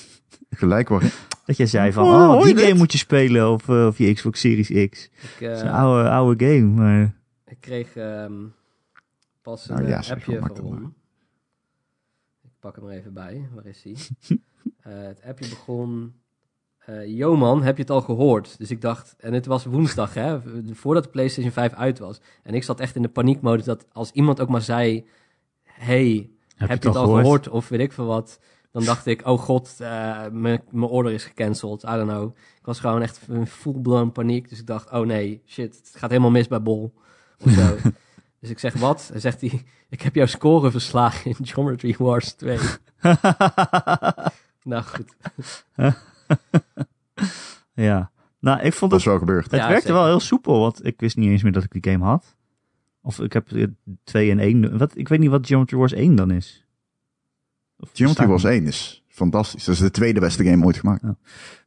Gelijk 0.50 0.88
waarin. 0.88 1.10
Dat 1.44 1.56
jij 1.56 1.66
zei 1.66 1.92
van, 1.92 2.04
Oh, 2.04 2.30
oh, 2.30 2.42
die 2.42 2.56
game 2.56 2.66
dit? 2.66 2.76
moet 2.76 2.92
je 2.92 2.98
spelen 2.98 3.50
op, 3.50 3.68
eh, 3.68 3.86
op 3.86 3.96
je 3.96 4.12
Xbox 4.12 4.40
Series 4.40 4.66
X. 4.66 4.74
Ik, 4.74 5.10
Dat 5.40 5.56
is 5.56 5.60
eh, 5.60 5.66
een 5.66 5.72
oude, 5.72 6.08
oude 6.08 6.46
game, 6.46 6.66
maar... 6.66 7.14
ik 7.46 7.56
kreeg 7.60 7.96
ehm, 7.96 8.32
pas 9.42 9.68
een 9.68 9.74
Nou 9.74 9.88
ja, 9.88 10.02
zeg, 10.02 10.16
appje 10.16 10.38
van. 10.38 10.56
Ron. 10.56 10.94
Ik 12.42 12.50
pak 12.60 12.76
hem 12.76 12.84
er 12.84 12.90
even 12.90 13.12
bij. 13.12 13.48
Waar 13.54 13.66
is 13.66 13.82
hij? 13.82 13.96
Eh, 14.78 15.02
het 15.02 15.22
appje 15.22 15.48
begon... 15.48 16.14
eh 16.88 17.16
Yo 17.16 17.36
man, 17.36 17.62
heb 17.62 17.76
je 17.76 17.82
het 17.82 17.90
al 17.90 18.00
gehoord? 18.00 18.58
Dus 18.58 18.70
ik 18.70 18.80
dacht... 18.80 19.14
En 19.18 19.32
het 19.32 19.46
was 19.46 19.64
woensdag, 19.64 20.14
hè? 20.14 20.38
Voordat 20.72 21.02
de 21.02 21.10
PlayStation 21.10 21.52
5 21.52 21.72
uit 21.72 21.98
was. 21.98 22.20
En 22.42 22.54
ik 22.54 22.62
zat 22.62 22.80
echt 22.80 22.96
in 22.96 23.02
de 23.02 23.08
paniekmodus 23.08 23.64
dat 23.64 23.86
als 23.92 24.10
iemand 24.10 24.40
ook 24.40 24.48
maar 24.48 24.62
zei... 24.62 25.06
Hey, 25.62 26.30
heb, 26.56 26.82
je 26.82 26.88
het 26.88 26.96
al 26.96 27.06
gehoord? 27.06 27.48
Of 27.48 27.68
weet 27.68 27.80
ik 27.80 27.92
veel 27.92 28.06
wat. 28.06 28.40
Dan 28.72 28.84
dacht 28.84 29.06
ik, 29.06 29.26
oh 29.26 29.38
god, 29.38 29.76
eh, 29.78 30.26
mijn 30.30 30.62
order 30.72 31.12
is 31.12 31.24
gecanceld. 31.24 31.82
I 31.82 31.86
don't 31.86 32.08
know. 32.10 32.36
Ik 32.58 32.66
was 32.66 32.80
gewoon 32.80 33.02
echt 33.02 33.20
in 33.28 33.46
full-blown 33.46 34.10
paniek. 34.10 34.48
Dus 34.48 34.58
ik 34.58 34.66
dacht, 34.66 34.90
oh 34.90 35.06
nee, 35.06 35.42
shit, 35.46 35.76
het 35.76 35.92
gaat 35.94 36.10
helemaal 36.10 36.30
mis 36.30 36.48
bij 36.48 36.62
Bol. 36.62 36.94
Of 37.44 37.52
zo. 37.52 37.76
dus 38.40 38.50
ik 38.50 38.58
zeg, 38.58 38.74
wat? 38.74 39.10
En 39.12 39.20
zegt 39.20 39.40
hij, 39.40 39.64
ik 39.88 40.02
heb 40.02 40.14
jouw 40.14 40.26
score 40.26 40.70
verslagen 40.70 41.30
in 41.38 41.46
Geometry 41.46 41.94
Wars 41.98 42.32
2. 42.32 42.58
nou 44.62 44.82
goed. 44.82 45.16
ja. 47.74 48.10
Nou, 48.40 48.60
ik 48.60 48.72
vond 48.72 48.90
Dat 48.90 48.90
het... 48.90 49.00
is 49.00 49.04
wel 49.06 49.18
gebeurd. 49.18 49.44
Het 49.50 49.60
Ja, 49.60 49.68
werkte 49.68 49.80
zeker. 49.86 49.94
wel 49.94 50.06
heel 50.06 50.20
soepel, 50.20 50.60
want 50.60 50.84
ik 50.86 51.00
wist 51.00 51.16
niet 51.16 51.30
eens 51.30 51.42
meer 51.42 51.52
dat 51.52 51.64
ik 51.64 51.82
die 51.82 51.92
game 51.92 52.04
had. 52.04 52.36
Of 53.02 53.20
ik 53.20 53.32
heb 53.32 53.48
2 54.04 54.30
en 54.30 54.38
1. 54.38 54.78
Wat, 54.78 54.92
ik 54.96 55.08
weet 55.08 55.18
niet 55.18 55.30
wat 55.30 55.46
Geometry 55.46 55.76
Wars 55.76 55.92
1 55.92 56.14
dan 56.14 56.30
is. 56.30 56.66
Of 57.78 57.90
Geometry 57.92 58.26
Wars 58.26 58.44
1 58.44 58.66
is 58.66 59.04
fantastisch. 59.08 59.64
Dat 59.64 59.74
is 59.74 59.80
de 59.80 59.90
tweede 59.90 60.20
beste 60.20 60.44
game 60.44 60.64
ooit 60.64 60.76
gemaakt. 60.76 61.02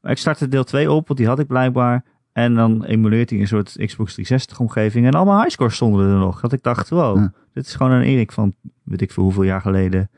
Maar 0.02 0.12
ik 0.12 0.18
startte 0.18 0.48
deel 0.48 0.64
2 0.64 0.92
op, 0.92 1.08
want 1.08 1.20
die 1.20 1.28
had 1.28 1.40
ik 1.40 1.48
blijkbaar. 1.48 2.04
En 2.32 2.54
dan 2.54 2.84
emuleert 2.84 3.30
hij 3.30 3.40
een 3.40 3.48
soort 3.48 3.68
Xbox 3.86 4.12
360 4.14 4.60
omgeving. 4.60 5.06
En 5.06 5.14
allemaal 5.14 5.40
highscores 5.42 5.76
stonden 5.76 6.10
er 6.10 6.18
nog. 6.18 6.42
Dat 6.42 6.54
ik 6.54 6.64
dacht, 6.64 6.90
wow, 6.90 7.18
Ja. 7.18 7.34
dit 7.54 7.66
is 7.66 7.76
gewoon 7.76 7.92
een 7.92 8.02
Erik 8.04 8.32
van 8.32 8.56
weet 8.84 9.02
ik 9.02 9.12
veel 9.12 9.24
hoeveel 9.24 9.44
jaar 9.44 9.62
geleden. 9.62 10.10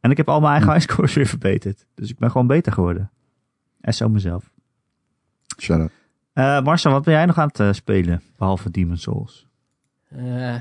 En 0.00 0.10
ik 0.10 0.16
heb 0.16 0.28
al 0.28 0.40
mijn 0.40 0.52
eigen 0.52 0.68
Ja. 0.70 0.74
highscores 0.74 1.14
weer 1.14 1.26
verbeterd. 1.26 1.86
Dus 1.94 2.10
ik 2.10 2.18
ben 2.18 2.30
gewoon 2.30 2.46
beter 2.46 2.72
geworden. 2.72 3.10
En 3.80 3.94
zo 3.94 4.08
mezelf. 4.08 4.50
Out. 5.68 5.90
Eh 6.32 6.62
Marcel, 6.62 6.92
wat 6.92 7.04
ben 7.04 7.14
jij 7.14 7.26
nog 7.26 7.38
aan 7.38 7.48
het 7.48 7.60
eh, 7.60 7.72
spelen? 7.72 8.22
Behalve 8.36 8.70
Demon's 8.70 9.02
Souls. 9.02 9.46
Eh, 10.08 10.54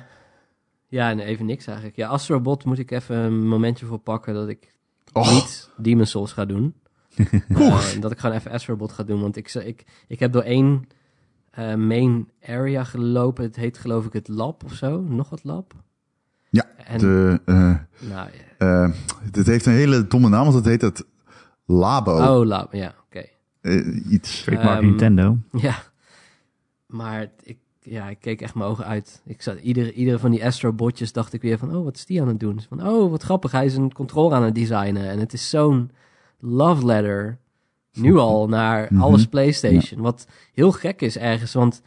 ja, 0.88 1.14
nee, 1.14 1.26
even 1.26 1.46
niks 1.46 1.68
eigenlijk. 1.68 1.98
Ja, 1.98 2.08
Astrobot 2.08 2.66
moet 2.66 2.80
ik 2.80 2.92
even 2.92 3.18
een 3.18 3.48
momentje 3.48 3.86
voor 3.86 4.00
pakken 4.00 4.34
dat 4.34 4.48
ik 4.48 4.76
Oh, 5.14 5.32
niet 5.34 5.70
Demon's 5.78 6.10
Souls 6.10 6.34
ga 6.34 6.46
doen. 6.46 6.74
Eh, 7.48 8.02
dat 8.02 8.12
ik 8.12 8.20
gewoon 8.20 8.36
even 8.36 8.52
Astrobot 8.52 8.92
ga 8.92 9.04
doen. 9.04 9.22
Want 9.22 9.36
ik, 9.36 9.54
ik, 9.54 9.86
ik 10.08 10.20
heb 10.20 10.32
door 10.32 10.42
één 10.42 10.88
eh, 11.52 11.76
main 11.76 12.30
area 12.46 12.84
gelopen. 12.84 13.44
Het 13.44 13.56
heet 13.56 13.78
geloof 13.78 14.06
ik 14.06 14.14
het 14.14 14.28
lab 14.28 14.64
of 14.64 14.74
zo. 14.74 15.02
Nog 15.02 15.30
wat 15.30 15.44
lab. 15.44 15.74
Ja, 16.50 16.66
En, 16.78 16.98
de, 16.98 17.42
eh, 17.46 17.76
nou, 18.00 18.30
eh, 18.58 18.90
dit 19.32 19.46
heeft 19.46 19.66
een 19.66 19.74
hele 19.74 20.08
domme 20.08 20.30
naam, 20.30 20.44
want 20.44 20.56
het 20.56 20.66
heet 20.66 20.82
het 20.82 21.06
Labo. 21.66 22.40
oh, 22.40 22.46
laat 22.46 22.68
ja, 22.72 22.96
iets. 24.10 24.44
Trademark 24.44 24.78
Ehm, 24.78 24.86
Nintendo. 24.86 25.38
Ja, 25.52 25.76
maar 26.86 27.28
ik, 27.44 27.58
ja, 27.82 28.10
ik 28.10 28.18
keek 28.20 28.42
echt 28.42 28.56
mijn 28.56 28.70
ogen 28.70 28.86
uit. 28.86 29.22
Ik 29.26 29.42
zat, 29.42 29.60
iedere, 29.60 29.94
iedere 29.94 30.20
van 30.20 30.32
die 30.32 30.46
Astro-botjes 30.46 31.12
dacht 31.12 31.34
ik 31.34 31.42
weer 31.42 31.58
van, 31.58 31.76
oh, 31.76 31.84
wat 31.84 31.96
is 31.96 32.06
die 32.06 32.22
aan 32.22 32.28
het 32.28 32.40
doen? 32.40 32.62
Van, 32.70 32.88
oh, 32.88 33.12
wat 33.12 33.24
grappig, 33.24 33.52
hij 33.52 33.66
is 33.66 33.76
een 33.76 33.94
controle 33.94 34.36
aan 34.36 34.44
het 34.44 34.56
designen. 34.56 35.10
En 35.10 35.20
het 35.20 35.34
is 35.34 35.50
zo'n 35.50 35.92
love 36.40 36.86
letter, 36.86 37.38
nu 37.94 38.16
al, 38.18 38.48
naar 38.48 38.88
Mhm. 38.90 39.02
alles 39.02 39.26
PlayStation. 39.28 40.02
Wat 40.02 40.28
heel 40.54 40.72
gek 40.72 41.02
is 41.02 41.18
ergens, 41.18 41.54
want 41.54 41.82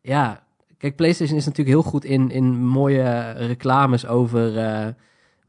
ja, 0.00 0.42
kijk, 0.78 0.96
PlayStation 0.96 1.38
is 1.38 1.46
natuurlijk 1.46 1.76
heel 1.76 1.90
goed 1.90 2.04
in, 2.04 2.30
in 2.30 2.64
mooie 2.66 3.30
reclames 3.30 4.06
over... 4.06 4.58
eh, 4.58 4.86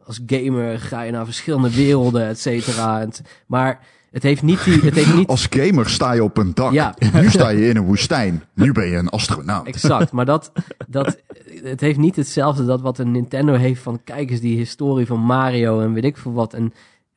als 0.06 0.22
gamer 0.26 0.80
ga 0.80 1.02
je 1.02 1.12
naar 1.12 1.26
verschillende 1.26 1.76
werelden, 1.76 2.28
et 2.28 2.40
cetera. 2.40 3.08
Maar 3.48 3.80
het 4.12 4.24
heeft 4.24 4.42
niet 4.42 4.64
die... 4.64 4.80
Het 4.80 4.96
heeft 4.96 5.16
niet 5.16 5.28
Als 5.28 5.48
gamer 5.50 5.90
sta 5.90 6.12
je 6.12 6.24
op 6.24 6.38
een 6.38 6.54
dak. 6.54 6.72
Ja. 6.72 6.96
Nu 7.14 7.30
sta 7.30 7.50
je 7.50 7.68
in 7.70 7.76
een 7.78 7.86
woestijn. 7.86 8.44
Nu 8.54 8.72
ben 8.72 8.88
je 8.88 8.96
een 8.98 9.10
astronaut. 9.10 9.66
Exact, 9.68 10.12
maar 10.12 10.26
dat, 10.26 10.52
dat, 10.88 11.18
het 11.64 11.82
heeft 11.82 11.98
niet 12.00 12.16
hetzelfde 12.16 12.66
dat 12.66 12.82
wat 12.82 12.98
een 12.98 13.12
Nintendo 13.12 13.54
heeft 13.54 13.82
van 13.82 14.04
kijk 14.04 14.30
eens 14.32 14.40
die 14.40 14.58
historie 14.58 15.06
van 15.06 15.20
Mario 15.20 15.80
en 15.82 15.94
weet 15.94 16.04
ik 16.04 16.18
veel 16.18 16.34
wat. 16.34 16.54
En, 16.54 16.74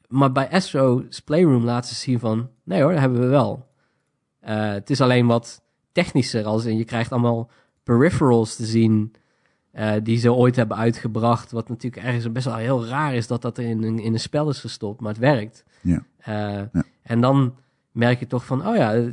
maar 0.09 0.33
bij 0.33 0.51
Astro's 0.51 1.21
Playroom 1.21 1.65
laten 1.65 1.89
ze 1.95 2.01
zien 2.01 2.19
van, 2.19 2.49
nee 2.65 2.83
hoor, 2.83 2.91
dat 2.93 3.01
hebben 3.01 3.21
we 3.21 3.27
wel. 3.27 3.67
Eh, 4.41 4.71
het 4.73 4.91
is 4.91 5.01
alleen 5.01 5.27
wat 5.27 5.63
technischer, 5.93 6.45
als 6.45 6.65
in 6.65 6.77
je 6.77 6.85
krijgt 6.85 7.13
allemaal 7.13 7.51
peripherals 7.83 8.57
te 8.57 8.65
zien 8.65 9.13
eh, 9.73 9.93
die 10.03 10.19
ze 10.19 10.33
ooit 10.33 10.57
hebben 10.57 10.77
uitgebracht. 10.77 11.51
Wat 11.53 11.69
natuurlijk 11.69 12.07
ergens 12.07 12.33
best 12.33 12.45
wel 12.45 12.57
heel 12.57 12.87
raar 12.87 13.15
is 13.15 13.27
dat 13.27 13.43
dat 13.43 13.59
in, 13.59 13.83
een- 13.83 13.99
in 13.99 14.13
een 14.13 14.21
spel 14.21 14.49
is 14.49 14.61
gestopt, 14.61 15.01
maar 15.01 15.11
het 15.13 15.21
werkt. 15.21 15.65
Ja. 15.81 16.03
Eh, 16.25 16.61
En 17.03 17.21
dan 17.21 17.55
merk 17.91 18.19
je 18.19 18.27
toch 18.27 18.45
van, 18.45 18.67
oh 18.67 18.77
ja, 18.77 18.95
eh, 18.95 19.05
op 19.05 19.13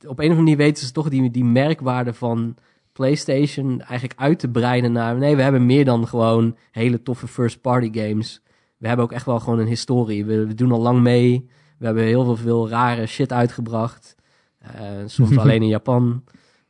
een 0.00 0.08
of 0.08 0.18
andere 0.18 0.34
manier 0.34 0.56
weten 0.56 0.86
ze 0.86 0.92
toch 0.92 1.08
die, 1.08 1.30
die 1.30 1.44
merkwaarde 1.44 2.14
van 2.14 2.56
PlayStation 2.92 3.80
eigenlijk 3.80 4.20
uit 4.20 4.38
te 4.38 4.48
breiden 4.48 4.92
naar. 4.92 5.16
Nee, 5.16 5.36
we 5.36 5.42
hebben 5.42 5.66
meer 5.66 5.84
dan 5.84 6.08
gewoon 6.08 6.56
hele 6.70 7.02
toffe 7.02 7.26
first-party 7.26 7.90
games. 7.92 8.42
We 8.76 8.86
hebben 8.86 9.04
ook 9.04 9.12
echt 9.12 9.26
wel 9.26 9.40
gewoon 9.40 9.58
een 9.58 9.66
historie. 9.66 10.24
We, 10.24 10.46
we 10.46 10.54
doen 10.54 10.72
al 10.72 10.80
lang 10.80 11.00
mee. 11.00 11.48
We 11.78 11.84
hebben 11.84 12.04
heel 12.04 12.24
veel, 12.24 12.36
veel 12.36 12.68
rare 12.68 13.06
shit 13.06 13.32
uitgebracht. 13.32 14.14
Eh, 14.58 14.72
soms 15.06 15.38
alleen 15.38 15.62
in 15.62 15.68
Japan. 15.68 16.24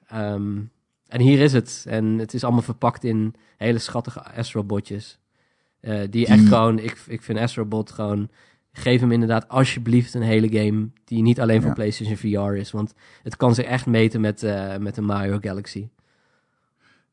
Ehm, 0.07 0.59
en 1.09 1.20
hier 1.20 1.41
is 1.41 1.53
het. 1.53 1.84
En 1.88 2.05
het 2.18 2.34
is 2.34 2.45
allemaal 2.45 2.62
verpakt 2.62 3.05
in 3.05 3.34
hele 3.57 3.78
schattige 3.78 4.34
Astrobotjes. 4.34 5.18
Eh 5.80 6.01
die 6.11 6.26
echt 6.26 6.49
gewoon, 6.49 6.78
ik, 6.78 7.03
ik 7.07 7.22
vind 7.22 7.38
Astrobot 7.38 7.91
gewoon, 7.91 8.28
geef 8.73 9.01
hem 9.01 9.12
inderdaad 9.12 9.49
alsjeblieft 9.49 10.14
een 10.14 10.23
hele 10.23 10.49
game 10.59 10.89
die 11.05 11.23
niet 11.23 11.41
alleen 11.41 11.59
voor 11.61 11.68
Ja. 11.68 11.75
PlayStation 11.75 12.16
VR 12.16 12.55
is. 12.57 12.71
Want 12.71 12.95
het 13.23 13.37
kan 13.37 13.55
zich 13.55 13.64
echt 13.64 13.87
meten 13.87 14.21
met, 14.21 14.43
eh, 14.43 14.77
met 14.77 14.95
de 14.95 15.01
Mario 15.01 15.39
Galaxy. 15.41 15.89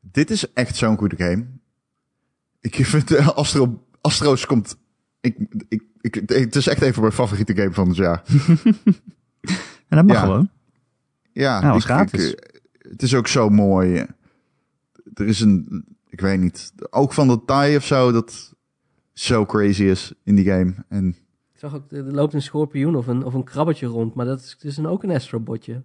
Dit 0.00 0.30
is 0.30 0.52
echt 0.52 0.76
zo'n 0.76 0.96
goede 0.98 1.16
game. 1.16 1.46
Ik 2.60 2.74
vind 2.86 3.10
eh, 3.14 3.28
Astro, 3.28 3.84
Astro's 4.00 4.46
komt... 4.46 4.76
Ik, 5.20 5.36
ik, 5.68 5.82
ik, 6.00 6.14
het 6.28 6.56
is 6.56 6.66
echt 6.66 6.82
even 6.82 7.00
mijn 7.00 7.12
favoriete 7.12 7.54
game 7.54 7.72
van 7.72 7.88
het 7.88 7.96
jaar. 7.96 8.22
En 9.88 9.96
dat 9.96 10.06
mag 10.06 10.16
Ja. 10.16 10.22
gewoon. 10.22 10.50
Ja, 11.32 11.60
Nou, 11.60 11.72
was 11.72 11.82
ik- 11.82 11.88
gratis. 11.90 12.30
ik, 12.32 12.60
het 12.78 13.02
is 13.02 13.14
ook 13.14 13.26
zo 13.28 13.48
mooi. 13.48 14.06
Er 15.14 15.26
is 15.26 15.40
een, 15.40 15.84
ik 16.08 16.20
weet 16.20 16.40
niet, 16.40 16.72
ook 16.90 17.12
van 17.12 17.28
de 17.28 17.44
taai 17.44 17.76
of 17.76 17.84
zo, 17.86 18.12
dat 18.12 18.54
zo 19.12 19.46
crazy 19.46 19.82
is 19.84 20.12
in 20.24 20.34
die 20.34 20.44
game. 20.44 20.74
En 20.88 21.16
Ik 21.58 21.64
zag 21.64 21.74
ook, 21.74 21.92
er 21.92 22.14
loopt 22.14 22.34
een 22.34 22.42
schorpioen 22.42 22.96
of 22.96 23.06
een, 23.06 23.24
of 23.24 23.34
een 23.34 23.44
krabbetje 23.44 23.86
rond, 23.86 24.14
maar 24.14 24.26
dat 24.26 24.40
is 24.40 24.56
dus 24.58 24.76
een, 24.76 24.86
ook 24.86 25.02
een 25.02 25.10
Astrobotje. 25.10 25.82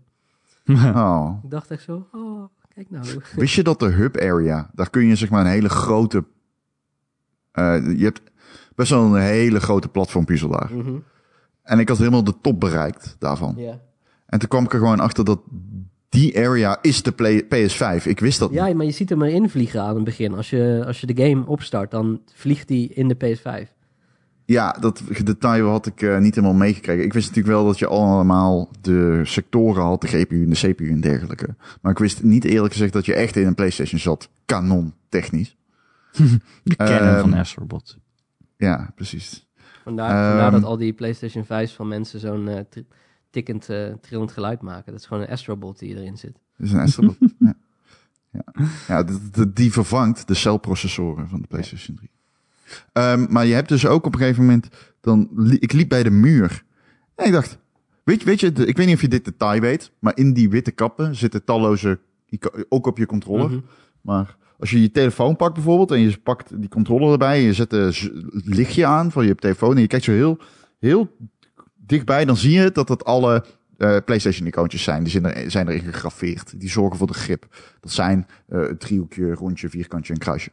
oh. 0.69 1.39
Ik 1.43 1.49
dacht 1.49 1.71
echt 1.71 1.83
zo, 1.83 2.07
oh, 2.11 2.43
kijk 2.73 2.89
nou. 2.89 3.05
Wist 3.35 3.55
je 3.55 3.63
dat 3.63 3.79
de 3.79 3.85
hub 3.85 4.17
area, 4.17 4.69
daar 4.73 4.89
kun 4.89 5.05
je 5.05 5.15
zeg 5.15 5.29
maar 5.29 5.41
een 5.41 5.51
hele 5.51 5.69
grote, 5.69 6.23
eh, 7.51 7.97
je 7.97 8.03
hebt 8.03 8.21
best 8.75 8.89
wel 8.89 9.03
een 9.03 9.21
hele 9.21 9.59
grote 9.59 9.87
platformpuzzel 9.87 10.49
daar. 10.49 10.69
Mhm. 10.73 10.95
En 11.63 11.79
ik 11.79 11.89
had 11.89 11.97
helemaal 11.97 12.23
de 12.23 12.39
top 12.41 12.59
bereikt 12.59 13.15
daarvan. 13.19 13.57
En 14.25 14.39
toen 14.39 14.49
kwam 14.49 14.63
ik 14.63 14.73
er 14.73 14.79
gewoon 14.79 14.99
achter 14.99 15.25
dat 15.25 15.39
die 16.09 16.37
area 16.37 16.77
is 16.81 17.03
de 17.03 17.11
play, 17.11 17.43
PS5. 17.43 18.05
Ik 18.05 18.19
wist 18.19 18.39
dat 18.39 18.49
niet. 18.49 18.59
ja, 18.59 18.73
maar 18.73 18.85
je 18.85 18.91
ziet 18.91 19.09
hem 19.09 19.21
erin 19.21 19.49
vliegen 19.49 19.81
aan 19.81 19.95
het 19.95 20.03
begin. 20.03 20.33
Als 20.33 20.49
je, 20.49 20.83
als 20.85 21.01
je 21.01 21.07
de 21.13 21.27
game 21.27 21.45
opstart, 21.45 21.91
dan 21.91 22.21
vliegt 22.33 22.69
hij 22.69 22.81
in 22.81 23.07
de 23.07 23.15
PS5. 23.15 23.72
Ja, 24.53 24.71
dat 24.71 25.01
detail 25.23 25.67
had 25.69 25.85
ik 25.85 26.01
eh, 26.01 26.17
niet 26.17 26.35
helemaal 26.35 26.55
meegekregen. 26.57 27.03
Ik 27.03 27.13
wist 27.13 27.27
natuurlijk 27.27 27.55
wel 27.55 27.65
dat 27.65 27.79
je 27.79 27.87
allemaal 27.87 28.69
de 28.81 29.21
sectoren 29.23 29.83
had, 29.83 30.01
de 30.01 30.07
GPU 30.07 30.43
en 30.43 30.49
de 30.49 30.55
CPU 30.73 30.89
en 30.89 31.01
dergelijke. 31.01 31.55
Maar 31.81 31.91
ik 31.91 31.97
wist 31.97 32.23
niet 32.23 32.43
eerlijk 32.43 32.73
gezegd 32.73 32.93
dat 32.93 33.05
je 33.05 33.13
echt 33.13 33.35
in 33.35 33.47
een 33.47 33.55
PlayStation 33.55 33.99
zat. 33.99 34.29
Kanon, 34.45 34.93
technisch. 35.09 35.55
De 36.63 36.75
canon 36.75 37.07
Ehm, 37.07 37.19
van 37.19 37.33
Astrobot. 37.33 37.97
Ja, 38.57 38.91
precies. 38.95 39.47
Vandaar, 39.83 40.09
Ehm. 40.09 40.29
vandaar 40.29 40.51
dat 40.51 40.63
al 40.63 40.77
die 40.77 40.93
PlayStation 40.93 41.43
5's 41.45 41.73
van 41.73 41.87
mensen 41.87 42.19
zo'n 42.19 42.47
eh, 42.47 42.59
tri- 42.69 42.85
tikkend, 43.29 43.69
eh, 43.69 43.93
trillend 44.01 44.31
geluid 44.31 44.61
maken. 44.61 44.91
Dat 44.91 45.01
is 45.01 45.07
gewoon 45.07 45.23
een 45.23 45.29
Astrobot 45.29 45.79
die 45.79 45.95
erin 45.95 46.17
zit. 46.17 46.33
Dat 46.57 46.67
is 46.67 46.73
een 46.73 46.79
Astrobot. 46.79 47.17
ja. 47.39 47.53
Ja, 48.31 48.43
ja 48.87 49.03
de- 49.03 49.29
de- 49.31 49.53
die 49.53 49.71
vervangt 49.71 50.27
de 50.27 50.33
celprocessoren 50.33 51.29
van 51.29 51.41
de 51.41 51.47
PlayStation 51.47 51.95
3. 51.97 52.09
Ehm, 52.93 53.25
maar 53.29 53.45
je 53.45 53.53
hebt 53.53 53.69
dus 53.69 53.87
ook 53.87 54.05
op 54.05 54.13
een 54.13 54.19
gegeven 54.19 54.41
moment... 54.41 54.67
Dan, 55.01 55.29
ik 55.59 55.73
liep 55.73 55.89
bij 55.89 56.03
de 56.03 56.09
muur. 56.09 56.63
En 57.15 57.25
ik 57.25 57.31
dacht... 57.31 57.57
Weet 58.03 58.19
je, 58.19 58.25
weet 58.25 58.39
je 58.39 58.47
ik 58.47 58.77
weet 58.77 58.85
niet 58.85 58.95
of 58.95 59.01
je 59.01 59.07
dit 59.07 59.25
detail 59.25 59.59
weet... 59.59 59.91
maar 59.99 60.17
in 60.17 60.33
die 60.33 60.49
witte 60.49 60.71
kappen 60.71 61.15
zitten 61.15 61.43
talloze... 61.43 61.99
Ook 62.69 62.87
op 62.87 62.97
je 62.97 63.05
controller. 63.05 63.49
Mhm. 63.49 63.59
Maar 64.01 64.37
als 64.59 64.71
je 64.71 64.81
je 64.81 64.91
telefoon 64.91 65.35
pakt 65.35 65.53
bijvoorbeeld... 65.53 65.91
en 65.91 65.99
je 65.99 66.17
pakt 66.17 66.59
die 66.61 66.69
controller 66.69 67.11
erbij... 67.11 67.37
en 67.37 67.43
je 67.43 67.53
zet 67.53 67.73
een 67.73 67.93
z- 67.93 68.09
lichtje 68.31 68.85
aan 68.85 69.11
van 69.11 69.25
je 69.25 69.35
telefoon... 69.35 69.75
en 69.75 69.81
je 69.81 69.87
kijkt 69.87 70.05
zo 70.05 70.11
heel, 70.11 70.37
heel 70.79 71.17
dichtbij... 71.75 72.25
dan 72.25 72.37
zie 72.37 72.59
je 72.59 72.71
dat 72.71 72.87
dat 72.87 73.05
alle 73.05 73.45
eh, 73.77 73.97
PlayStation-icoontjes 74.05 74.83
zijn. 74.83 75.03
Die 75.03 75.11
zijn, 75.11 75.25
er, 75.25 75.51
zijn 75.51 75.67
erin 75.67 75.93
gegraveerd. 75.93 76.59
Die 76.59 76.69
zorgen 76.69 76.97
voor 76.97 77.07
de 77.07 77.13
grip. 77.13 77.47
Dat 77.79 77.91
zijn 77.91 78.27
eh 78.47 78.59
een 78.61 78.77
driehoekje, 78.77 79.33
rondje, 79.33 79.69
vierkantje 79.69 80.13
en 80.13 80.19
kruisje. 80.19 80.49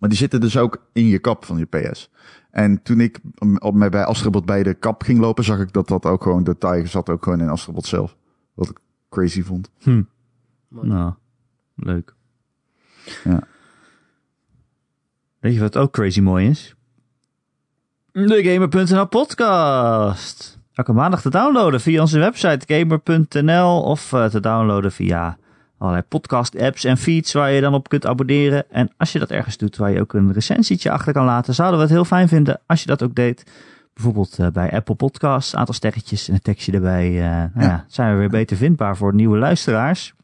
Maar 0.00 0.08
die 0.08 0.18
zitten 0.18 0.40
dus 0.40 0.56
ook 0.56 0.86
in 0.92 1.06
je 1.06 1.18
kap 1.18 1.44
van 1.44 1.58
je 1.58 1.64
PS. 1.64 2.10
En 2.50 2.82
toen 2.82 3.00
ik 3.00 3.20
mm, 3.38 3.56
op 3.56 3.74
mij 3.74 3.88
bij 3.88 4.04
Astrobot 4.04 4.44
bij 4.44 4.62
de 4.62 4.74
kap 4.74 5.02
ging 5.02 5.18
lopen... 5.18 5.44
zag 5.44 5.60
ik 5.60 5.72
dat 5.72 5.88
dat 5.88 6.06
ook 6.06 6.22
gewoon... 6.22 6.44
de 6.44 6.58
taai 6.58 6.86
zat 6.86 7.08
ook 7.08 7.24
gewoon 7.24 7.40
in 7.40 7.48
Astrobot 7.48 7.86
zelf. 7.86 8.16
Wat 8.54 8.68
ik 8.68 8.78
crazy 9.08 9.42
vond. 9.42 9.70
Hm. 9.78 10.02
Nou, 10.68 11.12
leuk. 11.74 12.14
Ja. 13.24 13.46
Weet 15.38 15.54
je 15.54 15.60
wat 15.60 15.76
ook 15.76 15.92
crazy 15.92 16.20
mooi 16.20 16.48
is? 16.48 16.74
De 18.12 18.42
Gamer.nl 18.42 19.06
podcast. 19.06 20.58
Elke 20.72 20.92
maandag 20.92 21.20
te 21.20 21.30
downloaden 21.30 21.80
via 21.80 22.00
onze 22.00 22.18
website 22.18 22.74
gamer.nl 22.74 23.82
of 23.82 24.12
eh, 24.12 24.24
te 24.24 24.40
downloaden 24.40 24.92
via 24.92 25.38
allerlei 25.80 26.04
podcast 26.08 26.58
apps 26.58 26.84
en 26.84 26.96
feeds 26.96 27.32
waar 27.32 27.50
je 27.50 27.60
dan 27.60 27.74
op 27.74 27.88
kunt 27.88 28.06
abonneren. 28.06 28.70
En 28.70 28.90
als 28.96 29.12
je 29.12 29.18
dat 29.18 29.30
ergens 29.30 29.56
doet 29.56 29.76
waar 29.76 29.90
je 29.90 30.00
ook 30.00 30.12
een 30.12 30.32
recensietje 30.32 30.90
achter 30.90 31.12
kan 31.12 31.24
laten, 31.24 31.54
zouden 31.54 31.76
we 31.78 31.84
het 31.84 31.94
heel 31.94 32.04
fijn 32.04 32.28
vinden 32.28 32.60
als 32.66 32.80
je 32.80 32.86
dat 32.86 33.02
ook 33.02 33.14
deed. 33.14 33.44
Bijvoorbeeld 33.94 34.38
eh, 34.38 34.46
bij 34.46 34.72
Apple 34.72 34.94
Podcasts, 34.94 35.54
aantal 35.54 35.74
sterretjes 35.74 36.28
en 36.28 36.34
een 36.34 36.42
tekstje 36.42 36.72
erbij. 36.72 37.06
eh, 37.06 37.44
nou 37.54 37.68
ja, 37.68 37.84
zijn 37.88 38.12
we 38.12 38.18
weer 38.18 38.28
beter 38.28 38.56
vindbaar 38.56 38.96
voor 38.96 39.14
nieuwe 39.14 39.38
luisteraars. 39.38 40.14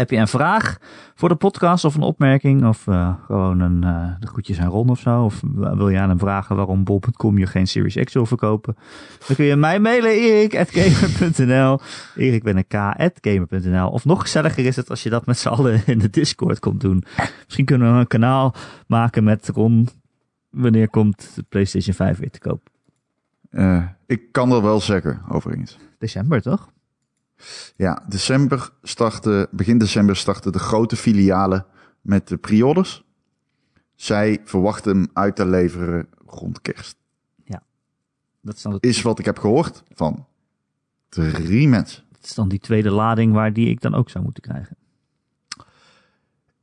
Heb 0.00 0.10
je 0.10 0.16
een 0.16 0.28
vraag 0.28 0.78
voor 1.14 1.28
de 1.28 1.34
podcast 1.34 1.84
of 1.84 1.94
een 1.94 2.02
opmerking 2.02 2.66
of 2.66 2.86
eh, 2.86 3.14
gewoon 3.26 3.60
een 3.60 3.84
eh, 3.84 4.20
de 4.20 4.26
groetjes 4.26 4.60
aan 4.60 4.68
Ron 4.68 4.88
of 4.88 4.98
zo? 4.98 5.24
Of 5.24 5.40
wil 5.54 5.88
je 5.88 5.98
aan 5.98 6.08
hem 6.08 6.18
vragen 6.18 6.56
waarom 6.56 6.84
bol.com 6.84 7.38
je 7.38 7.46
geen 7.46 7.66
Series 7.66 8.04
X 8.04 8.12
wil 8.12 8.26
verkopen? 8.26 8.76
Dan 9.26 9.36
kun 9.36 9.44
je 9.44 9.56
mij 9.56 9.80
mailen 9.80 10.10
erik.gamer.nl 10.10 11.80
Erik 12.16 12.42
ben 12.42 12.56
een 12.56 12.66
k.gamer.nl 12.66 13.88
Of 13.88 14.04
nog 14.04 14.20
gezelliger 14.20 14.66
is 14.66 14.76
het 14.76 14.90
als 14.90 15.02
je 15.02 15.10
dat 15.10 15.26
met 15.26 15.38
z'n 15.38 15.48
allen 15.48 15.82
in 15.86 15.98
de 15.98 16.10
Discord 16.10 16.58
komt 16.58 16.80
doen. 16.80 17.04
Misschien 17.44 17.64
kunnen 17.64 17.92
we 17.92 17.98
een 17.98 18.06
kanaal 18.06 18.54
maken 18.86 19.24
met 19.24 19.48
Ron. 19.48 19.88
Wanneer 20.50 20.88
komt 20.88 21.34
de 21.34 21.44
PlayStation 21.48 21.94
5 21.94 22.18
weer 22.18 22.30
te 22.30 22.38
koop? 22.38 22.68
Eh, 23.50 23.84
ik 24.06 24.32
kan 24.32 24.52
er 24.52 24.62
wel 24.62 24.80
zeggen, 24.80 25.22
overigens. 25.28 25.78
December 25.98 26.42
toch? 26.42 26.70
Ja, 27.76 28.04
december 28.08 28.70
starten, 28.82 29.48
begin 29.50 29.78
december 29.78 30.16
starten 30.16 30.52
de 30.52 30.58
grote 30.58 30.96
filialen 30.96 31.66
met 32.00 32.28
de 32.28 32.36
pre-orders. 32.36 33.04
Zij 33.94 34.40
verwachten 34.44 34.96
hem 34.96 35.08
uit 35.12 35.36
te 35.36 35.46
leveren 35.46 36.08
rond 36.26 36.60
kerst. 36.62 36.98
Dat 38.40 38.56
is 38.56 38.62
dan, 38.62 38.72
het, 38.72 38.84
Is 38.84 39.02
wat 39.02 39.18
ik 39.18 39.24
heb 39.24 39.38
gehoord 39.38 39.82
van 39.94 40.26
drie 41.08 41.68
mensen. 41.68 42.04
dat 42.10 42.24
is 42.24 42.34
dan 42.34 42.48
die 42.48 42.58
tweede 42.58 42.90
lading 42.90 43.32
waar 43.32 43.52
die 43.52 43.68
ik 43.68 43.80
dan 43.80 43.94
ook 43.94 44.10
zou 44.10 44.24
moeten 44.24 44.42
krijgen. 44.42 44.76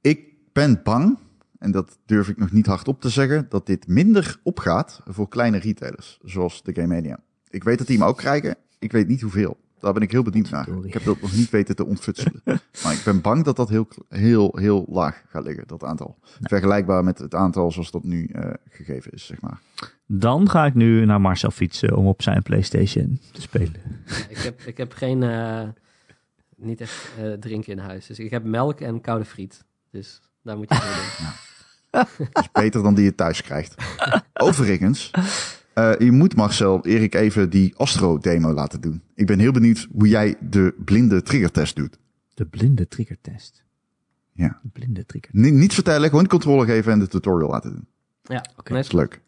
Ik 0.02 0.20
ben 0.54 0.82
bang, 0.84 1.18
en 1.60 1.72
dat 1.72 1.98
durf 2.06 2.30
ik 2.30 2.38
nog 2.38 2.52
niet 2.52 2.66
hardop 2.66 3.02
te 3.02 3.10
zeggen, 3.10 3.46
dat 3.50 3.66
dit 3.66 3.88
minder 3.88 4.40
opgaat 4.44 5.02
voor 5.06 5.28
kleine 5.28 5.58
retailers, 5.58 6.20
zoals 6.24 6.64
de 6.64 6.74
Game 6.74 6.88
Mania. 6.88 7.20
Ik 7.50 7.64
weet 7.64 7.78
dat 7.78 7.88
die 7.88 7.98
hem 7.98 8.08
ook 8.08 8.18
krijgen. 8.18 8.56
Ik 8.80 8.92
weet 8.92 9.08
niet 9.08 9.22
hoeveel. 9.22 9.58
Daar 9.80 9.94
ben 9.94 10.02
ik 10.02 10.12
heel 10.12 10.24
benieuwd 10.24 10.50
naar. 10.50 10.66
Sorry. 10.66 10.88
Ik 10.88 10.94
heb 10.94 11.04
dat 11.04 11.22
nog 11.22 11.36
niet 11.36 11.50
weten 11.50 11.76
te 11.76 11.86
ontfutselen. 11.86 12.42
maar 12.84 12.94
ik 12.94 13.02
ben 13.06 13.22
bang 13.22 13.44
dat 13.44 13.56
dat 13.56 13.70
heel, 13.70 13.88
heel, 14.10 14.58
heel 14.58 14.86
laag 14.90 15.24
gaat 15.28 15.44
liggen, 15.44 15.68
dat 15.68 15.84
aantal. 15.84 16.18
Vergelijkbaar 16.42 17.04
met 17.04 17.18
het 17.18 17.36
aantal 17.36 17.72
zoals 17.72 17.92
dat 17.92 18.04
nu 18.04 18.26
eh, 18.26 18.54
gegeven 18.70 19.12
is, 19.12 19.26
zeg 19.26 19.42
maar. 19.42 19.62
Dan 20.06 20.50
ga 20.50 20.66
ik 20.66 20.74
nu 20.74 21.06
naar 21.06 21.22
Marcel 21.22 21.52
fietsen 21.52 21.96
om 21.96 22.08
op 22.08 22.22
zijn 22.22 22.44
PlayStation 22.44 23.20
te 23.32 23.42
spelen. 23.42 23.82
ik, 24.30 24.38
heb, 24.38 24.62
ik 24.62 24.78
heb 24.78 24.94
geen, 24.94 25.24
eh, 25.24 25.68
niet 26.56 26.82
echt 26.82 27.12
eh, 27.18 27.32
drinken 27.32 27.72
in 27.72 27.80
huis. 27.80 28.06
Dus 28.08 28.20
ik 28.20 28.32
heb 28.32 28.44
melk 28.44 28.80
en 28.80 29.02
koude 29.02 29.26
friet. 29.26 29.66
Dus 29.92 30.22
daar 30.44 30.58
moet 30.58 30.70
je 30.70 30.76
voor 30.76 30.96
doen. 30.96 32.28
Dat 32.34 32.44
is 32.44 32.52
beter 32.52 32.84
dan 32.84 32.94
die 32.94 33.04
je 33.04 33.16
thuis 33.16 33.42
krijgt. 33.42 33.76
Overigens, 34.34 35.12
eh, 35.78 36.00
je 36.00 36.12
moet 36.12 36.36
Marcel, 36.36 36.86
Erik 36.86 37.16
even 37.16 37.50
die 37.50 37.74
Astro-demo 37.76 38.54
laten 38.54 38.82
doen. 38.82 39.02
Ik 39.16 39.26
ben 39.26 39.40
heel 39.40 39.52
benieuwd 39.52 39.88
hoe 39.92 40.08
jij 40.08 40.36
de 40.42 40.74
blinde 40.86 41.22
triggertest 41.22 41.76
doet. 41.76 41.98
De 42.34 42.46
blinde 42.46 42.88
triggertest. 42.88 43.64
Ja. 44.34 44.60
De 44.64 44.70
blinde 44.70 45.06
trigger. 45.06 45.30
Ni- 45.34 45.52
niet 45.52 45.74
vertellen, 45.74 46.10
gewoon 46.10 46.24
de 46.24 46.30
controle 46.30 46.66
geven 46.66 46.92
en 46.92 47.00
de 47.00 47.08
tutorial 47.08 47.50
laten 47.50 47.72
doen. 47.72 47.88
Ja, 48.24 48.46
Oké. 48.58 48.74
Dat 48.74 48.84
is 48.84 48.92
leuk. 48.92 49.22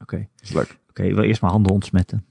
Oké. 0.00 0.16
Dat 0.16 0.42
is 0.42 0.52
leuk. 0.52 0.78
Oké, 0.90 1.02
ik 1.02 1.14
wil 1.14 1.24
eerst 1.24 1.40
mijn 1.40 1.52
handen 1.52 1.72
ontsmetten. 1.72 2.24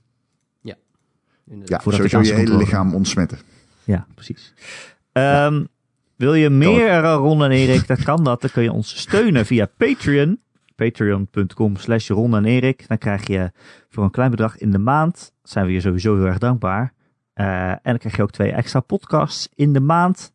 inderdaad. 1.51 1.77
Ja, 1.77 1.83
Voordat 1.83 2.03
ik 2.05 2.09
sowieso 2.09 2.33
aan 2.33 2.39
je 2.39 2.45
hele 2.47 2.57
lichaam 2.63 2.93
ontsmetten. 2.93 3.37
Ja, 3.83 4.07
precies. 4.13 4.53
Ehm, 5.11 5.63
Wil 6.15 6.33
je 6.33 6.49
meer 6.49 6.87
eh, 7.03 7.13
Ron 7.15 7.43
en 7.43 7.51
Erik? 7.51 7.87
Dan 7.87 7.97
kan 7.97 8.23
dat. 8.23 8.41
Dan 8.41 8.49
kun 8.49 8.63
je 8.63 8.71
ons 8.71 8.99
steunen 8.99 9.45
via 9.45 9.69
Patreon. 9.77 10.39
Patreon.com 10.79 11.75
slash 11.75 12.09
Ron 12.09 12.35
en 12.35 12.45
Erik. 12.45 12.87
Dan 12.87 12.97
krijg 12.97 13.27
je 13.27 13.51
voor 13.89 14.03
een 14.03 14.11
klein 14.11 14.31
bedrag 14.31 14.57
in 14.57 14.71
de 14.71 14.77
maand. 14.77 15.33
Zijn 15.43 15.65
we 15.65 15.71
je 15.71 15.81
sowieso 15.81 16.15
heel 16.15 16.25
erg 16.25 16.37
dankbaar. 16.37 16.93
Eh, 17.33 17.69
en 17.69 17.79
dan 17.83 17.97
krijg 17.97 18.15
je 18.15 18.21
ook 18.21 18.31
twee 18.31 18.51
extra 18.51 18.79
podcasts 18.79 19.49
in 19.55 19.73
de 19.73 19.79
maand. 19.79 20.33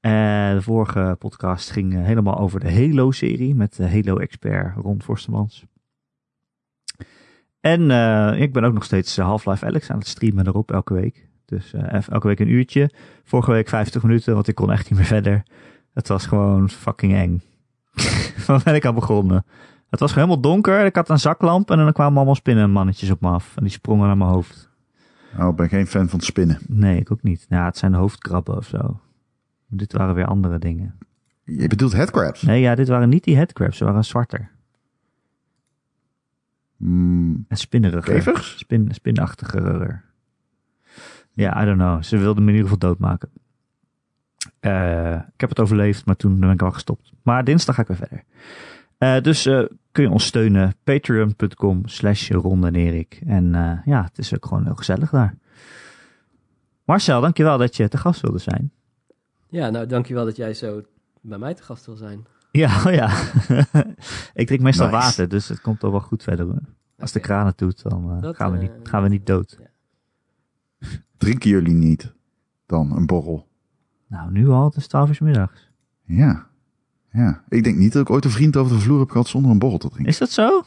Eh, 0.00 0.52
de 0.52 0.62
vorige 0.62 1.16
podcast 1.18 1.70
ging 1.70 1.94
eh, 1.94 2.04
helemaal 2.04 2.38
over 2.38 2.60
de 2.60 2.72
Halo-serie 2.72 3.54
met 3.54 3.76
de 3.76 3.88
Halo-expert 3.88 4.76
Ron 4.76 5.02
Forstemans. 5.02 5.64
En 7.60 7.80
ik 8.40 8.52
ben 8.52 8.64
ook 8.64 8.74
nog 8.74 8.84
steeds 8.84 9.16
Half-Life 9.16 9.66
Alex 9.66 9.90
aan 9.90 9.98
het 9.98 10.06
streamen 10.06 10.46
erop 10.46 10.72
elke 10.72 10.94
week. 10.94 11.28
Dus 11.44 11.74
elke 12.08 12.26
week 12.26 12.40
een 12.40 12.48
uurtje. 12.48 12.90
Vorige 13.24 13.50
week 13.50 13.68
50 13.68 14.02
minuten, 14.02 14.34
want 14.34 14.48
ik 14.48 14.54
kon 14.54 14.72
echt 14.72 14.90
niet 14.90 14.98
meer 14.98 15.08
verder. 15.08 15.42
Het 15.94 16.08
was 16.08 16.26
gewoon 16.26 16.70
fucking 16.70 17.14
eng. 17.14 17.42
Waar 18.46 18.60
ben 18.64 18.74
ik 18.74 18.86
aan 18.86 18.94
begonnen? 18.94 19.44
Het 19.90 20.00
was 20.00 20.14
helemaal 20.14 20.40
donker. 20.40 20.84
Ik 20.84 20.96
had 20.96 21.08
een 21.08 21.18
zaklamp 21.18 21.70
en 21.70 21.76
dan 21.76 21.92
kwamen 21.92 22.16
allemaal 22.16 22.34
spinnenmannetjes 22.34 23.10
op 23.10 23.20
me 23.20 23.28
af. 23.28 23.56
En 23.56 23.62
die 23.62 23.72
sprongen 23.72 24.06
naar 24.06 24.16
mijn 24.16 24.30
hoofd. 24.30 24.70
Oh, 25.38 25.48
ik 25.48 25.56
ben 25.56 25.68
geen 25.68 25.86
fan 25.86 26.08
van 26.08 26.20
spinnen. 26.20 26.58
Nee, 26.68 26.98
ik 27.00 27.10
ook 27.12 27.22
niet. 27.22 27.46
Ja, 27.48 27.64
het 27.64 27.76
zijn 27.76 27.94
hoofdkrabben 27.94 28.56
of 28.56 28.66
zo. 28.66 29.00
Dit 29.66 29.92
waren 29.92 30.14
weer 30.14 30.26
andere 30.26 30.58
dingen. 30.58 30.98
Je 31.44 31.68
bedoelt 31.68 31.92
headcrabs? 31.92 32.42
Nee, 32.42 32.60
ja, 32.60 32.74
dit 32.74 32.88
waren 32.88 33.08
niet 33.08 33.24
die 33.24 33.36
headcrabs. 33.36 33.76
Ze 33.76 33.84
waren 33.84 34.04
zwarter. 34.04 34.50
Mm, 36.76 37.44
En 37.48 37.56
spinneriger. 37.56 38.14
Kevers? 38.14 38.58
Spin, 38.58 38.88
spinachtiger. 38.94 40.04
Ja, 41.32 41.62
I 41.62 41.64
don't 41.64 41.78
know. 41.78 42.02
Ze 42.02 42.18
wilden 42.18 42.44
me 42.44 42.50
in 42.50 42.56
ieder 42.56 42.70
geval 42.72 42.88
doodmaken. 42.88 43.28
Eh, 44.60 45.12
ik 45.14 45.40
heb 45.40 45.48
het 45.48 45.60
overleefd, 45.60 46.06
maar 46.06 46.16
toen 46.16 46.40
ben 46.40 46.50
ik 46.50 46.62
al 46.62 46.70
gestopt. 46.72 47.12
Maar 47.22 47.44
dinsdag 47.44 47.74
ga 47.74 47.82
ik 47.82 47.88
weer 47.88 47.96
verder. 47.96 48.22
Eh, 48.98 49.20
dus 49.22 49.46
eh, 49.46 49.62
kun 49.92 50.02
je 50.04 50.10
ons 50.10 50.24
steunen. 50.26 50.74
Patreon.com 50.84 51.86
slash 51.88 52.30
Ron 52.30 52.66
en 52.66 52.74
Erik. 52.74 53.22
En 53.26 53.54
eh, 53.54 53.78
ja, 53.84 54.02
het 54.04 54.18
is 54.18 54.34
ook 54.34 54.46
gewoon 54.46 54.64
heel 54.64 54.74
gezellig 54.74 55.10
daar. 55.10 55.34
Marcel, 56.84 57.20
dankjewel 57.20 57.58
dat 57.58 57.76
je 57.76 57.88
te 57.88 57.96
gast 57.98 58.20
wilde 58.20 58.38
zijn. 58.38 58.72
Ja, 59.48 59.70
nou 59.70 59.86
dankjewel 59.86 60.24
dat 60.24 60.36
jij 60.36 60.54
zo 60.54 60.82
bij 61.20 61.38
mij 61.38 61.54
te 61.54 61.62
gast 61.62 61.86
wil 61.86 61.96
zijn. 61.96 62.26
Ja, 62.50 62.82
oh 62.86 62.92
ja. 62.92 63.10
ik 64.40 64.46
drink 64.46 64.60
meestal 64.62 64.86
Nice. 64.86 64.98
water, 64.98 65.28
dus 65.28 65.48
het 65.48 65.60
komt 65.60 65.84
al 65.84 65.90
wel 65.90 66.00
goed 66.00 66.22
verder. 66.22 66.46
hoor. 66.46 66.60
Als 66.98 67.12
de 67.12 67.20
kraan 67.20 67.46
het 67.46 67.58
doet, 67.58 67.82
dan 67.82 68.20
Dat, 68.20 68.36
gaan, 68.36 68.52
we 68.52 68.58
niet, 68.58 68.70
gaan 68.82 69.02
we 69.02 69.08
niet 69.08 69.26
dood. 69.26 69.58
drinken 71.16 71.50
jullie 71.50 71.74
niet 71.74 72.12
dan 72.66 72.96
een 72.96 73.06
borrel? 73.06 73.48
Nou, 74.14 74.30
nu 74.32 74.48
al, 74.48 74.64
het 74.64 74.76
is 74.76 74.86
12 74.86 75.08
uur 75.10 75.16
middags. 75.20 75.70
Ja. 76.04 76.46
Ja. 77.12 77.42
Ik 77.48 77.64
denk 77.64 77.76
niet 77.76 77.92
dat 77.92 78.02
ik 78.02 78.10
ooit 78.10 78.24
een 78.24 78.30
vriend 78.30 78.56
over 78.56 78.76
de 78.76 78.82
vloer 78.82 78.98
heb 79.00 79.10
gehad 79.10 79.28
zonder 79.28 79.50
een 79.50 79.58
borrel 79.58 79.78
te 79.78 79.88
drinken. 79.88 80.08
Is 80.12 80.18
dat 80.18 80.30
zo? 80.30 80.64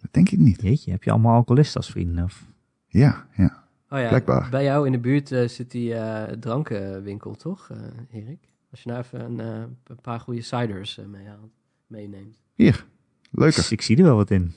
Dat 0.00 0.12
denk 0.12 0.30
ik 0.30 0.38
niet. 0.38 0.62
Jeetje, 0.62 0.90
heb 0.90 1.02
je 1.02 1.10
allemaal 1.10 1.34
alcoholisten 1.34 1.76
als 1.80 1.90
vrienden? 1.90 2.24
Of? 2.24 2.44
Ja, 2.86 3.26
ja. 3.36 3.62
Oh 3.90 3.98
ja, 3.98 4.08
Blijkbaar. 4.08 4.48
bij 4.50 4.64
jou 4.64 4.86
in 4.86 4.92
de 4.92 4.98
buurt 4.98 5.32
eh, 5.32 5.48
zit 5.48 5.70
die 5.70 5.94
eh, 5.94 6.32
drankenwinkel, 6.32 7.34
toch, 7.34 7.68
eh, 7.70 8.20
Erik? 8.22 8.38
Als 8.70 8.82
je 8.82 8.88
nou 8.88 9.00
even 9.02 9.20
een, 9.24 9.40
eh, 9.40 9.46
een 9.86 10.00
paar 10.02 10.20
goede 10.20 10.40
ciders 10.42 10.98
eh, 10.98 11.04
meehaalt, 11.06 11.52
meeneemt. 11.86 12.36
Hier. 12.54 12.84
Leuker. 13.30 13.66
Ik 13.72 13.82
zie 13.82 13.96
er 13.96 14.02
wel 14.02 14.16
wat 14.16 14.30
in. 14.30 14.52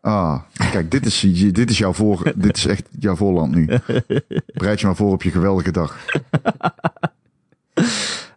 Ah, 0.00 0.42
kijk, 0.70 0.90
dit 0.90 1.06
is, 1.06 1.20
je- 1.20 1.52
dit 1.52 1.70
is 1.70 1.78
jouw 1.78 1.92
voor, 1.92 2.32
dit 2.36 2.56
is 2.56 2.66
echt 2.66 2.88
jouw 2.98 3.16
voorland 3.16 3.54
nu. 3.54 3.66
Bereid 4.58 4.80
je 4.80 4.86
maar 4.86 4.96
voor 4.96 5.12
op 5.12 5.22
je 5.22 5.30
geweldige 5.30 5.70
dag. 5.72 5.96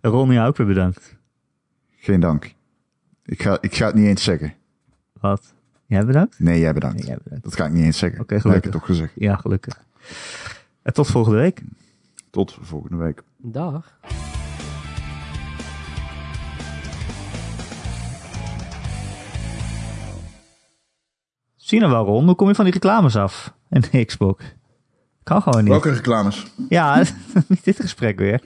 Ron, 0.10 0.32
jou 0.32 0.48
ook 0.48 0.58
weer 0.58 0.68
bedankt. 0.68 1.16
Geen 1.96 2.20
dank. 2.20 2.54
Ik 3.26 3.42
ga, 3.42 3.58
ik 3.62 3.76
ga 3.76 3.86
het 3.86 3.96
niet 3.96 4.06
eens 4.08 4.24
zeggen. 4.24 4.54
Wat? 5.20 5.54
Jij 5.86 6.06
bedankt? 6.06 6.40
Nee, 6.40 6.60
jij 6.60 6.74
bedankt. 6.74 6.98
Nee, 6.98 7.06
jij 7.08 7.18
bedankt. 7.24 7.44
Dat 7.44 7.56
ga 7.56 7.66
ik 7.66 7.72
niet 7.72 7.84
eens 7.84 7.98
zeggen. 7.98 8.20
Oké, 8.22 8.34
Dat 8.36 8.44
heb 8.44 8.54
ik 8.56 8.62
gelukkig. 8.64 8.72
het 8.74 8.82
toch 8.82 8.98
gezegd. 8.98 9.14
Ja, 9.16 9.36
gelukkig. 9.36 9.84
En 10.82 10.94
tot 10.94 11.08
volgende 11.08 11.38
week. 11.38 11.62
Tot 12.30 12.58
volgende 12.62 12.98
week. 12.98 13.24
Dag. 13.38 13.98
Zie 21.56 21.80
je 21.80 21.86
nou 21.86 21.92
wel, 21.98 22.06
Ron? 22.06 22.26
Hoe 22.26 22.36
kom 22.36 22.48
je 22.48 22.56
van 22.56 22.64
die 22.66 22.74
reclames 22.74 23.16
af? 23.16 23.54
En 23.70 23.82
de 23.82 24.06
Xbox. 24.06 24.44
Kan 25.24 25.42
gewoon 25.42 25.60
niet. 25.60 25.70
Welke 25.72 25.92
reclames? 25.92 26.46
Ja, 26.70 27.04
niet 27.48 27.64
dit 27.64 27.80
gesprek 27.80 28.20
weer. 28.20 28.42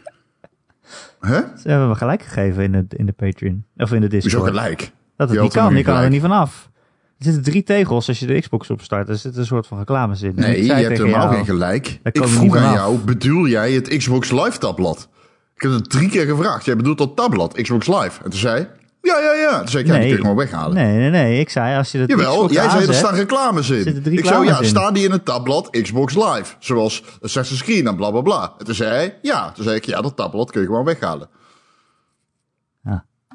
Hè? 1.20 1.40
Ze 1.62 1.70
hebben 1.70 1.88
me 1.88 1.96
gelijk 1.96 2.22
gegeven 2.22 2.64
in 2.64 2.72
de, 2.72 2.86
in 2.90 3.06
de 3.06 3.12
Patreon. 3.12 3.66
Of 3.78 3.92
in 3.94 4.02
de 4.02 4.08
Discord. 4.08 4.34
Hoezo 4.34 4.48
gelijk? 4.48 4.92
Dat 5.16 5.28
het 5.30 5.38
Je 5.38 5.44
niet 5.44 5.54
kan. 5.54 5.76
Je 5.76 5.84
kan 5.84 5.96
er 5.98 6.10
niet 6.10 6.22
vanaf. 6.22 6.70
Er 7.18 7.26
zitten 7.26 7.44
drie 7.44 7.64
tegels 7.64 8.08
als 8.08 8.20
je 8.20 8.26
de 8.26 8.40
Xbox 8.40 8.70
opstart. 8.70 9.10
Er 9.10 9.18
zit 9.18 9.38
een 9.38 9.46
soort 9.46 9.68
van 9.68 9.78
reclames 9.78 10.22
in. 10.22 10.34
Nee, 10.36 10.58
ik 10.58 10.64
je 10.64 10.74
hebt 10.74 10.98
helemaal 10.98 11.22
jou- 11.22 11.36
geen 11.36 11.46
gelijk. 11.46 12.00
Ik 12.04 12.24
vroeg 12.28 12.56
aan 12.56 12.74
jou, 12.74 12.98
bedoel 12.98 13.48
jij 13.48 13.72
het 13.72 13.98
Xbox 13.98 14.32
Live 14.32 14.58
tabblad? 14.58 15.10
Ik 15.56 15.62
heb 15.62 15.72
het 15.72 15.90
drie 15.90 16.10
keer 16.10 16.26
gevraagd. 16.26 16.66
Jij 16.66 16.76
bedoelt 16.76 16.98
dat 16.98 17.16
tabblad, 17.16 17.62
Xbox 17.62 17.88
Live. 17.88 18.24
En 18.24 18.30
toen 18.30 18.40
zei 18.40 18.68
ja, 19.02 19.20
ja, 19.20 19.34
ja. 19.34 19.58
Toen 19.60 19.68
zei 19.68 19.84
ik, 19.84 19.90
ja, 19.90 19.96
die 19.96 20.02
kun 20.04 20.12
je 20.12 20.22
gewoon 20.22 20.36
weghalen. 20.36 20.74
Nee, 20.76 20.98
nee, 20.98 21.10
nee. 21.10 21.40
Ik 21.40 21.50
zei 21.50 21.78
als 21.78 21.92
je 21.92 21.98
de 21.98 22.06
Jawel, 22.08 22.34
Xbox 22.34 22.54
jij 22.54 22.70
zei 22.70 22.86
er 22.88 22.94
staan 22.94 23.16
reclames 23.16 23.70
in. 23.70 23.84
Zitten 23.84 24.04
drie 24.04 24.18
ik 24.18 24.26
zei, 24.26 24.36
ja, 24.36 24.42
reclames 24.44 24.68
in. 24.68 24.76
staan 24.78 24.94
die 24.94 25.04
in 25.06 25.12
het 25.12 25.26
tabblad 25.26 25.70
Xbox 25.70 26.16
Live? 26.16 26.56
Zoals 26.60 27.04
Assassin's 27.22 27.64
Creed 27.64 27.86
en 27.86 27.96
bla 27.96 28.12
bla 28.12 28.22
bla. 28.22 28.54
En 28.58 28.66
toen 28.66 28.76
zei 28.76 28.90
hij, 28.92 29.18
ja. 29.22 29.52
Toen 29.52 29.64
zei 29.64 29.76
ik, 29.76 29.86
ja, 29.86 30.02
dat 30.02 30.16
tabblad 30.16 30.52
kun 30.52 30.62
je 30.62 30.68
gewoon 30.68 30.86
weghalen. 30.86 31.30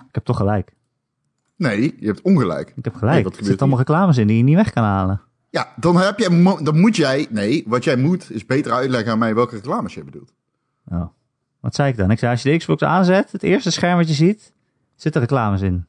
Ik 0.08 0.22
heb 0.22 0.24
toch 0.24 0.36
gelijk. 0.36 0.72
Nee, 1.56 1.96
je 2.00 2.06
hebt 2.06 2.20
ongelijk. 2.20 2.68
Ik 2.76 2.84
heb 2.84 2.92
Nee, 2.92 2.98
gelijk. 3.00 3.24
wat 3.24 3.36
er 3.36 3.44
zitten 3.44 3.58
allemaal 3.58 3.78
reclames 3.78 4.16
in 4.16 4.26
die 4.26 4.36
je 4.36 4.42
niet 4.42 4.54
weg 4.54 4.72
kan 4.72 4.84
halen. 4.84 5.20
Ja, 5.50 5.72
dan, 5.76 5.96
heb 5.96 6.18
jij, 6.18 6.28
mo- 6.30 6.62
dan 6.62 6.80
moet 6.80 6.96
jij... 6.96 7.26
Nee, 7.30 7.64
wat 7.66 7.84
jij 7.84 7.96
moet 7.96 8.30
is 8.30 8.46
beter 8.46 8.72
uitleggen 8.72 9.12
aan 9.12 9.18
mij 9.18 9.34
welke 9.34 9.54
reclames 9.54 9.94
je 9.94 10.04
bedoelt. 10.04 10.32
Oh. 10.88 11.04
Wat 11.60 11.74
zei 11.74 11.90
ik 11.90 11.96
dan? 11.96 12.10
Ik 12.10 12.18
zei 12.18 12.32
als 12.32 12.42
je 12.42 12.50
de 12.50 12.56
Xbox 12.56 12.82
aanzet, 12.82 13.32
het 13.32 13.42
eerste 13.42 13.70
scherm 13.70 13.96
wat 13.96 14.08
je 14.08 14.14
ziet, 14.14 14.52
zitten 14.96 15.20
reclames 15.20 15.60
in. 15.60 15.84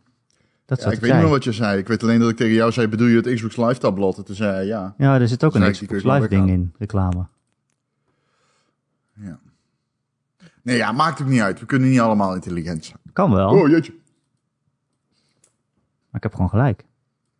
Dat 0.65 0.77
Ja, 0.81 0.85
ik 0.85 0.91
weet 0.91 1.01
niet 1.01 1.09
zei. 1.09 1.21
meer 1.21 1.31
wat 1.31 1.43
je 1.43 1.51
zei. 1.51 1.77
Ik 1.79 1.87
weet 1.87 2.03
alleen 2.03 2.19
dat 2.19 2.29
ik 2.29 2.35
tegen 2.37 2.53
jou 2.53 2.71
zei, 2.71 2.87
bedoel 2.87 3.07
je 3.07 3.15
het 3.15 3.33
Xbox 3.33 3.55
Live 3.57 3.77
tabblad? 3.79 4.17
En 4.17 4.25
toen 4.25 4.35
zei 4.35 4.51
hij, 4.51 4.65
ja. 4.65 4.93
Ja, 4.97 5.19
er 5.19 5.27
zit 5.27 5.43
ook 5.43 5.51
Zei 5.51 5.65
een 5.65 5.71
Xbox 5.71 6.03
Live 6.03 6.27
ding 6.27 6.49
in, 6.49 6.73
reclame. 6.77 7.27
ja. 9.13 9.39
Nee, 10.61 10.77
ja, 10.77 10.91
maakt 10.91 11.21
ook 11.21 11.27
niet 11.27 11.41
uit. 11.41 11.59
We 11.59 11.65
kunnen 11.65 11.89
niet 11.89 11.99
allemaal 11.99 12.33
intelligent 12.35 12.85
zijn. 12.85 12.97
Kan 13.13 13.31
wel, 13.33 13.49
Oh, 13.49 13.67
jeetje. 13.69 13.91
maar 16.09 16.15
ik 16.15 16.23
heb 16.23 16.31
gewoon 16.33 16.49
gelijk. 16.49 16.83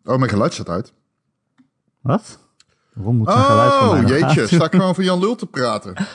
Oh, 0.03 0.17
mijn 0.17 0.29
geluid 0.29 0.53
staat 0.53 0.69
uit. 0.69 0.93
Wat? 2.01 2.39
Waarom 2.93 3.15
moet 3.17 3.29
zijn 3.31 3.43
geluid 3.43 3.73
van 3.73 3.89
mij 3.89 4.03
Oh, 4.03 4.09
jeetje. 4.09 4.47
Sta 4.55 4.65
ik 4.65 4.71
gewoon 4.71 4.95
voor 4.95 5.03
Jan 5.03 5.19
Lul 5.19 5.35
te 5.35 5.45
praten. 5.47 5.93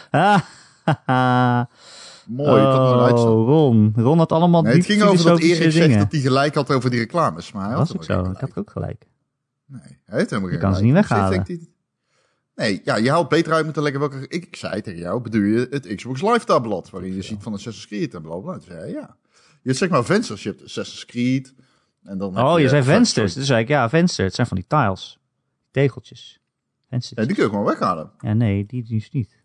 Mooi, 2.36 2.62
dat 2.62 2.78
oh, 2.78 2.90
eruit 2.94 3.18
staat. 3.18 3.28
Ron. 3.28 3.92
Ron 3.96 4.18
had 4.18 4.32
allemaal 4.32 4.62
Nee, 4.62 4.76
het 4.76 4.84
ging 4.84 5.02
over 5.02 5.24
dat 5.24 5.40
Erik 5.40 5.56
zegt 5.56 5.74
dingen. 5.74 5.98
dat 5.98 6.12
hij 6.12 6.20
gelijk 6.20 6.54
had 6.54 6.72
over 6.72 6.90
die 6.90 6.98
reclames. 6.98 7.52
Maar 7.52 7.62
hij 7.62 7.70
Dat 7.76 7.88
had 7.88 7.96
was 7.96 7.96
ook 7.96 8.24
zo. 8.24 8.30
Ik 8.30 8.40
had 8.40 8.56
ook 8.56 8.70
gelijk. 8.70 9.06
Nee, 9.66 9.80
hij 10.04 10.18
heeft 10.18 10.30
helemaal 10.30 10.50
geen 10.50 10.60
kan 10.60 10.76
ze 10.76 10.82
niet 10.82 10.92
weghalen. 10.92 11.46
Nee, 12.54 12.80
ja, 12.84 12.96
je 12.96 13.10
haalt 13.10 13.28
beter 13.28 13.52
uit 13.52 13.64
moeten 13.64 13.82
leggen 13.82 14.00
welke... 14.00 14.28
Ik, 14.28 14.56
zei 14.56 14.80
tegen 14.80 15.00
jou, 15.00 15.20
bedoel 15.20 15.42
je 15.42 15.66
het 15.70 15.94
Xbox 15.94 16.22
Live 16.22 16.44
tabblad, 16.44 16.90
waarin 16.90 17.14
je 17.14 17.22
ziet 17.22 17.42
van 17.42 17.52
Assassin's 17.52 17.86
Creed 17.86 18.14
en 18.14 18.22
blablabla. 18.22 18.52
Toen 18.52 18.62
zei 18.62 18.92
ja. 18.92 19.16
Je 19.32 19.68
hebt 19.68 19.76
zeg 19.76 19.88
maar 19.88 20.04
vensters, 20.04 20.42
je 20.42 20.48
hebt 20.48 20.64
Assassin's 20.64 21.06
Creed, 21.06 21.54
En 22.02 22.18
dan 22.18 22.38
Oh, 22.38 22.60
je 22.60 22.68
zei 22.68 22.82
sorry. 22.82 22.96
vensters. 22.96 23.34
Dus 23.34 23.46
zei 23.46 23.62
ik, 23.62 23.68
ja, 23.68 23.88
vensters. 23.88 24.26
Het 24.26 24.34
zijn 24.34 24.46
van 24.46 24.56
die 24.56 24.66
tiles. 24.66 25.18
Tegeltjes. 25.70 26.40
Vensters. 26.88 27.26
Die 27.26 27.34
kun 27.34 27.44
je 27.44 27.50
gewoon 27.50 27.64
weghalen. 27.64 28.10
Ja, 28.18 28.32
nee, 28.32 28.66
die 28.66 28.84
dus 28.84 29.10
niet. 29.10 29.41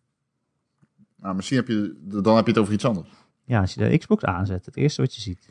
Nou, 1.18 1.36
misschien 1.36 1.58
heb 1.58 1.68
je, 1.68 1.96
dan 2.04 2.36
heb 2.36 2.46
je 2.46 2.52
het 2.52 2.62
over 2.62 2.74
iets 2.74 2.86
anders. 2.86 3.10
Ja, 3.44 3.60
als 3.60 3.74
je 3.74 3.90
de 3.90 3.98
Xbox 3.98 4.24
aanzet, 4.24 4.66
het 4.66 4.76
eerste 4.76 5.02
wat 5.02 5.16
je 5.16 5.22
ziet. 5.22 5.50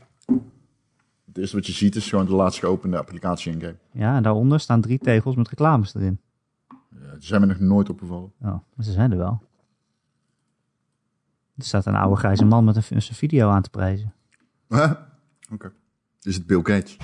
Het 1.24 1.38
eerste 1.38 1.56
wat 1.56 1.66
je 1.66 1.72
ziet 1.72 1.96
is 1.96 2.08
gewoon 2.08 2.26
de 2.26 2.34
laatst 2.34 2.58
geopende 2.58 2.98
applicatie 2.98 3.52
in 3.52 3.60
game. 3.60 3.76
Ja, 3.92 4.16
en 4.16 4.22
daaronder 4.22 4.60
staan 4.60 4.80
drie 4.80 4.98
tegels 4.98 5.36
met 5.36 5.48
reclames 5.48 5.94
erin. 5.94 6.20
Ja, 6.90 7.12
die 7.12 7.26
zijn 7.26 7.40
me 7.40 7.46
nog 7.46 7.58
nooit 7.58 7.88
opgevallen. 7.88 8.32
Oh, 8.40 8.48
maar 8.48 8.84
ze 8.84 8.92
zijn 8.92 9.10
er 9.10 9.18
wel. 9.18 9.42
Er 11.56 11.64
staat 11.64 11.86
een 11.86 11.94
oude 11.94 12.16
grijze 12.16 12.44
man 12.44 12.64
met 12.64 12.90
een, 12.90 13.02
video 13.02 13.48
aan 13.48 13.62
te 13.62 13.70
prijzen. 13.70 14.14
Oké. 15.52 15.72
Is 16.22 16.34
het 16.34 16.46
Bill 16.46 16.60
Gates? 16.62 16.96